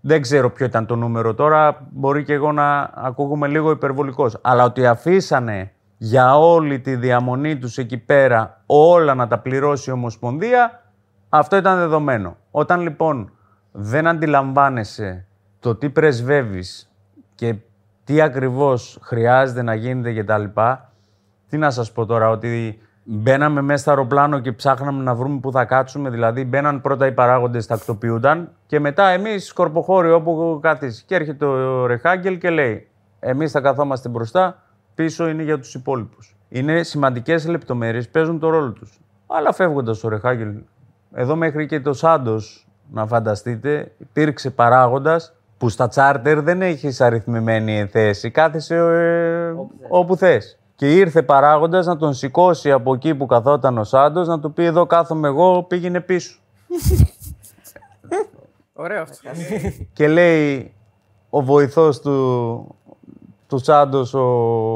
Δεν 0.00 0.22
ξέρω 0.22 0.50
ποιο 0.50 0.66
ήταν 0.66 0.86
το 0.86 0.96
νούμερο 0.96 1.34
τώρα, 1.34 1.86
μπορεί 1.90 2.24
και 2.24 2.32
εγώ 2.32 2.52
να 2.52 2.90
ακούγομαι 2.94 3.46
λίγο 3.46 3.70
υπερβολικός. 3.70 4.38
Αλλά 4.42 4.64
ότι 4.64 4.86
αφήσανε 4.86 5.72
για 5.96 6.38
όλη 6.38 6.80
τη 6.80 6.96
διαμονή 6.96 7.58
τους 7.58 7.78
εκεί 7.78 7.98
πέρα 7.98 8.60
όλα 8.66 9.14
να 9.14 9.26
τα 9.26 9.38
πληρώσει 9.38 9.90
η 9.90 9.92
Ομοσπονδία, 9.92 10.82
αυτό 11.28 11.56
ήταν 11.56 11.78
δεδομένο. 11.78 12.36
Όταν 12.50 12.80
λοιπόν 12.80 13.32
δεν 13.72 14.06
αντιλαμβάνεσαι 14.06 15.26
το 15.60 15.74
τι 15.74 15.90
πρεσβεύεις 15.90 16.92
και 17.34 17.54
τι 18.04 18.20
ακριβώς 18.20 18.98
χρειάζεται 19.02 19.62
να 19.62 19.74
γίνεται 19.74 20.12
και 20.12 20.24
τα 20.24 20.38
λοιπά, 20.38 20.92
τι 21.48 21.58
να 21.58 21.70
σας 21.70 21.92
πω 21.92 22.06
τώρα, 22.06 22.28
ότι 22.28 22.80
μπαίναμε 23.04 23.60
μέσα 23.60 23.80
στο 23.80 23.90
αεροπλάνο 23.90 24.38
και 24.38 24.52
ψάχναμε 24.52 25.02
να 25.02 25.14
βρούμε 25.14 25.40
που 25.40 25.52
θα 25.52 25.64
κάτσουμε. 25.64 26.10
Δηλαδή, 26.10 26.44
μπαίναν 26.44 26.80
πρώτα 26.80 27.06
οι 27.06 27.12
παράγοντες, 27.12 27.66
τακτοποιούνταν 27.66 28.50
και 28.66 28.80
μετά 28.80 29.08
εμείς 29.08 29.46
σκορποχώροι 29.46 30.10
όπου 30.10 30.58
κάθεις. 30.62 31.02
Και 31.06 31.14
έρχεται 31.14 31.44
ο 31.44 31.86
Ρεχάγκελ 31.86 32.38
και 32.38 32.50
λέει: 32.50 32.88
Εμείς 33.20 33.50
θα 33.50 33.60
καθόμαστε 33.60 34.08
μπροστά, 34.08 34.62
πίσω 34.94 35.28
είναι 35.28 35.42
για 35.42 35.58
τους 35.58 35.74
υπόλοιπους. 35.74 36.36
Είναι 36.48 36.82
σημαντικές 36.82 37.46
λεπτομέρειες, 37.48 38.08
παίζουν 38.08 38.38
το 38.38 38.48
ρόλο 38.48 38.72
τους. 38.72 39.00
Αλλά 39.26 39.52
φεύγοντας 39.52 40.04
ο 40.04 40.08
Ρεχάγκελ, 40.08 40.54
εδώ 41.14 41.36
μέχρι 41.36 41.66
και 41.66 41.80
το 41.80 41.92
Σάντος, 41.92 42.68
να 42.90 43.06
φανταστείτε, 43.06 43.92
υπήρξε 43.98 44.50
παράγοντας 44.50 45.34
που 45.58 45.68
στα 45.68 45.88
τσάρτερ 45.88 46.42
δεν 46.42 46.62
έχεις 46.62 47.00
αριθμημένη 47.00 47.86
θέση. 47.90 48.30
Κάθεσαι 48.30 48.74
ε, 48.74 49.54
όπου 49.88 50.16
θες. 50.16 50.59
Και 50.80 50.94
ήρθε 50.94 51.22
παράγοντας 51.22 51.86
να 51.86 51.96
τον 51.96 52.14
σηκώσει 52.14 52.72
από 52.72 52.94
εκεί 52.94 53.14
που 53.14 53.26
καθόταν 53.26 53.78
ο 53.78 53.84
Σάντος, 53.84 54.28
να 54.28 54.40
του 54.40 54.52
πει 54.52 54.64
εδώ 54.64 54.86
κάθομαι 54.86 55.28
εγώ, 55.28 55.62
πήγαινε 55.62 56.00
πίσω. 56.00 56.38
Ωραίο 58.72 59.02
αυτό. 59.02 59.30
Και 59.92 60.08
λέει 60.08 60.72
ο 61.30 61.42
βοηθός 61.42 62.00
του, 62.00 62.74
του 63.46 63.58
Σάντος, 63.58 64.14
ο 64.14 64.24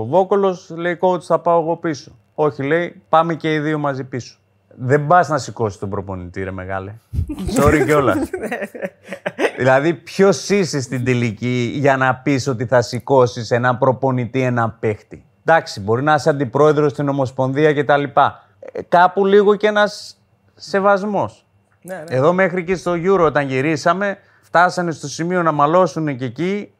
Βόκολος, 0.09 0.71
λέει 0.77 0.99
coach 1.01 1.21
θα 1.21 1.39
πάω 1.39 1.61
εγώ 1.61 1.77
πίσω. 1.77 2.13
Όχι 2.35 2.63
λέει, 2.63 3.03
πάμε 3.09 3.35
και 3.35 3.55
οι 3.55 3.59
δύο 3.59 3.79
μαζί 3.79 4.05
πίσω. 4.05 4.39
δεν 4.77 5.07
πας 5.07 5.29
να 5.29 5.39
σηκώσει 5.39 5.79
τον 5.79 5.91
προπονητή, 5.91 6.43
ρε 6.43 6.51
μεγάλε. 6.51 6.95
Sorry 7.57 7.83
κιόλας. 7.85 8.19
δηλαδή, 9.59 9.95
ποιος 9.95 10.49
είσαι 10.49 10.81
στην 10.81 11.05
τελική 11.05 11.73
για 11.77 11.97
να 11.97 12.15
πεις 12.15 12.47
ότι 12.47 12.67
θα 12.67 12.83
σηκώσεις 12.83 13.51
έναν 13.51 13.79
προπονητή, 13.79 14.43
έναν 14.43 14.77
παίχτη; 14.81 15.25
Εντάξει, 15.45 15.81
μπορεί 15.81 16.03
να 16.03 16.15
είσαι 16.15 16.31
αντιπρόεδρος 16.31 16.93
στην 16.93 17.09
Ομοσπονδία 17.09 17.75
κτλ. 17.75 18.03
Ε, 18.03 18.83
κάπου 18.89 19.27
λίγο 19.27 19.55
και 19.55 19.67
ένας 19.67 20.17
σεβασμός. 20.55 21.47
Ναι, 21.83 21.95
ναι. 21.95 22.17
Εδώ 22.17 22.33
μέχρι 22.33 22.65
και 22.65 22.75
στο 22.75 22.93
Euro 22.93 23.21
όταν 23.21 23.47
γυρίσαμε, 23.47 24.19
φτάσανε 24.43 24.91
στο 24.91 25.09
σημείο 25.09 25.43
να 25.43 25.53
μαλώσουν 25.53 26.17
και 26.17 26.25
εκεί. 26.25 26.73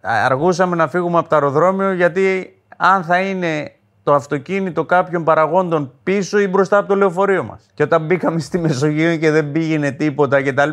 Αργούσαμε 0.00 0.76
να 0.76 0.88
φύγουμε 0.88 1.18
από 1.18 1.28
το 1.28 1.34
αεροδρόμιο 1.34 1.92
γιατί 1.92 2.56
αν 2.76 3.04
θα 3.04 3.20
είναι 3.20 3.72
το 4.02 4.14
αυτοκίνητο 4.14 4.84
κάποιων 4.84 5.24
παραγόντων 5.24 5.92
πίσω 6.02 6.38
ή 6.38 6.48
μπροστά 6.48 6.78
από 6.78 6.88
το 6.88 6.94
λεωφορείο 6.94 7.42
μας. 7.42 7.66
Και 7.74 7.82
όταν 7.82 8.02
μπήκαμε 8.04 8.38
στη 8.38 8.58
Μεσογείο 8.58 9.16
και 9.16 9.30
δεν 9.30 9.52
πήγαινε 9.52 9.90
τίποτα 9.90 10.42
κτλ. 10.42 10.70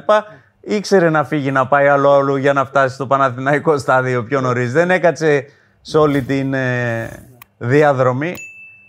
Ήξερε 0.61 1.09
να 1.09 1.23
φύγει 1.23 1.51
να 1.51 1.67
πάει 1.67 1.87
άλλο 1.87 2.11
άλλο 2.11 2.37
για 2.37 2.53
να 2.53 2.65
φτάσει 2.65 2.93
στο 2.93 3.07
Παναθηναϊκό 3.07 3.77
στάδιο 3.77 4.23
πιο 4.23 4.41
νωρίς. 4.41 4.71
Δεν 4.71 4.91
έκατσε 4.91 5.45
σε 5.85 5.97
όλη 5.97 6.23
την 6.23 6.53
ε, 6.53 7.09
διαδρομή 7.57 8.35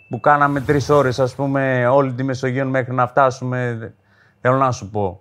που 0.08 0.20
κάναμε 0.20 0.60
τρεις 0.60 0.88
ώρες, 0.88 1.18
ας 1.18 1.34
πούμε, 1.34 1.86
όλη 1.86 2.12
τη 2.12 2.22
Μεσογείο 2.22 2.66
μέχρι 2.66 2.94
να 2.94 3.06
φτάσουμε. 3.06 3.94
Θέλω 4.40 4.56
να 4.56 4.70
σου 4.70 4.90
πω 4.90 5.20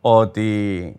ότι 0.00 0.96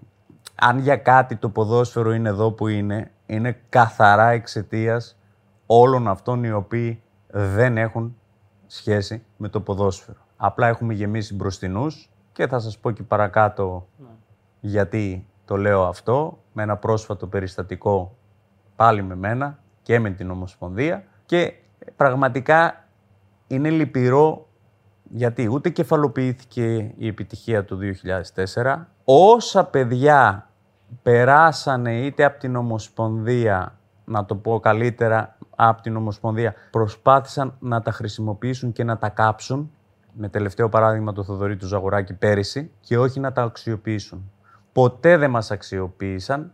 αν 0.55 0.79
για 0.79 0.97
κάτι 0.97 1.35
το 1.35 1.49
ποδόσφαιρο 1.49 2.13
είναι 2.13 2.29
εδώ 2.29 2.51
που 2.51 2.67
είναι, 2.67 3.11
είναι 3.25 3.61
καθαρά 3.69 4.29
εξαιτίας 4.29 5.17
όλων 5.65 6.07
αυτών 6.07 6.43
οι 6.43 6.51
οποίοι 6.51 7.01
δεν 7.27 7.77
έχουν 7.77 8.15
σχέση 8.67 9.23
με 9.37 9.49
το 9.49 9.61
ποδόσφαιρο. 9.61 10.19
Απλά 10.37 10.67
έχουμε 10.67 10.93
γεμίσει 10.93 11.35
μπροστινούς 11.35 12.09
και 12.31 12.47
θα 12.47 12.59
σας 12.59 12.77
πω 12.77 12.91
και 12.91 13.03
παρακάτω 13.03 13.87
γιατί 14.59 15.27
το 15.45 15.57
λέω 15.57 15.83
αυτό, 15.83 16.39
με 16.53 16.63
ένα 16.63 16.77
πρόσφατο 16.77 17.27
περιστατικό 17.27 18.17
πάλι 18.75 19.03
με 19.03 19.15
μένα 19.15 19.62
και 19.83 19.99
με 19.99 20.09
την 20.09 20.31
Ομοσπονδία 20.31 21.03
και 21.25 21.53
πραγματικά 21.95 22.85
είναι 23.47 23.69
λυπηρό 23.69 24.47
γιατί 25.09 25.49
ούτε 25.51 25.69
κεφαλοποιήθηκε 25.69 26.93
η 26.97 27.07
επιτυχία 27.07 27.65
του 27.65 27.79
2004. 28.63 28.75
Όσα 29.03 29.65
παιδιά 29.65 30.49
περάσανε 31.01 31.99
είτε 31.99 32.23
από 32.23 32.39
την 32.39 32.55
Ομοσπονδία, 32.55 33.77
να 34.05 34.25
το 34.25 34.35
πω 34.35 34.59
καλύτερα, 34.59 35.37
από 35.55 35.81
την 35.81 35.95
Ομοσπονδία, 35.95 36.53
προσπάθησαν 36.71 37.55
να 37.59 37.81
τα 37.81 37.91
χρησιμοποιήσουν 37.91 38.71
και 38.71 38.83
να 38.83 38.97
τα 38.97 39.09
κάψουν, 39.09 39.71
με 40.13 40.29
τελευταίο 40.29 40.69
παράδειγμα 40.69 41.13
το 41.13 41.23
Θοδωρή 41.23 41.57
του 41.57 41.67
Ζαγοράκη 41.67 42.13
πέρυσι, 42.13 42.71
και 42.79 42.97
όχι 42.97 43.19
να 43.19 43.31
τα 43.31 43.41
αξιοποιήσουν. 43.41 44.31
Ποτέ 44.71 45.17
δεν 45.17 45.29
μας 45.29 45.51
αξιοποίησαν, 45.51 46.53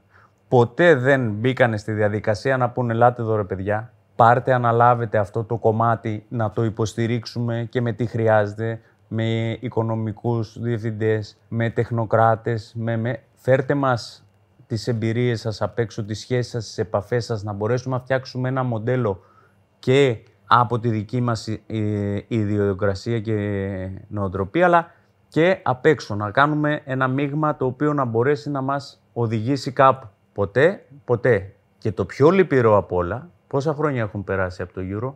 ποτέ 0.49 0.95
δεν 0.95 1.31
μπήκανε 1.31 1.77
στη 1.77 1.91
διαδικασία 1.91 2.57
να 2.57 2.69
πούνε 2.69 2.93
«Ελάτε 2.93 3.21
εδώ 3.21 3.35
ρε 3.35 3.43
παιδιά, 3.43 3.93
πάρτε, 4.15 4.53
αναλάβετε 4.53 5.17
αυτό 5.17 5.43
το 5.43 5.57
κομμάτι 5.57 6.25
να 6.29 6.51
το 6.51 6.63
υποστηρίξουμε 6.63 7.67
και 7.69 7.81
με 7.81 7.91
τι 7.91 8.05
χρειάζεται, 8.05 8.81
με 9.07 9.57
οικονομικούς 9.59 10.59
διευθυντές, 10.59 11.37
με 11.47 11.69
τεχνοκράτες, 11.69 12.73
με, 12.75 12.97
με... 12.97 13.21
φέρτε 13.35 13.73
μας 13.73 14.23
τις 14.67 14.87
εμπειρίες 14.87 15.39
σας 15.39 15.61
απ' 15.61 15.79
έξω, 15.79 16.03
τις 16.03 16.19
σχέσεις 16.19 16.51
σας, 16.51 16.65
τις 16.65 16.77
επαφές 16.77 17.25
σας, 17.25 17.43
να 17.43 17.53
μπορέσουμε 17.53 17.95
να 17.95 18.01
φτιάξουμε 18.01 18.49
ένα 18.49 18.63
μοντέλο 18.63 19.23
και 19.79 20.17
από 20.45 20.79
τη 20.79 20.89
δική 20.89 21.21
μας 21.21 21.47
ε, 21.47 21.59
ιδιοκρασία 22.27 23.19
και 23.19 23.37
νοοτροπία, 24.07 24.65
αλλά 24.65 24.91
και 25.27 25.59
απ' 25.63 25.85
έξω, 25.85 26.15
να 26.15 26.31
κάνουμε 26.31 26.81
ένα 26.85 27.07
μείγμα 27.07 27.55
το 27.55 27.65
οποίο 27.65 27.93
να 27.93 28.05
μπορέσει 28.05 28.49
να 28.49 28.61
μας 28.61 29.01
οδηγήσει 29.13 29.71
κάπου. 29.71 30.07
Ποτέ, 30.33 30.85
ποτέ. 31.05 31.53
Και 31.77 31.91
το 31.91 32.05
πιο 32.05 32.29
λυπηρό 32.29 32.77
απ' 32.77 32.91
όλα, 32.91 33.29
πόσα 33.47 33.73
χρόνια 33.73 34.01
έχουν 34.01 34.23
περάσει 34.23 34.61
από 34.61 34.73
το 34.73 34.81
Euro, 34.83 35.13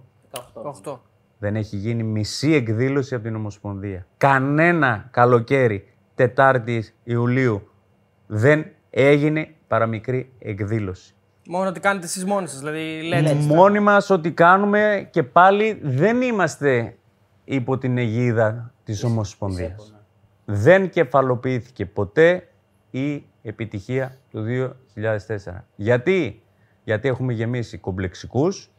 8. 0.93 0.99
δεν 1.38 1.55
έχει 1.55 1.76
γίνει 1.76 2.03
μισή 2.03 2.53
εκδήλωση 2.53 3.16
από 3.16 3.24
την 3.24 3.36
Ομοσπονδία. 3.36 4.05
Κανένα 4.18 5.07
καλοκαίρι, 5.11 5.93
Τετάρτης 6.16 6.95
Ιουλίου, 7.03 7.68
δεν 8.28 8.66
έγινε 8.89 9.55
παραμικρή 9.68 10.32
εκδήλωση. 10.39 11.16
Μόνο 11.47 11.70
ότι 11.70 11.80
κάνετε 11.80 12.05
εσείς 12.05 12.26
μόνοι 12.26 12.47
σας, 12.47 12.59
δηλαδή 12.59 13.01
λέτε. 13.01 13.34
Μόνοι 13.34 13.80
μας 13.80 14.09
ό,τι 14.09 14.32
κάνουμε 14.32 15.07
και 15.11 15.24
πάλι 15.24 15.80
δεν 15.84 16.22
είμαστε 16.22 16.97
υπό 17.43 17.78
την 17.78 17.97
αιγίδα 17.97 18.74
της 18.84 19.03
Ομοσπονδίας. 19.03 19.95
Δεν 20.45 20.89
κεφαλοποιήθηκε 20.89 21.86
ποτέ 21.86 22.47
η 22.91 23.26
επιτυχία 23.43 24.17
του 24.29 24.45
2004. 24.95 25.65
Γιατί; 25.75 26.43
Γιατί 26.83 27.07
έχουμε 27.07 27.33
γεμίσει 27.33 27.77
κομπλεξικούς, 27.77 28.71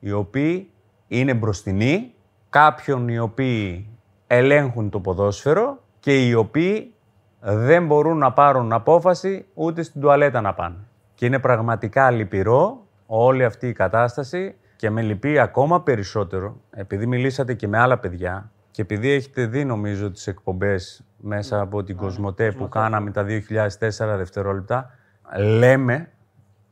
οι 0.00 0.12
οποίοι 0.12 0.70
είναι 1.08 1.34
μπροστινοί, 1.34 2.14
κάποιον 2.50 3.08
οι 3.08 3.18
οποίοι 3.18 3.88
ελέγχουν 4.26 4.90
το 4.90 5.00
ποδόσφαιρο 5.00 5.82
και 6.00 6.26
οι 6.26 6.34
οποίοι 6.34 6.94
δεν 7.40 7.86
μπορούν 7.86 8.18
να 8.18 8.32
πάρουν 8.32 8.72
απόφαση 8.72 9.46
ούτε 9.54 9.82
στην 9.82 10.00
τουαλέτα 10.00 10.40
να 10.40 10.54
πάνε. 10.54 10.76
Και 11.14 11.26
είναι 11.26 11.38
πραγματικά 11.38 12.10
λυπηρό 12.10 12.86
όλη 13.06 13.44
αυτή 13.44 13.68
η 13.68 13.72
κατάσταση 13.72 14.54
και 14.76 14.90
με 14.90 15.02
λυπεί 15.02 15.38
ακόμα 15.38 15.82
περισσότερο, 15.82 16.60
επειδή 16.70 17.06
μιλήσατε 17.06 17.54
και 17.54 17.68
με 17.68 17.78
άλλα 17.78 17.98
παιδιά 17.98 18.50
και 18.70 18.82
επειδή 18.82 19.10
έχετε 19.10 19.46
δει 19.46 19.64
νομίζω 19.64 20.10
τις 20.10 20.26
εκπομπές 20.26 21.04
μέσα 21.20 21.60
από 21.60 21.82
την 21.82 21.96
Κοσμοτέ 21.96 22.52
που 22.52 22.68
κάναμε 22.68 23.10
τα 23.10 23.26
2004 23.48 23.78
δευτερόλεπτα, 23.98 24.90
λέμε 25.36 26.10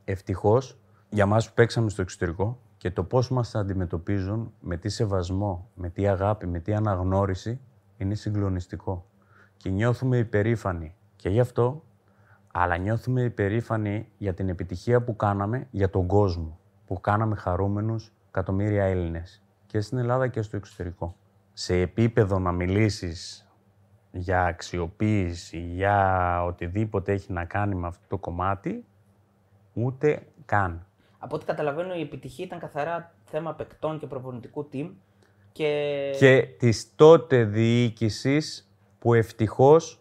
ευτυχώς 0.03 0.77
για 1.09 1.25
μας 1.25 1.47
που 1.47 1.53
παίξαμε 1.53 1.89
στο 1.89 2.01
εξωτερικό 2.01 2.59
και 2.77 2.91
το 2.91 3.03
πώς 3.03 3.29
μας 3.29 3.55
αντιμετωπίζουν, 3.55 4.53
με 4.59 4.77
τι 4.77 4.89
σεβασμό, 4.89 5.69
με 5.73 5.89
τι 5.89 6.07
αγάπη, 6.07 6.47
με 6.47 6.59
τι 6.59 6.73
αναγνώριση, 6.73 7.59
είναι 7.97 8.15
συγκλονιστικό. 8.15 9.05
Και 9.57 9.69
νιώθουμε 9.69 10.17
υπερήφανοι 10.17 10.95
και 11.15 11.29
γι' 11.29 11.39
αυτό, 11.39 11.83
αλλά 12.51 12.77
νιώθουμε 12.77 13.21
υπερήφανοι 13.21 14.07
για 14.17 14.33
την 14.33 14.49
επιτυχία 14.49 15.01
που 15.01 15.15
κάναμε 15.15 15.67
για 15.71 15.89
τον 15.89 16.07
κόσμο, 16.07 16.59
που 16.85 17.01
κάναμε 17.01 17.35
χαρούμενους 17.35 18.13
εκατομμύρια 18.27 18.83
Έλληνες 18.83 19.41
και 19.65 19.81
στην 19.81 19.97
Ελλάδα 19.97 20.27
και 20.27 20.41
στο 20.41 20.57
εξωτερικό. 20.57 21.15
Σε 21.53 21.75
επίπεδο 21.75 22.39
να 22.39 22.51
μιλήσεις 22.51 23.48
για 24.11 24.43
αξιοποίηση, 24.45 25.57
για 25.59 26.43
οτιδήποτε 26.45 27.11
έχει 27.11 27.31
να 27.33 27.45
κάνει 27.45 27.75
με 27.75 27.87
αυτό 27.87 28.03
το 28.07 28.17
κομμάτι, 28.17 28.85
ούτε 29.73 30.21
καν. 30.45 30.85
Από 31.19 31.35
ό,τι 31.35 31.45
καταλαβαίνω, 31.45 31.93
η 31.95 32.01
επιτυχία 32.01 32.45
ήταν 32.45 32.59
καθαρά 32.59 33.11
θέμα 33.23 33.53
παικτών 33.53 33.99
και 33.99 34.07
προπονητικού 34.07 34.69
team. 34.73 34.89
Και, 35.51 36.13
Και 36.19 36.47
της 36.59 36.95
τότε 36.95 37.43
διοίκησης 37.43 38.69
που 38.99 39.13
ευτυχώς 39.13 39.99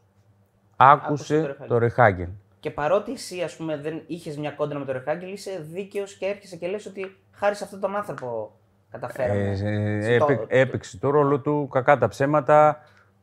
Άκουσε 0.77 1.05
άκουσε 1.37 1.57
το 1.61 1.67
το 1.67 1.79
Ρεχάγκελ. 1.79 2.29
και 2.61 2.71
παρότι 2.71 3.13
εσύ, 3.13 3.43
ας 3.43 3.57
πούμε, 3.57 3.77
δεν 3.77 4.03
είχες 4.07 4.37
μια 4.37 4.51
κόντρα 4.51 4.79
με 4.79 4.85
τον 4.85 4.95
Ρεχάγκελ, 4.95 5.33
είσαι 5.33 5.67
δίκαιος 5.73 6.15
και 6.15 6.27
έρχεσαι 6.27 6.57
και 6.57 6.67
λες 6.67 6.87
ότι 6.87 7.17
χάρη 7.33 7.55
σε 7.55 7.65
αυτόν 7.65 7.81
τον 7.81 7.97
άνθρωπο 7.97 8.53
καταφέραμε. 8.91 9.41
Ε, 9.41 10.15
ε, 10.15 10.17
Στο- 10.17 10.27
έπαι- 10.33 10.47
έπαιξε 10.49 10.99
το 10.99 11.11
ρόλο 11.11 11.41
του, 11.41 11.69
κακά 11.71 11.99
τα 11.99 12.09
ψέματα, 12.09 12.81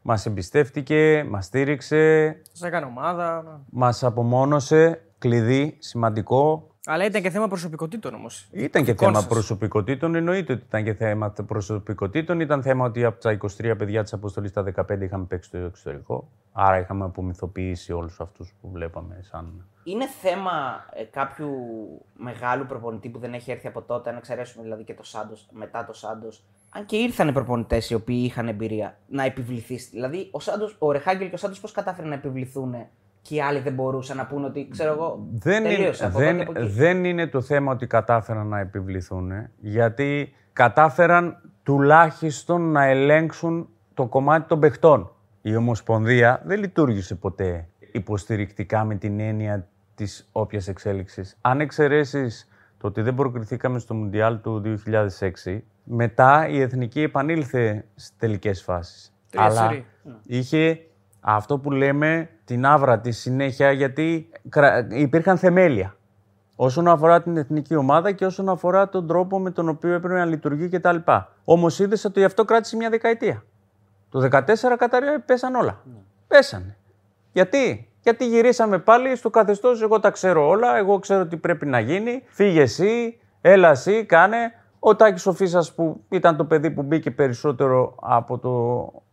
μας 0.08 0.26
εμπιστεύτηκε, 0.26 1.26
μας 1.30 1.46
στήριξε, 1.46 2.30
Σας 2.52 2.68
έκανε 2.68 2.86
ομάδα. 2.86 3.42
ναι. 3.44 3.50
μας 3.70 4.04
απομόνωσε, 4.04 5.02
κλειδί, 5.18 5.76
σημαντικό. 5.80 6.70
Αλλά 6.86 7.06
ήταν 7.06 7.22
και 7.22 7.30
θέμα 7.30 7.48
προσωπικότητων 7.48 8.14
όμως. 8.14 8.48
Ήταν 8.52 8.84
και 8.84 8.92
Δικών 8.92 9.08
θέμα 9.08 9.20
σας. 9.20 9.30
προσωπικότητων, 9.30 10.16
εννοείται 10.16 10.54
ότι 10.54 10.64
ήταν 10.68 10.84
και 10.84 10.94
θέμα 10.94 11.34
προσωπικότητων. 11.48 12.40
Ήταν 12.40 12.62
θέμα 12.62 12.86
ότι 12.86 13.04
από 13.06 13.22
τα 13.22 13.32
23 13.32 13.76
παιδιά 13.78 14.04
της 14.04 14.14
αποστολής 14.14 14.50
στα 14.50 14.64
15 14.64 15.02
είχαμε 15.02 15.26
παίξει 15.26 15.48
στο 15.50 15.58
εξωτερικό. 15.58 16.30
Άρα 16.52 16.80
είχαμε 16.80 17.04
απομυθοποιήσει 17.06 17.94
όλους 17.94 18.20
αυτούς 18.20 18.54
που 18.62 18.70
βλέπαμε 18.72 19.20
σαν. 19.22 19.66
Είναι 19.84 20.08
θέμα 20.08 20.86
ε, 20.94 21.04
κάποιου 21.04 21.50
μεγάλου 22.14 22.66
προπονητή 22.66 23.10
που 23.10 23.20
δεν 23.20 23.34
έχει 23.34 23.52
έρθει 23.52 23.68
από 23.68 23.82
τότε, 23.82 24.10
αν 24.10 24.18
εξαιρέσουμε 24.18 24.64
δηλαδή 24.64 24.84
και 24.84 24.94
το 24.94 25.04
Σάντος, 25.04 25.48
μετά 25.52 25.86
το 25.86 25.94
Σάντος. 25.94 26.44
Αν 26.78 26.86
και 26.86 26.96
ήρθαν 26.96 27.34
προπονητές 27.34 27.90
οι 27.90 27.94
οποίοι 27.94 28.22
είχαν 28.26 28.48
εμπειρία 28.48 28.98
να 29.08 29.24
επιβληθείς. 29.24 29.90
Δηλαδή, 29.90 30.28
ο, 30.32 30.40
Σάντος, 30.40 30.76
ο 30.80 30.92
Ρεχάγκελ 30.92 31.30
και 31.30 31.36
ο 31.36 31.38
Σάντος 31.38 31.60
πώς 31.60 31.72
κατάφεραν 31.72 32.10
να 32.10 32.16
επιβληθούν 32.16 32.76
και 33.22 33.36
οι 33.36 33.42
άλλοι 33.42 33.60
δεν 33.60 33.74
μπορούσαν 33.74 34.18
να 34.18 34.26
πούνε 34.26 34.46
ότι 34.46 34.68
ξέρω 34.72 34.92
εγώ. 34.92 35.28
Δεν 35.34 35.66
είναι, 35.66 35.76
τελείωσε 35.76 36.06
από 36.06 36.22
εδώ 36.22 36.28
δεν, 36.28 36.38
και 36.38 36.44
από 36.44 36.60
εκεί. 36.60 36.70
δεν 36.70 37.06
είναι 37.06 37.28
το 37.28 37.42
θέμα 37.42 37.72
ότι 37.72 37.88
κατάφεραν 37.88 38.48
να 38.48 38.60
επιβληθούν, 38.60 39.32
γιατί 39.60 40.34
κατάφεραν 40.54 41.42
τουλάχιστον 41.64 42.72
να 42.72 42.84
ελέγξουν 42.86 43.70
το 43.94 44.06
κομμάτι 44.08 44.48
των 44.48 44.60
παιχτών. 44.60 45.12
Η 45.42 45.56
Ομοσπονδία 45.56 46.42
δεν 46.46 46.60
λειτουργήσε 46.60 47.16
ποτέ 47.16 47.68
υποστηρικτικά 47.92 48.84
με 48.84 48.96
την 48.96 49.20
έννοια 49.20 49.68
της 49.96 50.30
όποιας 50.32 50.68
εξέλιξης. 50.68 51.38
Αν 51.42 51.60
εξαιρέσεις 51.60 52.50
το 52.78 52.88
ότι 52.88 53.02
δεν 53.02 53.16
προκριθήκαμε 53.16 53.80
στο 53.80 53.94
Μουντιάλ 53.94 54.42
του 54.42 54.62
2006, 55.44 55.60
μετά 55.86 56.48
η 56.48 56.62
Εθνική 56.62 57.02
επανήλθε 57.02 57.86
στις 57.96 58.12
τελικές 58.18 58.62
φάσεις. 58.64 59.14
Τρία 59.30 59.44
Αλλά 59.44 59.68
σερί. 59.68 59.86
είχε 60.26 60.80
αυτό 61.20 61.60
που 61.60 61.72
λέμε 61.72 62.30
την 62.46 62.66
άβρα 62.66 63.00
τη 63.00 63.12
συνέχεια 63.12 63.72
γιατί 63.72 64.30
κρα- 64.50 64.88
υπήρχαν 64.92 65.38
θεμέλια. 65.38 65.96
Όσον 66.56 66.88
αφορά 66.88 67.22
την 67.22 67.38
εθνική 67.38 67.76
ομάδα 67.76 68.12
και 68.12 68.26
όσον 68.26 68.50
αφορά 68.50 68.90
τον 68.90 69.08
τρόπο 69.08 69.40
με 69.40 69.52
τον 69.52 69.70
οποίο 69.70 69.94
έπρεπε 69.94 70.14
να 70.20 70.26
λειτουργεί 70.26 70.70
κτλ. 70.70 70.96
Όμως 71.44 71.80
είδες 71.80 72.06
ότι 72.06 72.24
αυτό 72.24 72.46
κράτησε 72.46 72.76
μια 72.76 72.90
δεκαετία. 72.90 73.44
Το 74.10 74.20
14 74.32 74.76
καταρρεύει, 74.78 75.20
πέσαν 75.20 75.56
όλα. 75.56 75.82
Πέσανε. 76.28 76.78
Γιατί; 77.32 77.90
Γιατί 78.02 78.28
γυρίσαμε 78.28 78.80
πάλι 78.80 79.16
στο 79.16 79.30
καθεστώς. 79.30 79.82
Εγώ 79.82 80.00
τα 80.00 80.10
ξέρω 80.12 80.48
όλα. 80.48 80.78
Εγώ 80.78 81.00
ξέρω 81.00 81.26
τι 81.26 81.38
πρέπει 81.38 81.66
να 81.66 81.80
γίνει. 81.80 82.24
Φύγε 82.28 82.62
εσύ, 82.62 83.20
έλα 83.42 83.70
εσύ, 83.70 84.06
κάνε. 84.06 84.52
Ο 84.88 84.96
Τάκης 84.96 85.22
Σοφίσας 85.22 85.74
που 85.74 86.04
ήταν 86.10 86.36
το 86.36 86.46
παιδί 86.46 86.72
που 86.72 86.82
μπήκε 86.84 87.12
περισσότερο 87.12 87.96
από 88.02 88.38
το 88.38 89.04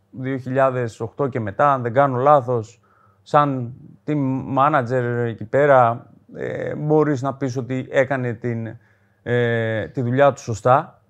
2008 1.18 1.28
και 1.30 1.40
μετά, 1.40 1.72
αν 1.72 1.82
δεν 1.82 1.92
κάνω 1.92 2.16
λάθος, 2.18 2.80
σαν 3.22 3.72
team 4.06 4.18
manager 4.58 5.24
εκεί 5.26 5.44
πέρα, 5.44 6.06
ε, 6.34 6.74
μπορείς 6.74 7.22
να 7.22 7.34
πεις 7.34 7.56
ότι 7.56 7.86
έκανε 7.90 8.32
την, 8.32 8.76
ε, 9.22 9.86
τη 9.88 10.02
δουλειά 10.02 10.32
του 10.32 10.40
σωστά. 10.40 11.00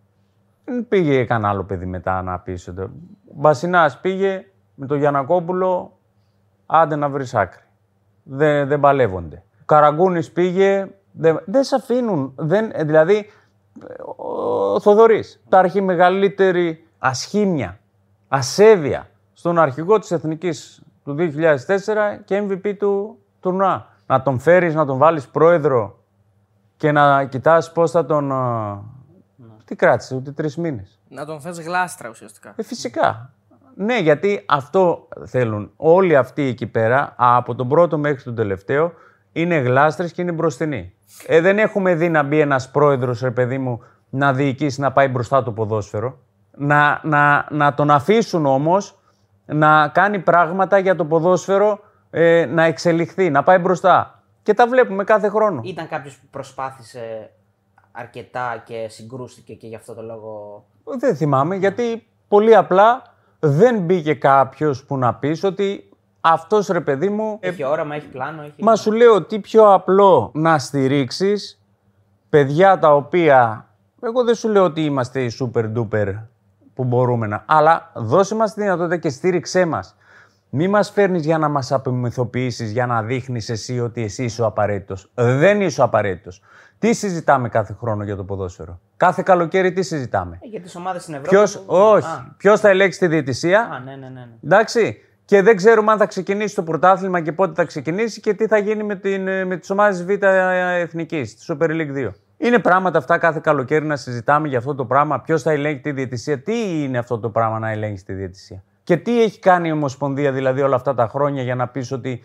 Δεν 0.64 0.88
πήγε 0.88 1.24
κανένα 1.24 1.48
άλλο 1.48 1.64
παιδί 1.64 1.86
μετά 1.86 2.22
να 2.22 2.38
πεις. 2.38 2.68
ότι- 2.68 2.80
Ο 2.82 2.90
Μπασινάς 3.34 4.00
πήγε 4.00 4.44
με 4.74 4.86
τον 4.86 4.98
Γιανακόπουλο, 4.98 5.98
άντε 6.66 6.96
να 6.96 7.08
βρεις 7.08 7.34
άκρη. 7.34 7.62
Δεν, 8.22 8.68
δεν 8.68 8.80
παλεύονται. 8.80 9.42
Ο 9.60 9.64
Καραγκούνης 9.64 10.30
πήγε, 10.32 10.88
δεν, 11.12 11.42
δεν 11.44 11.64
σε 11.64 11.74
αφήνουν. 11.74 12.32
Δεν, 12.36 12.70
ε, 12.74 12.84
δηλαδή, 12.84 13.26
ο 14.16 14.80
Θοδωρής. 14.80 15.40
Υπάρχει 15.46 15.80
μεγαλύτερη 15.80 16.86
ασχήμια, 16.98 17.78
ασέβεια 18.28 19.08
στον 19.32 19.58
αρχηγό 19.58 19.98
της 19.98 20.10
Εθνικής 20.10 20.82
του 21.04 21.16
2004 21.18 22.18
και 22.24 22.42
MVP 22.48 22.74
του 22.78 23.18
τουρνουά. 23.40 23.86
Να 24.06 24.22
τον 24.22 24.38
φέρεις, 24.38 24.74
να 24.74 24.86
τον 24.86 24.98
βάλεις 24.98 25.28
πρόεδρο 25.28 25.98
και 26.76 26.92
να 26.92 27.24
κοιτάς 27.24 27.72
πώς 27.72 27.90
θα 27.90 28.06
τον... 28.06 28.32
α, 28.32 28.82
Τι 29.64 29.76
κράτησε, 29.76 30.14
ούτε 30.14 30.30
τρεις 30.32 30.56
μήνες. 30.56 31.00
Να 31.08 31.24
τον 31.24 31.40
θες 31.40 31.60
γλάστρα 31.60 32.08
ουσιαστικά. 32.08 32.52
Ε, 32.56 32.62
φυσικά. 32.62 33.30
Ναι, 33.74 33.98
γιατί 33.98 34.44
αυτό 34.48 35.08
θέλουν. 35.24 35.70
Όλοι 35.76 36.16
αυτοί 36.16 36.42
εκεί 36.42 36.66
πέρα, 36.66 37.14
από 37.16 37.54
τον 37.54 37.68
πρώτο 37.68 37.98
μέχρι 37.98 38.22
τον 38.22 38.34
τελευταίο, 38.34 38.92
είναι 39.32 39.56
γλάστρες 39.56 40.12
και 40.12 40.22
είναι 40.22 40.32
μπροστινοί. 40.32 40.94
Ε, 41.26 41.40
δεν 41.40 41.58
έχουμε 41.58 41.94
δει 41.94 42.08
να 42.08 42.22
μπει 42.22 42.40
ένας 42.40 42.70
πρόεδρος, 42.70 43.20
ρε 43.20 43.30
παιδί 43.30 43.58
μου, 43.58 43.82
να 44.10 44.32
διοικήσει 44.32 44.80
να 44.80 44.92
πάει 44.92 45.08
μπροστά 45.08 45.42
το 45.42 45.52
ποδόσφαιρο. 45.52 46.18
Να, 46.56 47.00
να, 47.02 47.46
να 47.50 47.74
τον 47.74 47.90
αφήσουν 47.90 48.46
όμως 48.46 48.98
να 49.46 49.88
κάνει 49.88 50.18
πράγματα 50.18 50.78
για 50.78 50.96
το 50.96 51.04
ποδόσφαιρο 51.04 51.80
ε, 52.10 52.46
να 52.46 52.64
εξελιχθεί, 52.64 53.30
να 53.30 53.42
πάει 53.42 53.58
μπροστά. 53.58 54.22
Και 54.42 54.54
τα 54.54 54.66
βλέπουμε 54.66 55.04
κάθε 55.04 55.28
χρόνο. 55.28 55.60
Ήταν 55.64 55.88
κάποιος 55.88 56.16
που 56.16 56.26
προσπάθησε 56.30 57.30
αρκετά 57.92 58.62
και 58.64 58.86
συγκρούστηκε 58.88 59.54
και 59.54 59.66
γι' 59.66 59.74
αυτό 59.74 59.94
το 59.94 60.02
λόγο; 60.02 60.64
Δεν 60.98 61.16
θυμάμαι, 61.16 61.56
γιατί 61.56 62.06
πολύ 62.28 62.56
απλά 62.56 63.02
δεν 63.38 63.78
μπήκε 63.78 64.14
κάποιος 64.14 64.84
που 64.84 64.98
να 64.98 65.14
πεις 65.14 65.44
ότι 65.44 65.91
αυτός 66.24 66.66
ρε 66.66 66.80
παιδί 66.80 67.08
μου. 67.08 67.36
ε, 67.40 67.48
Έχει 67.48 67.64
όραμα, 67.64 67.94
έχει 67.94 68.06
πλάνο. 68.06 68.42
Έχει... 68.42 68.62
Μα 68.64 68.76
σου 68.76 68.92
λέω 68.92 69.22
τι 69.22 69.38
πιο 69.40 69.72
απλό 69.72 70.30
να 70.34 70.58
στηρίξεις 70.58 71.60
παιδιά 72.28 72.78
τα 72.78 72.94
οποία. 72.94 73.66
Εγώ 74.02 74.24
δεν 74.24 74.34
σου 74.34 74.48
λέω 74.48 74.64
ότι 74.64 74.84
είμαστε 74.84 75.22
οι 75.22 75.32
super 75.40 75.72
duper 75.76 76.14
που 76.74 76.84
μπορούμε 76.84 77.26
να. 77.26 77.42
Αλλά 77.46 77.90
δώσε 77.94 78.34
μας 78.34 78.54
τη 78.54 78.60
δυνατότητα 78.60 78.96
και 78.96 79.08
στήριξέ 79.08 79.64
μας. 79.64 79.96
Μη 80.54 80.68
μας 80.68 80.90
φέρνεις 80.90 81.24
για 81.24 81.38
να 81.38 81.48
μας 81.48 81.72
απομυθοποιήσεις, 81.72 82.70
για 82.72 82.86
να 82.86 83.02
δείχνεις 83.02 83.48
εσύ 83.48 83.80
ότι 83.80 84.02
εσύ 84.02 84.24
είσαι 84.24 84.42
ο 84.42 84.46
απαραίτητος. 84.46 85.10
Δεν 85.14 85.60
είσαι 85.60 85.80
ο 85.80 85.84
απαραίτητος. 85.84 86.42
Τι 86.78 86.92
συζητάμε 86.92 87.48
κάθε 87.48 87.76
χρόνο 87.80 88.04
για 88.04 88.16
το 88.16 88.24
ποδόσφαιρο; 88.24 88.80
Κάθε 88.96 89.22
καλοκαίρι 89.22 89.72
τι 89.72 89.82
συζητάμε; 89.82 90.38
Ε, 90.42 90.46
για 90.46 90.60
τις 90.60 90.74
ομάδες 90.76 91.02
στην 91.02 91.14
Ευρώπη. 91.14 91.36
Ποιο, 91.36 91.60
που- 91.60 91.64
όχι. 91.74 92.06
Α, 92.06 92.34
Ποιος 92.36 92.60
θα 92.60 92.68
ελέγξει 92.68 92.98
τη 92.98 93.06
διαιτησία; 93.06 93.60
α, 93.60 93.78
ναι, 93.78 93.90
ναι, 93.90 93.96
ναι. 93.96 94.08
ναι. 94.08 94.26
Εντάξει. 94.44 94.96
Και 95.24 95.42
δεν 95.42 95.56
ξέρουμε 95.56 95.92
αν 95.92 95.98
θα 95.98 96.06
ξεκινήσει 96.06 96.54
το 96.54 96.62
πρωτάθλημα 96.62 97.20
και 97.20 97.32
πότε 97.32 97.52
θα 97.54 97.64
ξεκινήσει 97.64 98.20
και 98.20 98.34
τι 98.34 98.46
θα 98.46 98.58
γίνει 98.58 98.82
με, 98.82 98.96
την, 98.96 99.46
με 99.46 99.56
τις 99.56 99.70
ομάδες 99.70 100.04
Β' 100.04 100.22
Εθνικής, 100.22 101.34
της 101.34 101.50
Super 101.52 101.68
League 101.70 102.06
2. 102.06 102.08
Είναι 102.36 102.58
πράγματα 102.58 102.98
αυτά 102.98 103.18
κάθε 103.18 103.40
καλοκαίρι 103.42 103.84
να 103.84 103.96
συζητάμε 103.96 104.48
για 104.48 104.58
αυτό 104.58 104.74
το 104.74 104.84
πράγμα. 104.84 105.20
Ποιος 105.20 105.42
θα 105.42 105.52
ελέγχει 105.52 105.80
τη 105.80 105.92
διαιτησία, 105.92 106.38
τι 106.38 106.82
είναι 106.82 106.98
αυτό 106.98 107.18
το 107.18 107.30
πράγμα 107.30 107.58
να 107.58 107.70
ελέγχεις 107.70 108.02
τη 108.02 108.12
διαιτησία; 108.12 108.62
Και 108.84 108.96
τι 108.96 109.22
έχει 109.22 109.38
κάνει 109.38 109.68
η 109.68 109.72
Ομοσπονδία 109.72 110.32
δηλαδή 110.32 110.60
όλα 110.60 110.76
αυτά 110.76 110.94
τα 110.94 111.08
χρόνια 111.08 111.42
για 111.42 111.54
να 111.54 111.68
πεις 111.68 111.92
ότι 111.92 112.24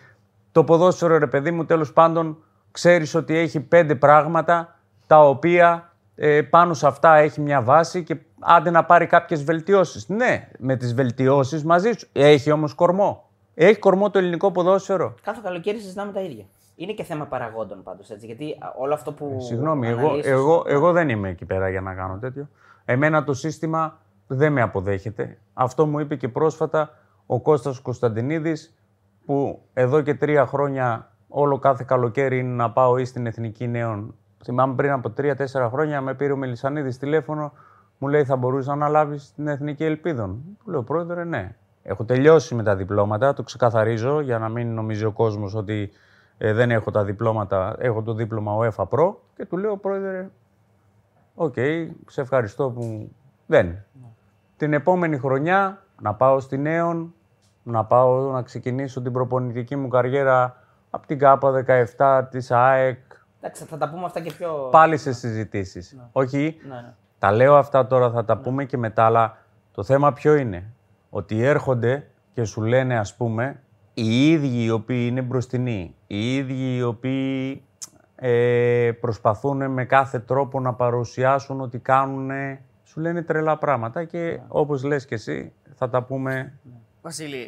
το 0.52 0.64
ποδόσφαιρο, 0.64 1.18
ρε 1.18 1.26
παιδί 1.26 1.50
μου, 1.50 1.64
τέλος 1.64 1.92
πάντων 1.92 2.42
ξέρεις 2.70 3.14
ότι 3.14 3.36
έχει 3.36 3.60
πέντε 3.60 3.94
πράγματα 3.94 4.78
τα 5.06 5.20
οποία 5.20 5.92
ε, 6.14 6.42
πάνω 6.42 6.74
σε 6.74 6.86
αυτά 6.86 7.16
έχει 7.16 7.40
μια 7.40 7.62
βάση 7.62 8.02
και 8.02 8.16
άντε 8.40 8.70
να 8.70 8.84
πάρει 8.84 9.06
κάποιες 9.06 9.44
βελτιώσεις. 9.44 10.08
Ναι, 10.08 10.48
με 10.58 10.76
τις 10.76 10.94
βελτιώσεις 10.94 11.64
μαζί 11.64 11.92
σου. 11.92 12.08
Έχει 12.12 12.50
όμως 12.50 12.74
κορμό. 12.74 13.28
Έχει 13.54 13.78
κορμό 13.78 14.10
το 14.10 14.18
ελληνικό 14.18 14.50
ποδόσφαιρο. 14.52 15.14
Κάθε 15.22 15.40
καλοκαίρι 15.44 15.78
συζητάμε 15.78 16.12
τα 16.12 16.20
ίδια. 16.20 16.44
Είναι 16.76 16.92
και 16.92 17.02
θέμα 17.04 17.24
παραγόντων 17.24 17.82
πάντως 17.82 18.10
έτσι. 18.10 18.26
Γιατί 18.26 18.56
α, 18.60 18.72
όλο 18.78 18.94
αυτό 18.94 19.12
που. 19.12 19.36
Συγγνώμη, 19.40 19.88
εγώ, 19.88 19.98
αναλύσεις- 20.06 20.30
εγώ, 20.30 20.64
εγώ 20.66 20.92
δεν 20.92 21.08
είμαι 21.08 21.28
εκεί 21.28 21.44
πέρα 21.44 21.68
για 21.68 21.80
να 21.80 21.94
κάνω 21.94 22.18
τέτοιο. 22.18 22.48
Εμένα 22.84 23.24
το 23.24 23.34
σύστημα 23.34 23.98
δεν 24.26 24.52
με 24.52 24.62
αποδέχεται. 24.62 25.38
Αυτό 25.54 25.86
μου 25.86 25.98
είπε 25.98 26.14
και 26.16 26.28
πρόσφατα 26.28 26.90
ο 27.26 27.40
Κώστας 27.40 27.80
Κωνσταντινίδης 27.80 28.74
που 29.24 29.62
εδώ 29.72 30.00
και 30.00 30.14
τρία 30.14 30.46
χρόνια 30.46 31.10
όλο 31.28 31.58
κάθε 31.58 31.84
καλοκαίρι 31.86 32.38
είναι 32.38 32.54
να 32.54 32.70
πάω 32.70 32.98
ή 32.98 33.04
στην 33.04 33.26
Εθνική 33.26 33.66
Νέων. 33.68 34.14
Θυμάμαι 34.44 34.74
πριν 34.74 34.90
από 34.90 35.10
τρία-τέσσερα 35.10 35.68
χρόνια 35.68 36.00
με 36.00 36.14
πήρε 36.14 36.32
ο 36.32 36.36
Μελισανίδης 36.36 36.98
τηλέφωνο, 36.98 37.52
μου 37.98 38.08
λέει 38.08 38.24
θα 38.24 38.36
μπορούσες 38.36 38.66
να 38.66 38.72
αναλάβεις 38.72 39.32
την 39.34 39.48
Εθνική 39.48 39.84
Ελπίδων. 39.84 40.42
Του 40.64 40.70
λέω 40.70 40.82
πρόεδρε 40.82 41.24
ναι. 41.24 41.54
Έχω 41.82 42.04
τελειώσει 42.04 42.54
με 42.54 42.62
τα 42.62 42.76
διπλώματα, 42.76 43.32
το 43.32 43.42
ξεκαθαρίζω 43.42 44.20
για 44.20 44.38
να 44.38 44.48
μην 44.48 44.74
νομίζει 44.74 45.04
ο 45.04 45.12
κόσμος 45.12 45.54
ότι 45.54 45.90
ε, 46.38 46.52
δεν 46.52 46.70
έχω 46.70 46.90
τα 46.90 47.04
διπλώματα, 47.04 47.76
έχω 47.78 48.02
το 48.02 48.14
δίπλωμα 48.14 48.56
UEFA 48.58 48.88
Pro 48.88 49.14
και 49.36 49.44
του 49.44 49.56
λέω 49.56 49.76
πρόεδρε, 49.76 50.30
οκ, 51.34 51.54
σε 52.06 52.20
ευχαριστώ 52.20 52.70
που 52.70 53.10
δεν. 53.46 53.84
Την 54.56 54.72
επόμενη 54.72 55.18
χρονιά 55.18 55.82
να 56.02 56.14
πάω 56.14 56.40
στη 56.40 56.58
Νέων, 56.58 57.14
να 57.62 57.84
πάω 57.84 58.30
να 58.32 58.42
ξεκινήσω 58.42 59.02
την 59.02 59.12
προπονητική 59.12 59.76
μου 59.76 59.88
καριέρα 59.88 60.56
από 60.90 61.06
την 61.06 61.18
ΚΑΠΑ 61.18 61.64
17 61.96 62.22
της 62.30 62.50
ΑΕΚ, 62.50 62.98
Εντάξει, 63.40 63.64
θα 63.64 63.76
τα 63.76 63.90
πούμε 63.90 64.04
αυτά 64.04 64.20
και 64.20 64.32
πιο. 64.32 64.68
πάλι 64.70 64.96
σε 64.96 65.12
συζητήσεις. 65.12 65.96
Όχι, 66.12 66.60
Ναι, 66.68 66.74
ναι. 66.74 66.94
Τα 67.18 67.32
λέω 67.32 67.56
αυτά 67.56 67.86
τώρα, 67.86 68.10
θα 68.10 68.24
τα 68.24 68.36
πούμε 68.38 68.64
και 68.64 68.76
μετά, 68.76 69.04
αλλά 69.04 69.36
το 69.72 69.82
θέμα 69.82 70.12
ποιο 70.12 70.34
είναι; 70.34 70.70
Ότι 71.10 71.42
έρχονται 71.42 72.06
και 72.32 72.44
σου 72.44 72.62
λένε, 72.62 72.98
ας 72.98 73.16
πούμε, 73.16 73.62
οι 73.94 74.30
ίδιοι 74.30 74.64
οι 74.64 74.70
οποίοι 74.70 75.06
είναι 75.10 75.22
μπροστινοί, 75.22 75.94
οι 76.06 76.36
ίδιοι 76.36 76.76
οι 76.76 76.82
οποίοι 76.82 77.62
ε, 78.16 78.90
προσπαθούν 79.00 79.70
με 79.70 79.84
κάθε 79.84 80.18
τρόπο 80.18 80.60
να 80.60 80.74
παρουσιάσουν 80.74 81.60
ότι 81.60 81.78
κάνουν, 81.78 82.30
σου 82.84 83.00
λένε 83.00 83.22
τρελά 83.22 83.58
πράγματα 83.58 84.04
και 84.04 84.40
όπως 84.48 84.82
λες 84.84 85.04
και 85.06 85.14
εσύ, 85.14 85.52
θα 85.74 85.88
τα 85.88 86.02
πούμε 86.02 86.58
Βασίλη, 87.02 87.36
ε, 87.36 87.44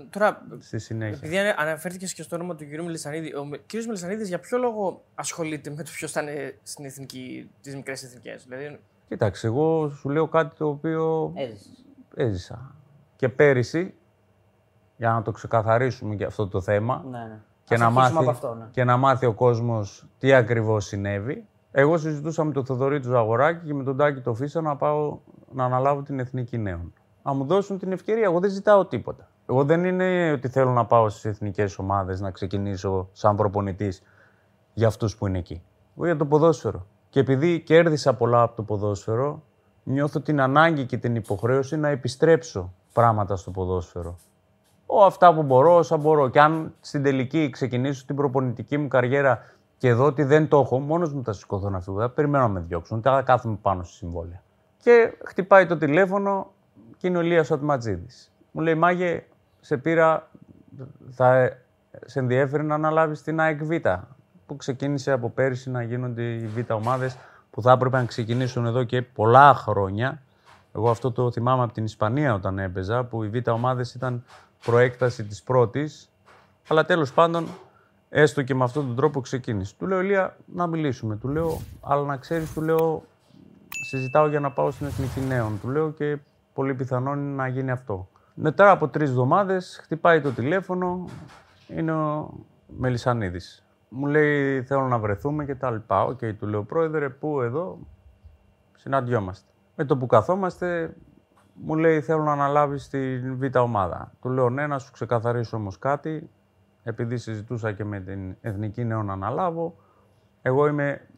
ε, 0.00 0.04
τώρα 0.10 0.46
στη 0.58 0.78
συνέχεια. 0.78 1.16
επειδή 1.16 1.38
ανε- 1.38 1.54
αναφέρθηκες 1.58 2.14
και 2.14 2.22
στο 2.22 2.36
όνομα 2.36 2.54
του 2.54 2.64
κ. 2.70 2.82
Μελισανίδη, 2.82 3.34
ο 3.34 3.48
κ. 3.66 3.72
Μελισανίδης 3.86 4.28
για 4.28 4.38
ποιο 4.38 4.58
λόγο 4.58 5.04
ασχολείται 5.14 5.70
με 5.70 5.82
το 5.82 5.90
ποιος 5.94 6.12
θα 6.12 6.22
είναι 6.22 6.58
στην 6.62 6.84
εθνική, 6.84 7.50
τις 7.60 7.74
μικρές 7.74 8.02
εθνικές. 8.02 8.44
Δηλαδή, 8.48 8.78
Κοίταξε, 9.08 9.46
εγώ 9.46 9.88
σου 9.88 10.08
λέω 10.08 10.28
κάτι 10.28 10.56
το 10.56 10.68
οποίο 10.68 11.32
Έζησες. 11.34 11.84
έζησα. 12.14 12.74
Και 13.16 13.28
πέρυσι, 13.28 13.94
για 14.96 15.10
να 15.12 15.22
το 15.22 15.30
ξεκαθαρίσουμε 15.30 16.14
και 16.14 16.24
αυτό 16.24 16.48
το 16.48 16.60
θέμα, 16.60 17.04
Ναι, 17.10 17.18
ναι. 17.18 17.38
και 17.64 17.74
Ας 17.74 17.80
να, 17.80 17.86
αρχίσουμε 17.86 18.12
μάθει, 18.12 18.28
από 18.28 18.30
αυτό, 18.30 18.54
ναι. 18.54 18.68
και 18.70 18.84
να 18.84 18.96
μάθει 18.96 19.26
ο 19.26 19.32
κόσμος 19.32 20.06
τι 20.18 20.32
ακριβώς 20.32 20.84
συνέβη. 20.84 21.46
Εγώ 21.76 21.98
συζητούσα 21.98 22.44
με 22.44 22.52
τον 22.52 22.64
Θοδωρή 22.64 23.00
του 23.00 23.08
Ζαγοράκη 23.08 23.66
και 23.66 23.74
με 23.74 23.84
τον 23.84 23.96
Τάκη 23.96 24.20
το 24.20 24.34
Φίσα 24.34 24.60
να 24.60 24.76
πάω 24.76 25.18
να 25.52 25.64
αναλάβω 25.64 26.02
την 26.02 26.18
Εθνική 26.18 26.58
Νέων. 26.58 26.92
Να 27.22 27.32
μου 27.32 27.44
δώσουν 27.44 27.78
την 27.78 27.92
ευκαιρία. 27.92 28.24
Εγώ 28.24 28.40
δεν 28.40 28.50
ζητάω 28.50 28.84
τίποτα. 28.86 29.28
Εγώ 29.48 29.64
δεν 29.64 29.84
είναι 29.84 30.32
ότι 30.32 30.48
θέλω 30.48 30.70
να 30.70 30.84
πάω 30.86 31.08
στις 31.08 31.24
εθνικές 31.24 31.78
ομάδες 31.78 32.20
να 32.20 32.30
ξεκινήσω 32.30 33.08
σαν 33.12 33.36
προπονητής 33.36 34.02
για 34.74 34.86
αυτούς 34.86 35.16
που 35.16 35.26
είναι 35.26 35.38
εκεί. 35.38 35.62
Εγώ 35.96 36.04
για 36.06 36.16
το 36.16 36.26
ποδόσφαιρο. 36.26 36.86
Και 37.14 37.20
επειδή 37.20 37.60
κέρδισα 37.60 38.14
πολλά 38.14 38.42
από 38.42 38.56
το 38.56 38.62
ποδόσφαιρο, 38.62 39.42
νιώθω 39.82 40.20
την 40.20 40.40
ανάγκη 40.40 40.84
και 40.84 40.96
την 40.96 41.14
υποχρέωση 41.14 41.76
να 41.76 41.88
επιστρέψω 41.88 42.72
πράγματα 42.92 43.36
στο 43.36 43.50
ποδόσφαιρο. 43.50 44.18
Ο, 44.86 45.04
αυτά 45.04 45.34
που 45.34 45.42
μπορώ, 45.42 45.76
όσα 45.76 45.96
μπορώ. 45.96 46.28
Και 46.28 46.40
αν 46.40 46.74
στην 46.80 47.02
τελική 47.02 47.50
ξεκινήσω 47.50 48.06
την 48.06 48.16
προπονητική 48.16 48.78
μου 48.78 48.88
καριέρα 48.88 49.38
και 49.78 49.92
δω 49.92 50.04
ότι 50.04 50.22
δεν 50.22 50.48
το 50.48 50.60
έχω, 50.60 50.78
μόνος 50.78 51.12
μου 51.12 51.24
θα 51.24 51.32
σηκωθώ 51.32 51.70
να 51.70 51.80
φύγω. 51.80 51.98
Δεν 51.98 52.14
περιμένω 52.14 52.44
να 52.44 52.50
με 52.50 52.60
διώξουν, 52.60 52.98
ούτε 52.98 53.10
θα 53.10 53.22
κάθομαι 53.22 53.58
πάνω 53.62 53.82
στη 53.82 53.94
συμβόλαια. 53.94 54.42
Και 54.82 55.18
χτυπάει 55.24 55.66
το 55.66 55.76
τηλέφωνο 55.76 56.52
και 56.96 57.06
είναι 57.06 57.18
ο 57.18 57.22
Λίας 57.22 57.50
Ατματζίδης. 57.50 58.32
Μου 58.50 58.62
λέει, 58.62 58.74
Μάγε, 58.74 59.24
σε 59.60 59.76
πήρα, 59.76 60.30
θα 61.10 61.56
σε 62.04 62.18
ενδιέφερε 62.18 62.62
να 62.62 62.74
αναλάβεις 62.74 63.22
την 63.22 63.40
ΑΕΚ 63.40 63.64
Β, 63.64 63.72
που 64.46 64.56
ξεκίνησε 64.56 65.10
από 65.10 65.30
πέρυσι 65.30 65.70
να 65.70 65.82
γίνονται 65.82 66.22
οι 66.22 66.46
Β 66.46 66.70
ομάδες 66.70 67.16
που 67.50 67.62
θα 67.62 67.72
έπρεπε 67.72 67.96
να 67.96 68.04
ξεκινήσουν 68.04 68.66
εδώ 68.66 68.84
και 68.84 69.02
πολλά 69.02 69.54
χρόνια. 69.54 70.22
Εγώ 70.74 70.90
αυτό 70.90 71.12
το 71.12 71.32
θυμάμαι 71.32 71.62
από 71.62 71.72
την 71.72 71.84
Ισπανία 71.84 72.34
όταν 72.34 72.58
έπαιζα, 72.58 73.04
που 73.04 73.22
οι 73.22 73.28
Β 73.28 73.48
ομάδες 73.48 73.94
ήταν 73.94 74.24
προέκταση 74.64 75.24
της 75.24 75.42
πρώτης, 75.42 76.10
αλλά 76.68 76.84
τέλος 76.84 77.12
πάντων 77.12 77.46
έστω 78.08 78.42
και 78.42 78.54
με 78.54 78.64
αυτόν 78.64 78.86
τον 78.86 78.96
τρόπο 78.96 79.20
ξεκίνησε. 79.20 79.74
Του 79.78 79.86
λέω, 79.86 80.00
Ηλία, 80.00 80.36
να 80.46 80.66
μιλήσουμε. 80.66 81.16
Του 81.16 81.28
λέω, 81.28 81.60
αλλά 81.80 82.02
να 82.02 82.16
ξέρεις, 82.16 82.52
του 82.52 82.62
λέω, 82.62 83.02
συζητάω 83.68 84.28
για 84.28 84.40
να 84.40 84.50
πάω 84.50 84.70
στην 84.70 84.86
Εθνική 84.86 85.20
Νέων. 85.20 85.60
Του 85.60 85.68
λέω 85.68 85.90
και 85.90 86.18
πολύ 86.54 86.74
πιθανόν 86.74 87.18
είναι 87.18 87.34
να 87.34 87.48
γίνει 87.48 87.70
αυτό. 87.70 88.08
Μετά 88.34 88.70
από 88.70 88.88
τρεις 88.88 89.08
εβδομάδες 89.08 89.80
χτυπάει 89.82 90.20
το 90.20 90.30
τηλέφωνο, 90.30 91.04
είναι 91.68 91.92
ο 91.92 92.30
Μελισανίδης. 92.66 93.63
Μου 93.96 94.06
λέει 94.06 94.62
θέλω 94.62 94.88
να 94.88 94.98
βρεθούμε 94.98 95.44
και 95.44 95.54
τα 95.54 95.70
λοιπά. 95.70 96.04
OK, 96.04 96.18
okay, 96.22 96.34
του 96.38 96.46
λέω 96.46 96.64
πρόεδρε, 96.64 97.08
πού 97.08 97.40
εδώ, 97.40 97.78
συναντιόμαστε. 98.76 99.50
Με 99.76 99.84
το 99.84 99.96
που 99.96 100.06
καθόμαστε, 100.06 100.96
μου 101.54 101.74
λέει 101.74 102.00
θέλω 102.00 102.22
να 102.22 102.32
αναλάβεις 102.32 102.88
την 102.88 103.36
β' 103.36 103.56
ομάδα. 103.56 104.12
Του 104.20 104.28
λέω 104.28 104.50
ναι, 104.50 104.66
να 104.66 104.78
σου 104.78 104.92
ξεκαθαρίσω 104.92 105.56
όμως 105.56 105.78
κάτι, 105.78 106.30
επειδή 106.82 107.16
συζητούσα 107.16 107.72
και 107.72 107.84
με 107.84 108.00
την 108.00 108.36
Εθνική 108.40 108.84
Νέων 108.84 109.02
να 109.02 109.12
αναλάβω. 109.12 109.76
Εγώ 110.42 110.66
είμαι 110.66 111.08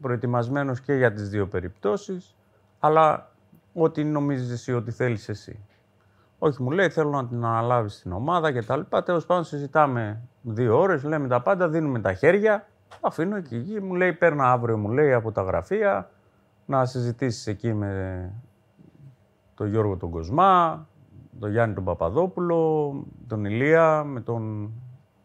προετοιμασμένος 0.00 0.80
και 0.80 0.94
για 0.94 1.12
τις 1.12 1.28
δύο 1.28 1.46
περιπτώσεις, 1.48 2.36
αλλά 2.78 3.32
ό,τι 3.72 4.04
νομίζεις 4.04 4.50
εσύ 4.50 4.72
ότι 4.72 4.90
θέλεις 4.90 5.28
εσύ. 5.28 5.64
Όχι, 6.42 6.62
μου 6.62 6.70
λέει, 6.70 6.88
θέλω 6.88 7.10
να 7.10 7.26
την 7.26 7.44
αναλάβεις 7.44 7.94
στην 7.94 8.12
ομάδα 8.12 8.52
και 8.52 8.62
τα 8.62 8.76
λοιπά. 8.76 9.02
Τέλος 9.02 9.26
πάντων, 9.26 9.44
συζητάμε 9.44 10.20
δύο 10.42 10.78
ώρες, 10.78 11.04
λέμε 11.04 11.28
τα 11.28 11.42
πάντα, 11.42 11.68
δίνουμε 11.68 12.00
τα 12.00 12.12
χέρια. 12.12 12.66
Αφήνω 13.00 13.36
εκεί, 13.36 13.54
εκεί. 13.54 13.80
Μου 13.80 13.94
λέει, 13.94 14.12
παίρνα 14.12 14.52
αύριο, 14.52 14.76
μου 14.78 14.88
λέει, 14.88 15.12
από 15.12 15.32
τα 15.32 15.42
γραφεία, 15.42 16.10
να 16.66 16.84
συζητήσεις 16.84 17.46
εκεί 17.46 17.74
με 17.74 18.32
τον 19.54 19.68
Γιώργο 19.68 19.96
τον 19.96 20.10
Κοσμά, 20.10 20.86
τον 21.38 21.50
Γιάννη 21.50 21.74
τον 21.74 21.84
Παπαδόπουλο, 21.84 22.92
τον 23.26 23.44
Ηλία, 23.44 24.04
με 24.04 24.20
τον 24.20 24.72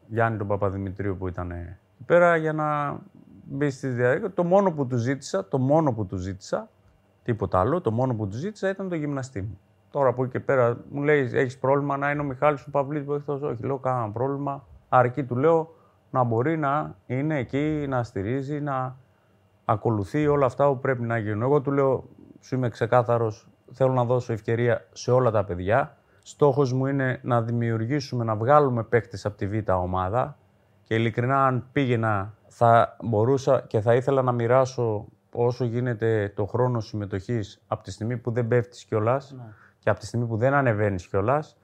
Γιάννη 0.08 0.38
τον 0.38 0.48
Παπαδημητρίου 0.48 1.18
που 1.18 1.28
ήταν 1.28 1.52
εκεί 1.52 2.04
πέρα 2.06 2.36
για 2.36 2.54
να 2.54 3.00
μπει 3.44 3.70
στη 3.70 3.88
διαδικασία. 3.88 4.34
Το 4.36 4.44
μόνο 4.44 4.72
που 4.72 4.88
του 4.88 4.98
ζήτησα, 4.98 5.48
το 5.48 5.58
μόνο 5.58 5.94
που 5.94 6.06
του 6.06 6.18
ζήτησα, 6.18 6.70
τίποτα 7.24 7.60
άλλο, 7.60 7.82
το 7.82 7.92
μόνο 7.92 8.16
που 8.16 8.28
του 8.28 8.36
ζήτησα 8.36 8.70
ήταν 8.70 8.90
το 8.90 8.96
γυμναστή 8.96 9.42
μου. 9.42 9.60
Τώρα 9.96 10.10
από 10.10 10.24
εκεί 10.24 10.32
και 10.32 10.40
πέρα 10.40 10.78
μου 10.90 11.02
λέει: 11.02 11.30
Έχεις 11.34 11.58
πρόβλημα 11.58 11.98
να 11.98 12.12
είναι 12.12 12.22
ο 12.22 12.24
Μιχάλης 12.24 12.66
ο 12.66 12.70
Παυλής 12.72 13.04
που 13.04 13.14
έχει 13.14 13.32
Όχι, 13.46 13.64
λέω: 13.64 13.78
Κάνα 13.78 14.12
πρόβλημα. 14.12 14.68
Αρκεί 14.90 15.24
του 15.24 15.36
λέω 15.36 15.76
να 16.10 16.24
μπορεί 16.24 16.58
να 16.58 16.96
είναι 17.06 17.38
εκεί, 17.38 17.86
να 17.90 18.04
στηρίζει, 18.04 18.62
να 18.62 18.96
ακολουθεί 19.66 20.28
όλα 20.28 20.46
αυτά 20.46 20.68
που 20.68 20.80
πρέπει 20.80 21.02
να 21.02 21.18
γίνουν. 21.18 21.42
Εγώ 21.42 21.62
του 21.62 21.72
λέω: 21.72 22.04
Σου 22.40 22.56
είμαι 22.56 22.70
ξεκάθαρος, 22.70 23.48
θέλω 23.72 23.94
να 23.94 24.06
δώσω 24.06 24.34
ευκαιρία 24.34 24.86
σε 24.92 25.12
όλα 25.12 25.32
τα 25.32 25.44
παιδιά. 25.44 25.98
Στόχος 26.24 26.74
μου 26.74 26.86
είναι 26.86 27.20
να 27.24 27.42
δημιουργήσουμε, 27.42 28.24
να 28.24 28.36
βγάλουμε 28.36 28.84
παίκτες 28.84 29.26
από 29.26 29.38
τη 29.38 29.48
Β' 29.48 29.70
ομάδα 29.70 30.38
και 30.84 30.96
ειλικρινά 30.96 31.46
αν 31.46 31.68
πήγαινα 31.72 32.34
θα 32.48 32.98
μπορούσα 33.02 33.64
και 33.68 33.80
θα 33.80 33.96
ήθελα 33.96 34.22
να 34.22 34.32
μοιράσω 34.32 35.06
όσο 35.32 35.66
γίνεται 35.66 36.34
το 36.36 36.46
χρόνο 36.46 36.80
συμμετοχής 36.80 37.62
από 37.68 37.84
τη 37.84 37.92
στιγμή 37.92 38.18
που 38.18 38.32
δεν 38.32 38.48
πέφτεις 38.48 38.84
κιόλας 38.84 39.32
ναι. 39.32 39.44
Και 39.86 39.92
από 39.92 40.00
τη 40.00 40.06
στιγμή 40.06 40.26
που 40.26 40.38
δεν 40.38 40.54
ανεβαίνεις 40.54 41.08
κιόλας, 41.08 41.58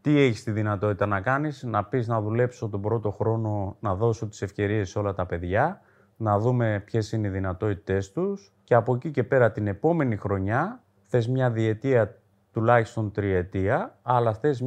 τι 0.00 0.20
έχεις 0.20 0.42
τη 0.42 0.50
δυνατότητα 0.50 1.06
να 1.06 1.20
κάνεις, 1.20 1.62
να 1.62 1.84
πεις 1.84 2.08
να 2.08 2.20
δουλέψω 2.20 2.68
τον 2.68 2.80
πρώτο 2.80 3.10
χρόνο, 3.10 3.76
να 3.80 3.94
δώσω 3.94 4.26
τις 4.26 4.42
ευκαιρίες 4.42 4.88
σε 4.90 4.98
όλα 4.98 5.14
τα 5.14 5.26
παιδιά, 5.26 5.80
να 6.16 6.38
δούμε 6.38 6.82
ποιες 6.84 7.12
είναι 7.12 7.26
οι 7.26 7.30
δυνατότητές 7.30 8.12
τους 8.12 8.52
και 8.64 8.74
από 8.74 8.94
εκεί 8.94 9.10
και 9.10 9.24
πέρα 9.24 9.52
την 9.52 9.66
επόμενη 9.66 10.16
χρονιά 10.16 10.82
θες 11.02 11.28
μια 11.28 11.50
διετία 11.50 12.16
τουλάχιστον 12.52 13.10
τριετία, 13.12 13.98
αλλά 14.02 14.34
θες 14.34 14.64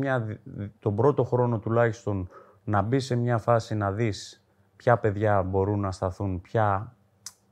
τον 0.80 0.96
πρώτο 0.96 1.24
χρόνο 1.24 1.60
τουλάχιστον 1.60 2.30
να 2.64 2.82
μπεις 2.82 3.06
σε 3.06 3.16
μια 3.16 3.38
φάση 3.38 3.76
να 3.76 3.92
δεις 3.92 4.44
ποια 4.76 4.98
παιδιά 4.98 5.44
μπορούν 5.44 5.80
να 5.80 5.92
σταθούν, 5.92 6.42
ποια 6.42 6.96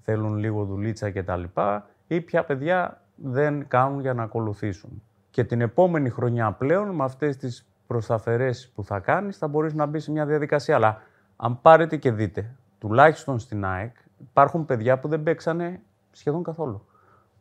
θέλουν 0.02 0.36
λίγο 0.36 0.66
δουλίτσα 0.66 1.12
κτλ. 1.12 1.44
ή 2.08 2.22
ποια 2.22 2.44
παιδιά 2.44 3.02
δεν 3.16 3.68
κάνουν 3.68 4.00
για 4.00 4.14
να 4.14 4.24
ακολουθήσουν. 4.24 5.02
Και 5.36 5.44
την 5.44 5.62
επόμενη 5.62 6.10
χρονιά 6.10 6.52
πλέον 6.52 6.90
με 6.90 7.04
αυτές 7.04 7.38
τις 7.38 7.68
προσταφερές 7.88 8.72
που 8.76 8.84
θα 8.84 9.00
κάνεις 9.00 9.38
θα 9.38 9.48
μπορείς 9.48 9.74
να 9.74 9.86
μπεις 9.86 10.04
σε 10.04 10.12
μια 10.12 10.26
διαδικασία. 10.26 10.76
Αλλά 10.76 11.02
αν 11.36 11.62
πάρετε 11.62 11.98
και 11.98 12.12
δείτε, 12.12 12.56
τουλάχιστον 12.80 13.40
στην 13.40 13.66
ΑΕΚ 13.66 13.96
υπάρχουν 14.18 14.66
παιδιά 14.66 15.00
που 15.00 15.08
δεν 15.08 15.24
παίξανε 15.24 15.82
σχεδόν 16.12 16.44
καθόλου. 16.44 16.86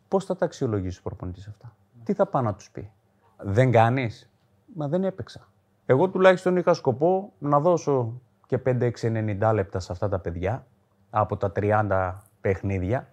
Πώς 0.09 0.25
θα 0.25 0.37
τα 0.37 0.45
αξιολογήσει 0.45 0.99
ο 0.99 1.03
προπονητής 1.03 1.47
αυτά; 1.47 1.77
Τι 2.05 2.13
θα 2.13 2.27
πάει 2.27 2.43
να 2.43 2.55
τους 2.55 2.71
πει; 2.71 2.91
Δεν 3.37 3.71
κάνεις; 3.71 4.31
Μα 4.75 4.89
δεν 4.89 5.05
έπαιξα. 5.05 5.49
Εγώ 5.87 6.09
τουλάχιστον 6.09 6.57
είχα 6.57 6.75
σκοπό 6.75 7.33
να 7.39 7.61
δώσω 7.61 8.21
και 8.47 8.61
5-6-90 8.65 9.53
λεπτά 9.55 9.81
σε 9.81 9.93
αυτά 9.93 10.09
τα 10.09 10.19
παιδιά 10.19 10.67
από 11.11 11.37
τα 11.37 11.53
30 11.57 12.13
παιχνίδια 12.41 13.09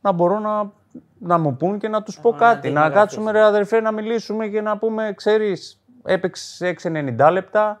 να 0.00 0.12
μπορώ 0.12 0.38
να, 0.38 0.70
να 1.18 1.38
μου 1.38 1.56
πούν 1.56 1.78
και 1.78 1.88
να 1.88 2.02
τους 2.02 2.20
πω 2.20 2.32
κάτι. 2.32 2.70
Να, 2.70 2.90
κάτσουμε 2.90 3.30
ρε 3.30 3.42
αδερφέ 3.42 3.80
να 3.80 3.92
μιλήσουμε 3.92 4.46
και 4.46 4.60
να 4.60 4.78
πούμε 4.78 5.12
ξέρεις 5.16 5.80
έπαιξε 6.04 6.76
6-90 6.82 7.28
λεπτά 7.32 7.80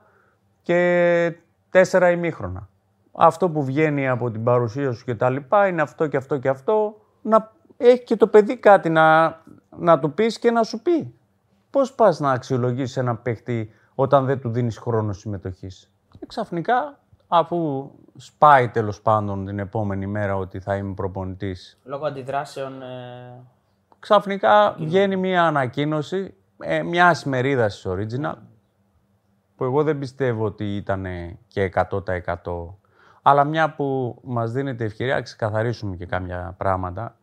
και 0.62 1.36
4 1.72 2.10
ημίχρονα. 2.12 2.68
Αυτό 3.12 3.50
που 3.50 3.64
βγαίνει 3.64 4.08
από 4.08 4.30
την 4.30 4.44
παρουσία 4.44 4.92
σου 4.92 5.04
και 5.04 5.14
τα 5.14 5.30
λοιπά 5.30 5.66
είναι 5.66 5.82
αυτό 5.82 6.06
και 6.06 6.16
αυτό 6.16 6.38
και 6.38 6.48
αυτό. 6.48 7.00
Να 7.22 7.52
έχει 7.76 8.04
και 8.04 8.16
το 8.16 8.26
παιδί 8.26 8.56
κάτι 8.56 8.88
να, 8.88 9.38
να 9.78 9.98
του 9.98 10.12
πεις 10.12 10.38
και 10.38 10.50
να 10.50 10.62
σου 10.62 10.82
πει. 10.82 11.14
Πώς 11.70 11.92
πας 11.92 12.20
να 12.20 12.30
αξιολογήσεις 12.30 12.96
ένα 12.96 13.16
παίχτη 13.16 13.72
όταν 13.94 14.24
δεν 14.24 14.40
του 14.40 14.50
δίνεις 14.50 14.78
χρόνο 14.78 15.12
συμμετοχής; 15.12 15.90
Και 16.18 16.26
ξαφνικά, 16.26 16.98
αφού 17.32 17.90
σπάει 18.16 18.68
τέλος 18.68 19.00
πάντων 19.00 19.46
την 19.46 19.58
επόμενη 19.58 20.06
μέρα 20.06 20.36
ότι 20.36 20.60
θα 20.60 20.76
είμαι 20.76 20.94
προπονητής. 20.94 21.78
Λόγω 21.84 22.06
αντιδράσεων. 22.06 22.82
Ε... 22.82 23.42
Ξαφνικά 23.98 24.74
βγαίνει 24.78 25.16
μια 25.16 25.44
ανακοίνωση 25.44 26.34
ε, 26.58 26.82
μια 26.82 27.16
ημερίδα 27.26 27.66
τη 27.66 27.82
Original 27.84 28.34
που 29.56 29.64
εγώ 29.64 29.82
δεν 29.82 29.98
πιστεύω 29.98 30.44
ότι 30.44 30.76
ήταν 30.76 31.06
και 31.48 31.72
100%. 31.74 32.34
Αλλά 33.22 33.44
μια 33.44 33.74
που 33.74 34.18
μας 34.24 34.52
δίνεται 34.52 34.84
ευκαιρία 34.84 35.14
να 35.14 35.20
ξεκαθαρίσουμε 35.20 35.96
και 35.96 36.06
κάποια 36.06 36.54
πράγματα, 36.58 37.16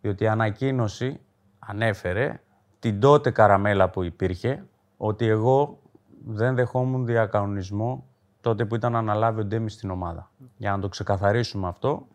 διότι 0.00 0.24
η 0.24 0.28
ανακοίνωση 0.28 1.20
ανέφερε 1.58 2.40
την 2.78 3.00
τότε 3.00 3.30
καραμέλα 3.30 3.90
που 3.90 4.02
υπήρχε, 4.02 4.64
ότι 4.96 5.26
εγώ 5.26 5.78
δεν 6.26 6.54
δεχόμουν 6.54 7.06
διακανονισμό 7.06 8.07
τότε 8.40 8.64
που 8.64 8.74
ήταν 8.74 8.92
να 8.92 8.98
αναλάβει 8.98 9.40
ο 9.40 9.44
Ντέμις 9.44 9.72
στην 9.72 9.90
ομάδα. 9.90 10.30
Για 10.56 10.70
να 10.70 10.78
το 10.78 10.88
ξεκαθαρίσουμε 10.88 11.68
αυτό, 11.68 12.06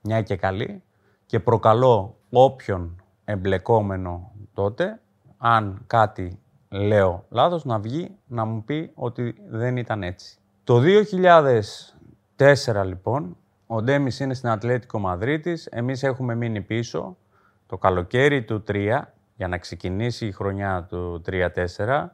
μια 0.00 0.22
και 0.22 0.36
καλή, 0.36 0.82
και 1.26 1.40
προκαλώ 1.40 2.16
όποιον 2.30 3.02
εμπλεκόμενο 3.24 4.32
τότε, 4.54 5.00
αν 5.38 5.82
κάτι 5.86 6.38
λέω 6.68 7.24
λάθος, 7.28 7.64
να 7.64 7.78
βγει 7.78 8.16
να 8.26 8.44
μου 8.44 8.64
πει 8.64 8.90
ότι 8.94 9.34
δεν 9.48 9.76
ήταν 9.76 10.02
έτσι. 10.02 10.38
Το 10.64 10.80
2004 12.36 12.84
λοιπόν, 12.84 13.36
ο 13.66 13.82
Ντέμις 13.82 14.20
είναι 14.20 14.34
στην 14.34 14.48
Ατλέτικο 14.48 14.98
Μαδρίτης, 14.98 15.66
εμείς 15.66 16.02
έχουμε 16.02 16.34
μείνει 16.34 16.60
πίσω 16.60 17.16
το 17.66 17.78
καλοκαίρι 17.78 18.44
του 18.44 18.64
3, 18.68 19.00
για 19.36 19.48
να 19.48 19.58
ξεκινήσει 19.58 20.26
η 20.26 20.32
χρονιά 20.32 20.86
του 20.88 21.22
3-4, 21.26 22.06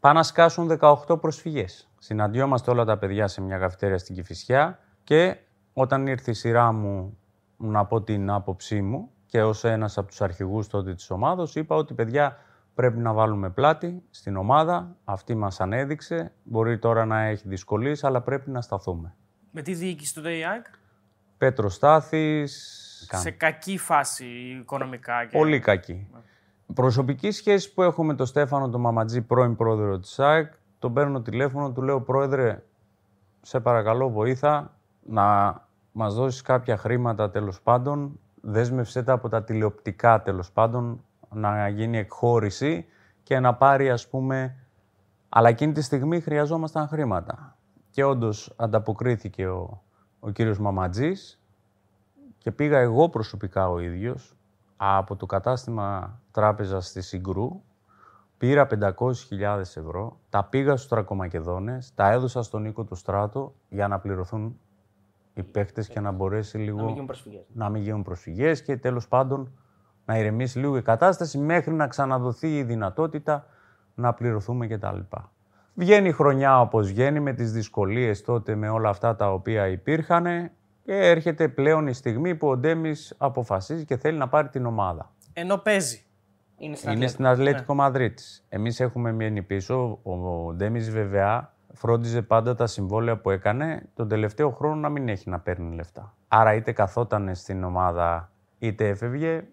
πάνε 0.00 0.18
να 0.18 0.22
σκάσουν 0.22 0.78
18 0.80 1.20
προσφυγές. 1.20 1.88
Συναντιόμαστε 2.06 2.70
όλα 2.70 2.84
τα 2.84 2.98
παιδιά 2.98 3.28
σε 3.28 3.40
μια 3.40 3.58
καφετέρια 3.58 3.98
στην 3.98 4.14
Κηφισιά 4.14 4.78
και 5.04 5.36
όταν 5.72 6.06
ήρθε 6.06 6.30
η 6.30 6.34
σειρά 6.34 6.72
μου 6.72 7.18
να 7.56 7.84
πω 7.84 8.02
την 8.02 8.30
άποψή 8.30 8.82
μου 8.82 9.10
και 9.26 9.42
ως 9.42 9.64
ένας 9.64 9.98
από 9.98 10.08
τους 10.08 10.20
αρχηγούς 10.20 10.66
τότε 10.68 10.94
της 10.94 11.10
ομάδος 11.10 11.54
είπα 11.54 11.76
ότι 11.76 11.94
παιδιά 11.94 12.38
πρέπει 12.74 12.98
να 12.98 13.12
βάλουμε 13.12 13.50
πλάτη 13.50 14.02
στην 14.10 14.36
ομάδα, 14.36 14.96
αυτή 15.04 15.34
μας 15.34 15.60
ανέδειξε, 15.60 16.32
μπορεί 16.42 16.78
τώρα 16.78 17.04
να 17.04 17.20
έχει 17.22 17.48
δυσκολίες 17.48 18.04
αλλά 18.04 18.20
πρέπει 18.20 18.50
να 18.50 18.60
σταθούμε. 18.60 19.14
Με 19.50 19.62
τι 19.62 19.74
διοίκηση 19.74 20.14
τότε 20.14 20.36
η 20.36 20.44
ΑΕΚ; 20.44 20.66
Πέτρος 21.38 21.74
Στάθης. 21.74 22.52
Σε 23.12 23.30
κακή 23.30 23.78
φάση 23.78 24.26
οικονομικά. 24.60 25.24
Και... 25.24 25.38
Πολύ 25.38 25.60
κακή. 25.60 26.08
Προσωπική 26.74 27.30
σχέση 27.30 27.74
που 27.74 27.82
έχω 27.82 28.04
με 28.04 28.14
τον 28.14 28.26
Στέφανο 28.26 28.68
τον 28.68 28.80
Μαματζή, 28.80 29.22
πρώην 29.22 29.56
πρόεδρο 29.56 29.98
της 29.98 30.18
ΑΕΚ, 30.18 30.52
τον 30.86 30.94
παίρνω 30.94 31.20
τηλέφωνο, 31.20 31.72
του 31.72 31.82
λέω 31.82 32.00
«Πρόεδρε, 32.00 32.62
σε 33.40 33.60
παρακαλώ 33.60 34.10
βοήθα 34.10 34.76
να 35.02 35.54
μας 35.92 36.14
δώσεις 36.14 36.42
κάποια 36.42 36.76
χρήματα 36.76 37.30
τέλος 37.30 37.60
πάντων, 37.62 38.20
δέσμευσέ 38.40 39.02
τα 39.02 39.12
από 39.12 39.28
τα 39.28 39.44
τηλεοπτικά 39.44 40.22
τέλος 40.22 40.52
πάντων, 40.52 41.04
να 41.32 41.68
γίνει 41.68 41.98
εκχώρηση 41.98 42.86
και 43.22 43.40
να 43.40 43.54
πάρει 43.54 43.90
ας 43.90 44.08
πούμε 44.08 44.56
Αλλά 45.28 45.48
εκείνη 45.48 45.72
τη 45.72 45.82
στιγμή 45.82 46.20
χρειαζόμασταν 46.20 46.88
χρήματα. 46.88 47.56
Και 47.90 48.04
όντως 48.04 48.52
ανταποκρίθηκε 48.56 49.46
ο, 49.46 49.82
ο 50.20 50.30
κύριος 50.30 50.58
Μαματζής 50.58 51.40
και 52.38 52.50
πήγα 52.50 52.78
εγώ 52.78 53.08
προσωπικά 53.08 53.68
ο 53.68 53.78
ίδιος 53.78 54.36
από 54.76 55.16
το 55.16 55.26
κατάστημα 55.26 56.20
τράπεζας 56.30 56.86
στη 56.86 57.02
Συγκρού 57.02 57.62
Πήρα 58.38 58.66
500.000 58.70 59.58
ευρώ, 59.60 60.20
τα 60.28 60.44
πήγα 60.44 60.76
στους 60.76 60.88
Τρακομακεδόνες, 60.88 61.94
τα 61.94 62.10
έδωσα 62.10 62.42
στον 62.42 62.62
Νίκο 62.62 62.84
του 62.84 62.94
Στράτο 62.94 63.54
για 63.68 63.88
να 63.88 63.98
πληρωθούν 63.98 64.58
οι 65.34 65.42
παίχτες 65.42 65.88
και 65.88 66.00
να 66.00 66.10
μπορέσει 66.10 66.58
λίγο 66.58 66.76
Να 66.76 66.82
μην 66.84 66.92
γίνουν 66.92 67.06
προσφυγές. 67.06 67.44
να 67.52 67.68
μην 67.68 67.82
γίνουν 67.82 68.02
προσφυγές 68.02 68.62
και 68.62 68.76
τέλος 68.76 69.08
πάντων 69.08 69.52
να 70.04 70.18
ηρεμήσει 70.18 70.58
λίγο 70.58 70.76
η 70.76 70.82
κατάσταση 70.82 71.38
μέχρι 71.38 71.72
να 71.74 71.86
ξαναδοθεί 71.86 72.56
η 72.56 72.62
δυνατότητα 72.62 73.46
να 73.94 74.12
πληρωθούμε 74.14 74.66
κτλ. 74.66 74.98
Βγαίνει 75.74 76.08
η 76.08 76.12
χρονιά 76.12 76.60
όπως 76.60 76.88
βγαίνει 76.88 77.20
με 77.20 77.32
τις 77.32 77.52
δυσκολίες 77.52 78.22
τότε 78.22 78.54
με 78.54 78.68
όλα 78.68 78.88
αυτά 78.88 79.16
τα 79.16 79.32
οποία 79.32 79.66
υπήρχαν 79.68 80.24
και 80.82 80.92
έρχεται 80.96 81.48
πλέον 81.48 81.86
η 81.86 81.92
στιγμή 81.92 82.34
που 82.34 82.48
ο 82.48 82.56
Ντέμις 82.56 83.14
αποφασίζει 83.18 83.84
και 83.84 83.96
θέλει 83.96 84.18
να 84.18 84.28
πάρει 84.28 84.48
την 84.48 84.66
ομάδα. 84.66 85.10
Ενώ 85.32 85.56
παίζει. 85.56 86.05
Είναι 86.58 86.76
στην 86.76 86.90
Είναι 86.90 86.96
Ατλέτικο. 87.04 87.08
στην 87.08 87.26
Ατλέτικο 87.26 87.74
Μαδρίτης. 87.74 88.44
Εμείς 88.48 88.80
έχουμε 88.80 89.12
μείνει 89.12 89.42
πίσω. 89.42 89.98
Ο 90.02 90.52
Ντέμις 90.54 90.90
βέβαια 90.90 91.52
φρόντιζε 91.72 92.22
πάντα 92.22 92.54
τα 92.54 92.66
συμβόλαια 92.66 93.16
που 93.16 93.30
έκανε 93.30 93.82
τον 93.94 94.08
τελευταίο 94.08 94.50
χρόνο 94.50 94.74
να 94.74 94.88
μην 94.88 95.08
έχει 95.08 95.30
να 95.30 95.38
παίρνει 95.40 95.74
λεφτά. 95.74 96.14
Άρα 96.28 96.54
είτε 96.54 96.72
καθόταν 96.72 97.34
στην 97.34 97.64
ομάδα 97.64 98.30
είτε 98.58 98.88
έφευγε, 98.88 99.44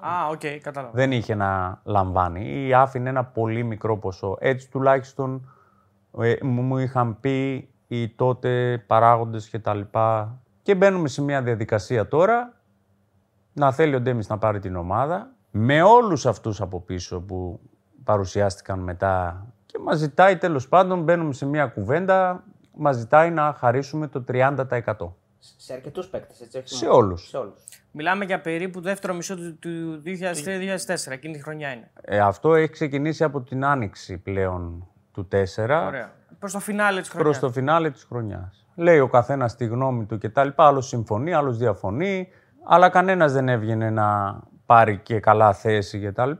Α, 0.00 0.26
οκ, 0.30 0.40
κατάλαβα. 0.62 0.92
δεν 0.94 1.12
είχε 1.12 1.34
να 1.34 1.80
λαμβάνει 1.84 2.66
ή 2.66 2.74
άφηνε 2.74 3.08
ένα 3.08 3.24
πολύ 3.24 3.62
μικρό 3.62 3.98
ποσό. 3.98 4.36
Έτσι 4.40 4.70
τουλάχιστον 4.70 5.50
ε, 6.20 6.34
μου 6.42 6.62
μου 6.62 6.78
είχαν 6.78 7.20
πει 7.20 7.68
οι 7.88 8.08
τότε 8.08 8.78
παράγοντες 8.86 9.48
και 9.48 9.58
τα 9.58 9.74
λοιπά. 9.74 10.38
Και 10.62 10.74
μπαίνουμε 10.74 11.08
σε 11.08 11.22
μια 11.22 11.42
διαδικασία 11.42 12.08
τώρα 12.08 12.52
να 13.52 13.72
θέλει 13.72 13.94
ο 13.94 14.00
Ντέμις 14.00 14.28
να 14.28 14.38
πάρει 14.38 14.58
την 14.58 14.76
ομάδα 14.76 15.30
με 15.50 15.82
όλους 15.82 16.26
αυτούς 16.26 16.60
από 16.60 16.80
πίσω 16.80 17.20
που 17.20 17.60
παρουσιάστηκαν 18.04 18.78
μετά 18.78 19.46
και 19.66 19.78
μας 19.78 19.98
ζητάει 19.98 20.36
τέλος 20.36 20.68
πάντων, 20.68 21.02
μπαίνουμε 21.02 21.32
σε 21.32 21.46
μια 21.46 21.66
κουβέντα, 21.66 22.44
μας 22.76 22.96
ζητάει 22.96 23.30
να 23.30 23.54
χαρίσουμε 23.58 24.06
το 24.06 24.24
30%. 24.28 25.14
Σε 25.56 25.72
αρκετούς 25.72 26.06
παίκτες, 26.06 26.40
έτσι. 26.40 26.58
όχι 26.58 26.68
Σε 26.68 26.84
μόνο- 26.84 26.96
όλους. 26.98 27.28
Σε 27.28 27.36
όλους. 27.36 27.64
Μιλάμε 27.92 28.24
για 28.24 28.40
περίπου 28.40 28.80
το 28.80 28.88
δεύτερο 28.88 29.14
μισό 29.14 29.36
του, 29.36 29.58
του 29.58 30.00
2003-2004. 30.04 31.12
Εκείνη 31.12 31.34
τη 31.34 31.42
χρονιά 31.42 31.72
είναι. 31.72 31.90
Ε, 32.00 32.18
αυτό 32.18 32.54
έχει 32.54 32.70
ξεκινήσει 32.70 33.24
από 33.24 33.40
την 33.40 33.64
άνοιξη 33.64 34.18
πλέον 34.18 34.88
του 35.12 35.28
4 35.28 35.86
Ωραία. 35.86 36.12
Προς 36.38 36.52
το 36.52 36.58
φινάλε 36.60 37.00
της 37.00 37.08
χρονιάς. 37.08 37.38
προς 37.38 37.50
το 37.52 37.58
φινάλε 37.60 37.90
της 37.90 38.04
χρονιάς. 38.04 38.66
Λέει 38.74 38.98
ο 38.98 39.08
καθένας 39.08 39.56
τη 39.56 39.64
γνώμη 39.66 40.04
του 40.04 40.18
κτλ. 40.18 40.48
Άλλος 40.56 40.86
συμφωνεί, 40.88 41.32
άλλος 41.34 41.58
διαφωνεί, 41.58 42.28
αλλά 42.64 42.88
κανένας 42.88 43.32
δεν 43.32 43.48
έβγαινε 43.48 43.90
να 43.90 44.38
πάρει 44.70 44.98
και 44.98 45.20
καλά 45.20 45.52
θέση 45.52 46.00
κτλ. 46.00 46.30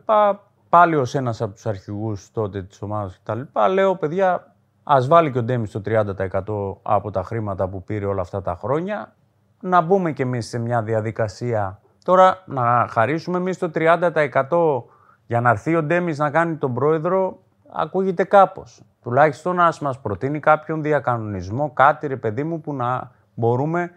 Πάλι 0.68 0.96
ως 0.96 1.14
ένας 1.14 1.40
από 1.40 1.52
τους 1.52 1.66
αρχηγούς 1.66 2.30
τότε 2.32 2.62
της 2.62 2.82
ομάδας 2.82 3.20
κτλ. 3.22 3.40
Λέω, 3.72 3.96
παιδιά, 3.96 4.54
ας 4.82 5.08
βάλει 5.08 5.32
και 5.32 5.38
ο 5.38 5.42
Ντέμις 5.42 5.70
το 5.70 5.82
30% 5.84 6.78
από 6.82 7.10
τα 7.10 7.22
χρήματα 7.22 7.68
που 7.68 7.84
πήρε 7.84 8.04
όλα 8.04 8.20
αυτά 8.20 8.42
τα 8.42 8.54
χρόνια, 8.54 9.14
να 9.60 9.80
μπούμε 9.80 10.12
κι 10.12 10.22
εμείς 10.22 10.48
σε 10.48 10.58
μια 10.58 10.82
διαδικασία. 10.82 11.80
Τώρα 12.04 12.42
να 12.46 12.86
χαρίσουμε 12.90 13.38
εμείς 13.38 13.58
το 13.58 13.70
30% 13.74 14.82
για 15.26 15.40
να 15.40 15.50
έρθει 15.50 15.76
ο 15.76 15.82
Ντέμις 15.82 16.18
να 16.18 16.30
κάνει 16.30 16.56
τον 16.56 16.74
πρόεδρο, 16.74 17.38
ακούγεται 17.72 18.24
κάπως. 18.24 18.82
Τουλάχιστον 19.02 19.56
να 19.56 19.72
μας 19.80 20.00
προτείνει 20.00 20.40
κάποιον 20.40 20.82
διακανονισμό, 20.82 21.70
κάτι 21.70 22.06
ρε 22.06 22.16
παιδί 22.16 22.44
μου 22.44 22.60
που 22.60 22.74
να 22.74 23.10
μπορούμε 23.34 23.90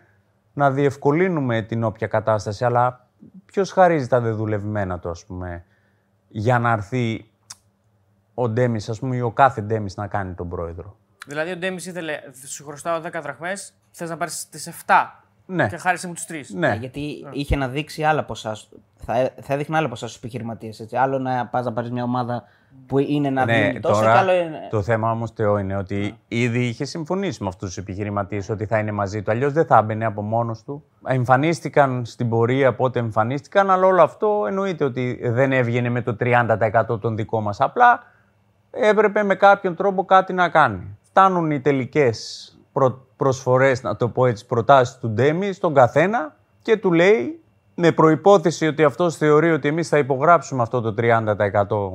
να 0.53 0.71
διευκολύνουμε 0.71 1.61
την 1.61 1.83
όποια 1.83 2.07
κατάσταση. 2.07 2.65
Αλλά 2.65 3.02
ποιος 3.45 3.71
χαρίζει 3.71 4.07
τα 4.07 4.19
δεδουλευμένα 4.19 4.99
του, 4.99 5.09
ας 5.09 5.25
πούμε, 5.25 5.65
για 6.27 6.59
να 6.59 6.71
έρθει 6.71 7.31
ο 8.33 8.49
Ντέμις, 8.49 8.89
ας 8.89 8.99
πούμε, 8.99 9.15
ή 9.15 9.21
ο 9.21 9.31
κάθε 9.31 9.61
Ντέμις 9.61 9.95
να 9.95 10.07
κάνει 10.07 10.33
τον 10.33 10.49
πρόεδρο; 10.49 10.97
Δηλαδή 11.25 11.51
ο 11.51 11.57
Ντέμις 11.57 11.85
ήθελε, 11.85 12.19
σου 12.45 12.65
χρωστάω 12.65 13.01
10 13.01 13.21
δραχμές, 13.21 13.73
θες 13.91 14.09
να 14.09 14.17
πάρεις 14.17 14.49
τις 14.49 14.67
7 14.67 15.22
Ναι, 15.45 15.67
και 15.67 15.77
χάρισε 15.77 16.07
μου 16.07 16.13
τους 16.13 16.25
3. 16.29 16.33
ναι. 16.55 16.69
Ε, 16.71 16.75
Γιατί 16.75 17.25
είχε 17.31 17.55
να 17.55 17.67
δείξει 17.67 18.03
άλλα 18.03 18.23
ποσά. 18.23 18.55
στου- 18.55 18.79
Θα, 19.05 19.29
θα 19.41 19.53
έδειχνε 19.53 19.77
άλλα 19.77 19.89
ποσά 19.89 20.05
στους 20.07 20.17
επιχειρηματίες. 20.17 20.87
Άλλο 20.93 21.19
να 21.19 21.47
πας 21.47 21.65
να 21.65 21.73
πάρεις 21.73 21.91
μια 21.91 22.03
ομάδα 22.03 22.43
που 22.87 22.99
είναι 22.99 23.29
να 23.29 23.45
Ναι, 23.45 23.69
βγει 23.69 23.79
τόσο, 23.79 23.99
τώρα 24.01 24.11
και 24.13 24.17
άλλο 24.19 24.31
είναι. 24.33 24.67
το 24.69 24.81
θέμα 24.81 25.11
όμως 25.11 25.31
Θεό 25.31 25.57
είναι 25.57 25.75
ότι 25.77 26.17
ήδη 26.27 26.65
είχε 26.67 26.85
συμφωνήσει 26.85 27.43
με 27.43 27.47
αυτούς 27.49 27.67
τους 27.67 27.77
επιχειρηματίες 27.77 28.49
ότι 28.49 28.65
θα 28.65 28.77
είναι 28.77 28.91
μαζί 28.91 29.21
του. 29.21 29.31
Αλλιώς 29.31 29.53
δεν 29.53 29.65
θα 29.65 29.77
έμπαινε 29.77 30.05
από 30.05 30.21
μόνος 30.21 30.63
του. 30.63 30.83
Εμφανίστηκαν 31.07 32.05
στην 32.05 32.29
πορεία 32.29 32.73
πότε 32.75 32.99
εμφανίστηκαν, 32.99 33.69
αλλά 33.71 33.85
όλο 33.85 34.01
αυτό 34.03 34.43
εννοείται 34.47 34.83
ότι 34.83 35.19
δεν 35.23 35.51
έβγαινε 35.51 35.89
με 35.89 36.01
το 36.01 36.15
30% 36.19 36.99
των 37.01 37.15
δικό 37.15 37.41
μας. 37.41 37.59
Απλά 37.59 38.03
έπρεπε 38.71 39.23
με 39.23 39.35
κάποιον 39.35 39.75
τρόπο 39.75 40.05
κάτι 40.05 40.33
να 40.33 40.49
κάνει. 40.49 40.97
Φτάνουν 41.01 41.51
οι 41.51 41.59
τελικές 41.61 42.47
προ... 42.73 43.05
προσφορές, 43.17 43.83
να 43.83 43.95
το 43.95 44.09
πω 44.09 44.25
έτσι, 44.25 44.45
προτάσεις 44.45 44.97
του 44.97 45.09
Ντέμι 45.09 45.51
στον 45.51 45.73
καθένα 45.73 46.35
και 46.61 46.77
του 46.77 46.91
λέει 46.91 47.43
με 47.75 47.91
προϋπόθεση 47.91 48.67
ότι 48.67 48.83
αυτός 48.83 49.17
θεωρεί 49.17 49.51
ότι 49.51 49.67
εμείς 49.67 49.87
θα 49.87 49.97
υπογράψουμε 49.97 50.61
αυτό 50.61 50.81
το 50.81 50.93
30% 50.97 51.21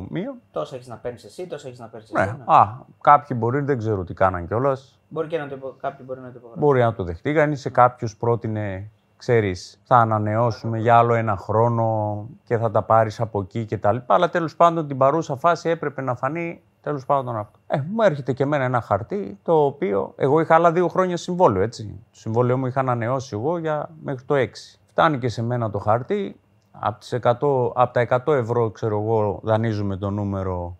μείον, 0.09 0.35
Τόσο 0.53 0.75
έχεις 0.75 0.89
να 0.89 0.97
παίρνεις 0.97 1.25
εσύ, 1.25 1.47
τόσο 1.47 1.69
έχεις 1.69 1.81
να 1.81 1.87
παίρνεις 1.87 2.11
ναι. 2.11 2.21
εσύ. 2.21 2.31
ναι. 2.31 2.45
Α, 2.47 2.67
κάποιοι 3.01 3.37
μπορεί, 3.41 3.61
δεν 3.61 3.79
ξέρω 3.79 4.05
τι 4.05 4.15
κάναν 4.15 4.47
κιόλας. 4.47 4.99
Μπορεί 5.09 5.29
και 5.29 5.39
να 5.39 5.49
το 5.49 5.55
υπο... 5.55 5.75
κάποιοι 5.81 6.05
μπορεί 6.09 6.21
να 6.21 6.27
το 6.27 6.33
υπογράψουν. 6.37 6.67
Μπορεί 6.67 6.81
να 6.81 6.95
το 6.95 7.05
δεχτεί. 7.05 7.41
Αν 7.41 7.53
είσαι 7.53 7.71
κάποιο 7.71 8.09
πρότεινε, 8.19 8.91
ξέρεις, 9.17 9.81
θα 9.85 9.97
ανανεώσουμε 9.97 10.79
για 10.79 10.97
άλλο 10.97 11.15
ένα 11.15 11.37
χρόνο 11.37 12.27
και 12.45 12.57
θα 12.57 12.71
τα 12.71 12.83
πάρεις 12.83 13.21
από 13.21 13.41
εκεί 13.41 13.65
κτλ. 13.65 13.97
Αλλά 14.07 14.31
τέλος 14.31 14.57
πάντων 14.57 14.87
την 14.87 14.99
παρούσα 14.99 15.37
φάση 15.37 15.69
έπρεπε 15.69 16.03
να 16.03 16.15
φανεί 16.15 16.63
τέλος 16.83 17.07
πάντων 17.07 17.37
αυτό. 17.37 17.59
Ε, 17.67 17.81
μου 17.91 18.03
έρχεται 18.03 18.33
και 18.33 18.43
εμένα 18.43 18.65
ένα 18.65 18.81
χαρτί 18.81 19.39
το 19.43 19.65
οποίο 19.65 20.13
εγώ 20.17 20.41
είχα 20.41 20.55
άλλα 20.55 20.73
δύο 20.73 20.89
χρόνια 20.89 21.17
συμβόλαιο, 21.17 21.63
έτσι. 21.63 21.85
Το 22.13 22.19
συμβόλαιο 22.19 22.59
μου 22.59 22.67
είχα 22.67 22.81
ανανεώσει 22.81 23.31
εγώ 23.37 23.59
για 23.59 23.91
μέχρι 24.03 24.25
το 24.25 24.35
6. 24.35 24.47
Φτάνει 24.87 25.19
και 25.19 25.29
σε 25.29 25.43
μένα 25.43 25.71
το 25.71 25.79
χαρτί. 25.79 26.41
Από, 26.81 26.99
τις 26.99 27.19
100, 27.23 27.31
από 27.75 27.93
τα 27.93 28.23
100 28.27 28.33
ευρώ, 28.33 28.71
ξέρω 28.71 29.01
εγώ, 29.01 29.41
δανείζουμε 29.43 29.97
το 29.97 30.11
νούμερο 30.11 30.77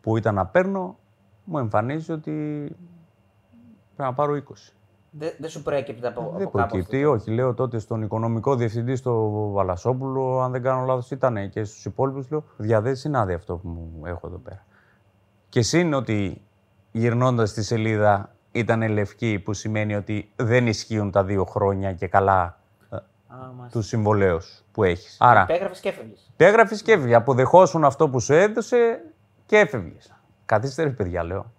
που 0.00 0.16
ήταν 0.16 0.34
να 0.34 0.46
παίρνω, 0.46 0.96
μου 1.44 1.58
εμφανίζει 1.58 2.12
ότι 2.12 2.32
πρέπει 3.96 4.10
να 4.10 4.14
πάρω 4.14 4.34
20. 4.34 4.38
Δεν 5.10 5.30
δεν 5.38 5.50
σου 5.50 5.62
προέκυπτε 5.62 6.08
από, 6.08 6.20
Δεν 6.20 6.46
από 6.46 6.58
κάπου 6.58 6.68
προκύπτει, 6.70 6.96
αυτό. 6.96 7.10
όχι. 7.10 7.30
Λέω 7.30 7.54
τότε 7.54 7.78
στον 7.78 8.02
οικονομικό 8.02 8.54
διευθυντή, 8.56 8.96
στο 8.96 9.30
Βαλασόπουλο, 9.52 10.40
αν 10.40 10.52
δεν 10.52 10.62
κάνω 10.62 10.84
λάθος, 10.84 11.10
ήταν 11.10 11.50
και 11.50 11.64
στους 11.64 11.84
υπόλοιπους. 11.84 12.30
Λέω: 12.30 12.44
Δια 12.56 12.80
δεν 12.80 12.96
συνάδει 12.96 13.32
αυτό 13.32 13.56
που 13.56 13.68
μου 13.68 14.06
έχω 14.06 14.26
εδώ 14.26 14.38
πέρα. 14.38 14.64
Και 15.48 15.62
συν 15.62 15.94
ότι 15.94 16.42
γυρνώντας 16.92 17.52
τη 17.52 17.62
σελίδα 17.64 18.34
ήταν 18.52 18.88
λευκή, 18.88 19.38
που 19.44 19.52
σημαίνει 19.52 19.94
ότι 19.94 20.30
δεν 20.36 20.66
ισχύουν 20.66 21.10
τα 21.10 21.24
δύο 21.24 21.44
χρόνια 21.44 21.92
και 21.92 22.06
καλά 22.06 22.58
ε, 22.90 22.96
Α, 22.96 23.02
μάλιστα. 23.56 23.78
τους 23.78 23.86
συμβολέους 23.86 24.62
που 24.72 24.84
έχεις. 24.84 25.16
Άρα, 25.20 25.42
Υπέγραφε 25.42 25.80
και 25.80 25.88
έφευγες. 25.88 26.28
υπέγραφε 26.32 26.74
και 26.74 26.92
έφευγες. 26.92 27.16
Αποδεχόσουν 27.16 27.84
αυτό 27.84 28.08
που 28.08 28.20
σου 28.20 28.32
έδωσε 28.32 29.00
και 29.46 29.56
έφευγες. 29.58 30.12
Καθίστε 30.44 30.82
ρε 30.82 30.90
παιδιά, 30.90 31.22
λέω. 31.24 31.52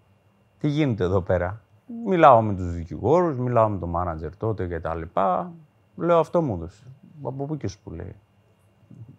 Τι 0.59 0.67
γίνεται 0.67 1.03
εδώ 1.03 1.21
πέρα; 1.21 1.61
Μιλάω 2.05 2.41
με 2.41 2.53
τους 2.55 2.73
δικηγόρους, 2.73 3.37
μιλάω 3.37 3.69
με 3.69 3.77
τον 3.77 3.89
μάνατζερ 3.89 4.35
τότε 4.37 4.67
και 4.67 4.79
τα 4.79 4.95
λοιπά. 4.95 5.51
Λέω 5.95 6.19
αυτό 6.19 6.41
μου 6.41 6.53
έδωσε. 6.53 6.83
Από 7.23 7.45
πού 7.45 7.57
και 7.57 7.67
σου 7.67 7.79
που 7.83 7.91
λέει. 7.91 8.15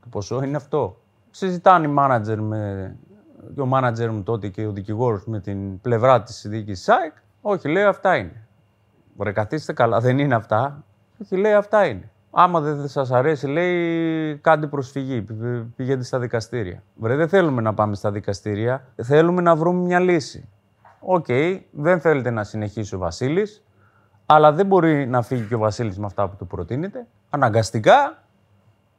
Το 0.01 0.07
ποσό 0.11 0.43
είναι 0.43 0.57
αυτό; 0.57 0.97
Συζητάνε 1.31 1.87
οι 1.87 1.91
μάνατζερ 1.91 2.41
με... 2.41 2.97
και 3.55 3.61
ο 3.61 3.67
μάνατζερ 3.67 4.11
μου 4.11 4.23
τότε 4.23 4.49
και 4.49 4.67
ο 4.67 4.73
δικηγόρος 4.73 5.27
με 5.27 5.41
την 5.41 5.81
πλευρά 5.81 6.23
της 6.23 6.47
διοίκησης 6.49 6.85
της 6.85 6.97
ΑΕΚ. 6.97 7.13
Όχι, 7.41 7.69
λέει 7.69 7.83
αυτά 7.85 8.17
είναι. 8.17 8.47
Βρε 9.17 9.33
καθίστε 9.33 9.73
καλά, 9.73 10.01
δεν 10.01 10.19
είναι 10.19 10.35
αυτά. 10.35 10.85
Όχι, 11.23 11.37
λέει 11.37 11.53
αυτά 11.53 11.87
είναι. 11.87 12.11
Άμα 12.31 12.61
δεν 12.61 12.89
σας 12.89 13.11
αρέσει, 13.11 13.47
λέει, 13.47 14.37
κάντε 14.37 14.67
προσφυγή, 14.67 15.23
πη- 15.23 15.65
πηγαίνετε 15.77 16.05
στα 16.05 16.19
δικαστήρια. 16.19 16.83
Βρε, 16.95 17.17
δεν 17.17 17.29
θέλουμε 17.29 17.63
να 17.63 17.75
πάμε 17.75 17.95
στα 17.95 18.11
δικαστήρια, 18.11 18.85
θέλουμε 19.03 19.43
να 19.43 19.57
βρούμε 19.57 19.81
μια 19.81 19.99
λύση. 20.01 20.49
Οκ, 21.01 21.27
δεν 21.71 22.01
θέλετε 22.01 22.31
να 22.31 22.45
συνεχίσει 22.45 22.95
ο 22.95 22.99
Βασίλης, 22.99 23.65
αλλά 24.27 24.53
δεν 24.53 24.67
μπορεί 24.67 25.07
να 25.07 25.23
φύγει 25.23 25.43
και 25.43 25.55
ο 25.55 25.59
Βασίλης 25.59 25.99
με 25.99 26.07
αυτά 26.07 26.29
που 26.29 26.37
του 26.37 26.47
προτείνετε. 26.47 27.07
Αναγκαστικά 27.31 28.23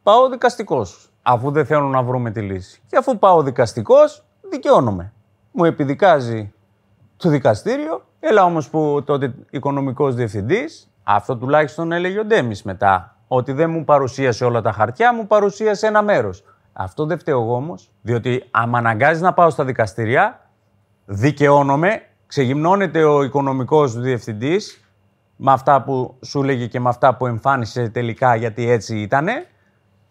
πάω 0.03 0.29
δικαστικός, 0.29 1.11
αφού 1.21 1.51
δεν 1.51 1.65
θέλω 1.65 1.87
να 1.87 2.03
βρούμε 2.03 2.31
τη 2.31 2.41
λύση. 2.41 2.81
Και 2.87 2.97
αφού 2.97 3.19
πάω 3.19 3.43
δικαστικός, 3.43 4.25
δικαιώνομαι. 4.51 5.13
Μου 5.51 5.65
επιδικάζει 5.65 6.53
το 7.17 7.29
δικαστήριο. 7.29 8.05
Έλα 8.19 8.43
όμως 8.43 8.69
που 8.69 9.03
τότε 9.05 9.33
οικονομικός 9.49 10.15
διευθυντής, 10.15 10.91
αυτό 11.03 11.37
τουλάχιστον 11.37 11.91
έλεγε 11.91 12.19
ο 12.19 12.25
Ντέμις 12.25 12.63
μετά, 12.63 13.15
ότι 13.27 13.51
δεν 13.51 13.69
μου 13.69 13.83
παρουσίασε 13.83 14.45
όλα 14.45 14.61
τα 14.61 14.71
χαρτιά, 14.71 15.13
μου 15.13 15.27
παρουσίασε 15.27 15.87
ένα 15.87 16.01
μέρος. 16.01 16.43
Αυτό 16.73 17.05
δεν 17.05 17.19
φταίω 17.19 17.41
εγώ 17.41 17.55
όμως, 17.55 17.91
διότι 18.01 18.43
άμα 18.51 18.77
αναγκάζει 18.77 19.21
να 19.21 19.33
πάω 19.33 19.49
στα 19.49 19.65
δικαστήρια, 19.65 20.49
δικαιώνομαι, 21.05 22.01
ξεγυμνώνεται 22.27 23.03
ο 23.03 23.23
οικονομικός 23.23 23.99
διευθυντής 23.99 24.85
με 25.35 25.51
αυτά 25.51 25.81
που 25.83 26.17
σου 26.21 26.41
έλεγε 26.41 26.67
και 26.67 26.79
με 26.79 26.89
αυτά 26.89 27.15
που 27.15 27.27
εμφάνισε 27.27 27.89
τελικά 27.89 28.35
γιατί 28.35 28.69
έτσι 28.69 28.99
ήτανε 28.99 29.45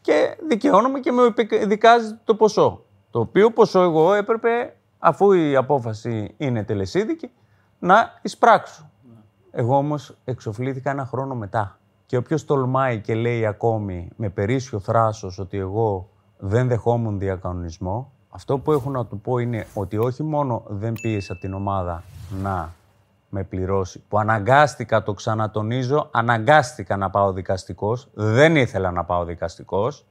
και 0.00 0.36
δικαιώνομαι 0.48 1.00
και 1.00 1.12
με 1.12 1.34
δικάζει 1.66 2.18
το 2.24 2.34
ποσό. 2.34 2.84
Το 3.10 3.20
οποίο 3.20 3.50
ποσό 3.50 3.80
εγώ 3.80 4.14
έπρεπε, 4.14 4.76
αφού 4.98 5.32
η 5.32 5.56
απόφαση 5.56 6.34
είναι 6.36 6.64
τελεσίδικη, 6.64 7.30
να 7.78 8.18
εισπράξω. 8.22 8.90
Εγώ 9.50 9.76
όμως 9.76 10.16
εξοφλήθηκα 10.24 10.90
ένα 10.90 11.06
χρόνο 11.06 11.34
μετά. 11.34 11.78
Και 12.06 12.16
όποιος 12.16 12.44
τολμάει 12.44 13.00
και 13.00 13.14
λέει 13.14 13.46
ακόμη 13.46 14.08
με 14.16 14.28
περίσσιο 14.28 14.80
θράσος 14.80 15.38
ότι 15.38 15.58
εγώ 15.58 16.08
δεν 16.38 16.68
δεχόμουν 16.68 17.18
διακανονισμό, 17.18 18.12
αυτό 18.30 18.58
που 18.58 18.72
έχω 18.72 18.90
να 18.90 19.06
του 19.06 19.20
πω 19.20 19.38
είναι 19.38 19.66
ότι 19.74 19.98
όχι 19.98 20.22
μόνο 20.22 20.62
δεν 20.66 20.92
πίεσα 20.92 21.38
την 21.38 21.54
ομάδα 21.54 22.02
να 22.42 22.72
με 23.28 23.44
πληρώσει, 23.44 24.02
που 24.08 24.18
αναγκάστηκα, 24.18 25.02
το 25.02 25.14
ξανατονίζω, 25.14 26.08
αναγκάστηκα 26.10 26.96
να 26.96 27.10
πάω 27.10 27.32
δικαστικός, 27.32 28.08
δεν 28.12 28.56
ήθελα 28.56 28.90
να 28.90 29.04
πάω 29.04 29.24
δικαστικός 29.24 30.06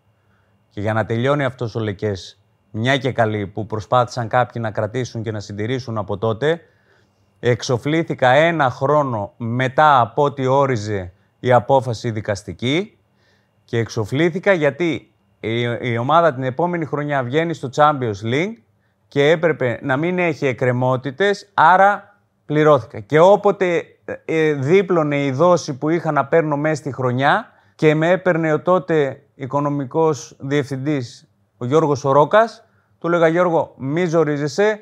και 0.69 0.81
για 0.81 0.93
να 0.93 1.05
τελειώνει 1.05 1.43
αυτός 1.43 1.75
ο 1.75 1.79
λεκές 1.79 2.39
μια 2.71 2.97
και 2.97 3.11
καλή 3.11 3.47
που 3.47 3.65
προσπάθησαν 3.65 4.27
κάποιοι 4.27 4.61
να 4.65 4.71
κρατήσουν 4.71 5.23
και 5.23 5.31
να 5.31 5.39
συντηρήσουν 5.39 5.97
από 5.97 6.17
τότε, 6.17 6.61
εξοφλήθηκα 7.39 8.29
ένα 8.29 8.69
χρόνο 8.69 9.33
μετά 9.37 9.99
από 9.99 10.23
ό,τι 10.23 10.45
όριζε 10.45 11.11
η 11.39 11.51
απόφαση 11.51 12.11
δικαστική 12.11 12.97
και 13.65 13.77
εξοφλήθηκα 13.77 14.53
γιατί 14.53 15.11
η, 15.81 15.97
ομάδα 15.97 16.33
την 16.33 16.43
επόμενη 16.43 16.85
χρονιά 16.85 17.23
βγαίνει 17.23 17.53
στο 17.53 17.69
Champions 17.75 18.23
League 18.23 18.53
και 19.07 19.29
έπρεπε 19.29 19.79
να 19.81 19.97
μην 19.97 20.19
έχει 20.19 20.45
εκκρεμότητες, 20.45 21.49
άρα 21.53 22.17
πληρώθηκα. 22.45 22.99
Και 22.99 23.19
όποτε 23.19 23.83
ε, 24.25 24.53
δίπλωνε 24.53 25.23
η 25.23 25.31
δόση 25.31 25.77
που 25.77 25.89
είχα 25.89 26.11
να 26.11 26.25
παίρνω 26.25 26.57
μέσα 26.57 26.75
στη 26.75 26.93
χρονιά 26.93 27.51
και 27.75 27.95
με 27.95 28.09
έπαιρνε 28.09 28.53
ο 28.53 28.61
τότε 28.61 29.21
οικονομικός 29.35 30.35
διευθυντής 30.39 31.28
ο 31.61 31.65
Γιώργος 31.65 32.05
Ορόκας, 32.05 32.63
του 32.99 33.09
λέγα 33.09 33.27
Γιώργο 33.27 33.73
μη 33.77 34.05
ζορίζεσαι, 34.05 34.81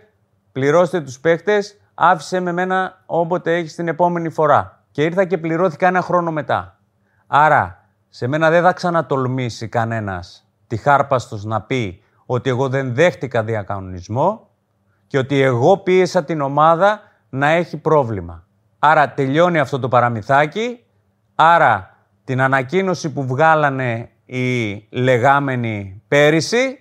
πληρώστε 0.51 1.01
τους 1.01 1.19
παίχτες, 1.19 1.79
άφησε 1.93 2.39
με 2.39 2.51
μένα 2.51 3.01
όποτε 3.05 3.55
έχεις 3.55 3.75
την 3.75 3.87
επόμενη 3.87 4.29
φορά. 4.29 4.83
Και 4.91 5.03
ήρθα 5.03 5.25
και 5.25 5.37
πληρώθηκα 5.37 5.87
ένα 5.87 6.01
χρόνο 6.01 6.31
μετά. 6.31 6.79
Άρα, 7.27 7.85
σε 8.09 8.27
μένα 8.27 8.49
δεν 8.49 8.63
θα 8.63 8.73
ξανατολμήσει 8.73 9.67
κανένας 9.67 10.47
τυχάρπαστος 10.67 11.43
να 11.43 11.61
πει 11.61 12.03
ότι 12.25 12.49
εγώ 12.49 12.69
δεν 12.69 12.93
δέχτηκα 12.93 13.43
διακανονισμό 13.43 14.49
και 15.07 15.17
ότι 15.17 15.41
εγώ 15.41 15.77
πίεσα 15.77 16.23
την 16.23 16.41
ομάδα 16.41 17.01
να 17.29 17.47
έχει 17.47 17.77
πρόβλημα. 17.77 18.43
Άρα 18.79 19.13
τελειώνει 19.13 19.59
αυτό 19.59 19.79
το 19.79 19.87
παραμυθάκι, 19.87 20.83
άρα 21.35 21.95
την 22.23 22.41
ανακοίνωση 22.41 23.13
που 23.13 23.25
βγάλανε 23.25 24.09
οι 24.27 24.87
λεγάμενοι 24.89 26.01
πέρυσι, 26.07 26.79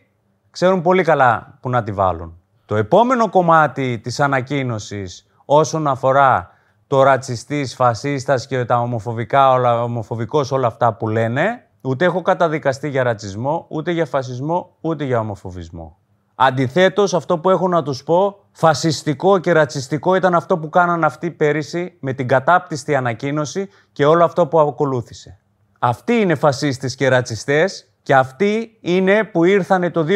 ξέρουν 0.50 0.82
πολύ 0.82 1.02
καλά 1.02 1.58
που 1.60 1.70
να 1.70 1.82
τη 1.82 1.92
βάλουν. 1.92 2.40
Το 2.66 2.76
επόμενο 2.76 3.28
κομμάτι 3.28 3.98
της 3.98 4.20
ανακοίνωσης 4.20 5.26
όσον 5.44 5.86
αφορά 5.86 6.50
το 6.86 7.02
ρατσιστής, 7.02 7.74
φασίστας 7.74 8.46
και 8.46 8.64
τα 8.64 8.78
ομοφοβικά, 8.78 9.50
όλα, 9.50 9.82
ομοφοβικός 9.82 10.52
όλα 10.52 10.66
αυτά 10.66 10.94
που 10.94 11.08
λένε, 11.08 11.66
ούτε 11.80 12.04
έχω 12.04 12.22
καταδικαστεί 12.22 12.88
για 12.88 13.02
ρατσισμό, 13.02 13.66
ούτε 13.68 13.90
για 13.90 14.06
φασισμό, 14.06 14.76
ούτε 14.80 15.04
για 15.04 15.18
ομοφοβισμό. 15.18 15.98
Αντιθέτως, 16.34 17.14
αυτό 17.14 17.38
που 17.38 17.50
έχω 17.50 17.68
να 17.68 17.82
τους 17.82 18.04
πω, 18.04 18.36
φασιστικό 18.52 19.38
και 19.38 19.52
ρατσιστικό 19.52 20.14
ήταν 20.14 20.34
αυτό 20.34 20.58
που 20.58 20.68
κάναν 20.68 21.04
αυτοί 21.04 21.30
πέρυσι 21.30 21.96
με 22.00 22.12
την 22.12 22.28
κατάπτυστη 22.28 22.94
ανακοίνωση 22.94 23.68
και 23.92 24.06
όλο 24.06 24.24
αυτό 24.24 24.46
που 24.46 24.60
ακολούθησε. 24.60 25.40
Αυτοί 25.88 26.14
είναι 26.14 26.34
φασίστες 26.34 26.94
και 26.94 27.08
ρατσιστές 27.08 27.92
και 28.02 28.14
αυτοί 28.14 28.78
είναι 28.80 29.24
που 29.24 29.44
ήρθαν 29.44 29.92
το 29.92 30.06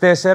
2004 0.00 0.34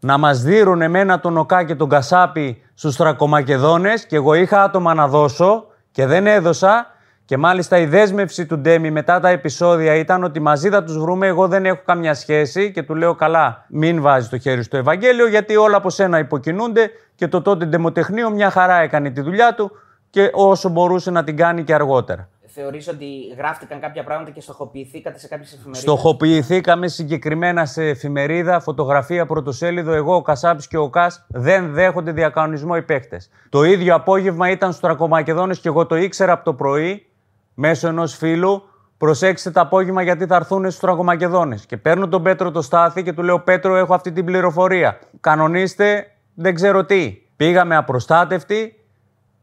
να 0.00 0.18
μας 0.18 0.42
δίνουν 0.42 0.82
εμένα 0.82 1.20
τον 1.20 1.36
Οκά 1.36 1.64
και 1.64 1.74
τον 1.74 1.88
Κασάπη 1.88 2.62
στους 2.74 2.96
Τρακομακεδόνες 2.96 4.06
και 4.06 4.16
εγώ 4.16 4.34
είχα 4.34 4.62
άτομα 4.62 4.94
να 4.94 5.08
δώσω 5.08 5.66
και 5.90 6.06
δεν 6.06 6.26
έδωσα. 6.26 6.86
Και 7.24 7.36
μάλιστα 7.36 7.78
η 7.78 7.86
δέσμευση 7.86 8.46
του 8.46 8.58
Ντέμι 8.58 8.90
μετά 8.90 9.20
τα 9.20 9.28
επεισόδια 9.28 9.94
ήταν 9.94 10.24
ότι 10.24 10.40
μαζί 10.40 10.68
θα 10.68 10.82
τους 10.84 10.98
βρούμε, 10.98 11.26
εγώ 11.26 11.48
δεν 11.48 11.66
έχω 11.66 11.80
καμιά 11.84 12.14
σχέση 12.14 12.72
και 12.72 12.82
του 12.82 12.94
λέω 12.94 13.14
καλά 13.14 13.64
μην 13.68 14.00
βάζεις 14.00 14.28
το 14.28 14.38
χέρι 14.38 14.62
στο 14.62 14.76
Ευαγγέλιο 14.76 15.28
γιατί 15.28 15.56
όλα 15.56 15.76
από 15.76 15.90
σένα 15.90 16.18
υποκινούνται 16.18 16.90
και 17.14 17.28
το 17.28 17.42
τότε 17.42 17.64
ντεμοτεχνείο 17.64 18.30
μια 18.30 18.50
χαρά 18.50 18.80
έκανε 18.80 19.10
τη 19.10 19.20
δουλειά 19.20 19.54
του 19.54 19.70
και 20.10 20.30
όσο 20.32 20.68
μπορούσε 20.68 21.10
να 21.10 21.24
την 21.24 21.36
κάνει 21.36 21.64
και 21.64 21.74
αργότερα 21.74 22.28
θεωρείς 22.56 22.88
ότι 22.88 23.06
γράφτηκαν 23.36 23.80
κάποια 23.80 24.04
πράγματα 24.04 24.30
και 24.30 24.40
στοχοποιηθήκατε 24.40 25.18
σε 25.18 25.28
κάποιες 25.28 25.48
εφημερίδες; 25.52 25.80
Στοχοποιηθήκαμε 25.80 26.88
συγκεκριμένα 26.88 27.66
σε 27.66 27.84
εφημερίδα, 27.84 28.60
φωτογραφία, 28.60 29.26
πρωτοσέλιδο. 29.26 29.92
Εγώ, 29.92 30.14
ο 30.14 30.22
Κασάπης 30.22 30.68
και 30.68 30.76
ο 30.76 30.90
Κας 30.90 31.26
δεν 31.28 31.72
δέχονται 31.72 32.12
διακανονισμό 32.12 32.72
οι 32.76 32.82
παίκτες. 32.82 33.30
Το 33.48 33.64
ίδιο 33.64 33.94
απόγευμα 33.94 34.50
ήταν 34.50 34.68
στους 34.68 34.82
Τρακομακεδόνες 34.82 35.58
και 35.58 35.68
εγώ 35.68 35.86
το 35.86 35.96
ήξερα 35.96 36.32
από 36.32 36.44
το 36.44 36.54
πρωί, 36.54 37.06
μέσω 37.54 37.88
ενός 37.88 38.14
φίλου, 38.16 38.62
Προσέξτε 38.98 39.50
το 39.50 39.60
απόγευμα 39.60 40.02
γιατί 40.02 40.26
θα 40.26 40.36
έρθουν 40.36 40.62
στους 40.62 40.78
Τραγωμακεδόνε. 40.78 41.58
Και 41.66 41.76
παίρνω 41.76 42.08
τον 42.08 42.22
Πέτρο 42.22 42.50
το 42.50 42.62
στάθι 42.62 43.02
και 43.02 43.12
του 43.12 43.22
λέω: 43.22 43.40
Πέτρο, 43.40 43.76
έχω 43.76 43.94
αυτή 43.94 44.12
την 44.12 44.24
πληροφορία. 44.24 44.98
Κανονίστε, 45.20 46.06
δεν 46.34 46.54
ξέρω 46.54 46.84
τι. 46.84 47.18
Πήγαμε 47.36 47.76
απροστάτευτοι. 47.76 48.84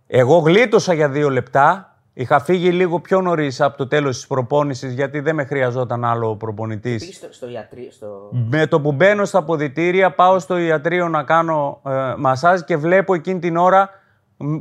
Εγώ 0.08 0.38
γλίτωσα 0.38 0.94
για 0.94 1.10
δύο 1.10 1.30
λεπτά. 1.30 1.93
Είχα 2.14 2.40
φύγει 2.40 2.72
λίγο 2.72 3.00
πιο 3.00 3.22
νωρίς 3.22 3.62
από 3.62 3.78
το 3.78 3.88
τέλος 3.88 4.16
της 4.16 4.28
προπόνησης, 4.28 4.94
γιατί 4.94 5.20
δεν 5.20 5.36
με 5.36 5.46
χρειαζόταν 5.46 6.06
άλλο 6.06 6.36
προπονητής. 6.36 7.16
Στο, 7.16 7.28
στο 7.30 7.50
ιατρί, 7.50 7.88
στο... 7.92 8.30
Με 8.50 8.68
το 8.68 8.82
που 8.82 8.92
μπαίνω 8.92 9.26
στα 9.26 9.38
αποδητήρια, 9.38 10.12
πάω 10.14 10.40
στο 10.40 10.58
ιατρείο 10.58 11.08
να 11.08 11.24
κάνω 11.24 11.82
ε, 11.86 12.14
μασάζ 12.18 12.62
και 12.62 12.78
βλέπω 12.78 13.14
εκείνη 13.14 13.40
την 13.40 13.58
ώρα 13.58 13.90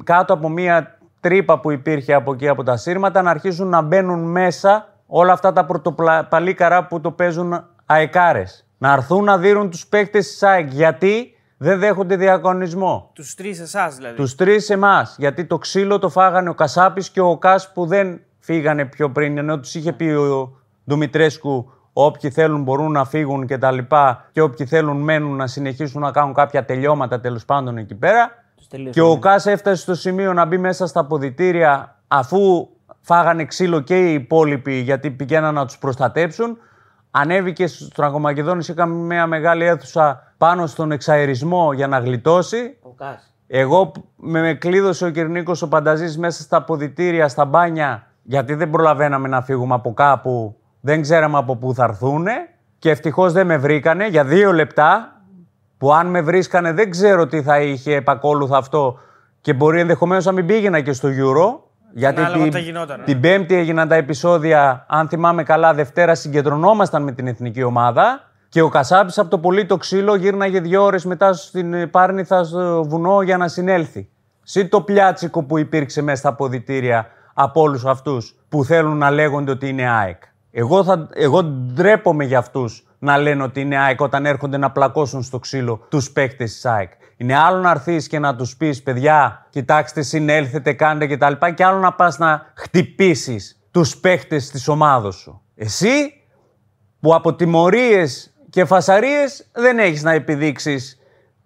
κάτω 0.04 0.32
από 0.32 0.48
μία 0.48 0.98
τρύπα 1.20 1.60
που 1.60 1.70
υπήρχε 1.70 2.14
από 2.14 2.32
εκεί 2.32 2.48
από 2.48 2.62
τα 2.62 2.76
σύρματα 2.76 3.22
να 3.22 3.30
αρχίζουν 3.30 3.68
να 3.68 3.82
μπαίνουν 3.82 4.30
μέσα 4.30 4.88
όλα 5.06 5.32
αυτά 5.32 5.52
τα 5.52 5.64
πρωτοπαλίκαρα 5.64 6.86
που 6.86 7.00
το 7.00 7.10
παίζουν 7.10 7.64
αεκάρε. 7.86 8.44
Να 8.78 8.92
έρθουν 8.92 9.24
να 9.24 9.38
δίνουν 9.38 9.70
τους 9.70 9.86
παίκτες 9.86 10.26
της 10.26 10.42
ΑΕΚ. 10.42 10.68
Γιατί; 10.70 11.36
Δεν 11.62 11.78
δέχονται 11.78 12.16
διακονισμό. 12.16 13.10
Τους 13.12 13.34
τρεις 13.34 13.60
εσάς 13.60 13.96
δηλαδή. 13.96 14.16
Τους 14.16 14.34
τρεις 14.34 14.70
εμάς. 14.70 15.16
Γιατί 15.18 15.44
το 15.44 15.58
ξύλο 15.58 15.98
το 15.98 16.08
φάγανε 16.08 16.48
ο 16.48 16.54
Κασάπης 16.54 17.10
και 17.10 17.20
ο 17.20 17.38
Κάς 17.38 17.72
που 17.72 17.86
δεν 17.86 18.20
φύγανε 18.38 18.84
πιο 18.84 19.10
πριν. 19.10 19.38
Ενώ 19.38 19.60
τους 19.60 19.74
είχε 19.74 19.92
πει 19.92 20.04
ο 20.04 20.56
Ντουμητρέσκου 20.88 21.72
όποιοι 21.92 22.30
θέλουν 22.30 22.62
μπορούν 22.62 22.92
να 22.92 23.04
φύγουν 23.04 23.46
και 23.46 23.58
τα 23.58 23.70
λοιπά 23.70 24.28
και 24.32 24.40
όποιοι 24.40 24.66
θέλουν 24.66 24.96
μένουν 24.96 25.36
να 25.36 25.46
συνεχίσουν 25.46 26.00
να 26.00 26.10
κάνουν 26.10 26.34
κάποια 26.34 26.64
τελειώματα 26.64 27.20
τέλος 27.20 27.44
πάντων 27.44 27.76
εκεί 27.76 27.94
πέρα. 27.94 28.30
Και 28.90 29.00
ο 29.00 29.18
Κάς 29.18 29.46
έφτασε 29.46 29.82
στο 29.82 29.94
σημείο 29.94 30.32
να 30.32 30.44
μπει 30.44 30.58
μέσα 30.58 30.86
στα 30.86 31.04
ποδητήρια 31.04 31.96
αφού 32.08 32.68
φάγανε 33.00 33.44
ξύλο 33.44 33.80
και 33.80 34.10
οι 34.10 34.12
υπόλοιποι 34.12 34.74
γιατί 34.74 35.10
πηγαίναν 35.10 35.54
να 35.54 35.66
τους 35.66 35.78
προστατέψουν. 35.78 36.58
Ανέβηκε 37.10 37.66
στους 37.66 37.88
Τραγκομακεδόνες, 37.88 38.68
είχαμε 38.68 38.94
μια 38.94 39.26
μεγάλη 39.26 39.64
αίθουσα 39.64 40.31
πάνω 40.42 40.66
στον 40.66 40.92
εξαερισμό 40.92 41.72
για 41.72 41.86
να 41.86 41.98
γλιτώσει. 41.98 42.78
Εγώ 43.46 43.92
με 44.16 44.54
κλείδωσε 44.54 45.04
ο 45.04 45.10
Κυρνίκος 45.10 45.62
ο 45.62 45.68
Πανταζής 45.68 46.18
μέσα 46.18 46.42
στα 46.42 46.62
ποδητήρια, 46.62 47.28
στα 47.28 47.44
μπάνια, 47.44 48.06
γιατί 48.22 48.54
δεν 48.54 48.70
προλαβαίναμε 48.70 49.28
να 49.28 49.42
φύγουμε 49.42 49.74
από 49.74 49.94
κάπου, 49.94 50.56
δεν 50.80 51.02
ξέραμε 51.02 51.38
από 51.38 51.56
πού 51.56 51.74
θα 51.74 51.84
έρθουν 51.84 52.26
και 52.78 52.90
ευτυχώς 52.90 53.32
δεν 53.32 53.46
με 53.46 53.56
βρήκανε 53.56 54.06
για 54.06 54.24
δύο 54.24 54.52
λεπτά, 54.52 55.20
που 55.78 55.92
αν 55.92 56.06
με 56.06 56.20
βρίσκανε 56.20 56.72
δεν 56.72 56.90
ξέρω 56.90 57.26
τι 57.26 57.42
θα 57.42 57.60
είχε 57.60 57.94
επακόλουθα 57.94 58.56
αυτό 58.56 58.98
και 59.40 59.52
μπορεί 59.52 59.80
ενδεχομένως 59.80 60.24
να 60.24 60.32
μην 60.32 60.46
πήγαινα 60.46 60.80
και 60.80 60.92
στο 60.92 61.08
Euro, 61.08 61.58
γιατί 61.92 62.22
την, 62.32 62.52
την 63.04 63.20
Πέμπτη 63.20 63.54
έγιναν 63.54 63.88
τα 63.88 63.94
επεισόδια, 63.94 64.86
αν 64.88 65.08
θυμάμαι 65.08 65.42
καλά, 65.42 65.74
Δευτέρα 65.74 66.14
συγκεντρωνόμασταν 66.14 67.02
με 67.02 67.12
την 67.12 67.26
εθνική 67.26 67.62
ομάδα 67.62 68.31
και 68.52 68.60
ο 68.60 68.68
Κασάπης 68.68 69.18
από 69.18 69.30
το 69.30 69.38
πολύ 69.38 69.66
το 69.66 69.76
ξύλο 69.76 70.14
γύρναγε 70.14 70.60
δύο 70.60 70.82
ώρες 70.82 71.04
μετά 71.04 71.32
στην 71.32 71.90
Πάρνηθα 71.90 72.44
στο 72.44 72.84
βουνό 72.84 73.22
για 73.22 73.36
να 73.36 73.48
συνέλθει. 73.48 74.08
Συν 74.42 74.68
το 74.68 74.80
πλιάτσικο 74.80 75.42
που 75.44 75.58
υπήρξε 75.58 76.02
μέσα 76.02 76.16
στα 76.16 76.28
αποδητήρια 76.28 77.06
από 77.34 77.60
όλους 77.60 77.84
αυτούς 77.84 78.36
που 78.48 78.64
θέλουν 78.64 78.96
να 78.96 79.10
λέγονται 79.10 79.50
ότι 79.50 79.68
είναι 79.68 79.90
ΑΕΚ. 79.90 80.22
Εγώ, 80.50 80.84
θα, 80.84 81.08
εγώ 81.12 81.42
ντρέπομαι 81.44 82.24
για 82.24 82.38
αυτούς 82.38 82.86
να 82.98 83.18
λένε 83.18 83.42
ότι 83.42 83.60
είναι 83.60 83.76
ΑΕΚ 83.76 84.00
όταν 84.00 84.26
έρχονται 84.26 84.56
να 84.56 84.70
πλακώσουν 84.70 85.22
στο 85.22 85.38
ξύλο 85.38 85.86
τους 85.88 86.10
παίκτες 86.10 86.52
της 86.52 86.64
ΑΕΚ. 86.64 86.92
Είναι 87.16 87.36
άλλο 87.36 87.60
να 87.60 87.70
έρθεις 87.70 88.06
και 88.06 88.18
να 88.18 88.36
τους 88.36 88.56
πεις, 88.56 88.82
παιδιά, 88.82 89.46
κοιτάξτε, 89.50 90.02
συνέλθετε, 90.02 90.72
κάντε 90.72 91.06
κτλ. 91.06 91.32
Και 91.54 91.64
άλλο 91.64 91.78
να 91.78 91.92
πας 91.92 92.18
να 92.18 92.52
χτυπήσεις 92.54 93.60
τους 93.70 93.96
παίκτες 93.96 94.50
της 94.50 94.68
ομάδα 94.68 95.10
σου. 95.10 95.42
Εσύ 95.54 96.16
που 97.00 97.14
από 97.14 97.34
τιμωρίες 97.34 98.31
και 98.52 98.64
φασαρίες 98.64 99.46
δεν 99.52 99.78
έχεις 99.78 100.02
να 100.02 100.12
επιδείξεις 100.12 100.98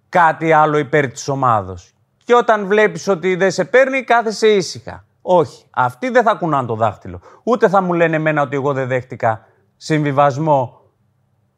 κάτι 0.08 0.52
άλλο 0.52 0.78
υπέρ 0.78 1.08
της 1.10 1.28
ομάδος. 1.28 1.94
Και 2.24 2.34
όταν 2.34 2.66
βλέπεις 2.66 3.08
ότι 3.08 3.34
δεν 3.34 3.50
σε 3.50 3.64
παίρνει, 3.64 4.02
κάθεσαι 4.02 4.46
ήσυχα. 4.46 5.04
Όχι. 5.22 5.64
Αυτοί 5.70 6.08
δεν 6.08 6.22
θα 6.22 6.34
κουνάνε 6.34 6.66
το 6.66 6.74
δάχτυλο. 6.74 7.20
Ούτε 7.42 7.68
θα 7.68 7.80
μου 7.80 7.92
λένε 7.92 8.16
εμένα 8.16 8.42
ότι 8.42 8.56
εγώ 8.56 8.72
δεν 8.72 8.86
δέχτηκα 8.86 9.46
συμβιβασμό 9.76 10.80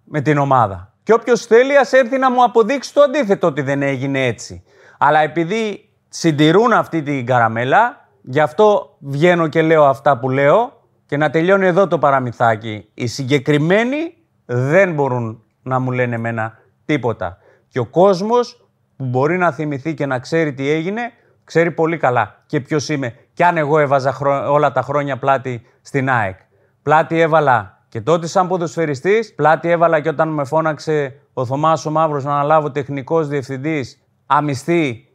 με 0.04 0.20
την 0.20 0.38
ομάδα. 0.38 0.92
Και 1.02 1.12
όποιος 1.12 1.46
θέλει, 1.46 1.76
ας 1.76 1.92
έρθει 1.92 2.18
να 2.18 2.30
μου 2.30 2.44
αποδείξει 2.44 2.94
το 2.94 3.00
αντίθετο 3.00 3.46
ότι 3.46 3.62
δεν 3.62 3.82
έγινε 3.82 4.26
έτσι. 4.26 4.62
Αλλά 4.98 5.20
επειδή 5.20 5.90
συντηρούν 6.08 6.72
αυτή 6.72 7.02
την 7.02 7.26
καραμέλα, 7.26 8.08
γι' 8.22 8.40
αυτό 8.40 8.96
βγαίνω 8.98 9.48
και 9.48 9.62
λέω 9.62 9.84
αυτά 9.84 10.18
που 10.18 10.30
λέω 10.30 10.82
και 11.06 11.16
να 11.16 11.30
τελειώνει 11.30 11.66
εδώ 11.66 11.86
το 11.86 11.98
παραμυθάκι. 11.98 12.88
Οι 12.94 13.06
συγκεκριμένοι 13.06 14.17
δεν 14.50 14.94
μπορούν 14.94 15.42
να 15.62 15.78
μου 15.78 15.90
λένε 15.90 16.14
εμένα 16.14 16.58
τίποτα. 16.84 17.38
Και 17.68 17.78
ο 17.78 17.86
κόσμος 17.86 18.68
που 18.96 19.04
μπορεί 19.04 19.38
να 19.38 19.52
θυμηθεί 19.52 19.94
και 19.94 20.06
να 20.06 20.18
ξέρει 20.18 20.54
τι 20.54 20.68
έγινε, 20.70 21.02
ξέρει 21.44 21.70
πολύ 21.70 21.96
καλά 21.96 22.42
και 22.46 22.60
ποιος 22.60 22.88
είμαι. 22.88 23.14
Κι 23.32 23.42
αν 23.42 23.56
εγώ 23.56 23.78
έβαζα 23.78 24.16
όλα 24.48 24.72
τα 24.72 24.82
χρόνια 24.82 25.18
πλάτη 25.18 25.62
στην 25.80 26.10
ΑΕΚ. 26.10 26.36
Πλάτη 26.82 27.20
έβαλα 27.20 27.78
και 27.88 28.00
τότε 28.00 28.26
σαν 28.26 28.48
ποδοσφαιριστής, 28.48 29.34
πλάτη 29.34 29.70
έβαλα 29.70 30.00
και 30.00 30.08
όταν 30.08 30.28
με 30.28 30.44
φώναξε 30.44 31.20
ο 31.32 31.44
Θωμάς 31.44 31.86
ο 31.86 31.90
Μαύρος 31.90 32.24
να 32.24 32.32
αναλάβω 32.32 32.70
τεχνικός 32.70 33.28
διευθυντής 33.28 34.02
αμυστή 34.26 35.08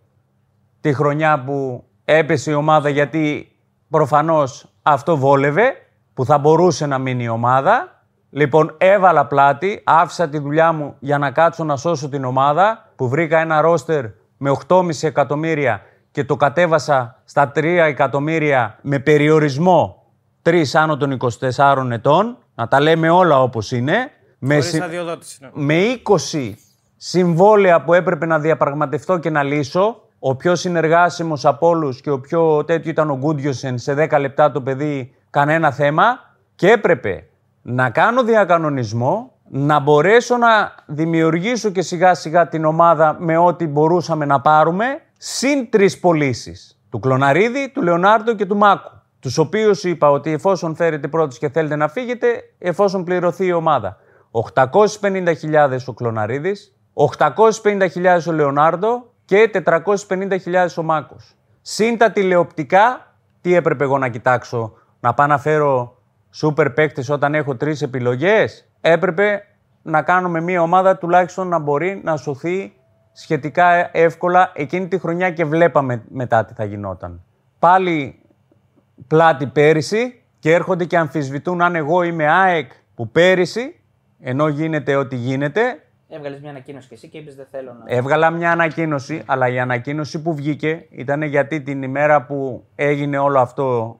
τη 0.81 0.93
χρονιά 0.93 1.43
που 1.43 1.83
έπεσε 2.05 2.51
η 2.51 2.53
ομάδα 2.53 2.89
γιατί 2.89 3.51
προφανώς 3.89 4.73
αυτό 4.81 5.17
βόλευε, 5.17 5.73
που 6.13 6.25
θα 6.25 6.37
μπορούσε 6.37 6.85
να 6.85 6.97
μείνει 6.97 7.23
η 7.23 7.27
ομάδα. 7.27 7.92
Λοιπόν, 8.35 8.75
έβαλα 8.77 9.25
πλάτη, 9.25 9.81
άφησα 9.83 10.29
τη 10.29 10.37
δουλειά 10.37 10.71
μου 10.71 10.95
για 10.99 11.17
να 11.17 11.31
κάτσω 11.31 11.63
να 11.63 11.75
σώσω 11.75 12.09
την 12.09 12.23
ομάδα, 12.25 12.89
που 12.95 13.09
βρήκα 13.09 13.39
ένα 13.39 13.61
ρόστερ 13.61 14.05
με 14.37 14.57
8,5 14.67 14.89
εκατομμύρια 15.01 15.81
και 16.11 16.23
το 16.23 16.35
κατέβασα 16.35 17.21
στα 17.25 17.51
3 17.55 17.63
εκατομμύρια 17.63 18.77
με 18.81 18.99
περιορισμό 18.99 20.03
3 20.43 20.63
άνω 20.73 20.97
των 20.97 21.17
24 21.39 21.87
ετών, 21.91 22.37
να 22.55 22.67
τα 22.67 22.79
λέμε 22.79 23.09
όλα 23.09 23.41
όπως 23.41 23.71
είναι, 23.71 24.11
με, 24.39 24.55
ναι. 24.55 24.61
με 25.53 26.01
20 26.31 26.53
συμβόλαια 26.97 27.83
που 27.83 27.93
έπρεπε 27.93 28.25
να 28.25 28.39
διαπραγματευτώ 28.39 29.17
και 29.17 29.29
να 29.29 29.43
λύσω, 29.43 30.01
ο 30.19 30.35
πιο 30.35 30.55
συνεργάσιμος 30.55 31.45
από 31.45 31.67
όλους 31.67 32.01
και 32.01 32.09
ο 32.09 32.19
πιο 32.19 32.63
τέτοιο 32.65 32.91
ήταν 32.91 33.09
ο 33.09 33.17
Γκούντιοσεν. 33.17 33.77
Σε 33.77 34.07
10 34.11 34.19
λεπτά 34.19 34.51
το 34.51 34.61
παιδί 34.61 35.15
κανένα 35.29 35.71
θέμα. 35.71 36.03
Και 36.55 36.71
έπρεπε 36.71 37.27
να 37.65 37.89
κάνω 37.89 38.23
διακανονισμό, 38.23 39.31
να 39.49 39.79
μπορέσω 39.79 40.37
να 40.37 40.75
δημιουργήσω 40.85 41.69
και 41.69 41.81
σιγά 41.81 42.13
σιγά 42.13 42.47
την 42.47 42.65
ομάδα 42.65 43.15
με 43.19 43.37
ό,τι 43.37 43.67
μπορούσαμε 43.67 44.25
να 44.25 44.41
πάρουμε, 44.41 44.85
συν 45.17 45.69
τρεις 45.69 45.99
πωλήσεις. 45.99 46.79
Του 46.89 46.99
Κλωναρίδη, 46.99 47.71
του 47.73 47.81
Λεωνάρντο 47.81 48.35
και 48.35 48.45
του 48.45 48.57
Μάκου. 48.57 48.91
Τους 49.19 49.37
οποίους 49.37 49.83
είπα 49.83 50.09
ότι 50.09 50.31
εφόσον 50.31 50.75
φέρετε 50.75 51.07
πρώτους 51.07 51.37
και 51.37 51.49
θέλετε 51.49 51.75
να 51.75 51.87
φύγετε, 51.87 52.27
εφόσον 52.57 53.03
πληρωθεί 53.03 53.45
η 53.45 53.53
ομάδα. 53.53 53.97
850.000 54.31 55.77
ο 55.85 55.93
Κλωναρίδη, 55.93 56.55
850.000 56.93 58.27
ο 58.27 58.31
Λεωνάρντο 58.31 59.13
και 59.25 59.51
450.000 59.65 60.37
ο 60.77 60.83
Μάκος. 60.83 61.35
Συν 61.61 61.97
τα 61.97 62.11
τηλεοπτικά, 62.11 63.15
τι 63.41 63.55
έπρεπε 63.55 63.83
εγώ 63.83 63.97
να 63.97 64.09
κοιτάξω, 64.09 64.73
να 64.99 65.13
πάω 65.13 65.27
να 65.27 65.37
φέρω 65.37 65.97
σούπερ 66.33 66.69
παίκτες 66.69 67.09
όταν 67.09 67.35
έχω 67.35 67.55
τρεις 67.55 67.81
επιλογές. 67.81 68.67
Έπρεπε 68.81 69.43
να 69.81 70.01
κάνουμε 70.01 70.41
μια 70.41 70.61
ομάδα 70.61 70.97
τουλάχιστον 70.97 71.47
να 71.47 71.59
μπορεί 71.59 72.01
να 72.03 72.17
σωθεί 72.17 72.73
σχετικά 73.11 73.97
εύκολα 73.97 74.51
εκείνη 74.55 74.87
τη 74.87 74.99
χρονιά 74.99 75.31
και 75.31 75.45
βλέπαμε 75.45 76.03
μετά 76.09 76.45
τι 76.45 76.53
θα 76.53 76.63
γινόταν. 76.63 77.23
Πάλι 77.59 78.19
πλάτη 79.07 79.47
πέρυσι 79.47 80.21
και 80.39 80.53
έρχονται 80.53 80.85
και 80.85 80.97
αμφισβητούν 80.97 81.61
αν 81.61 81.75
εγώ 81.75 82.03
είμαι 82.03 82.31
ΑΕΚ 82.31 82.71
που 82.95 83.09
πέρυσι, 83.09 83.79
ενώ 84.19 84.47
γίνεται 84.47 84.95
ό,τι 84.95 85.15
γίνεται, 85.15 85.77
Έβγαλες 86.15 86.39
μια 86.39 86.49
ανακοίνωση 86.49 86.87
και 86.87 86.93
εσύ 86.93 87.07
και 87.07 87.17
είπες 87.17 87.35
Δεν 87.35 87.45
θέλω 87.51 87.73
να. 87.73 87.95
Έβγαλα 87.95 88.29
μια 88.29 88.51
ανακοίνωση, 88.51 89.23
αλλά 89.25 89.49
η 89.49 89.59
ανακοίνωση 89.59 90.21
που 90.21 90.35
βγήκε 90.35 90.85
ήταν 90.89 91.21
γιατί 91.21 91.61
την 91.61 91.83
ημέρα 91.83 92.25
που 92.25 92.65
έγινε 92.75 93.17
όλο 93.17 93.39
αυτό 93.39 93.97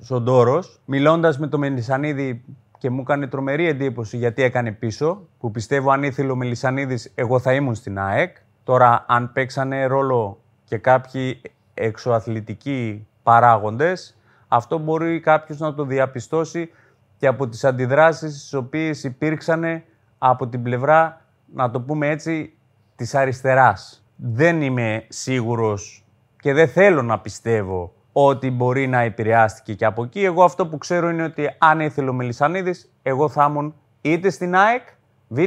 στον 0.00 0.24
Τόρο, 0.24 0.62
μιλώντας 0.84 1.38
με 1.38 1.46
τον 1.46 1.60
Μελισανίδη 1.60 2.44
και 2.78 2.90
μου 2.90 3.00
έκανε 3.00 3.26
τρομερή 3.26 3.68
εντύπωση 3.68 4.16
γιατί 4.16 4.42
έκανε 4.42 4.72
πίσω, 4.72 5.28
που 5.38 5.50
πιστεύω 5.50 5.90
αν 5.90 6.02
ήθελε 6.02 6.30
ο 6.30 6.36
Μελισανίδης, 6.36 7.12
εγώ 7.14 7.38
θα 7.38 7.52
ήμουν 7.54 7.74
στην 7.74 7.98
ΑΕΚ. 7.98 8.36
Τώρα, 8.64 9.04
αν 9.08 9.32
παίξανε 9.32 9.86
ρόλο 9.86 10.40
και 10.64 10.78
κάποιοι 10.78 11.40
εξωαθλητικοί 11.74 13.06
παράγοντες, 13.22 14.16
αυτό 14.48 14.78
μπορεί 14.78 15.20
κάποιος 15.20 15.58
να 15.58 15.74
το 15.74 15.84
διαπιστώσει 15.84 16.70
και 17.16 17.26
από 17.26 17.48
τις 17.48 17.64
αντιδράσεις 17.64 18.32
τις 18.32 18.54
οποίες 18.54 19.04
υπήρξαν 19.04 19.82
από 20.18 20.48
την 20.48 20.62
πλευρά 20.62 21.20
να 21.54 21.70
το 21.70 21.80
πούμε 21.80 22.08
έτσι, 22.08 22.54
της 22.96 23.14
αριστεράς. 23.14 24.04
Δεν 24.16 24.62
είμαι 24.62 25.04
σίγουρος 25.08 26.04
και 26.40 26.52
δεν 26.52 26.68
θέλω 26.68 27.02
να 27.02 27.18
πιστεύω 27.18 27.92
ότι 28.12 28.50
μπορεί 28.50 28.86
να 28.86 29.00
επηρεάστηκε 29.00 29.74
και 29.74 29.84
από 29.84 30.02
εκεί. 30.02 30.24
Εγώ 30.24 30.44
αυτό 30.44 30.66
που 30.66 30.78
ξέρω 30.78 31.08
είναι 31.08 31.22
ότι 31.22 31.54
αν 31.58 31.80
ήθελε 31.80 32.08
ο 32.08 32.12
Μελισανίδης, 32.12 32.90
εγώ 33.02 33.28
θα 33.28 33.46
ήμουν 33.48 33.74
είτε 34.00 34.30
στην 34.30 34.54
ΑΕΚ, 34.54 34.86
Β, 35.28 35.38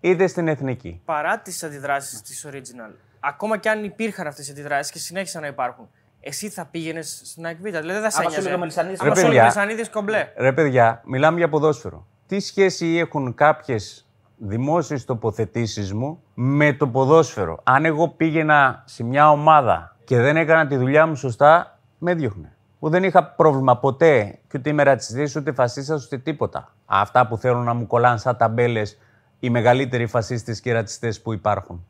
είτε 0.00 0.26
στην 0.26 0.48
Εθνική. 0.48 1.00
Παρά 1.04 1.38
τις 1.38 1.62
αντιδράσεις 1.62 2.22
της 2.22 2.46
Original, 2.50 2.94
ακόμα 3.20 3.56
και 3.56 3.68
αν 3.68 3.84
υπήρχαν 3.84 4.26
αυτές 4.26 4.48
οι 4.48 4.50
αντιδράσεις 4.50 4.92
και 4.92 4.98
συνέχισαν 4.98 5.40
να 5.42 5.46
υπάρχουν, 5.46 5.88
εσύ 6.20 6.48
θα 6.48 6.64
πήγαινες 6.64 7.20
στην 7.24 7.46
ΑΕΚ 7.46 7.56
Β. 7.56 7.62
Δηλαδή 7.62 7.92
δεν 7.92 8.02
θα 8.02 8.10
σε 8.10 8.22
ένοιαζε. 8.22 9.40
Αν 9.40 9.52
σου 9.52 9.60
έλεγε 9.60 9.82
κομπλέ. 9.92 10.32
Ρε 10.36 10.52
παιδιά, 10.52 11.02
μιλάμε 11.04 11.38
για 11.38 11.48
ποδόσφαιρο. 11.48 12.06
Τι 12.26 12.40
σχέση 12.40 12.86
έχουν 12.86 13.34
κάποιες 13.34 14.06
δημόσιες 14.36 15.04
τοποθετήσεις 15.04 15.92
μου 15.92 16.22
με 16.34 16.72
το 16.72 16.88
ποδόσφαιρο; 16.88 17.60
Αν 17.62 17.84
εγώ 17.84 18.08
πήγαινα 18.08 18.82
σε 18.86 19.04
μια 19.04 19.30
ομάδα 19.30 19.96
και 20.04 20.20
δεν 20.20 20.36
έκανα 20.36 20.66
τη 20.66 20.76
δουλειά 20.76 21.06
μου 21.06 21.14
σωστά, 21.14 21.71
με 22.02 22.14
διώχνε. 22.14 22.52
Που 22.78 22.88
δεν 22.88 23.04
είχα 23.04 23.24
πρόβλημα 23.24 23.78
ποτέ 23.78 24.38
και 24.48 24.58
ούτε 24.58 24.70
είμαι 24.70 24.82
ρατσιστής, 24.82 25.36
ούτε 25.36 25.52
φασίστας, 25.52 26.04
ούτε 26.04 26.18
τίποτα. 26.18 26.74
Αυτά 26.86 27.26
που 27.26 27.36
θέλουν 27.36 27.64
να 27.64 27.74
μου 27.74 27.86
κολλάνε 27.86 28.18
σαν 28.18 28.36
ταμπέλες 28.36 28.98
οι 29.40 29.50
μεγαλύτεροι 29.50 30.06
φασίστες 30.06 30.60
και 30.60 30.72
ρατσιστές 30.72 31.20
που 31.20 31.32
υπάρχουν. 31.32 31.86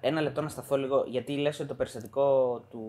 Ένα 0.00 0.20
λεπτό 0.20 0.42
να 0.42 0.48
σταθώ 0.48 0.76
λίγο, 0.76 1.04
γιατί 1.06 1.32
λες 1.32 1.58
ότι 1.60 1.68
το 1.68 1.74
περιστατικό 1.74 2.60
του, 2.70 2.80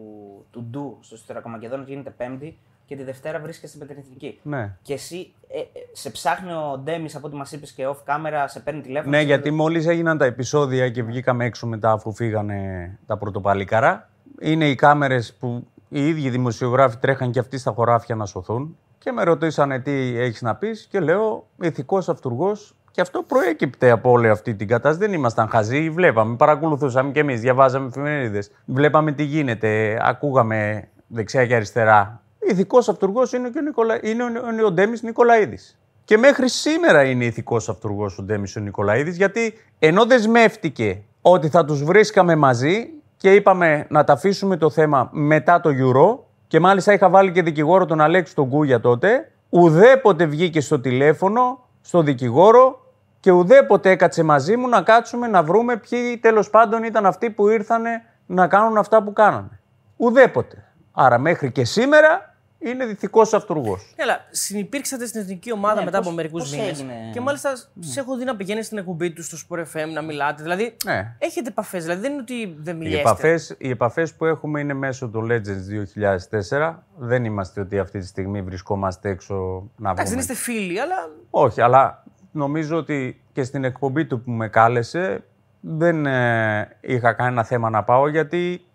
του 0.52 0.64
Ντου 0.64 0.98
στο 1.02 1.18
Στερακομακεδόνο 1.18 1.84
γίνεται 1.84 2.10
Πέμπτη 2.10 2.58
και 2.86 2.96
τη 2.96 3.04
Δευτέρα 3.04 3.40
βρίσκεσαι 3.40 3.78
με 3.78 3.86
την 3.86 3.98
Εθνική. 3.98 4.40
Ναι. 4.44 4.76
Και 4.82 4.94
εσύ 4.94 5.34
ε, 5.48 5.60
ε, 5.60 5.64
σε 5.92 6.10
ψάχνει 6.10 6.52
ο 6.52 6.82
Ντέμις 6.84 7.16
από 7.16 7.28
ό,τι 7.28 7.36
μας 7.36 7.52
είπες 7.52 7.72
και 7.72 7.88
off 7.88 8.14
camera, 8.14 8.46
σε 8.46 8.60
παίρνει 8.60 8.82
τηλέφωνο. 8.82 9.18
Ναι, 9.18 9.22
γιατί 9.22 9.52
μόλις 9.52 9.88
έγιναν 9.88 10.18
τα 10.18 10.26
επεισόδια 10.26 10.90
και 10.90 11.04
βγήκαμε 11.04 11.46
έξω 11.46 11.68
μετά 11.68 11.92
αφού 11.92 12.14
φύγανε 12.14 12.92
τα 13.06 13.18
πρωτοπαλίκαρα. 13.18 14.10
Είναι 14.42 14.70
οι 14.70 14.76
κάμερες 14.76 15.34
που 15.34 15.68
οι 15.90 16.08
ίδιοι 16.08 16.30
δημοσιογράφοι 16.30 16.98
τρέχαν 16.98 17.32
και 17.32 17.40
αυτοί 17.40 17.58
στα 17.58 17.72
χωράφια 17.72 18.16
να 18.16 18.26
σωθούν. 18.26 18.78
Και 18.98 19.12
με 19.12 19.24
ρωτήσανε 19.24 19.80
τι 19.80 19.92
έχεις 20.18 20.42
να 20.42 20.56
πεις 20.56 20.88
και 20.90 21.00
λέω 21.00 21.48
ηθικός 21.62 22.10
αυτούργος. 22.10 22.76
Και 22.92 23.02
αυτό 23.02 23.24
προέκυπτε 23.28 23.90
από 23.90 24.12
όλη 24.12 24.30
αυτή 24.30 24.56
την 24.56 24.68
κατάσταση. 24.68 25.06
Δεν 25.06 25.14
ήμασταν 25.14 25.48
χαζοί. 25.50 25.90
Βλέπαμε, 25.90 26.36
παρακολουθούσαμε 26.36 27.12
κι 27.12 27.20
εμείς, 27.20 27.42
διαβάζαμε 27.42 27.88
εφημερίδες. 27.88 28.52
Βλέπαμε 28.66 29.12
τι 29.12 29.24
γίνεται, 29.24 30.00
ακούγαμε 30.02 30.88
δεξιά 31.08 31.46
και 31.46 31.56
αριστερά 31.56 32.22
ηθικός 32.40 32.90
αυτούργος 32.90 33.34
είναι, 33.34 33.50
και 33.50 33.60
ο, 33.60 33.62
Νικολα... 33.62 34.00
είναι 34.02 34.24
ο, 34.24 34.66
ο 34.66 34.72
Ντέμις 34.72 35.02
Νικολαίδης. 35.02 35.80
Και 36.04 36.18
μέχρι 36.18 36.50
σήμερα 36.50 37.04
είναι 37.04 37.26
ηθικός 37.26 37.70
αυτούργος 37.70 38.18
ο 38.18 38.24
Ντέμις 38.24 38.56
ο 38.56 38.60
Νικολαίδης, 38.60 39.18
γιατί 39.18 39.54
ενώ 39.80 40.06
δεσμεύτηκε 40.06 41.02
ότι 41.22 41.50
θα 41.50 41.66
τους 41.66 41.84
βρίσκαμε 41.84 42.36
μαζί 42.36 42.90
και 43.18 43.34
είπαμε 43.34 43.86
να 43.90 44.04
τα 44.04 44.14
αφήσουμε 44.14 44.58
το 44.58 44.70
θέμα 44.70 45.10
μετά 45.12 45.60
το 45.60 45.70
Euro, 45.70 46.20
και 46.48 46.60
μάλιστα 46.60 46.94
είχα 46.94 47.10
βάλει 47.10 47.32
και 47.32 47.42
δικηγόρο 47.42 47.86
τον 47.86 48.02
Αλέξη 48.02 48.36
τον 48.36 48.50
Κούγια 48.50 48.80
τότε, 48.80 49.32
ουδέποτε 49.50 50.26
βγήκε 50.26 50.62
στο 50.62 50.80
τηλέφωνο, 50.80 51.66
στο 51.82 52.02
δικηγόρο 52.02 52.80
και 53.20 53.32
ουδέποτε 53.32 53.90
έκατσε 53.90 54.24
μαζί 54.24 54.58
μου 54.58 54.68
να 54.68 54.82
κάτσουμε 54.82 55.28
να 55.28 55.44
βρούμε 55.44 55.78
ποιοι 55.78 56.18
τέλος 56.18 56.50
πάντων 56.50 56.84
ήταν 56.84 57.06
αυτοί 57.06 57.30
που 57.30 57.50
ήρθαν 57.50 57.84
να 58.26 58.48
κάνουν 58.48 58.78
αυτά 58.78 59.04
που 59.04 59.14
κάνανε. 59.14 59.60
Ουδέποτε. 59.98 60.64
Άρα 60.92 61.18
μέχρι 61.18 61.52
και 61.52 61.66
σήμερα 61.66 62.27
είναι 62.60 62.86
δυτικός 62.86 63.34
αυτούργος. 63.34 63.94
Έλα, 63.96 64.26
συνεπήρξατε 64.32 65.06
στην 65.06 65.22
εθνική 65.22 65.52
ομάδα 65.52 65.80
Ναι, 65.80 65.86
μετά 65.86 65.98
πώς- 65.98 66.08
από 66.08 66.16
μερικούς 66.16 66.42
πώς 66.42 66.52
μήνες. 66.52 66.68
έγινε; 66.70 66.94
Και 67.14 67.22
μάλιστα 67.22 67.56
σε 67.80 68.00
έχω 68.00 68.18
δει 68.18 68.24
να 68.24 68.36
πηγαίνει 68.36 68.62
στην 68.64 68.78
εκπομπή 68.78 69.12
του 69.12 69.24
στο 69.24 69.38
Sport 69.50 69.60
FM 69.60 69.90
να 69.94 70.02
μιλάτε. 70.02 70.44
Δηλαδή 70.44 70.76
Ναι. 70.86 71.16
έχετε 71.20 71.50
επαφές. 71.50 71.84
Δηλαδή 71.84 72.02
δεν 72.02 72.12
είναι 72.12 72.22
ότι 72.22 72.56
δεν 72.60 72.76
Οι 72.76 72.80
μιλάτε. 72.80 73.00
επαφές, 73.00 73.56
οι 73.58 73.70
επαφές 73.70 74.14
που 74.14 74.26
έχουμε 74.26 74.60
είναι 74.60 74.74
μέσω 74.74 75.08
του 75.10 75.28
Legends 75.30 75.68
2004. 75.68 76.84
Δεν 76.98 77.26
είμαστε 77.26 77.62
ότι 77.62 77.80
αυτή 77.80 78.00
τη 78.00 78.06
στιγμή 78.06 78.42
βρισκόμαστε 78.42 79.10
έξω 79.10 79.36
να 79.76 79.90
Εντάξει, 79.92 80.14
δεν 80.14 80.22
βρούμε. 80.24 80.34
είστε 80.34 80.52
φίλοι, 80.52 80.80
αλλά 80.80 80.96
Όχι, 81.30 81.62
αλλά 81.62 82.04
νομίζω 82.32 82.78
ότι 82.78 83.22
και 83.32 83.44
στην 83.44 83.64
εκπομπή 83.64 84.06
του 84.06 84.22
που 84.22 84.32
με 84.32 84.48
κάλεσε 84.50 85.24
δεν 85.60 86.06
ε, 86.06 86.78
είχα 86.82 87.14
κανένα 87.14 87.44
θέμα 87.44 87.70
να 87.70 87.84
πάω 87.84 88.08
γιατί 88.10 88.66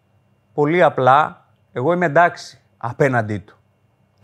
πολύ 0.54 0.82
απλά 0.82 1.46
εγώ 1.72 1.92
είμαι 1.92 2.06
εντάξει 2.06 2.58
απέναντί 2.76 3.38
του. 3.38 3.56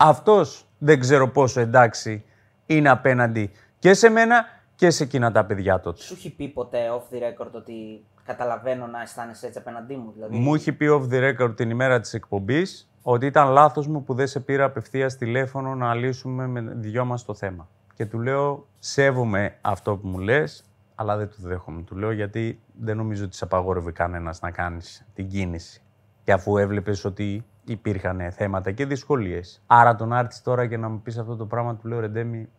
Αυτός 0.01 0.65
δεν 0.77 0.99
ξέρω 0.99 1.27
πόσο 1.29 1.59
εντάξει 1.59 2.23
είναι 2.65 2.89
απέναντι 2.89 3.51
και 3.79 3.93
σε 3.93 4.09
μένα 4.09 4.45
και 4.75 4.89
σε 4.89 5.03
εκείνα 5.03 5.31
τα 5.31 5.45
παιδιά 5.45 5.79
τότε. 5.79 6.01
Σου 6.01 6.13
έχει 6.13 6.35
πει 6.35 6.47
ποτέ 6.47 6.79
off 6.91 7.15
the 7.15 7.17
record 7.17 7.51
ότι 7.51 8.05
καταλαβαίνω 8.23 8.87
να 8.87 9.01
αισθάνεσαι 9.01 9.45
έτσι 9.45 9.59
απέναντί 9.59 9.95
μου. 9.95 10.11
Δηλαδή... 10.13 10.37
Μου 10.37 10.55
είχε 10.55 10.71
πει 10.71 10.85
off 10.89 11.13
the 11.13 11.33
record 11.33 11.55
την 11.55 11.69
ημέρα 11.69 11.99
της 11.99 12.13
εκπομπής 12.13 12.91
ότι 13.01 13.25
ήταν 13.25 13.47
λάθος 13.47 13.87
μου 13.87 14.03
που 14.03 14.13
δεν 14.13 14.27
σε 14.27 14.39
πήρα 14.39 14.65
απευθείας 14.65 15.17
τηλέφωνο 15.17 15.75
να 15.75 15.93
λύσουμε 15.93 16.47
με 16.47 16.61
δυο 16.61 17.05
μας 17.05 17.25
το 17.25 17.33
θέμα. 17.33 17.69
Και 17.93 18.05
του 18.05 18.19
λέω, 18.19 18.67
σέβομαι 18.79 19.57
αυτό 19.61 19.97
που 19.97 20.07
μου 20.07 20.19
λες, 20.19 20.63
αλλά 20.95 21.17
δεν 21.17 21.27
το 21.29 21.35
δέχομαι. 21.39 21.81
Του 21.81 21.95
λέω 21.95 22.11
γιατί 22.11 22.61
δεν 22.79 22.97
νομίζω 22.97 23.25
ότι 23.25 23.35
σε 23.35 23.43
απαγόρευε 23.43 23.91
κανένας 23.91 24.41
να 24.41 24.51
κάνεις 24.51 25.05
την 25.13 25.27
κίνηση. 25.27 25.81
Και 26.23 26.31
αφού 26.31 26.57
έβλεπες 26.57 27.05
ότι 27.05 27.45
υπήρχαν 27.65 28.31
θέματα 28.31 28.71
και 28.71 28.85
δυσκολίες. 28.85 29.61
Άρα 29.67 29.95
τον 29.95 30.13
άρτης 30.13 30.41
τώρα 30.41 30.67
και 30.67 30.77
να 30.77 30.89
μου 30.89 31.01
πεις 31.01 31.17
αυτό 31.17 31.35
το 31.35 31.45
πράγμα, 31.45 31.75
του 31.75 31.87
λέω, 31.87 31.99
Ρεντέμι, 31.99 32.49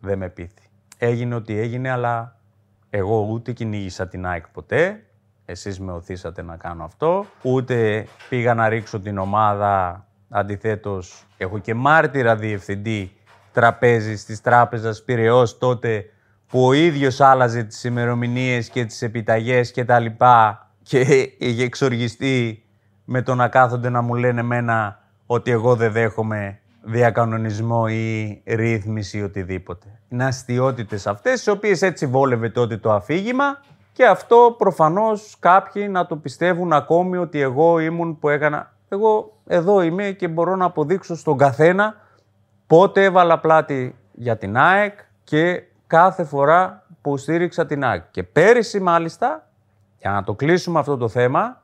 δεν 0.00 0.18
με 0.18 0.28
πείθει. 0.28 0.68
Έγινε 0.98 1.34
ό,τι 1.34 1.58
έγινε, 1.58 1.90
αλλά 1.90 2.36
εγώ 2.90 3.26
ούτε 3.30 3.52
κυνήγησα 3.52 4.08
την 4.08 4.26
ΑΕΚ 4.26 4.48
ποτέ, 4.48 5.04
εσείς 5.44 5.80
με 5.80 5.92
οθήσατε 5.92 6.42
να 6.42 6.56
κάνω 6.56 6.84
αυτό, 6.84 7.26
ούτε 7.42 8.06
πήγα 8.28 8.54
να 8.54 8.68
ρίξω 8.68 9.00
την 9.00 9.18
ομάδα, 9.18 10.06
αντιθέτως 10.28 11.26
έχω 11.36 11.58
και 11.58 11.74
μάρτυρα 11.74 12.36
διευθυντή 12.36 13.12
τραπέζι 13.52 14.24
της 14.24 14.40
τράπεζας 14.40 15.02
Πυραιός 15.02 15.58
τότε 15.58 16.04
που 16.46 16.66
ο 16.66 16.72
ίδιος 16.72 17.20
άλλαζε 17.20 17.62
τις 17.62 17.84
ημερομηνίες 17.84 18.68
και 18.68 18.84
τις 18.84 19.02
επιταγές 19.02 19.70
και 19.70 19.84
τα 19.84 19.98
λοιπά 19.98 20.70
και 20.82 21.00
είχε 21.38 21.64
εξοργιστεί 21.64 22.63
με 23.04 23.22
το 23.22 23.34
να 23.34 23.48
κάθονται 23.48 23.88
να 23.88 24.02
μου 24.02 24.14
λένε 24.14 24.42
μένα 24.42 24.98
ότι 25.26 25.50
εγώ 25.50 25.76
δεν 25.76 25.92
δέχομαι 25.92 26.58
διακανονισμό 26.82 27.84
ή 27.88 28.42
ρύθμιση 28.46 29.18
ή 29.18 29.22
οτιδήποτε. 29.22 29.86
Είναι 30.08 30.24
αστείωτητες 30.24 31.06
αυτές, 31.06 31.42
τι 31.42 31.50
οποίες 31.50 31.82
έτσι 31.82 32.06
βόλευε 32.06 32.48
τότε 32.48 32.76
το 32.76 32.92
αφήγημα 32.92 33.60
και 33.92 34.06
αυτό 34.06 34.54
προφανώς 34.58 35.36
κάποιοι 35.38 35.88
να 35.90 36.06
το 36.06 36.16
πιστεύουν 36.16 36.72
ακόμη 36.72 37.16
ότι 37.16 37.40
εγώ 37.40 37.78
ήμουν 37.78 38.18
που 38.18 38.28
έκανα. 38.28 38.72
Εγώ 38.88 39.36
εδώ 39.46 39.82
είμαι 39.82 40.10
και 40.10 40.28
μπορώ 40.28 40.56
να 40.56 40.64
αποδείξω 40.64 41.16
στον 41.16 41.36
καθένα 41.36 41.94
πότε 42.66 43.04
έβαλα 43.04 43.38
πλάτη 43.38 43.96
για 44.12 44.36
την 44.36 44.56
ΑΕΚ 44.56 44.98
και 45.24 45.62
κάθε 45.86 46.24
φορά 46.24 46.82
που 47.02 47.16
στήριξα 47.16 47.66
την 47.66 47.84
ΑΕΚ. 47.84 48.02
Και 48.10 48.22
πέρυσι 48.22 48.80
μάλιστα, 48.80 49.48
για 49.98 50.10
να 50.10 50.24
το 50.24 50.34
κλείσουμε 50.34 50.78
αυτό 50.78 50.96
το 50.96 51.08
θέμα, 51.08 51.62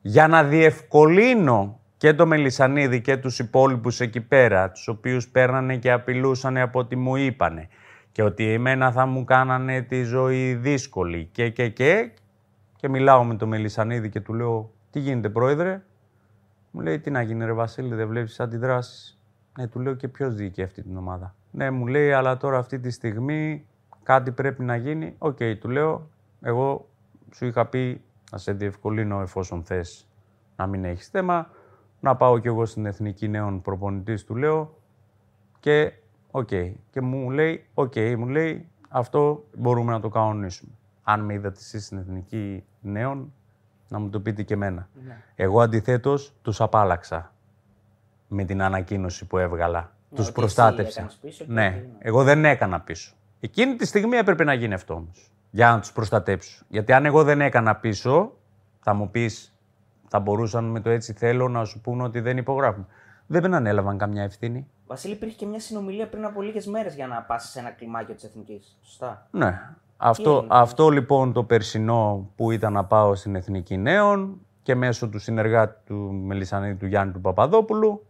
για 0.00 0.28
να 0.28 0.44
διευκολύνω 0.44 1.80
και 1.96 2.14
το 2.14 2.26
Μελισανίδη 2.26 3.00
και 3.00 3.16
τους 3.16 3.38
υπόλοιπους 3.38 4.00
εκεί 4.00 4.20
πέρα, 4.20 4.70
τους 4.70 4.88
οποίους 4.88 5.28
παίρνανε 5.28 5.76
και 5.76 5.92
απειλούσανε 5.92 6.60
από 6.60 6.78
ό,τι 6.78 6.96
μου 6.96 7.16
είπανε 7.16 7.68
και 8.12 8.22
ότι 8.22 8.52
εμένα 8.52 8.92
θα 8.92 9.06
μου 9.06 9.24
κάνανε 9.24 9.82
τη 9.82 10.02
ζωή 10.02 10.54
δύσκολη 10.54 11.28
και 11.32 11.48
και 11.48 11.68
και 11.68 12.10
και 12.76 12.88
μιλάω 12.88 13.24
με 13.24 13.34
το 13.34 13.46
Μελισανίδη 13.46 14.08
και 14.08 14.20
του 14.20 14.34
λέω 14.34 14.70
«Τι 14.90 14.98
γίνεται 14.98 15.28
πρόεδρε» 15.28 15.82
μου 16.70 16.80
λέει 16.80 16.98
«Τι 16.98 17.10
να 17.10 17.22
γίνει 17.22 17.44
ρε 17.44 17.52
Βασίλη, 17.52 17.94
δεν 17.94 18.08
βλέπεις 18.08 18.40
αντιδράσεις» 18.40 19.18
Ναι, 19.58 19.66
του 19.66 19.80
λέω 19.80 19.94
«Και 19.94 20.08
ποιος 20.08 20.34
διοικεί 20.34 20.62
αυτή 20.62 20.82
την 20.82 20.96
ομάδα» 20.96 21.34
Ναι, 21.50 21.70
μου 21.70 21.86
λέει 21.86 22.12
«Αλλά 22.12 22.36
τώρα 22.36 22.58
αυτή 22.58 22.78
τη 22.78 22.90
στιγμή 22.90 23.66
κάτι 24.02 24.30
πρέπει 24.30 24.64
να 24.64 24.76
γίνει» 24.76 25.14
OK, 25.18 25.36
okay, 25.40 25.56
του 25.60 25.68
λέω 25.68 26.08
«Εγώ 26.40 26.88
σου 27.34 27.46
είχα 27.46 27.66
πει 27.66 28.00
να 28.30 28.38
σε 28.38 28.52
διευκολύνω 28.52 29.20
εφόσον 29.20 29.64
θες 29.64 30.08
να 30.56 30.66
μην 30.66 30.84
έχεις 30.84 31.08
θέμα» 31.08 31.50
να 32.00 32.16
πάω 32.16 32.38
κι 32.38 32.46
εγώ 32.46 32.66
στην 32.66 32.86
Εθνική 32.86 33.28
Νέων 33.28 33.62
Προπονητής, 33.62 34.24
του 34.24 34.36
λέω, 34.36 34.74
και 35.60 35.92
OK. 36.30 36.48
Okay. 36.50 36.72
Και 36.90 37.00
μου 37.00 37.30
λέει, 37.30 37.66
OK, 37.74 37.92
okay, 37.94 38.14
μου 38.18 38.28
λέει, 38.28 38.68
αυτό 38.88 39.44
μπορούμε 39.56 39.92
να 39.92 40.00
το 40.00 40.08
κανονίσουμε. 40.08 40.72
Αν 41.02 41.20
με 41.20 41.32
είδατε 41.32 41.58
εσείς 41.58 41.84
στην 41.84 41.98
Εθνική 41.98 42.64
Νέων, 42.80 43.32
να 43.88 43.98
μου 43.98 44.10
το 44.10 44.20
πείτε 44.20 44.42
και 44.42 44.54
εμένα. 44.54 44.88
Ναι. 45.06 45.22
Εγώ 45.34 45.60
αντιθέτως 45.60 46.34
τους 46.42 46.60
απάλλαξα 46.60 47.32
με 48.28 48.44
την 48.44 48.62
ανακοίνωση 48.62 49.26
που 49.26 49.38
έβγαλα. 49.38 49.92
Ναι, 50.10 50.16
τους 50.18 50.32
προστάτευσα. 50.32 51.10
ναι, 51.46 51.84
εγώ 51.98 52.24
δεν 52.24 52.44
έκανα 52.44 52.80
πίσω. 52.80 53.14
Εκείνη 53.40 53.76
τη 53.76 53.86
στιγμή 53.86 54.16
έπρεπε 54.16 54.44
να 54.44 54.54
γίνει 54.54 54.74
αυτό 54.74 54.94
όμως. 54.94 55.30
Για 55.50 55.70
να 55.70 55.80
τους 55.80 55.92
προστατέψω. 55.92 56.64
Γιατί 56.68 56.92
αν 56.92 57.04
εγώ 57.04 57.24
δεν 57.24 57.40
έκανα 57.40 57.76
πίσω, 57.76 58.32
θα 58.80 58.94
μου 58.94 59.10
πεις 59.10 59.54
θα 60.10 60.20
μπορούσαν 60.20 60.64
με 60.64 60.80
το 60.80 60.90
έτσι 60.90 61.12
θέλω 61.12 61.48
να 61.48 61.64
σου 61.64 61.80
πούνε 61.80 62.02
ότι 62.02 62.20
δεν 62.20 62.36
υπογράφουν. 62.36 62.86
Δεν 63.26 63.54
ανέλαβαν 63.54 63.98
καμιά 63.98 64.22
ευθύνη. 64.22 64.66
Βασίλη, 64.86 65.14
υπήρχε 65.14 65.36
και 65.36 65.46
μια 65.46 65.60
συνομιλία 65.60 66.08
πριν 66.08 66.24
από 66.24 66.42
λίγες 66.42 66.66
μέρες 66.66 66.94
για 66.94 67.06
να 67.06 67.22
πας 67.22 67.50
σε 67.50 67.58
ένα 67.58 67.70
κλιμάκιο 67.70 68.14
της 68.14 68.24
Εθνικής. 68.24 68.78
Σωστά. 68.82 69.26
Ναι. 69.30 69.60
Αυτό, 69.96 70.44
αυτό 70.48 70.88
λοιπόν 70.88 71.32
το 71.32 71.44
περσινό 71.44 72.30
που 72.36 72.50
ήταν 72.50 72.72
να 72.72 72.84
πάω 72.84 73.14
στην 73.14 73.34
Εθνική 73.34 73.76
Νέων 73.76 74.40
και 74.62 74.74
μέσω 74.74 75.08
του 75.08 75.18
συνεργάτη 75.18 75.80
του 75.84 75.94
Μελισανίδη 76.24 76.74
του 76.74 76.86
Γιάννη 76.86 77.12
του 77.12 77.20
Παπαδόπουλου, 77.20 78.06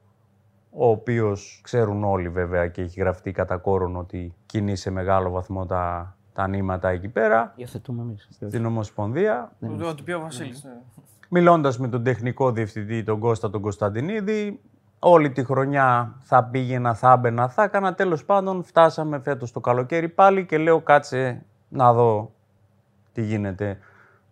ο 0.71 0.89
οποίος 0.89 1.61
ξέρουν 1.63 2.05
όλοι 2.05 2.29
βέβαια 2.29 2.69
και 2.69 2.83
έχει 2.83 3.01
γραφτεί 3.01 3.33
κατά 3.33 3.57
κόρον 3.57 3.97
ότι 3.97 4.35
κινεί 4.47 4.77
σε 4.77 4.91
μεγάλο 4.91 5.31
βαθμό 5.31 5.67
τα, 5.67 6.17
τα 6.41 6.49
νήματα 6.49 6.89
εκεί 6.89 7.09
πέρα. 7.09 7.53
Υιοθετούμε 7.57 8.03
εμείς. 8.03 8.29
Στην 8.31 8.67
Ομοσπονδία. 8.67 9.53
Το 9.79 9.95
πει 10.05 10.13
ο 10.13 10.21
Βασίλης. 10.21 10.65
Ναι. 10.65 10.71
Μιλώντας 11.29 11.79
με 11.79 11.89
τον 11.89 12.03
τεχνικό 12.03 12.53
διευθυντή, 12.53 13.03
τον 13.03 13.19
Κώστα 13.19 13.51
τον 13.51 13.61
Κωνσταντινίδη, 13.61 14.61
όλη 14.99 15.31
τη 15.31 15.45
χρονιά 15.45 16.17
θα 16.21 16.45
πήγαινα, 16.45 16.95
θα 16.95 17.13
έμπαινα, 17.13 17.49
θα 17.49 17.63
έκανα. 17.63 17.95
Τέλος 17.95 18.25
πάντων, 18.25 18.63
φτάσαμε 18.63 19.19
φέτος 19.19 19.53
το 19.53 19.61
καλοκαίρι 19.61 20.09
πάλι 20.09 20.47
και 20.47 20.59
λέω 20.59 20.81
κάτσε 20.81 21.43
να 21.69 21.93
δω 21.93 22.33
τι 23.13 23.23
γίνεται. 23.23 23.79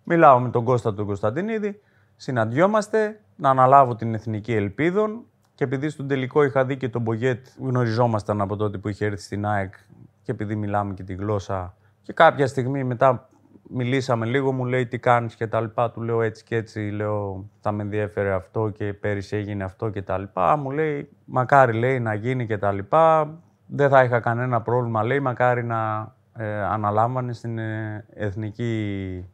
Μιλάω 0.05 0.41
με 0.41 0.51
τον 0.51 0.65
Κώστα 0.65 0.95
τον 0.95 1.07
Κωνσταντινίδη, 1.07 1.81
συναντιόμαστε, 2.17 3.21
να 3.37 3.51
αναλάβω 3.51 3.95
την 3.95 4.15
Εθνική 4.15 4.55
Ελπίδων 4.55 5.25
και 5.55 5.65
επειδή 5.65 5.89
στον 5.89 6.09
τελικό 6.09 6.43
είχα 6.43 6.65
δει 6.65 6.77
και 6.77 6.89
τον 6.89 7.03
Μπογιέτ, 7.03 7.47
γνωριζόμασταν 7.59 8.41
από 8.41 8.57
τότε 8.57 8.79
που 8.79 8.89
είχε 8.89 9.05
έρθει 9.05 9.23
στην 9.23 9.47
ΑΕΚ 9.47 9.75
και 10.23 10.33
επειδή 10.33 10.57
μιλάμε 10.57 10.95
και 10.95 11.03
τη 11.03 11.15
γλώσσα 11.15 11.73
και 12.09 12.15
κάποια 12.15 12.47
στιγμή 12.47 12.85
μετά 12.85 13.29
μιλήσαμε 13.69 14.27
λίγο, 14.27 14.53
μου 14.53 14.65
λέει 14.65 14.87
τι 14.87 14.99
κάνεις 14.99 15.35
και 15.35 15.47
τα 15.47 15.61
λοιπά. 15.61 15.91
Του 15.91 16.03
λέω 16.03 16.23
έτσι 16.23 16.45
και 16.45 16.57
έτσι, 16.57 16.81
λέω 16.81 17.49
θα 17.61 17.73
με 17.73 17.83
ενδιαφέρε 17.83 18.33
αυτό 18.33 18.69
και 18.69 18.93
πέρυσι 18.93 19.37
έγινε 19.37 19.65
αυτό 19.65 19.91
και 19.91 20.03
τα 20.03 20.19
λοιπά. 20.19 20.57
Μου 20.57 20.71
λέει 20.71 21.09
μακάρι 21.25 21.73
λέει 21.73 22.01
να 22.01 22.15
γίνει 22.15 22.47
και 22.47 22.59
τα 22.59 22.73
λοιπά. 22.73 23.35
Δεν 23.67 23.89
θα 23.89 24.05
είχα 24.05 24.21
κανένα 24.21 24.63
πρόβλημα, 24.63 25.03
λέει, 25.05 25.21
μακάρι 25.21 25.65
να 25.65 26.13
ε, 26.37 26.63
αναλάμβανε 26.63 27.33
στην 27.33 27.59
ε, 27.59 28.05
Εθνική 28.15 29.25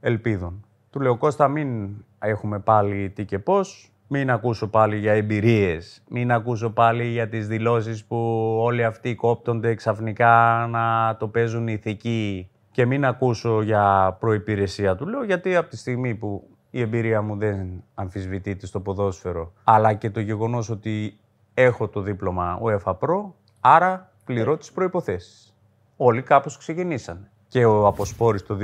Ελπίδων. 0.00 0.64
Του 0.90 1.00
λέω 1.00 1.16
Κώστα 1.16 1.48
μην 1.48 1.96
έχουμε 2.18 2.58
πάλι 2.58 3.10
τι 3.10 3.24
και 3.24 3.38
πώς, 3.38 3.93
μην 4.16 4.30
ακούσω 4.30 4.68
πάλι 4.68 4.96
για 4.96 5.12
εμπειρίες, 5.12 6.02
μην 6.08 6.32
ακούσω 6.32 6.70
πάλι 6.70 7.04
για 7.04 7.28
τις 7.28 7.48
δηλώσεις 7.48 8.04
που 8.04 8.16
όλοι 8.60 8.84
αυτοί 8.84 9.14
κόπτονται 9.14 9.74
ξαφνικά 9.74 10.66
να 10.70 11.16
το 11.16 11.28
παίζουν 11.28 11.68
ηθικοί 11.68 12.50
και 12.70 12.86
μην 12.86 13.04
ακούσω 13.04 13.62
για 13.62 14.16
προϋπηρεσία 14.20 14.94
του 14.94 15.06
λέω, 15.06 15.24
γιατί 15.24 15.56
από 15.56 15.68
τη 15.68 15.76
στιγμή 15.76 16.14
που 16.14 16.48
η 16.70 16.80
εμπειρία 16.80 17.22
μου 17.22 17.36
δεν 17.36 17.84
αμφισβητείται 17.94 18.66
στο 18.66 18.80
ποδόσφαιρο, 18.80 19.52
αλλά 19.64 19.94
και 19.94 20.10
το 20.10 20.20
γεγονός 20.20 20.70
ότι 20.70 21.18
έχω 21.54 21.88
το 21.88 22.00
δίπλωμα 22.00 22.60
UEFA 22.62 22.92
Pro, 22.92 23.32
άρα 23.60 24.12
πληρώ 24.24 24.56
τις 24.56 24.72
προϋποθέσεις. 24.72 25.54
Όλοι 25.96 26.22
κάπως 26.22 26.58
ξεκινήσανε. 26.58 27.30
Και 27.54 27.64
ο 27.64 27.86
Αποσπόρης 27.86 28.42
το 28.42 28.56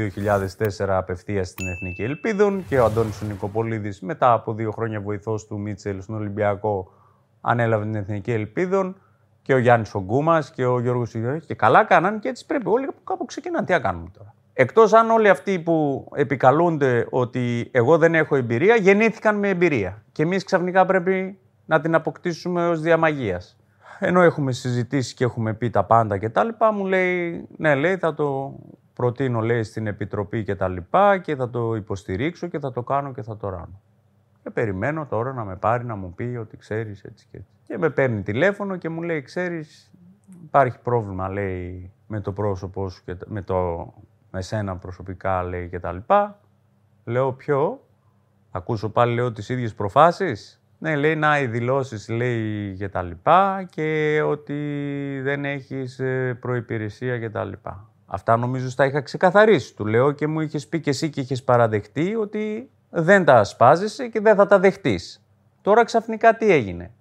2004 0.78 0.86
απευθείας 0.88 1.48
στην 1.48 1.66
Εθνική 1.66 2.02
Ελπίδων 2.02 2.64
και 2.68 2.78
ο 2.78 2.84
Αντώνης 2.84 3.22
Νικοπολίδης 3.22 4.00
μετά 4.00 4.32
από 4.32 4.54
δύο 4.54 4.70
χρόνια 4.70 5.00
βοηθός 5.00 5.46
του 5.46 5.58
Μίτσελ 5.58 6.02
στον 6.02 6.14
Ολυμπιακό 6.14 6.92
ανέλαβε 7.40 7.84
την 7.84 7.94
Εθνική 7.94 8.32
Ελπίδων 8.32 9.00
και 9.42 9.54
ο 9.54 9.58
Γιάννης 9.58 9.94
Ογκούμας 9.94 10.50
και 10.50 10.64
ο 10.64 10.80
Γιώργος 10.80 11.14
Ιδωλή. 11.14 11.40
Και 11.40 11.54
καλά 11.54 11.84
κάναν 11.84 12.18
και 12.18 12.28
έτσι 12.28 12.46
πρέπει. 12.46 12.68
Όλοι 12.68 12.88
κάπου 13.04 13.24
ξεκινάνε. 13.24 13.66
Τι 13.66 13.72
να 13.72 13.80
κάνουμε 13.80 14.08
τώρα. 14.18 14.34
Εκτός 14.52 14.92
αν 14.92 15.10
όλοι 15.10 15.28
αυτοί 15.28 15.58
που 15.58 16.08
επικαλούνται 16.14 17.06
ότι 17.10 17.68
εγώ 17.72 17.98
δεν 17.98 18.14
έχω 18.14 18.36
εμπειρία, 18.36 18.76
γεννήθηκαν 18.76 19.36
με 19.36 19.48
εμπειρία. 19.48 20.02
Και 20.12 20.22
εμείς 20.22 20.44
ξαφνικά 20.44 20.86
πρέπει 20.86 21.38
να 21.66 21.80
την 21.80 21.94
αποκτήσουμε 21.94 22.68
ως 22.68 22.80
διαμαγεία. 22.80 23.40
Ενώ 23.98 24.20
έχουμε 24.20 24.52
συζητήσει 24.52 25.14
και 25.14 25.24
έχουμε 25.24 25.54
πει 25.54 25.70
τα 25.70 25.84
πάντα 25.84 26.18
και 26.18 26.28
τα 26.28 26.44
λοιπά, 26.44 26.72
μου 26.72 26.86
λέει, 26.86 27.46
ναι, 27.56 27.74
λέει, 27.74 27.96
θα 27.96 28.14
το 28.14 28.54
προτείνω, 29.00 29.40
λέει, 29.40 29.62
στην 29.62 29.86
Επιτροπή 29.86 30.44
και 30.44 30.54
τα 30.54 30.68
λοιπά 30.68 31.18
και 31.18 31.36
θα 31.36 31.50
το 31.50 31.74
υποστηρίξω 31.74 32.46
και 32.46 32.58
θα 32.58 32.72
το 32.72 32.82
κάνω 32.82 33.12
και 33.12 33.22
θα 33.22 33.36
το 33.36 33.48
ράνω. 33.48 33.80
Και 34.42 34.50
περιμένω 34.50 35.06
τώρα 35.06 35.32
να 35.32 35.44
με 35.44 35.56
πάρει 35.56 35.84
να 35.84 35.96
μου 35.96 36.14
πει 36.14 36.36
ότι 36.40 36.56
ξέρεις 36.56 37.04
έτσι 37.04 37.26
και 37.30 37.36
έτσι. 37.36 37.50
Και 37.66 37.78
με 37.78 37.90
παίρνει 37.90 38.22
τηλέφωνο 38.22 38.76
και 38.76 38.88
μου 38.88 39.02
λέει: 39.02 39.22
Ξέρεις, 39.22 39.90
υπάρχει 40.42 40.78
πρόβλημα, 40.78 41.28
λέει, 41.28 41.92
με 42.06 42.20
το 42.20 42.32
πρόσωπό 42.32 42.88
σου 42.88 43.02
και 43.04 43.16
με 43.26 43.42
το 43.42 43.92
με 44.30 44.42
σένα 44.42 44.76
προσωπικά 44.76 45.42
λέει 45.42 45.68
και 45.68 45.78
τα 45.78 45.92
λοιπά. 45.92 46.40
Λέω 47.04 47.32
ποιο, 47.32 47.80
ακούσω 48.50 48.88
πάλι 48.88 49.14
λέω 49.14 49.32
τις 49.32 49.48
ίδιες 49.48 49.74
προφάσεις; 49.74 50.62
Ναι, 50.78 50.96
λέει 50.96 51.16
να 51.16 51.40
οι 51.40 51.46
δηλώσεις 51.46 52.08
λέει 52.08 52.74
και 52.76 52.88
τα 52.88 53.02
λοιπά 53.02 53.68
και 53.70 54.22
ότι 54.26 55.20
δεν 55.22 55.44
έχεις 55.44 55.98
ε, 55.98 56.38
προϋπηρεσία 56.40 57.18
και 57.18 57.30
τα 57.30 57.44
λοιπά. 57.44 57.89
Αυτά 58.12 58.36
νομίζω 58.36 58.70
στα 58.70 58.84
είχα 58.84 59.00
ξεκαθαρίσει. 59.00 59.74
Του 59.74 59.86
λέω 59.86 60.12
και 60.12 60.26
μου 60.26 60.40
είχες 60.40 60.68
πει 60.68 60.80
και 60.80 60.90
εσύ 60.90 61.10
και 61.10 61.20
είχες 61.20 61.42
παραδεχτεί 61.42 62.14
ότι 62.14 62.70
δεν 62.90 63.24
τα 63.24 63.34
ασπάζεσαι 63.34 64.08
και 64.08 64.20
δεν 64.20 64.36
θα 64.36 64.46
τα 64.46 64.58
δεχτείς. 64.58 65.24
Τώρα 65.62 65.84
ξαφνικά 65.84 66.36
τι 66.36 66.52
έγινε; 66.52 66.92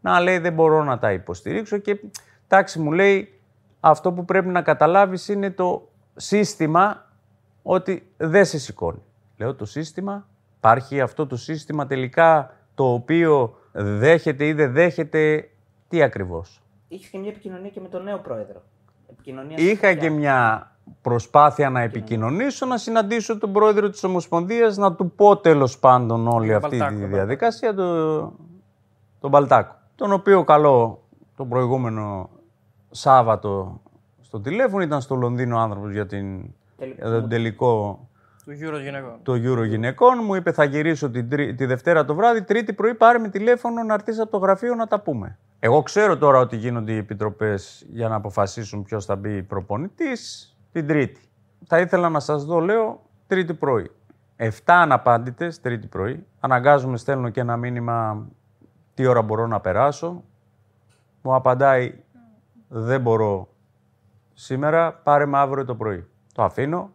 Να 0.00 0.20
λέει 0.20 0.38
δεν 0.38 0.52
μπορώ 0.52 0.84
να 0.84 0.98
τα 0.98 1.12
υποστηρίξω 1.12 1.78
και 1.78 2.00
τάξη 2.46 2.78
μου 2.78 2.92
λέει 2.92 3.40
αυτό 3.80 4.12
που 4.12 4.24
πρέπει 4.24 4.48
να 4.48 4.62
καταλάβεις 4.62 5.28
είναι 5.28 5.50
το 5.50 5.88
σύστημα 6.16 7.12
ότι 7.62 8.12
δεν 8.16 8.44
σε 8.44 8.58
σηκώνει. 8.58 9.02
Λέω 9.36 9.54
το 9.54 9.64
σύστημα, 9.64 10.28
υπάρχει 10.56 11.00
αυτό 11.00 11.26
το 11.26 11.36
σύστημα 11.36 11.86
τελικά 11.86 12.56
το 12.74 12.92
οποίο 12.92 13.56
δέχεται 13.72 14.46
ή 14.46 14.52
δεν 14.52 14.72
δέχεται, 14.72 15.50
τι 15.88 16.02
ακριβώς; 16.02 16.62
Είχε 16.88 17.08
και 17.10 17.18
μια 17.18 17.30
επικοινωνία 17.30 17.70
και 17.70 17.80
με 17.80 17.88
τον 17.88 18.02
νέο 18.02 18.18
πρόεδρο. 18.18 18.62
Επικοινωνία 19.14 19.56
Είχα 19.58 19.94
και 19.94 20.10
μια 20.10 20.68
προσπάθεια 21.02 21.70
να 21.70 21.80
επικοινωνήσω, 21.80 22.66
να 22.66 22.76
συναντήσω 22.76 23.38
τον 23.38 23.52
πρόεδρο 23.52 23.90
της 23.90 24.04
Ομοσπονδίας, 24.04 24.76
να 24.76 24.94
του 24.94 25.10
πω 25.10 25.36
τέλος 25.36 25.78
πάντων 25.78 26.28
όλη 26.28 26.46
Τον 26.46 26.56
αυτή 26.56 26.76
Μπαλτάκο, 26.76 27.00
τη 27.00 27.06
διαδικασία, 27.06 27.74
τον, 27.74 28.32
τον 29.20 29.30
Μπαλτάκο. 29.30 29.74
Τον 29.94 30.12
οποίο 30.12 30.44
καλό 30.44 31.02
το 31.36 31.44
προηγούμενο 31.44 32.30
Σάββατο 32.90 33.80
στο 34.20 34.40
τηλέφωνο, 34.40 34.82
ήταν 34.82 35.00
στο 35.00 35.14
Λονδίνο 35.14 35.58
άνθρωπος 35.58 35.92
για, 35.92 36.06
την, 36.06 36.42
Τελικό. 36.76 37.08
για 37.08 37.20
τον 37.20 37.28
τελικό 37.28 37.98
Του 38.44 38.50
Euro 38.50 38.80
γυναικών. 38.82 39.18
το 39.22 39.32
Euro 39.32 39.66
γυναικών. 39.66 40.18
Μου 40.24 40.34
είπε 40.34 40.52
θα 40.52 40.64
γυρίσω 40.64 41.10
την, 41.10 41.28
τρί- 41.28 41.56
τη 41.56 41.66
Δευτέρα 41.66 42.04
το 42.04 42.14
βράδυ, 42.14 42.42
Τρίτη 42.42 42.72
πρωί 42.72 42.94
πάρε 42.94 43.18
με 43.18 43.28
τηλέφωνο 43.28 43.82
να 43.82 43.94
έρθεις 43.94 44.20
από 44.20 44.30
το 44.30 44.36
γραφείο 44.38 44.74
να 44.74 44.86
τα 44.86 45.00
πούμε. 45.00 45.38
Εγώ 45.66 45.82
ξέρω 45.82 46.18
τώρα 46.18 46.38
ότι 46.38 46.56
γίνονται 46.56 46.92
οι 46.92 46.96
επιτροπές 46.96 47.86
για 47.88 48.08
να 48.08 48.14
αποφασίσουν 48.14 48.82
ποιος 48.82 49.04
θα 49.04 49.16
μπει 49.16 49.42
προπονητής 49.42 50.56
την 50.72 50.86
Τρίτη. 50.86 51.20
Θα 51.66 51.80
ήθελα 51.80 52.08
να 52.08 52.20
σας 52.20 52.44
δω, 52.44 52.60
λέω, 52.60 53.02
Τρίτη 53.26 53.54
πρωί. 53.54 53.90
7 54.36 54.50
αναπάντητες, 54.64 55.60
Τρίτη 55.60 55.86
πρωί. 55.86 56.26
Αναγκάζομαι, 56.40 56.96
στέλνω 56.96 57.28
και 57.28 57.40
ένα 57.40 57.56
μήνυμα 57.56 58.26
τι 58.94 59.06
ώρα 59.06 59.22
μπορώ 59.22 59.46
να 59.46 59.60
περάσω. 59.60 60.22
Μου 61.22 61.34
απαντάει, 61.34 61.94
δεν 62.68 63.00
μπορώ 63.00 63.48
σήμερα, 64.32 64.92
πάρε 64.92 65.26
με 65.26 65.38
αύριο 65.38 65.64
το 65.64 65.74
πρωί. 65.74 66.06
Το 66.34 66.42
αφήνω, 66.42 66.90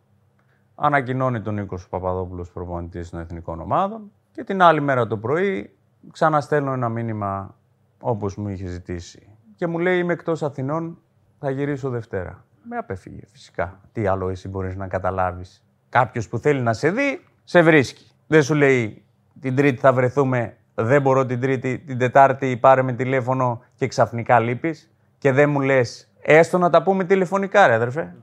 ανακοινώνει 0.76 1.41
τον 1.41 1.54
Νίκος 1.54 1.90
Παπαδόπουλος 1.90 2.52
προπονητής 2.52 3.10
των 3.10 3.20
εθνικών 3.20 3.60
ομάδων 3.60 4.12
και 4.32 4.44
την 4.44 4.62
άλλη 4.62 4.82
μέρα 4.82 5.08
το 5.08 5.18
πρωί 5.18 5.78
ξαναστέλνω 6.12 6.72
ένα 6.74 6.90
μήνυμα 6.90 7.54
όπως 8.02 8.36
μου 8.36 8.50
είχε 8.50 8.66
ζητήσει. 8.66 9.28
Και 9.56 9.68
μου 9.68 9.80
λέει 9.80 9.98
είμαι 9.98 10.14
εκτός 10.14 10.44
Αθηνών, 10.44 10.98
θα 11.40 11.50
γυρίσω 11.50 11.90
Δευτέρα. 11.90 12.46
Με 12.64 12.78
απέφυγε 12.78 13.22
φυσικά. 13.32 13.80
Τι 13.92 14.08
άλλο 14.08 14.30
εσύ 14.30 14.48
μπορείς 14.48 14.76
να 14.76 14.88
καταλάβεις. 14.88 15.64
Κάποιος 15.90 16.30
που 16.30 16.38
θέλει 16.38 16.62
να 16.62 16.74
σε 16.74 16.92
δει, 16.92 17.24
σε 17.44 17.62
βρίσκει. 17.62 18.12
Δεν 18.28 18.44
σου 18.44 18.54
λέει 18.54 19.04
την 19.40 19.56
Τρίτη 19.56 19.80
θα 19.80 19.94
βρεθούμε, 19.94 20.58
δεν 20.76 21.02
μπορώ 21.02 21.26
την 21.26 21.40
Τρίτη, 21.40 21.80
την 21.80 21.98
Τετάρτη 21.98 22.58
πάρε 22.58 22.82
με 22.82 22.94
τηλέφωνο 22.94 23.64
και 23.76 23.88
ξαφνικά 23.88 24.40
λείπεις. 24.40 24.92
Και 25.18 25.32
δεν 25.32 25.50
μου 25.50 25.60
λες, 25.60 26.12
έστω 26.22 26.58
να 26.58 26.70
τα 26.70 26.84
πούμε 26.84 27.04
τηλεφωνικά 27.04 27.68
ρε 27.68 27.74
αδερφέ. 27.74 28.16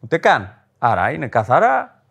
Ούτε 0.00 0.18
καν. 0.18 0.64
Άρα 0.78 1.10
είναι 1.10 1.28
καθαρά, 1.28 2.02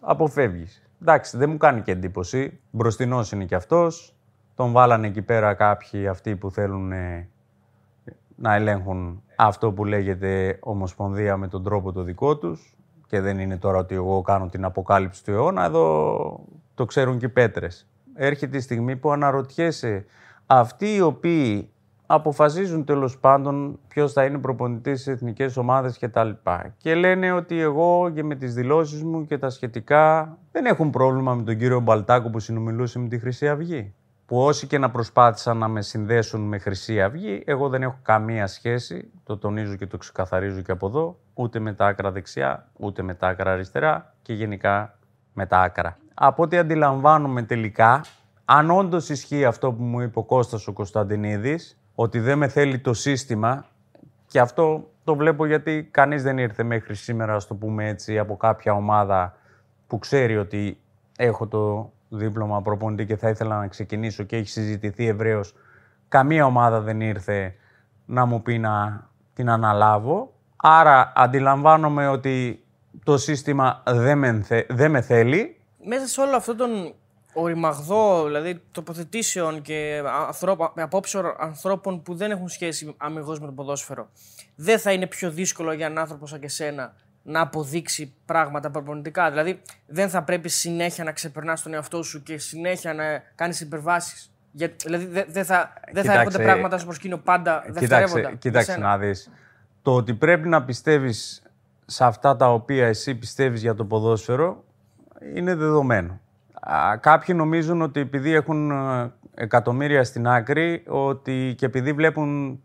αποφεύγεις. 0.00 0.88
Εντάξει, 1.02 1.36
δεν 1.36 1.50
μου 1.50 1.56
κάνει 1.56 1.80
και 1.80 1.92
εντύπωση. 1.92 2.60
Μπροστινός 2.70 3.32
είναι 3.32 3.44
κι 3.44 3.54
αυτός. 3.54 4.14
Τον 4.60 4.72
βάλανε 4.72 5.06
εκεί 5.06 5.22
πέρα 5.22 5.54
κάποιοι 5.54 6.06
αυτοί 6.06 6.36
που 6.36 6.50
θέλουν 6.50 6.92
ε, 6.92 7.28
να 8.36 8.54
ελέγχουν 8.54 9.22
αυτό 9.36 9.72
που 9.72 9.84
λέγεται 9.84 10.58
Ομοσπονδία 10.60 11.36
με 11.36 11.48
τον 11.48 11.62
τρόπο 11.62 11.92
το 11.92 12.02
δικό 12.02 12.36
τους. 12.36 12.76
Και 13.06 13.20
δεν 13.20 13.38
είναι 13.38 13.56
τώρα 13.56 13.78
ότι 13.78 13.94
εγώ 13.94 14.22
κάνω 14.22 14.48
την 14.48 14.64
αποκάλυψη 14.64 15.24
του 15.24 15.30
αιώνα, 15.30 15.64
εδώ 15.64 16.44
το 16.74 16.84
ξέρουν 16.84 17.18
και 17.18 17.26
οι 17.26 17.28
πέτρες. 17.28 17.88
Έρχεται 18.14 18.56
η 18.56 18.60
στιγμή 18.60 18.96
που 18.96 19.10
αναρωτιέσαι 19.10 20.04
αυτοί 20.46 20.94
οι 20.94 21.00
οποίοι 21.00 21.70
αποφασίζουν 22.06 22.84
τέλος 22.84 23.18
πάντων 23.18 23.78
ποιος 23.88 24.12
θα 24.12 24.24
είναι 24.24 24.38
προπονητής 24.38 25.00
στις 25.00 25.12
εθνικές 25.12 25.56
ομάδες 25.56 25.98
κτλ. 25.98 26.30
Και 26.76 26.94
λένε 26.94 27.32
ότι 27.32 27.60
εγώ 27.60 28.10
και 28.14 28.24
με 28.24 28.34
τις 28.34 28.54
δηλώσεις 28.54 29.02
μου 29.02 29.26
και 29.26 29.38
τα 29.38 29.50
σχετικά 29.50 30.36
δεν 30.52 30.66
έχουν 30.66 30.90
πρόβλημα 30.90 31.34
με 31.34 31.42
τον 31.42 31.58
κύριο 31.58 31.80
Μπαλτάκο 31.80 32.30
που 32.30 32.38
συνομιλούσε 32.38 32.98
με 32.98 33.08
τη 33.08 33.18
Χρυσή 33.18 33.48
Αυγή. 33.48 33.94
Που 34.30 34.40
όσοι 34.40 34.66
και 34.66 34.78
να 34.78 34.90
προσπάθησαν 34.90 35.56
να 35.56 35.68
με 35.68 35.82
συνδέσουν 35.82 36.40
με 36.40 36.58
Χρυσή 36.58 37.02
Αυγή, 37.02 37.42
εγώ 37.46 37.68
δεν 37.68 37.82
έχω 37.82 37.98
καμία 38.02 38.46
σχέση, 38.46 39.10
το 39.24 39.38
τονίζω 39.38 39.76
και 39.76 39.86
το 39.86 39.96
ξεκαθαρίζω 39.96 40.60
και 40.60 40.72
από 40.72 40.86
εδώ, 40.86 41.18
ούτε 41.34 41.58
με 41.58 41.72
τα 41.72 41.86
άκρα 41.86 42.10
δεξιά, 42.10 42.68
ούτε 42.76 43.02
με 43.02 43.14
τα 43.14 43.28
άκρα 43.28 43.52
αριστερά 43.52 44.14
και 44.22 44.32
γενικά 44.32 44.98
με 45.32 45.46
τα 45.46 45.58
άκρα. 45.58 45.98
Από 46.14 46.42
ό,τι 46.42 46.56
αντιλαμβάνομαι 46.56 47.42
τελικά, 47.42 48.04
αν 48.44 48.70
όντως 48.70 49.08
ισχύει 49.08 49.44
αυτό 49.44 49.72
που 49.72 49.82
μου 49.82 50.00
είπε 50.00 50.18
ο 50.18 50.24
Κώστας 50.24 50.66
ο 50.66 50.72
Κωνσταντινίδης, 50.72 51.78
ότι 51.94 52.20
δεν 52.20 52.38
με 52.38 52.48
θέλει 52.48 52.78
το 52.78 52.94
σύστημα, 52.94 53.64
και 54.26 54.40
αυτό 54.40 54.90
το 55.04 55.14
βλέπω 55.14 55.46
γιατί 55.46 55.88
κανείς 55.90 56.22
δεν 56.22 56.38
ήρθε 56.38 56.62
μέχρι 56.62 56.94
σήμερα, 56.94 57.34
ας 57.34 57.46
το 57.46 57.54
πούμε 57.54 57.88
έτσι, 57.88 58.18
από 58.18 58.36
κάποια 58.36 58.72
ομάδα 58.72 59.36
που 59.86 59.98
ξέρει 59.98 60.36
ότι 60.36 60.80
έχω 61.16 61.46
το 61.46 61.92
δίπλωμα 62.10 62.62
προπονητή 62.62 63.06
και 63.06 63.16
θα 63.16 63.28
ήθελα 63.28 63.58
να 63.58 63.66
ξεκινήσω 63.66 64.22
και 64.22 64.36
έχει 64.36 64.48
συζητηθεί 64.48 65.06
ευρέως. 65.06 65.54
Καμία 66.08 66.44
ομάδα 66.44 66.80
δεν 66.80 67.00
ήρθε 67.00 67.54
να 68.06 68.24
μου 68.24 68.42
πει 68.42 68.58
να 68.58 69.06
την 69.34 69.50
αναλάβω. 69.50 70.34
Άρα 70.56 71.12
αντιλαμβάνομαι 71.16 72.08
ότι 72.08 72.64
το 73.04 73.18
σύστημα 73.18 73.82
δεν 73.86 74.18
με, 74.18 74.28
ενθε- 74.28 74.72
δεν 74.72 74.90
με 74.90 75.00
θέλει 75.00 75.60
Μέσα 75.84 76.06
σε 76.06 76.20
όλο 76.20 76.36
αυτό 76.36 76.54
τον 76.54 76.94
οριμαγδό, 77.32 78.24
δηλαδή 78.24 78.62
τοποθετήσεων 78.72 79.62
και 79.62 80.02
ανθρώπων, 80.26 80.72
απόψεων 80.76 81.24
ανθρώπων 81.38 82.02
που 82.02 82.14
δεν 82.14 82.30
έχουν 82.30 82.48
σχέση 82.48 82.94
αμυγός 82.96 83.40
με 83.40 83.46
το 83.46 83.52
ποδόσφαιρο, 83.52 84.08
δεν 84.54 84.78
θα 84.78 84.92
είναι 84.92 85.06
πιο 85.06 85.30
δύσκολο 85.30 85.72
για 85.72 85.86
έναν 85.86 85.98
άνθρωπο 85.98 86.26
σαν 86.26 86.40
και 86.40 86.48
σένα 86.48 86.94
να 87.22 87.40
αποδείξει 87.40 88.14
πράγματα 88.24 88.70
προπονητικά. 88.70 89.30
Δηλαδή, 89.30 89.62
δεν 89.86 90.08
θα 90.08 90.22
πρέπει 90.22 90.48
συνέχεια 90.48 91.04
να 91.04 91.12
ξεπερνάς 91.12 91.62
τον 91.62 91.74
εαυτό 91.74 92.02
σου 92.02 92.22
και 92.22 92.38
συνέχεια 92.38 92.94
να 92.94 93.04
κάνεις 93.34 93.60
υπερβάσεις. 93.60 94.32
Δηλαδή, 94.52 95.04
δεν 95.04 95.24
δεν 95.28 95.44
θα, 95.44 95.72
δεν 95.84 95.94
θα 95.94 96.00
Κοίταξε, 96.00 96.12
έρχονται 96.12 96.44
πράγματα 96.44 96.76
στο 96.76 96.86
προσκήνιο 96.86 97.18
πάντα 97.18 97.64
δευτερεύοντα. 97.68 98.06
Κοίταξε, 98.06 98.28
για 98.28 98.38
κοίταξε 98.38 98.72
σένα. 98.72 98.88
να 98.88 98.98
δεις. 98.98 99.30
Το 99.82 99.94
ότι 99.94 100.14
πρέπει 100.14 100.48
να 100.48 100.64
πιστεύεις 100.64 101.42
σε 101.86 102.04
αυτά 102.04 102.36
τα 102.36 102.52
οποία 102.52 102.86
εσύ 102.86 103.14
πιστεύεις 103.14 103.60
για 103.60 103.74
το 103.74 103.84
ποδόσφαιρο 103.84 104.64
είναι 105.34 105.54
δεδομένο. 105.54 106.20
Α, 106.60 106.96
κάποιοι 106.96 107.34
νομίζουν 107.38 107.82
ότι 107.82 108.00
επειδή 108.00 108.32
έχουν 108.32 108.70
ε, 108.70 109.12
εκατομμύρια 109.34 110.04
στην 110.04 110.28
άκρη 110.28 110.82
ότι 110.88 111.54
και 111.56 111.66
επειδή 111.66 111.92
βλέπουν 111.92 112.60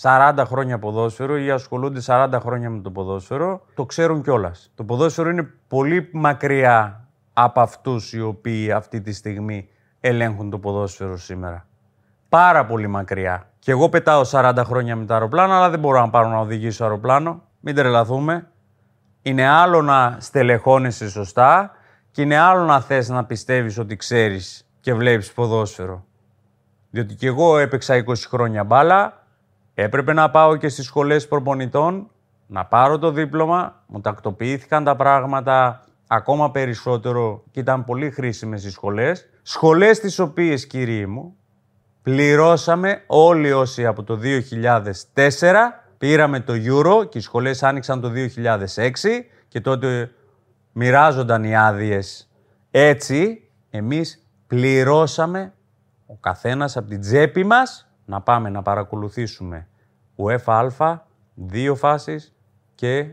40 0.00 0.42
χρόνια 0.46 0.78
ποδόσφαιρο 0.78 1.36
ή 1.36 1.50
ασχολούνται 1.50 2.00
40 2.06 2.38
χρόνια 2.40 2.70
με 2.70 2.80
το 2.80 2.90
ποδόσφαιρο, 2.90 3.60
το 3.74 3.86
ξέρουν 3.86 4.22
κιόλας. 4.22 4.72
Το 4.74 4.84
ποδόσφαιρο 4.84 5.30
είναι 5.30 5.50
πολύ 5.68 6.08
μακριά 6.12 7.06
από 7.32 7.60
αυτούς 7.60 8.12
οι 8.12 8.20
οποίοι 8.20 8.72
αυτή 8.72 9.00
τη 9.00 9.12
στιγμή 9.12 9.68
ελέγχουν 10.00 10.50
το 10.50 10.58
ποδόσφαιρο 10.58 11.16
σήμερα 11.16 11.66
πάρα 12.32 12.66
πολύ 12.66 12.86
μακριά. 12.86 13.46
Και 13.58 13.70
εγώ 13.70 13.88
πετάω 13.88 14.22
40 14.30 14.62
χρόνια 14.64 14.96
με 14.96 15.04
το 15.04 15.14
αεροπλάνο, 15.14 15.54
αλλά 15.54 15.70
δεν 15.70 15.78
μπορώ 15.78 16.00
να 16.00 16.10
πάρω 16.10 16.28
να 16.28 16.38
οδηγήσω 16.38 16.84
αεροπλάνο. 16.84 17.42
Μην 17.60 17.74
τρελαθούμε. 17.74 18.48
Είναι 19.22 19.46
άλλο 19.46 19.82
να 19.82 20.16
στελεχώνεσαι 20.20 21.08
σωστά 21.08 21.70
και 22.10 22.22
είναι 22.22 22.36
άλλο 22.36 22.64
να 22.64 22.80
θες 22.80 23.08
να 23.08 23.24
πιστεύεις 23.24 23.78
ότι 23.78 23.96
ξέρεις 23.96 24.68
και 24.80 24.94
βλέπεις 24.94 25.32
ποδόσφαιρο. 25.32 26.04
Διότι 26.90 27.14
και 27.14 27.26
εγώ 27.26 27.58
έπαιξα 27.58 28.04
20 28.06 28.12
χρόνια 28.28 28.64
μπάλα, 28.64 29.21
έπρεπε 29.74 30.12
να 30.12 30.30
πάω 30.30 30.56
και 30.56 30.68
στις 30.68 30.84
σχολές 30.84 31.28
προπονητών, 31.28 32.10
να 32.46 32.64
πάρω 32.64 32.98
το 32.98 33.10
δίπλωμα, 33.10 33.82
μου 33.86 34.00
τακτοποιήθηκαν 34.00 34.84
τα 34.84 34.96
πράγματα 34.96 35.84
ακόμα 36.06 36.50
περισσότερο 36.50 37.42
και 37.50 37.60
ήταν 37.60 37.84
πολύ 37.84 38.10
χρήσιμες 38.10 38.64
οι 38.64 38.70
σχολές. 38.70 39.28
Σχολές 39.42 40.00
τις 40.00 40.18
οποίες, 40.18 40.66
κύριοι 40.66 41.06
μου, 41.06 41.36
πληρώσαμε 42.02 43.02
όλοι 43.06 43.52
όσοι 43.52 43.86
από 43.86 44.02
το 44.02 44.18
2004 45.14 45.82
πήραμε 45.98 46.40
το 46.40 46.52
Euro 46.52 47.08
και 47.08 47.18
οι 47.18 47.20
σχολές 47.20 47.62
άνοιξαν 47.62 48.00
το 48.00 48.10
2006 48.10 49.26
και 49.48 49.60
τότε 49.60 50.10
μοιράζονταν 50.72 51.44
οι 51.44 51.56
άδειες. 51.56 52.30
Έτσι, 52.70 53.50
εμείς 53.70 54.26
πληρώσαμε 54.46 55.52
ο 56.06 56.16
καθένας 56.20 56.76
από 56.76 56.88
την 56.88 57.00
τσέπη 57.00 57.44
μας 57.44 57.91
να 58.04 58.20
πάμε 58.20 58.50
να 58.50 58.62
παρακολουθήσουμε 58.62 59.66
UEFA 60.16 60.68
Α, 60.78 60.98
δύο 61.34 61.74
φάσεις 61.74 62.34
και 62.74 63.06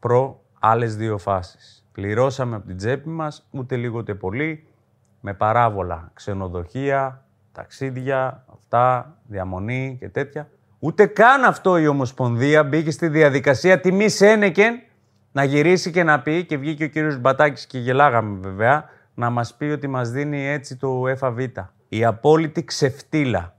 Pro 0.00 0.34
άλλες 0.58 0.96
δύο 0.96 1.18
φάσεις. 1.18 1.86
Πληρώσαμε 1.92 2.56
από 2.56 2.66
την 2.66 2.76
τσέπη 2.76 3.08
μας 3.08 3.48
ούτε 3.50 3.76
λίγο 3.76 3.98
ούτε 3.98 4.14
πολύ 4.14 4.66
με 5.20 5.34
παράβολα, 5.34 6.10
ξενοδοχεία, 6.14 7.24
ταξίδια, 7.52 8.44
αυτά, 8.52 9.16
διαμονή 9.26 9.96
και 10.00 10.08
τέτοια. 10.08 10.48
Ούτε 10.78 11.06
καν 11.06 11.44
αυτό 11.44 11.78
η 11.78 11.86
Ομοσπονδία 11.86 12.64
μπήκε 12.64 12.90
στη 12.90 13.08
διαδικασία 13.08 13.80
τιμή 13.80 14.08
Σένεκεν 14.08 14.74
να 15.32 15.44
γυρίσει 15.44 15.90
και 15.90 16.02
να 16.02 16.20
πει, 16.20 16.44
και 16.44 16.56
βγήκε 16.56 16.84
ο 16.84 16.88
κύριος 16.88 17.18
Μπατάκης 17.18 17.66
και 17.66 17.78
γελάγαμε 17.78 18.38
βέβαια, 18.40 18.84
να 19.14 19.30
μας 19.30 19.54
πει 19.54 19.64
ότι 19.64 19.86
μας 19.86 20.10
δίνει 20.10 20.46
έτσι 20.46 20.76
το 20.76 21.06
ΕΦΑΒ. 21.08 21.38
Η 21.88 22.04
απόλυτη 22.04 22.64
ξεφτύλα 22.64 23.54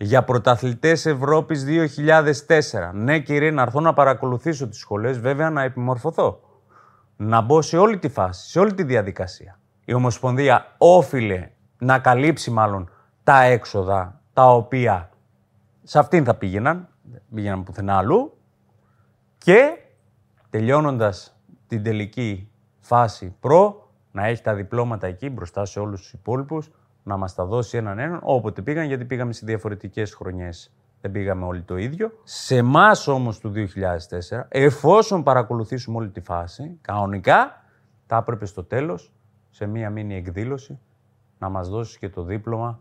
για 0.00 0.24
πρωταθλητές 0.24 1.06
Ευρώπης 1.06 1.64
2004. 1.64 2.90
Ναι 2.92 3.18
κύριε, 3.18 3.50
να 3.50 3.62
έρθω 3.62 3.80
να 3.80 3.92
παρακολουθήσω 3.92 4.68
τις 4.68 4.78
σχολές, 4.78 5.18
βέβαια 5.18 5.50
να 5.50 5.62
επιμορφωθώ. 5.62 6.40
Να 7.16 7.40
μπω 7.40 7.62
σε 7.62 7.78
όλη 7.78 7.98
τη 7.98 8.08
φάση, 8.08 8.50
σε 8.50 8.58
όλη 8.58 8.74
τη 8.74 8.82
διαδικασία. 8.82 9.58
Η 9.84 9.94
Ομοσπονδία 9.94 10.74
όφιλε 10.78 11.50
να 11.78 11.98
καλύψει 11.98 12.50
μάλλον 12.50 12.90
τα 13.22 13.42
έξοδα 13.42 14.20
τα 14.32 14.52
οποία 14.52 15.10
σε 15.82 15.98
αυτήν 15.98 16.24
θα 16.24 16.34
πήγαιναν, 16.34 16.88
δεν 17.02 17.22
πήγαιναν 17.34 17.62
πουθενά 17.62 17.96
αλλού 17.96 18.38
και 19.38 19.78
τελειώνοντας 20.50 21.36
την 21.66 21.82
τελική 21.82 22.50
φάση 22.78 23.36
προ, 23.40 23.90
να 24.12 24.26
έχει 24.26 24.42
τα 24.42 24.54
διπλώματα 24.54 25.06
εκεί 25.06 25.28
μπροστά 25.30 25.64
σε 25.64 25.80
όλους 25.80 26.00
τους 26.00 26.12
υπόλοιπους, 26.12 26.70
να 27.08 27.16
μας 27.16 27.34
τα 27.34 27.44
δώσει 27.44 27.76
έναν 27.76 27.98
έναν, 27.98 28.20
όποτε 28.22 28.62
πήγαν, 28.62 28.86
γιατί 28.86 29.04
πήγαμε 29.04 29.32
σε 29.32 29.46
διαφορετικές 29.46 30.14
χρονιές. 30.14 30.72
Δεν 31.00 31.10
πήγαμε 31.10 31.44
όλοι 31.44 31.62
το 31.62 31.76
ίδιο. 31.76 32.12
Σε 32.22 32.56
εμάς 32.56 33.08
όμως 33.08 33.38
του 33.38 33.50
2004, 33.50 34.44
εφόσον 34.48 35.22
παρακολουθήσουμε 35.22 35.96
όλη 35.96 36.10
τη 36.10 36.20
φάση, 36.20 36.78
κανονικά, 36.80 37.64
θα 38.06 38.16
έπρεπε 38.16 38.46
στο 38.46 38.64
τέλος, 38.64 39.12
σε 39.50 39.66
μία 39.66 39.90
μήνυ 39.90 40.14
εκδήλωση, 40.14 40.78
να 41.38 41.48
μας 41.48 41.68
δώσεις 41.68 41.98
και 41.98 42.08
το 42.08 42.22
δίπλωμα, 42.22 42.80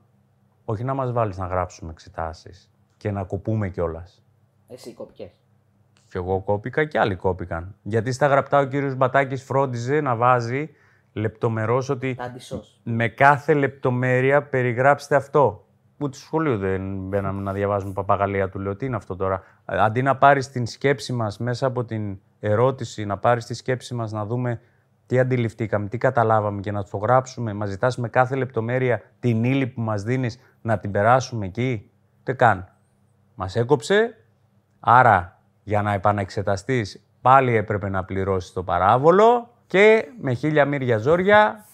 όχι 0.66 0.84
να 0.84 0.94
μας 0.94 1.12
βάλεις 1.12 1.38
να 1.38 1.46
γράψουμε 1.46 1.92
εξετάσεις 1.92 2.72
και 2.98 3.12
να 3.12 3.24
κοπούμε 3.24 3.70
κιόλας. 3.70 4.24
Εσύ 4.68 4.94
κόπηκες. 4.94 5.32
Και 6.10 6.18
εγώ 6.18 6.42
κόπηκα 6.42 6.86
και 6.86 7.00
άλλοι 7.00 7.16
κόπηκαν. 7.16 7.76
Γιατί 7.82 8.12
στα 8.12 8.28
γραπτά 8.28 8.60
ο 8.60 8.66
κύριος 8.66 8.96
Μπατάκης 8.96 9.44
φρόντιζε 9.44 10.02
να 10.02 10.16
βάζει 10.16 10.70
λεπτομερώς 11.18 11.90
ότι 11.90 12.16
Τα 12.16 12.24
αντισώσ. 12.24 12.80
με 12.84 13.08
κάθε 13.08 13.54
λεπτομέρεια 13.54 14.44
περιγράψτε 14.44 15.16
αυτό. 15.16 15.62
Ούτε 16.00 16.16
στο 16.18 16.26
σχολείο 16.26 16.58
δεν 16.58 16.98
μπαίναμε 16.98 17.42
να 17.42 17.54
διαβάζουμε 17.54 17.94
παπαγαλία 17.94 18.50
του. 18.50 18.60
Λέω 18.60 18.76
τι 18.76 18.86
είναι 18.86 18.96
αυτό 18.96 19.16
τώρα; 19.16 19.44
Αντί 19.66 20.02
να 20.02 20.16
πάρεις 20.18 20.50
την 20.50 20.66
σκέψη 20.66 21.14
μας 21.14 21.38
μέσα 21.38 21.66
από 21.68 21.84
την 21.86 22.20
ερώτηση, 22.40 23.06
να 23.06 23.18
πάρεις 23.18 23.46
τη 23.46 23.54
σκέψη 23.54 23.94
μας 23.94 24.12
να 24.12 24.26
δούμε 24.26 24.60
τι 25.06 25.20
αντιληφθήκαμε, 25.20 25.88
τι 25.88 25.98
καταλάβαμε 25.98 26.62
και 26.62 26.72
να 26.72 26.84
το 26.84 26.98
γράψουμε, 26.98 27.54
μας 27.54 27.70
ζητάς 27.70 27.98
με 27.98 28.10
κάθε 28.10 28.36
λεπτομέρεια 28.36 29.02
την 29.20 29.44
ύλη 29.44 29.68
που 29.68 29.82
μας 29.82 30.04
δίνεις 30.04 30.40
να 30.62 30.78
την 30.80 30.92
περάσουμε 30.92 31.46
εκεί; 31.46 31.92
Ούτε 32.20 32.34
καν. 32.34 32.68
Μας 33.36 33.56
έκοψε. 33.56 34.16
Άρα 34.80 35.40
για 35.64 35.82
να 35.82 35.94
επαναεξεταστείς 35.94 37.08
πάλι 37.22 37.56
έπρεπε 37.56 37.90
να 37.90 38.04
πληρώσεις 38.04 38.54
το 38.54 38.64
παράβολο 38.64 39.57
και 39.68 40.08
με 40.22 40.34
χίλια 40.34 40.66
μύρια 40.66 40.98
ζόρια 40.98 41.66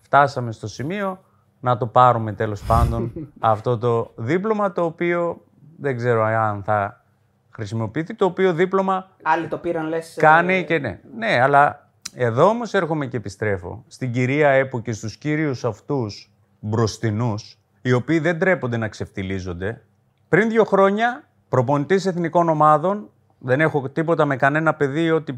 φτάσαμε 0.00 0.52
στο 0.52 0.66
σημείο 0.66 1.24
να 1.60 1.76
το 1.76 1.86
πάρουμε 1.86 2.32
τέλος 2.32 2.62
πάντων 2.62 3.12
αυτό 3.38 3.78
το 3.78 4.12
δίπλωμα 4.16 4.72
το 4.72 4.84
οποίο 4.84 5.40
δεν 5.78 5.96
ξέρω 5.96 6.22
αν 6.24 6.62
θα 6.62 7.04
χρησιμοποιηθεί, 7.50 8.14
το 8.14 8.24
οποίο 8.24 8.52
δίπλωμα 8.52 9.08
Άλλοι 9.22 9.48
το 9.48 9.58
πήραν, 9.58 9.88
λες. 9.88 10.16
κάνει 10.18 10.64
και 10.64 10.78
ναι. 10.78 11.00
Ναι, 11.16 11.40
αλλά 11.42 11.88
εδώ 12.14 12.48
όμως 12.48 12.74
έρχομαι 12.74 13.06
και 13.06 13.16
επιστρέφω 13.16 13.84
στην 13.86 14.12
κυρία 14.12 14.48
ΕΠΟ 14.48 14.80
και 14.80 14.92
στους 14.92 15.16
κύριους 15.16 15.64
αυτούς 15.64 16.32
μπροστινούς, 16.60 17.58
οι 17.82 17.92
οποίοι 17.92 18.18
δεν 18.18 18.38
τρέπονται 18.38 18.76
να 18.76 18.88
ξεφτιλίζονται. 18.88 19.82
Πριν 20.28 20.48
δύο 20.48 20.64
χρόνια, 20.64 21.24
προπονητής 21.48 22.06
εθνικών 22.06 22.48
ομάδων, 22.48 23.10
δεν 23.38 23.60
έχω 23.60 23.88
τίποτα 23.88 24.24
με 24.24 24.36
κανένα 24.36 24.74
παιδί 24.74 25.10
ότι 25.10 25.32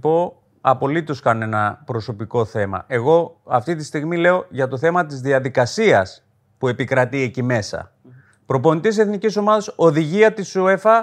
πω 0.60 0.70
απολύτως 0.70 1.20
κανένα 1.20 1.82
προσωπικό 1.84 2.44
θέμα. 2.44 2.84
Εγώ 2.86 3.40
αυτή 3.44 3.74
τη 3.76 3.84
στιγμή 3.84 4.16
λέω 4.16 4.46
για 4.48 4.68
το 4.68 4.78
θέμα 4.78 5.06
της 5.06 5.20
διαδικασίας 5.20 6.24
που 6.58 6.68
επικρατεί 6.68 7.20
εκεί 7.22 7.42
μέσα. 7.42 7.92
Προπονητής 8.46 8.98
εθνικής 8.98 9.36
ομάδας, 9.36 9.72
οδηγία 9.76 10.32
της 10.32 10.56
UEFA 10.58 11.00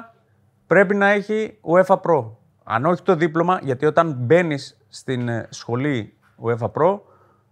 πρέπει 0.68 0.95
να 0.95 1.07
έχει 1.07 1.60
UEFA 1.61 1.95
Pro. 2.02 2.26
Αν 2.64 2.86
όχι 2.86 3.02
το 3.02 3.15
δίπλωμα, 3.15 3.60
γιατί 3.64 3.86
όταν 3.86 4.15
μπαίνεις 4.19 4.77
στην 4.90 5.27
ε, 5.27 5.48
σχολή 5.49 6.14
UEFA 6.44 6.72
Pro, 6.72 6.99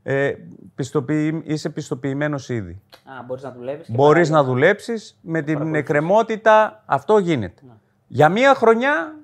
ε, 0.04 0.34
πιστοποιη- 0.76 1.42
είσαι 1.44 1.70
πιστοποιημένος 1.70 2.50
ήδη. 2.50 2.82
Α, 3.20 3.24
μπορείς 3.28 3.44
να 3.44 3.52
δουλεύεις. 3.52 3.90
Μπορείς 3.92 4.30
να 4.30 4.44
δουλέψεις 4.44 5.18
με 5.22 5.42
την 5.42 5.76
εκκρεμότητα, 5.76 6.84
αυτό 6.86 7.18
γίνεται. 7.18 7.62
Για 8.08 8.30
μία 8.30 8.54
χρονιά, 8.56 9.16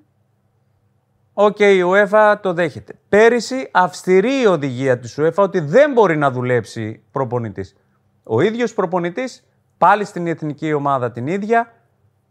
οκ, 1.41 1.59
η 1.59 1.81
UEFA 1.85 2.35
το 2.41 2.53
δέχεται. 2.53 2.93
Πέρυσι, 3.09 3.69
αυστηρή 3.71 4.41
η 4.41 4.45
οδηγία 4.45 4.99
της 4.99 5.19
UEFA 5.19 5.33
ότι 5.35 5.59
δεν 5.59 5.91
μπορεί 5.91 6.17
να 6.17 6.31
δουλέψει 6.31 7.03
προπονητής. 7.11 7.75
Ο 8.23 8.41
ίδιος 8.41 8.73
προπονητής, 8.73 9.47
πάλι 9.77 10.05
στην 10.05 10.27
εθνική 10.27 10.73
ομάδα 10.73 11.11
την 11.11 11.27
ίδια, 11.27 11.73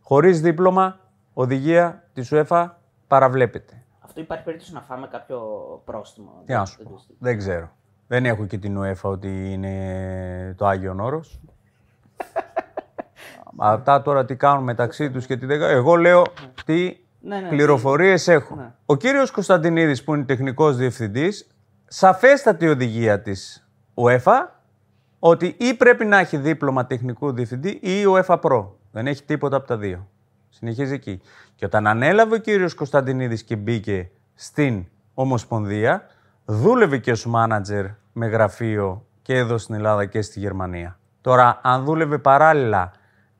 χωρίς 0.01 0.40
δίπλωμα, 0.40 1.01
οδηγία 1.32 2.05
της 2.12 2.32
UEFA 2.35 2.68
παραβλέπεται. 3.06 3.82
Αυτό 4.01 4.20
υπάρχει 4.20 4.44
περίπτωση 4.44 4.72
να 4.72 4.80
φάμε 4.80 5.06
κάποιο 5.06 5.40
πρόστιμο. 5.85 6.43
Τι 6.44 6.52
να 6.52 6.64
σου 6.64 6.82
πω. 6.82 7.01
Δεν 7.18 7.39
ξέρω. 7.39 7.70
Δεν 8.06 8.26
έχω 8.26 8.47
και 8.47 8.59
την 8.59 8.80
UEFA 8.80 9.10
ότι 9.10 9.52
είναι 9.52 10.55
το 10.56 10.66
Άγιον 10.66 11.01
Όρος. 11.01 11.40
Αυτά 13.56 14.02
τώρα 14.02 14.24
τι 14.24 14.36
κάνουν 14.36 14.64
μεταξύ 14.64 15.10
τους 15.10 15.26
και 15.26 15.36
τι 15.36 15.47
δεν 15.47 15.59
κάνουν. 15.59 15.76
Εγώ 15.76 15.97
λέω 15.97 16.22
τι 16.64 16.97
Ναι, 17.20 17.40
ναι, 17.40 17.49
πληροφορίες 17.49 18.28
έχω. 18.28 18.55
Ναι. 18.55 18.73
Ο 18.86 18.97
κύριος 18.97 19.31
Κωνσταντινίδης 19.31 20.05
που 20.05 20.15
είναι 20.15 20.24
τεχνικός 20.24 20.77
διευθυντής, 20.77 21.47
σαφέστατη 21.86 22.69
οδηγία 22.69 23.20
της 23.20 23.69
UEFA 23.95 24.47
ότι 25.19 25.57
ή 25.59 25.74
πρέπει 25.74 26.05
να 26.05 26.19
έχει 26.19 26.36
δίπλωμα 26.36 26.86
τεχνικού 26.86 27.32
διευθυντή 27.32 27.69
ή 27.69 28.05
UEFA 28.07 28.40
Pro. 28.40 28.66
Δεν 28.93 29.07
έχει 29.07 29.23
τίποτα 29.23 29.57
από 29.57 29.66
τα 29.66 29.77
δύο. 29.77 30.09
Συνεχίζει 30.49 30.95
εκεί. 30.95 31.20
Και 31.55 31.65
όταν 31.65 31.86
ανέλαβε 31.86 32.35
ο 32.35 32.39
κύριος 32.39 32.74
Κωνσταντινίδης 32.74 33.43
και 33.43 33.57
μπήκε 33.57 34.11
στην 34.35 34.86
Ομοσπονδία, 35.15 36.07
δούλευε 36.45 36.99
και 36.99 37.11
ως 37.11 37.27
μάνατζερ 37.27 37.85
με 38.12 38.27
γραφείο 38.27 39.07
και 39.23 39.36
εδώ 39.36 39.59
στην 39.59 39.74
Ελλάδα 39.74 40.05
και 40.05 40.23
στη 40.23 40.40
Γερμανία. 40.40 40.99
Τώρα, 41.20 41.61
αν 41.62 41.85
δούλευε 41.85 42.19
παράλληλα 42.19 42.93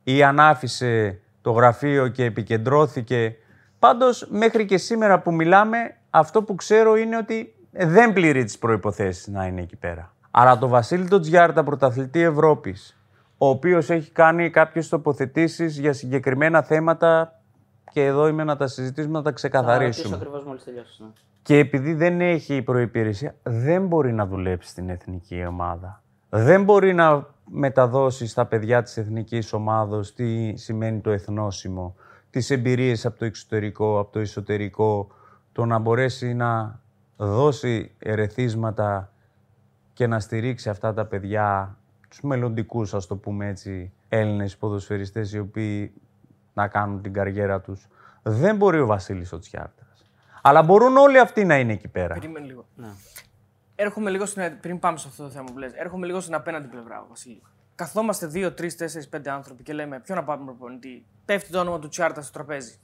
ή 0.03 0.23
αν 0.23 0.39
άφησε 0.39 1.19
το 1.41 1.51
γραφείο 1.51 2.07
και 2.07 2.23
επικεντρώθηκε, 2.23 3.35
πάντως 3.79 4.27
μέχρι 4.29 4.65
και 4.65 4.77
σήμερα 4.77 5.19
που 5.19 5.33
μιλάμε, 5.33 5.77
αυτό 6.09 6.43
που 6.43 6.55
ξέρω 6.55 6.95
είναι 6.95 7.17
ότι 7.17 7.53
δεν 7.71 8.13
πληρεί 8.13 8.43
τις 8.43 8.57
προϋποθέσεις 8.57 9.27
να 9.27 9.45
είναι 9.45 9.61
εκεί 9.61 9.75
πέρα. 9.75 10.13
Αλλά 10.31 10.57
το 10.57 10.67
Βασίλη 10.67 11.07
Τοτζιάρτα, 11.07 11.63
πρωταθλητή 11.63 12.21
Ευρώπης, 12.21 12.97
ο 13.37 13.47
οποίος 13.47 13.89
έχει 13.89 14.11
κάνει 14.11 14.49
κάποιες 14.49 14.89
τοποθετήσεις 14.89 15.79
για 15.79 15.93
συγκεκριμένα 15.93 16.61
θέματα 16.61 17.39
και 17.91 18.05
εδώ 18.05 18.27
είμαι 18.27 18.43
να 18.43 18.55
τα 18.55 18.67
συζητήσουμε, 18.67 19.17
να 19.17 19.23
τα 19.23 19.31
ξεκαθαρίσουμε. 19.31 20.15
ακριβώς 20.15 20.43
μόλις 20.43 20.63
τελειώσει. 20.63 21.03
Ναι. 21.03 21.07
Και 21.41 21.57
επειδή 21.57 21.93
δεν 21.93 22.21
έχει 22.21 22.61
προϋπηρεσία, 22.61 23.35
δεν 23.43 23.87
μπορεί 23.87 24.13
να 24.13 24.25
δουλέψει 24.25 24.69
στην 24.69 24.89
εθνική 24.89 25.45
ομάδα. 25.45 26.03
Δεν 26.29 26.63
μπορεί 26.63 26.93
να 26.93 27.27
μεταδώσει 27.45 28.27
στα 28.27 28.45
παιδιά 28.45 28.83
της 28.83 28.97
εθνικής 28.97 29.53
ομάδος 29.53 30.13
τι 30.13 30.55
σημαίνει 30.55 30.99
το 30.99 31.11
εθνόσημο, 31.11 31.95
τις 32.29 32.49
εμπειρίες 32.49 33.05
από 33.05 33.17
το 33.19 33.25
εξωτερικό, 33.25 33.99
από 33.99 34.11
το 34.11 34.19
εσωτερικό, 34.19 35.11
το 35.51 35.65
να 35.65 35.77
μπορέσει 35.77 36.33
να 36.33 36.79
δώσει 37.17 37.91
ερεθίσματα 37.99 39.11
και 39.93 40.07
να 40.07 40.19
στηρίξει 40.19 40.69
αυτά 40.69 40.93
τα 40.93 41.05
παιδιά, 41.05 41.77
τους 42.09 42.21
μελλοντικούς, 42.21 42.93
ας 42.93 43.07
το 43.07 43.15
πούμε 43.15 43.47
έτσι, 43.47 43.91
Έλληνες 44.09 44.57
ποδοσφαιριστές 44.57 45.33
οι 45.33 45.39
οποίοι 45.39 45.93
να 46.53 46.67
κάνουν 46.67 47.01
την 47.01 47.13
καριέρα 47.13 47.61
τους. 47.61 47.87
Δεν 48.23 48.55
μπορεί 48.55 48.79
ο 48.79 48.85
Βασίλης 48.85 49.31
ο 49.31 49.39
Τσιάρτας. 49.39 50.05
Αλλά 50.41 50.63
μπορούν 50.63 50.97
όλοι 50.97 51.19
αυτοί 51.19 51.45
να 51.45 51.59
είναι 51.59 51.73
εκεί 51.73 51.87
πέρα. 51.87 52.13
Περίμενε 52.13 52.45
λίγο. 52.45 52.65
Έρχομαι 53.75 54.09
λίγο 54.09 54.25
στην. 54.25 54.59
Πριν 54.61 54.79
πάμε 54.79 54.97
σε 54.97 55.07
αυτό 55.07 55.23
το 55.23 55.29
θέμα 55.29 55.45
που 55.51 55.57
λες, 55.57 55.73
έρχομαι 55.73 56.05
λίγο 56.05 56.19
στην 56.19 56.33
απέναντι 56.33 56.67
πλευρά, 56.67 57.05
Βασίλη. 57.09 57.41
Καθόμαστε 57.79 58.31
2, 58.33 58.45
3, 58.45 58.51
4, 58.51 58.67
5 59.17 59.27
άνθρωποι 59.27 59.63
και 59.63 59.73
λέμε 59.73 59.99
ποιο 59.99 60.15
να 60.15 60.23
πάμε 60.23 60.45
προπονητή; 60.45 61.05
Πέφτει 61.25 61.51
το 61.51 61.59
όνομα 61.59 61.79
του 61.79 61.87
Τσιάρτα 61.87 62.21
στο 62.21 62.31
τραπέζι. 62.31 62.79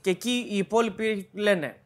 Και 0.00 0.10
εκεί 0.10 0.46
οι 0.50 0.56
υπόλοιποι 0.56 1.28
λένε 1.32 1.80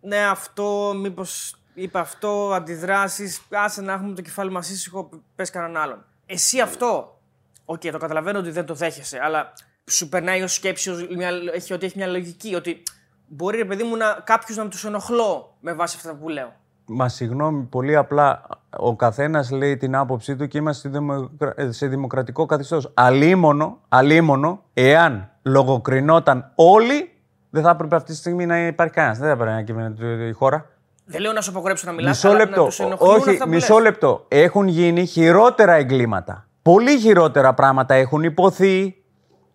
Ναι, 0.00 0.26
αυτό, 0.26 0.94
μήπως 0.96 1.56
είπε 1.74 1.98
αυτό, 1.98 2.52
αντιδράσεις. 2.52 3.42
Άσε 3.50 3.82
να 3.82 3.92
έχουμε 3.92 4.14
το 4.14 4.22
κεφάλι 4.22 4.50
μας 4.50 4.70
ήσυχο, 4.70 5.08
πες 5.34 5.50
κανέναν 5.50 5.82
άλλον. 5.82 6.04
Εσύ 6.26 6.60
αυτό. 6.60 7.20
Οκ, 7.64 7.80
το 7.80 7.98
καταλαβαίνω 7.98 8.38
ότι 8.38 8.50
δεν 8.50 8.64
το 8.64 8.74
δέχεσαι, 8.74 9.18
αλλά 9.22 9.52
σου 9.90 10.08
περνάει 10.08 10.42
ως 10.42 10.54
σκέψη, 10.54 10.90
ως 10.90 11.08
μια, 11.08 11.30
έχει, 11.52 11.72
ότι 11.72 11.86
έχει 11.86 11.96
μια 11.96 12.06
λογική. 12.06 12.54
Ότι 12.54 12.82
μπορεί 13.26 13.56
ρε 13.56 13.64
παιδί 13.64 13.82
μου 13.82 13.96
να, 13.96 14.12
κάποιους 14.12 14.56
να 14.56 14.68
τους 14.68 14.84
ενοχλώ 14.84 15.56
με 15.60 15.72
βάση 15.72 15.96
αυτά 15.96 16.14
που 16.14 16.28
λέω. 16.28 16.56
Μα 16.86 17.08
συγγνώμη, 17.08 17.62
πολύ 17.62 17.96
απλά 17.96 18.42
ο 18.76 18.96
καθένας 18.96 19.50
λέει 19.50 19.76
την 19.76 19.96
άποψή 19.96 20.36
του 20.36 20.46
και 20.48 20.58
είμαστε 20.58 20.88
σε 20.88 20.98
δημοκρα- 20.98 21.52
ε, 21.56 21.70
σε 21.72 21.86
δημοκρατικό 21.86 22.46
καθεστώς. 22.46 22.90
Αλίμονο, 22.94 23.78
αλίμονο, 23.88 24.62
εάν 24.74 25.30
λογοκρινόταν 25.42 26.52
όλοι, 26.54 27.10
δεν 27.50 27.62
θα 27.62 27.70
έπρεπε 27.70 27.96
αυτή 27.96 28.10
τη 28.12 28.16
στιγμή 28.16 28.46
να 28.46 28.66
υπάρχει 28.66 28.92
κανένας. 28.94 29.18
Δεν 29.18 29.26
θα 29.26 29.32
έπρεπε 29.32 29.50
να 29.52 29.62
κυβερνάει 29.62 30.28
η 30.28 30.32
χώρα. 30.32 30.66
Δεν 31.04 31.20
λέω 31.20 31.32
να 31.32 31.40
σου 31.40 31.50
απογρέψω 31.50 31.86
να 31.86 31.92
μιλάς, 31.92 32.10
Μισό 32.10 32.28
αλλά 32.28 32.38
λεπτό. 32.44 32.60
να 32.62 32.66
τους 32.68 32.78
ενοχλούν 32.80 33.14
Όχι, 33.14 33.30
αυτά 33.30 33.44
που 33.44 33.50
μισό 33.50 33.74
λες. 33.74 33.82
λεπτό. 33.82 34.24
Έχουν 34.28 34.68
γίνει 34.68 35.06
χειρότερα 35.06 35.72
εγκλήματα. 35.72 36.46
Πολύ 36.62 36.98
χειρότερα 36.98 37.54
πράγματα 37.54 37.94
έχουν 37.94 38.22
υποθεί, 38.22 38.96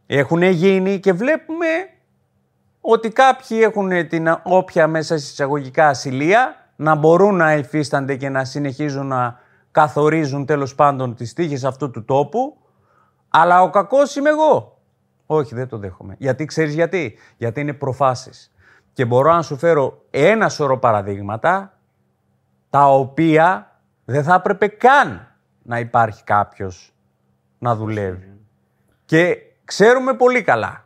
έχουν 0.08 0.42
γίνει 0.42 1.00
και 1.00 1.14
βλέπουμε 1.14 1.66
ότι 2.82 3.10
κάποιοι 3.10 3.60
έχουν 3.62 4.08
την 4.08 4.40
όποια 4.44 4.88
μέσα 4.88 5.16
εισαγωγικά 5.16 5.88
ασυλία 5.88 6.56
να 6.82 6.96
μπορούν 6.96 7.36
να 7.36 7.54
υφίστανται 7.54 8.16
και 8.16 8.30
να 8.30 8.44
συνεχίζουν 8.44 9.08
να 9.08 9.40
καθορίζουν 9.72 10.46
τέλος 10.46 10.76
πάντων 10.76 11.16
τις 11.16 11.34
τύχες 11.34 11.64
αυτού 11.64 11.92
του 11.92 12.06
τόπου 12.06 12.58
αλλά 13.30 13.62
ο 13.62 13.70
κακός 13.70 14.16
είμαι 14.16 14.30
εγώ. 14.30 14.80
Όχι, 15.26 15.56
δεν 15.56 15.68
το 15.68 15.78
δέχομαι. 15.78 16.16
Γιατί 16.18 16.46
ξέρεις 16.46 16.74
γιατί; 16.74 17.18
Γιατί 17.38 17.62
είναι 17.62 17.74
προφάσεις. 17.74 18.54
Και 18.94 19.06
μπορώ 19.06 19.34
να 19.34 19.42
σου 19.42 19.58
φέρω 19.58 20.06
ένα 20.10 20.50
σωρό 20.50 20.78
παραδείγματα 20.78 21.78
τα 22.70 22.86
οποία 22.94 23.80
δεν 24.06 24.24
θα 24.24 24.34
έπρεπε 24.34 24.68
καν 24.68 25.36
να 25.64 25.80
υπάρχει 25.80 26.24
κάποιος 26.24 26.94
να 27.58 27.76
δουλεύει. 27.76 28.40
Και 29.06 29.38
ξέρουμε 29.66 30.14
πολύ 30.14 30.42
καλά. 30.42 30.86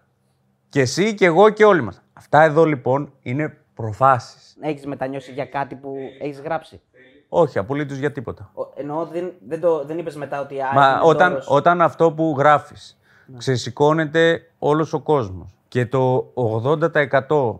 Και 0.69 0.81
εσύ 0.81 1.13
και 1.13 1.25
εγώ 1.25 1.49
και 1.49 1.65
όλοι 1.65 1.81
μας. 1.81 2.01
Αυτά 2.13 2.41
εδώ 2.41 2.65
λοιπόν 2.65 3.13
είναι 3.21 3.57
προφάσεις. 3.75 4.57
Έχεις 4.61 4.85
μετανιώσει 4.85 5.31
για 5.31 5.45
κάτι 5.45 5.75
που 5.75 5.95
έχεις 6.21 6.39
γράψει; 6.41 6.81
Όχι, 7.29 7.57
απολύτως 7.57 7.97
για 7.97 8.11
τίποτα. 8.11 8.51
Ο- 8.53 8.67
Εννοώ 8.75 9.05
δεν, 9.05 9.31
δεν, 9.47 9.59
το, 9.61 9.85
δεν 9.85 9.97
είπες 9.97 10.15
μετά 10.15 10.41
ότι. 10.41 10.61
α, 10.61 10.71
Μα 10.73 10.89
είμαι 10.89 10.99
όταν, 11.03 11.29
δώρος. 11.29 11.47
όταν 11.49 11.81
αυτό 11.81 12.11
που 12.11 12.35
γράφεις 12.37 12.99
ξεσηκώνεται 13.37 14.49
όλος 14.59 14.93
ο 14.93 14.99
κόσμος 14.99 15.55
και 15.67 15.85
το 15.85 16.31
80% 16.33 17.59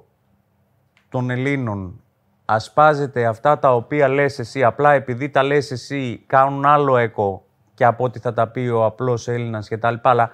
των 1.10 1.30
Ελλήνων 1.30 2.00
ασπάζεται 2.46 3.26
αυτά 3.26 3.60
τα 3.60 3.76
οποία 3.76 4.08
λες 4.08 4.40
εσύ, 4.40 4.64
απλά 4.64 4.94
επειδή 4.94 5.30
τα 5.30 5.44
λες 5.44 5.72
εσύ 5.72 6.24
κάνουν 6.28 6.66
άλλο 6.66 6.98
έκο 6.98 7.46
και 7.74 7.86
από 7.86 8.04
ό,τι 8.04 8.20
θα 8.20 8.34
τα 8.34 8.48
πει 8.48 8.68
ο 8.68 8.86
απλός 8.86 9.28
Έλληνας 9.28 9.68
και 9.68 9.78
τα 9.78 9.92
λοιπά, 9.92 10.10
αλλά 10.10 10.32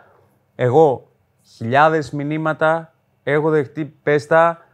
εγώ 0.56 1.08
χιλιάδες 1.56 2.12
μηνύματα 2.12 2.94
έχω 3.24 3.50
δεχτεί 3.50 3.86
πέστα, 3.86 4.38
τα 4.38 4.66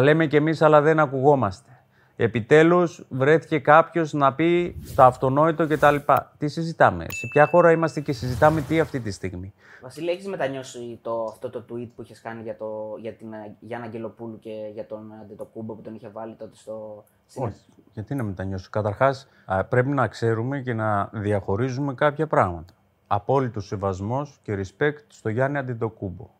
λέμε 0.00 0.26
κι 0.26 0.36
εμείς 0.36 0.62
αλλά 0.62 0.80
δεν 0.80 0.98
ακουγόμαστε. 1.00 1.68
Επιτέλους 2.16 3.04
βρέθηκε 3.08 3.58
κάποιος 3.58 4.12
να 4.12 4.34
πει 4.34 4.76
το 4.94 5.02
αυτονόητο 5.02 5.66
και 5.66 5.76
τα 5.78 5.90
λοιπά. 5.90 6.32
Τι 6.38 6.48
συζητάμε, 6.48 7.04
σε 7.08 7.26
ποια 7.32 7.46
χώρα 7.46 7.70
είμαστε 7.72 8.00
και 8.00 8.12
συζητάμε 8.12 8.60
τι 8.60 8.80
αυτή 8.80 9.00
τη 9.00 9.10
στιγμή. 9.10 9.52
Βασίλη, 9.82 10.10
έχεις 10.10 10.26
μετανιώσει 10.26 10.98
το, 11.02 11.24
αυτό 11.24 11.50
το 11.50 11.64
tweet 11.70 11.88
που 11.96 12.02
είχες 12.02 12.20
κάνει 12.20 12.42
για, 12.42 12.56
το, 12.56 12.96
για 13.00 13.12
την 13.12 13.32
ε, 13.32 13.56
Γιάννα 13.60 13.86
Αγγελοπούλου 13.86 14.38
και 14.38 14.50
για 14.74 14.86
τον 14.86 15.12
Αντετοκούμπο 15.22 15.74
που 15.74 15.80
τον 15.82 15.94
είχε 15.94 16.08
βάλει 16.08 16.34
τότε 16.34 16.56
στο. 16.56 17.04
στην- 17.26 17.42
Όχι. 17.42 17.60
Γιατί 17.92 18.14
να 18.14 18.22
μετανιώσω. 18.22 18.68
Καταρχάς, 18.70 19.28
α, 19.44 19.64
πρέπει 19.64 19.88
να 19.88 20.06
ξέρουμε 20.08 20.60
και 20.60 20.74
να 20.74 21.08
διαχωρίζουμε 21.12 21.94
κάποια 21.94 22.26
πράγματα. 22.26 22.72
Απόλυτος 23.06 23.66
σεβασμός 23.66 24.38
και 24.42 24.58
respect 24.62 25.04
στο 25.08 25.28
Γιάννη 25.28 25.58
Αντιτοκούμπο. 25.58 26.30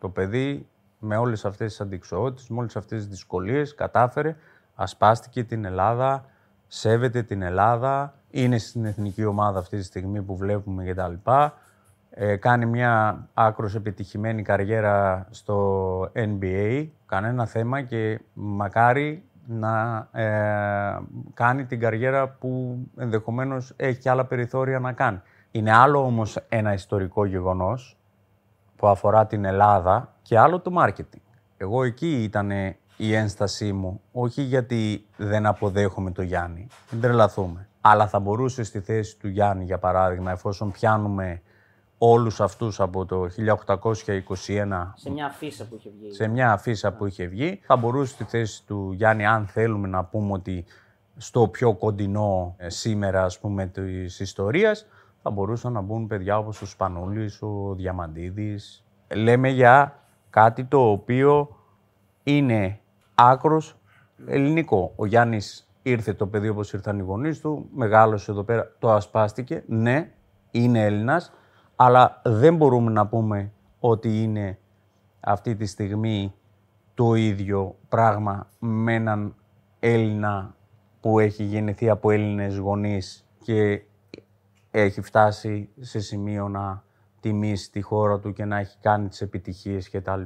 Το 0.00 0.08
παιδί 0.08 0.66
με 0.98 1.16
όλες 1.16 1.44
αυτές 1.44 1.70
τις 1.70 1.80
αντικσοότητες, 1.80 2.48
με 2.48 2.58
όλες 2.58 2.76
αυτές 2.76 2.98
τις 2.98 3.08
δυσκολίες 3.08 3.74
κατάφερε, 3.74 4.36
ασπάστηκε 4.74 5.44
την 5.44 5.64
Ελλάδα, 5.64 6.24
σέβεται 6.66 7.22
την 7.22 7.42
Ελλάδα, 7.42 8.14
είναι 8.30 8.58
στην 8.58 8.84
εθνική 8.84 9.24
ομάδα 9.24 9.58
αυτή 9.58 9.76
τη 9.76 9.82
στιγμή 9.82 10.22
που 10.22 10.36
βλέπουμε 10.36 10.84
κτλ. 10.84 11.30
Ε, 12.10 12.36
κάνει 12.36 12.66
μια 12.66 13.26
άκρος 13.34 13.74
επιτυχημένη 13.74 14.42
καριέρα 14.42 15.26
στο 15.30 16.10
NBA, 16.14 16.88
κανένα 17.06 17.46
θέμα 17.46 17.82
και 17.82 18.20
μακάρι 18.32 19.22
να 19.46 20.08
ε, 20.12 20.98
κάνει 21.34 21.64
την 21.64 21.80
καριέρα 21.80 22.28
που 22.28 22.78
ενδεχομένως 22.96 23.72
έχει 23.76 23.98
και 23.98 24.10
άλλα 24.10 24.24
περιθώρια 24.24 24.78
να 24.78 24.92
κάνει. 24.92 25.20
Είναι 25.50 25.72
άλλο 25.72 26.04
όμως 26.04 26.36
ένα 26.48 26.72
ιστορικό 26.72 27.24
γεγονός 27.24 27.98
που 28.76 28.86
αφορά 28.86 29.26
την 29.26 29.44
Ελλάδα 29.44 30.14
και 30.28 30.38
άλλο 30.38 30.60
το 30.60 30.70
μάρκετινγκ. 30.70 31.22
Εγώ 31.56 31.82
εκεί 31.82 32.22
ήταν 32.22 32.50
η 32.96 33.14
ένστασή 33.14 33.72
μου, 33.72 34.00
όχι 34.12 34.42
γιατί 34.42 35.06
δεν 35.16 35.46
αποδέχομαι 35.46 36.10
το 36.10 36.22
Γιάννη, 36.22 36.66
μην 36.90 37.00
τρελαθούμε. 37.00 37.68
Αλλά 37.80 38.08
θα 38.08 38.18
μπορούσε 38.18 38.62
στη 38.62 38.80
θέση 38.80 39.16
του 39.18 39.28
Γιάννη, 39.28 39.64
για 39.64 39.78
παράδειγμα, 39.78 40.30
εφόσον 40.30 40.72
πιάνουμε 40.72 41.42
όλους 41.98 42.40
αυτούς 42.40 42.80
από 42.80 43.04
το 43.04 43.26
1821 43.26 44.92
σε 44.94 45.10
μια 45.10 45.26
αφίσα 45.26 45.64
που 45.66 45.74
είχε 45.76 45.90
βγει. 46.00 46.12
σε 46.12 46.28
μια 46.28 46.52
αφίσα 46.52 46.92
που 46.92 47.06
είχε 47.06 47.26
βγει. 47.26 47.60
Θα 47.62 47.76
μπορούσε 47.76 48.12
στη 48.12 48.24
θέση 48.24 48.66
του 48.66 48.92
Γιάννη, 48.92 49.26
αν 49.26 49.46
θέλουμε 49.46 49.88
να 49.88 50.04
πούμε 50.04 50.32
ότι 50.32 50.64
στο 51.16 51.48
πιο 51.48 51.74
κοντινό 51.74 52.54
ε, 52.58 52.68
σήμερα, 52.68 53.24
ας 53.24 53.38
πούμε, 53.38 53.66
της 53.66 54.20
ιστορίας, 54.20 54.86
θα 55.22 55.30
μπορούσαν 55.30 55.72
να 55.72 55.80
μπουν 55.80 56.06
παιδιά 56.06 56.38
όπως 56.38 56.62
ο 56.62 56.66
Σπανούλης, 56.66 57.42
ο 57.42 57.74
Διαμαντίδης. 57.76 58.84
Λέμε 59.14 59.48
για 59.48 60.02
κάτι 60.30 60.64
το 60.64 60.90
οποίο 60.90 61.56
είναι 62.22 62.80
άκρος 63.14 63.76
ελληνικό. 64.26 64.92
Ο 64.96 65.06
Γιάννης 65.06 65.70
ήρθε 65.82 66.14
το 66.14 66.26
παιδί 66.26 66.48
όπως 66.48 66.72
ήρθαν 66.72 66.98
οι 66.98 67.02
γονείς 67.02 67.40
του, 67.40 67.68
μεγάλωσε 67.74 68.30
εδώ 68.30 68.42
πέρα, 68.42 68.72
το 68.78 68.90
ασπάστηκε. 68.90 69.64
Ναι, 69.66 70.12
είναι 70.50 70.84
Έλληνας, 70.84 71.32
αλλά 71.76 72.20
δεν 72.24 72.56
μπορούμε 72.56 72.90
να 72.90 73.06
πούμε 73.06 73.52
ότι 73.80 74.22
είναι 74.22 74.58
αυτή 75.20 75.56
τη 75.56 75.66
στιγμή 75.66 76.34
το 76.94 77.14
ίδιο 77.14 77.76
πράγμα 77.88 78.48
με 78.58 78.94
έναν 78.94 79.34
Έλληνα 79.80 80.54
που 81.00 81.18
έχει 81.18 81.44
γεννηθεί 81.44 81.88
από 81.88 82.10
Έλληνες 82.10 82.56
γονείς 82.56 83.26
και 83.42 83.82
έχει 84.70 85.00
φτάσει 85.00 85.68
σε 85.80 86.00
σημείο 86.00 86.48
να 86.48 86.82
τιμήσει 87.20 87.70
τη 87.70 87.80
χώρα 87.80 88.18
του 88.18 88.32
και 88.32 88.44
να 88.44 88.58
έχει 88.58 88.76
κάνει 88.80 89.08
τις 89.08 89.20
επιτυχίες 89.20 89.90
κτλ. 89.90 90.22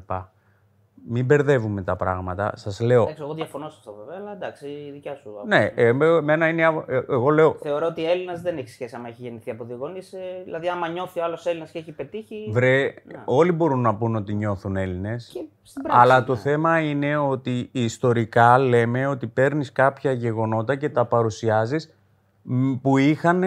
Μην 1.08 1.24
μπερδεύουμε 1.24 1.82
τα 1.82 1.96
πράγματα. 1.96 2.52
Σας 2.56 2.80
λέω, 2.80 3.02
Εντάξει, 3.02 3.22
εγώ 3.22 3.34
διαφωνώ 3.34 3.68
σε 3.68 3.76
αυτό 3.78 3.94
βέβαια, 3.94 4.16
αλλά 4.20 4.32
εντάξει, 4.32 4.66
η 4.68 4.90
δικιά 4.92 5.14
σου. 5.14 5.28
άποψη. 5.30 5.46
ναι, 5.48 5.70
ε, 5.74 5.92
με- 5.92 6.06
εμένα 6.06 6.48
είναι, 6.48 6.60
η 6.60 6.64
άβο- 6.64 6.84
ε, 6.88 6.96
εγώ 7.08 7.30
λέω, 7.30 7.56
Θεωρώ 7.62 7.86
ότι 7.86 8.10
Έλληνας 8.10 8.40
δεν 8.42 8.58
έχει 8.58 8.68
σχέση 8.68 8.94
άμα 8.96 9.08
έχει 9.08 9.22
γεννηθεί 9.22 9.50
από 9.50 9.64
δύο 9.64 9.76
γονείς. 9.76 10.14
δηλαδή, 10.44 10.68
άμα 10.68 10.88
νιώθει 10.88 11.20
ο 11.20 11.24
άλλος 11.24 11.46
Έλληνας 11.46 11.70
και 11.70 11.78
έχει 11.78 11.92
πετύχει. 11.92 12.48
βρε, 12.50 12.94
όλοι 13.24 13.52
μπορούν 13.52 13.80
να 13.80 13.94
πούν 13.94 14.16
ότι 14.16 14.34
νιώθουν 14.34 14.76
Έλληνες. 14.76 15.30
Και 15.32 15.44
στην 15.62 15.82
πράξη, 15.82 16.00
Αλλά 16.02 16.18
ναι. 16.20 16.24
το 16.26 16.36
θέμα 16.36 16.80
είναι 16.80 17.16
ότι 17.16 17.68
ιστορικά 17.72 18.58
λέμε 18.58 19.06
ότι 19.06 19.26
παίρνεις 19.26 19.72
κάποια 19.72 20.12
γεγονότα 20.12 20.76
και 20.76 20.88
τα 20.88 21.04
παρουσιάζεις 21.04 21.94
μ, 22.42 22.72
που 22.74 22.98
είχαν 22.98 23.42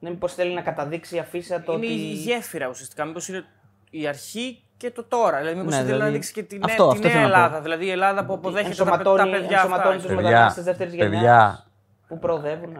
Ναι, 0.00 0.10
μήπως 0.10 0.34
θέλει 0.34 0.54
να 0.54 0.60
καταδείξει 0.60 1.16
η 1.16 1.18
αφίσα 1.18 1.62
το 1.62 1.72
Είναι 1.72 1.86
ότι. 1.86 1.94
η 1.94 2.12
γέφυρα 2.12 2.68
ουσιαστικά. 2.68 3.04
Μήπως 3.04 3.28
είναι 3.28 3.44
η 3.90 4.06
αρχή 4.06 4.62
και 4.76 4.90
το 4.90 5.04
τώρα. 5.04 5.38
Δηλαδή, 5.38 5.56
μήπως 5.58 5.70
Ναι, 5.72 5.78
θέλει 5.78 5.88
να 5.90 5.94
δηλαδή, 5.96 6.12
δείξει 6.12 6.32
και 6.32 6.42
τη 6.42 6.58
αυτό- 6.62 6.82
νέα, 6.84 6.92
αυτό 6.92 7.00
τη 7.00 7.06
νέα 7.06 7.10
θέλω 7.16 7.22
να 7.22 7.28
πω. 7.30 7.34
Ελλάδα. 7.36 7.60
Δηλαδή 7.60 7.84
η 7.86 7.90
Ελλάδα 7.90 8.24
που 8.24 8.32
αποδέχεται 8.32 8.74
τα, 8.74 8.84
παι- 8.84 8.92
τα 8.92 8.98
ενσωματώνει, 9.10 9.30
παιδιά 9.30 9.56
ενσωματώνει 9.56 9.94
αυτά. 9.96 10.06
τους 10.06 10.16
Παιδιά, 10.16 10.30
μετανάστες 10.30 10.64
δεύτερης 10.64 10.94
γενιάς. 10.94 11.10
παιδιά. 11.10 11.64
Που 12.08 12.18
προοδεύουν. 12.18 12.72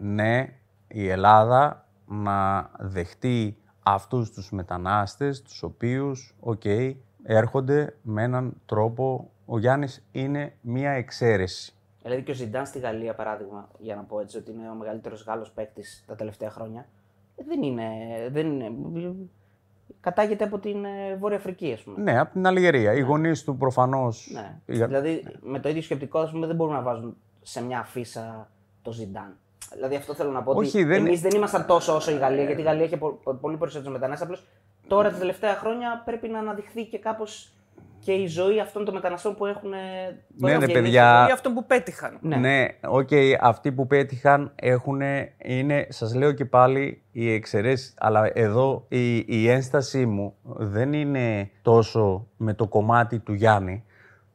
ναι. 0.00 0.22
ναι, 0.24 0.48
η 0.88 1.08
Ελλάδα 1.08 1.86
να 2.06 2.70
δεχτεί 2.78 3.56
αυτούς 3.82 4.30
τους 4.30 4.50
μετανάστες, 4.50 5.42
τους 5.42 5.62
οποίους, 5.62 6.34
οκ, 6.40 6.62
έρχονται 7.22 7.96
με 8.02 8.22
έναν 8.22 8.52
τρόπο... 8.66 9.30
Ο 9.46 9.58
Γιάννης 9.58 10.04
είναι 10.12 10.52
μία 10.60 10.90
εξαίρεση. 10.90 11.74
Δηλαδή 12.02 12.22
και 12.22 12.30
ο 12.30 12.34
Ζιντάν 12.34 12.66
στη 12.66 12.78
Γαλλία, 12.78 13.14
παράδειγμα, 13.14 13.68
για 13.78 13.94
να 13.96 14.02
πω 14.02 14.20
έτσι, 14.20 14.36
ότι 14.36 14.50
είναι 14.50 14.70
ο 14.70 14.74
μεγαλύτερος 14.74 15.24
Γάλλος 15.24 15.50
παίκτης 15.50 16.04
τα 16.06 16.14
τελευταία 16.14 16.50
χρόνια. 16.50 16.86
ε, 17.36 17.42
Δεν 17.46 17.62
είναι. 17.62 17.88
Δεν 18.30 18.46
είναι 18.46 19.14
κατάγεται 20.00 20.44
από 20.44 20.58
την 20.58 20.84
ε, 20.84 21.16
Βόρεια 21.18 21.36
Αφρική, 21.36 21.72
ας 21.72 21.80
πούμε. 21.80 22.02
Ναι, 22.02 22.18
από 22.18 22.32
την 22.32 22.46
Αλγερία. 22.46 22.92
Οι 22.92 23.00
γονείς 23.00 23.44
του 23.44 23.56
προφανώς... 23.56 24.30
Ναι. 24.32 24.58
οι- 24.66 24.84
Δηλαδή, 24.84 25.24
με 25.40 25.58
το 25.60 25.68
ίδιο 25.68 25.82
σκεπτικό, 25.82 26.18
ας 26.18 26.30
πούμε, 26.30 26.46
δεν 26.46 26.56
μπορούν 26.56 26.74
να 26.74 26.82
βάζουν 26.82 27.16
σε 27.42 27.62
μια 27.62 27.78
αφίσα 27.78 28.48
το 28.82 28.92
Ζιντάν. 28.92 29.36
Δηλαδή, 29.74 29.94
αυτό 29.94 30.14
θέλω 30.14 30.30
να 30.30 30.42
πω. 30.42 30.52
Όχι, 30.52 30.68
ότι 30.78 30.84
δεν- 30.84 31.06
εμείς 31.06 31.20
δεν 31.20 31.30
ήμασταν 31.34 31.66
τόσο 31.66 31.94
όσο 31.94 32.10
η 32.10 32.16
Γαλλία, 32.16 32.44
γιατί 32.44 32.60
η 32.60 32.64
Γαλλία 32.64 32.84
είχε 32.84 32.96
πο- 32.96 33.20
πο- 33.22 33.34
πολύ 33.34 33.56
περισσότερους 33.56 33.92
μετανάστες. 33.92 34.26
Απλώς 34.28 34.46
τώρα 34.86 35.10
τα 35.10 35.18
τελευταία 35.18 35.54
χρόνια 35.54 36.02
πρέπει 36.04 36.28
να 36.28 36.38
αναδειχθεί 36.38 36.84
και 36.86 36.98
κάπως 36.98 37.52
και 38.04 38.12
η 38.12 38.26
ζωή 38.26 38.60
αυτών 38.60 38.84
των 38.84 38.94
μεταναστών 38.94 39.34
που 39.34 39.46
έχουν. 39.46 39.72
ε, 39.72 39.76
που 40.38 40.46
Ναι, 40.46 40.50
έχουν 40.50 40.60
ναι, 40.66 40.72
γεννήσει. 40.72 40.82
παιδιά. 40.92 41.26
Ή 41.28 41.32
αυτό 41.32 41.52
που 41.52 41.66
πέτυχαν. 41.66 42.18
Ναι. 42.20 42.36
Ναι, 42.36 42.66
οκ, 42.88 43.08
αυτοί 43.40 43.72
που 43.72 43.86
πέτυχαν 43.86 44.52
έχουν, 44.54 45.00
είναι, 45.38 45.86
σας 45.88 46.14
λέω 46.14 46.32
και 46.32 46.44
πάλι, 46.44 47.02
οι 47.12 47.32
εξαιρέσεις, 47.32 47.94
αλλά 47.98 48.30
εδώ 48.34 48.84
η, 48.88 49.16
η 49.16 49.48
ένστασή 49.48 50.06
μου 50.06 50.34
δεν 50.42 50.92
είναι 50.92 51.50
τόσο 51.62 52.26
με 52.36 52.54
το 52.54 52.66
κομμάτι 52.66 53.18
του 53.18 53.32
Γιάννη. 53.32 53.84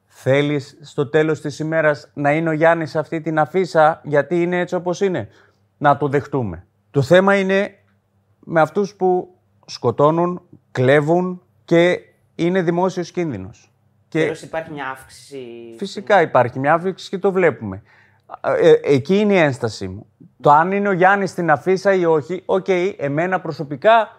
Θέλεις 0.05 0.77
στο 0.81 1.07
τέλος 1.09 1.41
της 1.41 1.59
ημέρας 1.59 2.11
να 2.13 2.31
είναι 2.31 2.49
ο 2.49 2.51
Γιάννης 2.51 2.89
σε 2.89 2.99
αυτή 2.99 3.21
την 3.21 3.39
αφίσα 3.39 4.01
γιατί 4.03 4.41
είναι 4.41 4.59
έτσι 4.59 4.75
όπως 4.75 5.01
είναι. 5.01 5.27
Να 5.77 5.97
το 5.97 6.07
δεχτούμε. 6.07 6.65
Το 6.91 7.01
θέμα 7.01 7.35
είναι 7.39 7.75
με 8.39 8.61
αυτούς 8.61 8.95
που 8.95 9.35
σκοτώνουν, 9.65 10.41
κλέβουν 10.71 11.41
και 11.65 11.99
είναι 12.37 12.61
δημόσιος 12.61 13.11
κίνδυνος. 13.11 13.71
Και 14.07 14.31
Και 14.31 14.45
υπάρχει 14.45 14.71
μια 14.71 14.89
αύξηση. 14.89 15.75
φυσικά 15.77 16.21
υπάρχει 16.21 16.59
μια 16.59 16.73
αύξηση 16.73 17.09
και 17.09 17.17
το 17.17 17.31
βλέπουμε. 17.31 17.81
Ε, 18.41 18.73
εκεί 18.83 19.17
είναι 19.19 19.33
η 19.33 19.37
ένστασή 19.37 19.87
μου. 19.87 20.05
Το 20.41 20.51
αν 20.51 20.71
είναι 20.71 20.87
ο 20.87 20.91
Γιάννης 20.91 21.29
στην 21.29 21.51
αφίσα 21.51 21.93
ή 21.93 22.05
όχι, 22.05 22.43
οκ, 22.45 22.65
εμένα 22.97 23.39
προσωπικά 23.39 24.09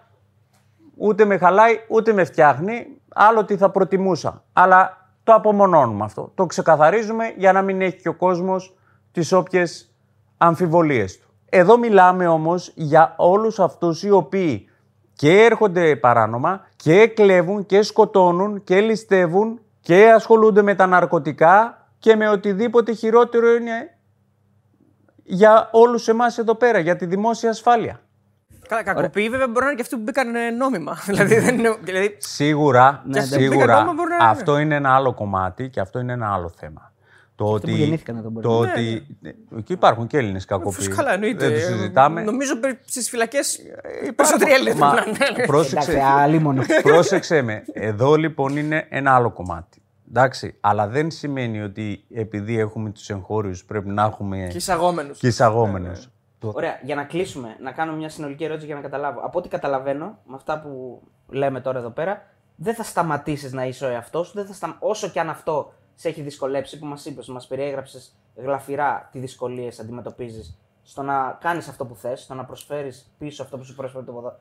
ούτε 0.96 1.24
με 1.24 1.38
χαλάει 1.38 1.78
ούτε 1.88 2.12
με 2.12 2.24
φτιάχνει, 2.24 2.86
άλλο 3.08 3.44
τι 3.44 3.56
θα 3.56 3.70
προτιμούσα. 3.70 4.44
Αλλά 4.52 5.10
το 5.24 5.32
απομονώνουμε 5.34 6.04
αυτό. 6.04 6.32
Το 6.34 6.46
ξεκαθαρίζουμε 6.46 7.34
για 7.36 7.52
να 7.52 7.62
μην 7.62 7.80
έχει 7.80 7.96
και 7.96 8.08
ο 8.08 8.14
κόσμος 8.14 8.76
τις 9.12 9.32
όποιες 9.32 9.92
αμφιβολίες 10.36 11.18
του. 11.18 11.28
Εδώ 11.48 11.78
μιλάμε 11.78 12.26
όμως 12.26 12.72
για 12.74 13.14
όλους 13.16 13.58
αυτούς 13.58 14.02
οι 14.02 14.10
οποίοι 14.10 14.67
και 15.18 15.44
έρχονται 15.44 15.96
παράνομα 15.96 16.66
και 16.76 17.06
κλέβουν 17.06 17.66
και 17.66 17.82
σκοτώνουν 17.82 18.64
και 18.64 18.80
ληστεύουν 18.80 19.60
και 19.80 20.10
ασχολούνται 20.10 20.62
με 20.62 20.74
τα 20.74 20.86
ναρκωτικά 20.86 21.86
και 21.98 22.16
με 22.16 22.28
οτιδήποτε 22.28 22.92
χειρότερο 22.92 23.54
είναι 23.54 23.96
για 25.24 25.68
όλους 25.72 26.08
εμάς 26.08 26.38
εδώ 26.38 26.54
πέρα, 26.54 26.78
για 26.78 26.96
τη 26.96 27.06
δημόσια 27.06 27.50
ασφάλεια. 27.50 28.00
Καλά, 28.68 28.82
κακοποιοί 28.82 29.28
βέβαια 29.28 29.46
μπορεί 29.48 29.60
να 29.60 29.66
είναι 29.66 29.74
και 29.74 29.82
αυτοί 29.82 29.96
που 29.96 30.02
μπήκαν 30.02 30.34
ε, 30.34 30.50
νόμιμα. 30.50 30.98
δηλαδή, 31.08 31.38
δεν 31.38 31.58
είναι, 31.58 31.76
δηλαδή, 31.80 32.16
Σίγουρα, 32.18 33.02
Ναι, 33.04 33.12
δεν 33.12 33.22
σίγουρα 33.28 33.58
πήγαν 33.58 33.76
νόμιμα, 33.76 33.92
μπορεί 33.92 34.08
να 34.08 34.14
είναι. 34.14 34.30
αυτό 34.30 34.58
είναι 34.58 34.74
ένα 34.74 34.94
άλλο 34.94 35.14
κομμάτι 35.14 35.68
και 35.68 35.80
αυτό 35.80 35.98
είναι 35.98 36.12
ένα 36.12 36.32
άλλο 36.32 36.48
θέμα. 36.48 36.92
Το 37.38 37.52
ότι, 37.52 37.70
που 37.70 37.76
γεννήθηκαν 37.76 38.16
εδώ 38.16 38.30
μπορεί 38.30 38.46
το 38.46 38.60
να 38.60 38.72
ότι, 38.72 39.06
εκεί 39.58 39.72
υπάρχουν 39.72 40.06
και 40.06 40.16
Έλληνες 40.16 40.44
κακοποιοί. 40.44 40.72
φυσικά, 40.72 40.94
καλά, 40.94 41.12
εννοείται. 41.12 41.48
Δεν 41.48 41.60
το 41.60 41.66
συζητάμε. 41.66 42.22
Νομίζω 42.22 42.52
στις 42.84 43.08
φυλακές 43.08 43.60
περισσότεροι 44.16 44.52
Έλληνες 44.52 44.74
Μα, 44.74 44.90
πρέπει 44.90 45.18
να 45.18 45.26
είναι. 45.30 45.46
πρόσεξε, 45.46 45.90
Εντάξει, 45.90 46.10
άλλη 46.10 46.38
μόνο. 46.38 46.62
πρόσεξε 46.82 47.42
με. 47.42 47.64
Εδώ 47.72 48.14
λοιπόν 48.14 48.56
είναι 48.56 48.86
ένα 48.88 49.14
άλλο 49.14 49.30
κομμάτι. 49.30 49.82
Εντάξει, 50.08 50.56
αλλά 50.60 50.86
δεν 50.88 51.10
σημαίνει 51.10 51.62
ότι 51.62 52.04
επειδή 52.14 52.58
έχουμε 52.58 52.90
τους 52.90 53.10
εγχώριους 53.10 53.64
πρέπει 53.64 53.88
να 53.88 54.02
έχουμε 54.02 54.46
Και 54.50 54.56
εισαγόμενου. 54.56 55.12
και 55.12 55.26
εισαγόμενους. 55.26 56.08
Ωραία, 56.40 56.80
για 56.82 56.94
να 56.94 57.04
κλείσουμε, 57.04 57.56
να 57.62 57.72
κάνω 57.72 57.92
μια 57.92 58.08
συνολική 58.08 58.44
ερώτηση 58.44 58.66
για 58.66 58.74
να 58.74 58.80
καταλάβω. 58.80 59.20
Από 59.24 59.38
ό,τι 59.38 59.48
καταλαβαίνω, 59.48 60.18
με 60.26 60.34
αυτά 60.34 60.60
που 60.60 61.02
λέμε 61.28 61.60
τώρα 61.60 61.78
εδώ 61.78 61.90
πέρα, 61.90 62.22
δεν 62.56 62.74
θα 62.74 62.82
σταματήσεις 62.82 63.52
να 63.52 63.64
είσαι 63.66 63.84
ο 63.84 63.88
εαυτός 63.88 64.26
σου, 64.26 64.32
δεν 64.34 64.46
θα 64.46 64.52
σταμα... 64.52 64.76
όσο 64.78 65.08
και 65.08 65.20
αν 65.20 65.30
αυτό 65.30 65.72
σε 66.00 66.08
έχει 66.08 66.22
δυσκολέψει, 66.22 66.78
που 66.78 66.86
μας 66.86 67.04
είπες, 67.04 67.28
μας 67.28 67.46
περιέγραψες 67.46 68.14
γλαφυρά 68.36 69.08
τι 69.12 69.18
δυσκολίες 69.18 69.78
αντιμετωπίζεις 69.80 70.58
στο 70.82 71.02
να 71.02 71.38
κάνεις 71.40 71.68
αυτό 71.68 71.84
που 71.86 71.94
θες, 71.94 72.20
στο 72.20 72.34
να 72.34 72.44
προσφέρεις 72.44 73.10
πίσω 73.18 73.42
αυτό 73.42 73.56
που 73.58 73.64
σου 73.64 73.74
προσφέρει 73.74 74.04
το, 74.04 74.12
ποδο... 74.12 74.38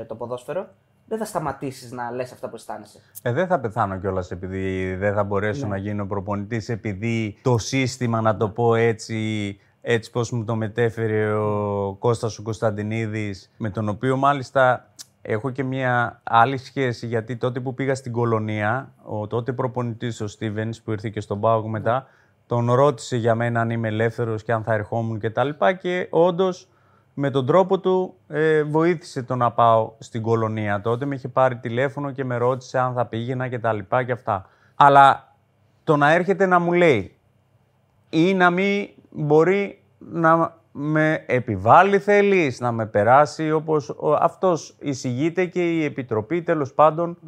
ε, 0.00 0.04
το 0.04 0.14
ποδόσφαιρο, 0.14 0.68
δεν 1.06 1.18
θα 1.18 1.24
σταματήσεις 1.24 1.92
να 1.92 2.10
λες 2.10 2.32
αυτά 2.32 2.48
που 2.48 2.54
αισθάνεσαι. 2.56 2.98
Ε, 3.22 3.32
δεν 3.32 3.46
θα 3.46 3.60
πεθάνω 3.60 3.98
κιόλας 3.98 4.30
επειδή 4.30 4.94
δεν 4.94 5.14
θα 5.14 5.24
μπορέσω 5.24 5.62
Ναι. 5.66 5.70
να 5.70 5.76
γίνω 5.76 6.06
προπονητής 6.06 6.68
επειδή 6.68 7.38
το 7.42 7.58
σύστημα, 7.58 8.20
να 8.20 8.36
το 8.36 8.48
πω 8.48 8.74
έτσι, 8.74 9.58
έτσι 9.80 10.10
πώς 10.10 10.30
μου 10.30 10.44
το 10.44 10.54
μετέφερε 10.54 11.32
ο 11.32 11.96
Κώστας 11.98 12.38
ο 12.38 12.42
Κωνσταντινίδης, 12.42 13.50
με 13.56 13.70
τον 13.70 13.88
οποίο 13.88 14.16
μάλιστα 14.16 14.89
έχω 15.22 15.50
και 15.50 15.64
μια 15.64 16.20
άλλη 16.22 16.56
σχέση, 16.56 17.06
γιατί 17.06 17.36
τότε 17.36 17.60
που 17.60 17.74
πήγα 17.74 17.94
στην 17.94 18.12
κολονία, 18.12 18.92
ο 19.02 19.26
τότε 19.26 19.52
προπονητής 19.52 20.20
ο 20.20 20.26
Στίβενς 20.26 20.82
που 20.82 20.92
ήρθε 20.92 21.08
και 21.08 21.20
στον 21.20 21.40
Πάοκ 21.40 21.66
μετά, 21.66 22.06
τον 22.46 22.72
ρώτησε 22.72 23.16
για 23.16 23.34
μένα 23.34 23.60
αν 23.60 23.70
είμαι 23.70 23.88
ελεύθερος 23.88 24.42
και 24.42 24.52
αν 24.52 24.62
θα 24.62 24.74
ερχόμουν 24.74 25.18
και 25.20 25.30
τα 25.30 25.44
λοιπά 25.44 25.72
και 25.72 26.06
όντως 26.10 26.68
με 27.14 27.30
τον 27.30 27.46
τρόπο 27.46 27.78
του 27.80 28.14
ε, 28.28 28.62
βοήθησε 28.62 29.22
το 29.22 29.36
να 29.36 29.52
πάω 29.52 29.92
στην 29.98 30.22
κολονία. 30.22 30.80
Τότε 30.80 31.04
με 31.04 31.14
είχε 31.14 31.28
πάρει 31.28 31.56
τηλέφωνο 31.56 32.10
και 32.10 32.24
με 32.24 32.36
ρώτησε 32.36 32.78
αν 32.78 32.94
θα 32.94 33.06
πήγαινα 33.06 33.48
και 33.48 33.58
τα 33.58 33.72
λοιπά 33.72 34.02
και 34.02 34.12
αυτά. 34.12 34.48
Αλλά 34.74 35.34
το 35.84 35.96
να 35.96 36.12
έρχεται 36.12 36.46
να 36.46 36.58
μου 36.58 36.72
λέει 36.72 37.16
ή 38.10 38.34
να 38.34 38.50
μην 38.50 38.88
μπορεί 39.10 39.82
να 39.98 40.59
με 40.72 41.24
επιβάλλει 41.26 41.98
θέλεις, 41.98 42.60
να 42.60 42.72
με 42.72 42.86
περάσει 42.86 43.50
όπως 43.50 43.88
ο, 43.88 44.12
αυτός 44.14 44.76
εισηγείται 44.80 45.44
και 45.44 45.70
η 45.70 45.84
Επιτροπή 45.84 46.42
τέλος 46.42 46.72
πάντων. 46.72 47.18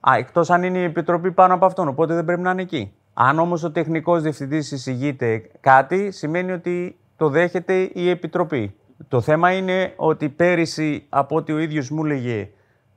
Α, 0.00 0.12
εκτός 0.16 0.50
αν 0.50 0.62
είναι 0.62 0.78
η 0.78 0.84
Επιτροπή 0.84 1.32
πάνω 1.32 1.54
από 1.54 1.66
αυτόν, 1.66 1.88
οπότε 1.88 2.14
δεν 2.14 2.24
πρέπει 2.24 2.40
να 2.40 2.50
είναι 2.50 2.62
εκεί. 2.62 2.92
Αν 3.14 3.38
όμως 3.38 3.64
ο 3.64 3.70
τεχνικός 3.70 4.22
διευθυντής 4.22 4.72
εισηγείται 4.72 5.50
κάτι, 5.60 6.10
σημαίνει 6.10 6.52
ότι 6.52 6.98
το 7.16 7.28
δέχεται 7.28 7.90
η 7.92 8.08
Επιτροπή. 8.08 8.74
Το 9.08 9.20
θέμα 9.20 9.52
είναι 9.52 9.92
ότι 9.96 10.28
πέρυσι, 10.28 11.06
από 11.08 11.36
ό,τι 11.36 11.52
ο 11.52 11.58
ίδιος 11.58 11.90
μου 11.90 12.04
έλεγε, 12.04 12.50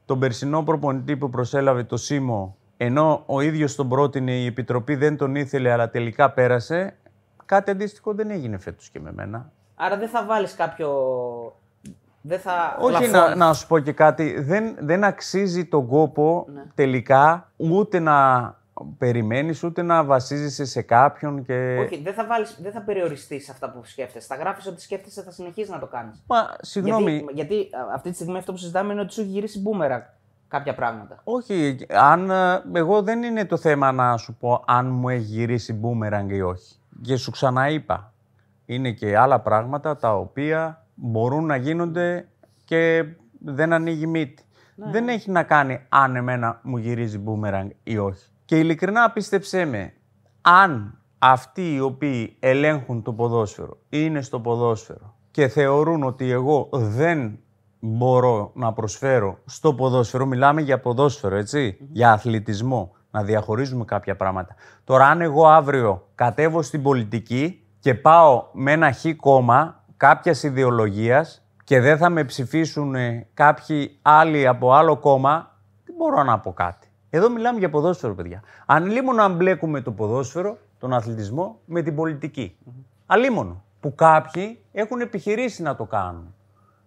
τον 0.05 0.19
περσινό 0.19 0.63
προπονητή 0.63 1.17
που 1.17 1.29
προσέλαβε 1.29 1.83
το 1.83 1.97
ΣΥΜΟ, 1.97 2.55
ενώ 2.77 3.23
ο 3.25 3.41
ίδιος 3.41 3.75
τον 3.75 3.89
πρότεινε, 3.89 4.31
η 4.31 4.45
Επιτροπή 4.45 4.95
δεν 4.95 5.17
τον 5.17 5.35
ήθελε, 5.35 5.71
αλλά 5.71 5.89
τελικά 5.89 6.31
πέρασε, 6.31 6.95
κάτι 7.45 7.71
αντίστοιχο 7.71 8.13
δεν 8.13 8.31
έγινε 8.31 8.57
φέτος 8.57 8.89
και 8.89 8.99
με 8.99 9.11
μένα. 9.11 9.51
Άρα 9.79 9.97
δεν 9.97 10.09
θα 10.09 10.25
βάλεις 10.25 10.53
κάποιο. 10.55 10.89
Δεν 12.21 12.39
θα. 12.39 12.77
Όχι, 12.79 13.07
να, 13.07 13.35
να 13.35 13.53
σου 13.53 13.67
πω 13.67 13.79
και 13.79 13.91
κάτι. 13.91 14.41
Δεν, 14.41 14.75
δεν 14.79 15.03
αξίζει 15.03 15.65
τον 15.65 15.87
κόπο 15.87 16.47
τελικά 16.75 17.51
ούτε 17.57 17.99
να 17.99 18.55
περιμένεις, 18.97 19.63
ούτε 19.63 19.81
να 19.81 20.03
βασίζεσαι 20.03 20.65
σε 20.65 20.81
κάποιον 20.81 21.45
και... 21.45 21.77
Όχι, 21.85 22.01
δεν 22.03 22.13
θα, 22.13 22.25
βάλεις, 22.25 22.59
δεν 22.61 22.71
θα 22.71 22.81
περιοριστείς 22.81 23.45
σε 23.45 23.51
αυτά 23.51 23.71
που 23.71 23.81
σκέφτεσαι. 23.83 24.27
Θα 24.27 24.35
γράφεις 24.35 24.67
ότι 24.67 24.81
σκέφτεσαι, 24.81 25.21
θα 25.23 25.31
συνεχίσεις 25.31 25.69
να 25.69 25.79
το 25.79 25.85
κάνεις. 25.85 26.23
Μα, 26.27 26.55
συγγνώμη, 26.61 27.11
Γιατί, 27.11 27.33
γιατί 27.33 27.55
α, 27.55 27.93
αυτή 27.93 28.09
τη 28.09 28.15
στιγμή 28.15 28.37
αυτό 28.37 28.51
που 28.51 28.57
συζητάμε 28.57 28.93
είναι 28.93 29.01
ότι 29.01 29.13
σου 29.13 29.21
έχει 29.21 29.29
γυρίσει 29.29 29.59
μπούμερα 29.61 30.13
κάποια 30.47 30.75
πράγματα. 30.75 31.19
όχι, 31.23 31.77
αν, 31.89 32.29
ε, 32.29 32.61
εγώ 32.73 33.01
δεν 33.01 33.23
είναι 33.23 33.45
το 33.45 33.57
θέμα 33.57 33.91
να 33.91 34.17
σου 34.17 34.35
πω 34.39 34.63
αν 34.67 34.87
μου 34.87 35.09
έχει 35.09 35.23
γυρίσει 35.23 35.73
μπούμεραγκ 35.73 36.29
ή 36.31 36.41
όχι. 36.41 36.75
Και 37.01 37.15
σου 37.15 37.31
ξαναείπα, 37.31 38.13
είναι 38.67 38.91
και 38.91 39.17
άλλα 39.17 39.39
πράγματα 39.39 39.97
τα 39.97 40.15
οποία 40.15 40.85
μπορούν 40.95 41.45
να 41.45 41.55
γίνονται 41.55 42.27
και 42.65 43.05
δεν 43.39 43.73
ανοίγει 43.73 44.07
μύτη. 44.07 44.43
Δεν 44.75 45.07
έχει 45.07 45.31
να 45.31 45.43
κάνει 45.43 45.79
αν 45.89 46.15
εμένα 46.15 46.59
μου 46.63 46.77
γυρίζει 46.77 47.17
μπούμεραγκ 47.17 47.69
ή 47.83 47.97
όχι. 47.97 48.29
Και 48.45 48.59
ειλικρινά 48.59 49.11
πίστεψέ 49.11 49.65
με, 49.65 49.93
αν 50.41 51.01
αυτοί 51.19 51.73
οι 51.73 51.79
οποίοι 51.79 52.37
ελέγχουν 52.39 53.01
το 53.01 53.13
ποδόσφαιρο 53.13 53.77
είναι 53.89 54.21
στο 54.21 54.39
ποδόσφαιρο 54.39 55.15
και 55.31 55.47
θεωρούν 55.47 56.03
ότι 56.03 56.31
εγώ 56.31 56.69
δεν 56.71 57.39
μπορώ 57.79 58.51
να 58.55 58.73
προσφέρω 58.73 59.37
στο 59.45 59.73
ποδόσφαιρο, 59.73 60.25
μιλάμε 60.25 60.61
για 60.61 60.79
ποδόσφαιρο, 60.79 61.35
έτσι, 61.35 61.77
για 61.91 62.11
αθλητισμό, 62.11 62.95
να 63.11 63.23
διαχωρίζουμε 63.23 63.85
κάποια 63.85 64.15
πράγματα. 64.15 64.55
Τώρα, 64.83 65.05
αν 65.05 65.21
εγώ 65.21 65.47
αύριο 65.47 66.07
κατέβω 66.15 66.61
στην 66.61 66.81
πολιτική 66.81 67.66
και 67.79 67.93
πάω 67.93 68.45
με 68.51 68.71
ένα 68.71 68.91
χ 68.91 69.05
κόμμα 69.15 69.83
κάποιας 69.97 70.43
ιδεολογίας 70.43 71.47
και 71.63 71.79
δεν 71.79 71.97
θα 71.97 72.09
με 72.09 72.23
ψηφίσουν 72.23 72.95
ε, 72.95 73.27
κάποιοι 73.33 73.99
άλλοι 74.01 74.47
από 74.47 74.73
άλλο 74.73 74.97
κόμμα, 74.97 75.51
δεν 75.85 75.95
μπορώ 75.97 76.23
να 76.23 76.39
πω 76.39 76.53
κάτι. 76.53 76.87
Εδώ 77.09 77.29
μιλάμε 77.29 77.59
για 77.59 77.69
ποδόσφαιρο, 77.69 78.15
παιδιά. 78.15 78.43
Αν 78.65 78.85
λίμωνο 78.85 79.27
να 79.27 79.29
μπλέκουμε 79.29 79.81
το 79.81 79.91
ποδόσφαιρο, 79.91 80.57
τον 80.79 80.93
αθλητισμό, 80.93 81.59
με 81.65 81.81
την 81.81 81.95
πολιτική. 81.95 82.57
Αλίμονο. 83.05 83.63
Που 83.79 83.95
κάποιοι 83.95 84.59
έχουν 84.71 85.01
επιχειρήσει 85.01 85.61
να 85.61 85.75
το 85.75 85.83
κάνουν. 85.83 86.35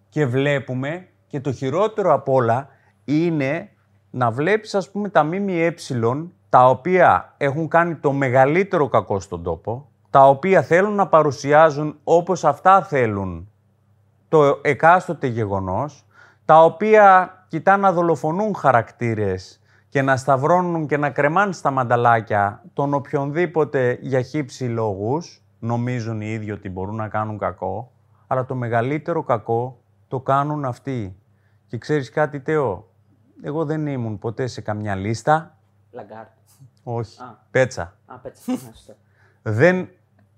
Και 0.09 0.25
βλέπουμε, 0.25 1.07
και 1.27 1.39
το 1.39 1.51
χειρότερο 1.51 2.13
απ' 2.13 2.29
όλα, 2.29 2.67
είναι 3.05 3.69
να 4.09 4.31
βλέπεις, 4.31 4.75
ας 4.75 4.91
πούμε, 4.91 5.09
τα 5.09 5.23
ΜΜΕ, 5.23 5.75
τα 6.49 6.69
οποία 6.69 7.33
έχουν 7.37 7.67
κάνει 7.67 7.95
το 7.95 8.11
μεγαλύτερο 8.11 8.87
κακό 8.87 9.19
στον 9.19 9.43
τόπο, 9.43 9.90
τα 10.11 10.27
οποία 10.27 10.61
θέλουν 10.61 10.93
να 10.95 11.07
παρουσιάζουν 11.07 11.99
όπως 12.03 12.43
αυτά 12.45 12.81
θέλουν 12.83 13.49
το 14.27 14.59
εκάστοτε 14.61 15.27
γεγονός, 15.27 16.05
τα 16.45 16.63
οποία 16.63 17.35
κοιτάνε 17.47 17.81
να 17.81 17.91
δολοφονούν 17.91 18.55
χαρακτήρες 18.55 19.61
και 19.89 20.01
να 20.01 20.17
σταυρώνουν 20.17 20.87
και 20.87 20.97
να 20.97 21.09
κρεμάνε 21.09 21.51
στα 21.51 21.71
μανταλάκια 21.71 22.63
τον 22.73 22.93
οποιονδήποτε 22.93 23.97
για 24.01 24.21
χι 24.21 24.43
ψι 24.43 24.65
λόγους, 24.65 25.43
νομίζουν 25.59 26.21
οι 26.21 26.27
ίδιοι 26.31 26.51
ότι 26.51 26.69
μπορούν 26.69 26.95
να 26.95 27.07
κάνουν 27.07 27.37
κακό, 27.37 27.91
αλλά 28.27 28.45
το 28.45 28.55
μεγαλύτερο 28.55 29.23
κακό 29.23 29.81
το 30.07 30.19
κάνουν 30.19 30.65
αυτοί. 30.65 31.15
Και 31.67 31.77
ξέρεις 31.77 32.09
κάτι, 32.09 32.39
Τέο, 32.39 32.89
εγώ 33.43 33.65
δεν 33.65 33.87
ήμουν 33.87 34.19
ποτέ 34.19 34.47
σε 34.47 34.61
καμιά 34.61 34.95
λίστα, 34.95 35.57
Λαγκάρντ. 35.91 36.25
όχι, 36.83 37.21
Α. 37.21 37.37
Πέτσα. 37.51 37.97
Α, 38.05 38.15
Πέτσα. 38.17 38.51
Ναι, 38.51 38.57
σωστό. 38.57 38.95
δεν 39.41 39.89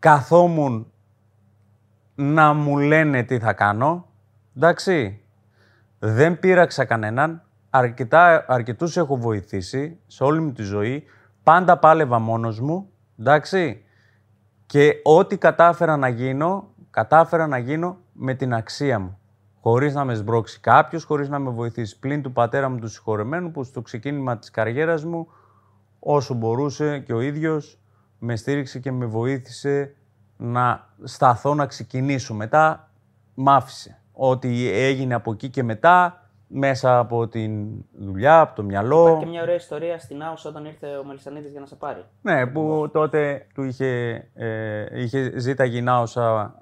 καθόμουν 0.03 0.91
να 2.15 2.53
μου 2.53 2.77
λένε 2.77 3.23
τι 3.23 3.39
θα 3.39 3.53
κάνω. 3.53 4.05
Εντάξει, 4.57 5.21
δεν 5.99 6.39
πείραξα 6.39 6.85
κανέναν. 6.85 7.41
Αρκετά, 7.69 8.45
αρκετούς 8.47 8.97
έχω 8.97 9.17
βοηθήσει 9.17 9.99
σε 10.07 10.23
όλη 10.23 10.41
μου 10.41 10.51
τη 10.51 10.63
ζωή 10.63 11.03
πάντα 11.43 11.77
πάλευα 11.77 12.19
μόνος 12.19 12.59
μου, 12.59 12.89
εντάξει. 13.19 13.83
Και 14.65 14.93
ό,τι 15.03 15.37
κατάφερα 15.37 15.97
να 15.97 16.07
γίνω, 16.07 16.67
κατάφερα 16.89 17.47
να 17.47 17.57
γίνω 17.57 17.97
με 18.13 18.33
την 18.33 18.53
αξία 18.53 18.99
μου. 18.99 19.19
Χωρίς 19.61 19.93
να 19.93 20.03
με 20.05 20.13
σμπρώξει 20.13 20.59
κάποιος, 20.59 21.03
χωρίς 21.03 21.29
να 21.29 21.39
με 21.39 21.49
βοηθήσει. 21.49 21.99
Πλην 21.99 22.21
του 22.21 22.31
πατέρα 22.31 22.69
μου 22.69 22.79
του 22.79 22.87
συγχωρεμένου, 22.87 23.51
που 23.51 23.63
στο 23.63 23.81
ξεκίνημα 23.81 24.37
της 24.37 24.51
καριέρας 24.51 25.03
μου, 25.03 25.27
όσο 25.99 26.33
μπορούσε 26.33 26.99
και 26.99 27.13
ο 27.13 27.21
ίδιος, 27.21 27.77
με 28.25 28.35
στήριξε 28.35 28.79
και 28.79 28.91
με 28.91 29.05
βοήθησε 29.05 29.95
να 30.37 30.87
σταθώ 31.03 31.53
να 31.53 31.65
ξεκινήσω. 31.65 32.33
Μετά 32.33 32.89
μ' 33.33 33.49
άφησε. 33.49 33.99
Ό,τι 34.11 34.69
έγινε 34.69 35.13
από 35.13 35.31
εκεί 35.31 35.49
και 35.49 35.63
μετά, 35.63 36.27
μέσα 36.47 36.97
από 36.97 37.27
τη 37.27 37.49
δουλειά, 37.99 38.39
από 38.39 38.55
το 38.55 38.63
μυαλό. 38.63 39.01
Υπάρχει 39.01 39.23
και 39.23 39.29
μια 39.29 39.41
ωραία 39.41 39.55
ιστορία 39.55 39.99
στην 39.99 40.23
Άος 40.23 40.45
όταν 40.45 40.65
ήρθε 40.65 40.87
ο 40.87 41.03
Μελισανίδης 41.03 41.51
για 41.51 41.59
να 41.59 41.65
σε 41.65 41.75
πάρει. 41.75 42.05
Ναι, 42.21 42.47
που 42.47 42.89
τότε 42.91 43.47
του 43.53 43.63
είχε, 43.63 44.23
ε, 44.33 45.01
είχε 45.01 45.39
ζήταγε 45.39 45.77
η 45.77 45.81
Νάουσα 45.81 46.55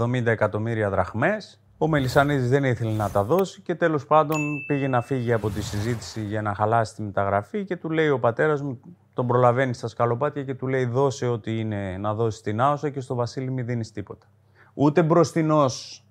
70 0.00 0.26
εκατομμύρια 0.26 0.90
δραχμές. 0.90 1.60
Ο 1.78 1.88
Μελισανίδης 1.88 2.48
δεν 2.48 2.64
ήθελε 2.64 2.92
να 2.92 3.10
τα 3.10 3.24
δώσει 3.24 3.60
και 3.60 3.74
τέλος 3.74 4.06
πάντων 4.06 4.64
πήγε 4.66 4.88
να 4.88 5.00
φύγει 5.00 5.32
από 5.32 5.50
τη 5.50 5.62
συζήτηση 5.62 6.20
για 6.20 6.42
να 6.42 6.54
χαλάσει 6.54 6.94
τη 6.94 7.02
μεταγραφή 7.02 7.64
και 7.64 7.76
του 7.76 7.90
λέει 7.90 8.08
ο 8.08 8.18
πατέρας 8.18 8.62
μου, 8.62 8.80
τον 9.20 9.28
προλαβαίνει 9.28 9.74
στα 9.74 9.88
σκαλοπάτια 9.88 10.44
και 10.44 10.54
του 10.54 10.66
λέει 10.66 10.84
δώσε 10.84 11.26
ό,τι 11.26 11.58
είναι 11.58 11.96
να 11.98 12.14
δώσει 12.14 12.38
στην 12.38 12.60
Άουσα 12.60 12.90
και 12.90 13.00
στο 13.00 13.14
Βασίλη 13.14 13.50
μη 13.50 13.62
δίνεις 13.62 13.92
τίποτα. 13.92 14.26
Ούτε 14.74 15.02
μπροστινός 15.02 16.04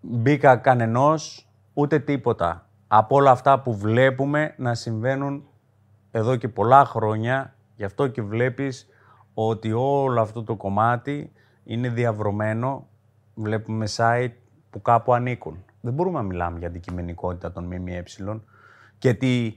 μπήκα 0.00 0.56
κανενός, 0.56 1.48
ούτε 1.72 1.98
τίποτα. 1.98 2.68
Από 2.86 3.16
όλα 3.16 3.30
αυτά 3.30 3.60
που 3.60 3.76
βλέπουμε 3.76 4.54
να 4.56 4.74
συμβαίνουν 4.74 5.48
εδώ 6.10 6.36
και 6.36 6.48
πολλά 6.48 6.84
χρόνια, 6.84 7.54
γι' 7.76 7.84
αυτό 7.84 8.08
και 8.08 8.22
βλέπεις 8.22 8.86
ότι 9.34 9.72
όλο 9.72 10.20
αυτό 10.20 10.42
το 10.42 10.56
κομμάτι 10.56 11.32
είναι 11.64 11.88
διαβρωμένο, 11.88 12.88
βλέπουμε 13.34 13.86
site 13.96 14.32
που 14.70 14.82
κάπου 14.82 15.14
ανήκουν. 15.14 15.64
Δεν 15.80 15.92
μπορούμε 15.92 16.18
να 16.18 16.24
μιλάμε 16.24 16.58
για 16.58 16.68
αντικειμενικότητα 16.68 17.52
των 17.52 17.64
ΜΜΕ 17.64 18.02
και 18.98 19.14
τι 19.14 19.56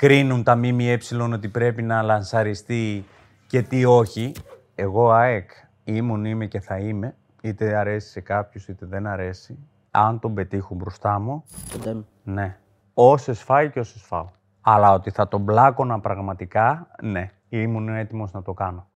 κρίνουν 0.00 0.42
τα 0.42 0.56
ΜΜΕ 0.56 0.98
ότι 1.32 1.48
πρέπει 1.48 1.82
να 1.82 2.02
λανσαριστεί 2.02 3.04
και 3.46 3.62
τι 3.62 3.84
όχι. 3.84 4.32
Εγώ 4.74 5.10
ΑΕΚ 5.10 5.50
ήμουν, 5.84 6.24
είμαι 6.24 6.46
και 6.46 6.60
θα 6.60 6.78
είμαι, 6.78 7.14
είτε 7.40 7.76
αρέσει 7.76 8.10
σε 8.10 8.20
κάποιους 8.20 8.68
είτε 8.68 8.86
δεν 8.86 9.06
αρέσει. 9.06 9.58
Αν 9.90 10.18
τον 10.18 10.34
πετύχουν 10.34 10.76
μπροστά 10.76 11.18
μου, 11.18 11.44
Κοντέμ. 11.72 12.00
ναι. 12.22 12.58
Όσες 12.94 13.42
φάει 13.42 13.70
και 13.70 13.78
όσες 13.78 14.02
φάω. 14.02 14.28
Αλλά 14.60 14.92
ότι 14.92 15.10
θα 15.10 15.28
τον 15.28 15.40
μπλάκωνα 15.40 16.00
πραγματικά, 16.00 16.86
ναι. 17.02 17.30
Ήμουν 17.48 17.88
έτοιμος 17.88 18.32
να 18.32 18.42
το 18.42 18.52
κάνω. 18.52 18.89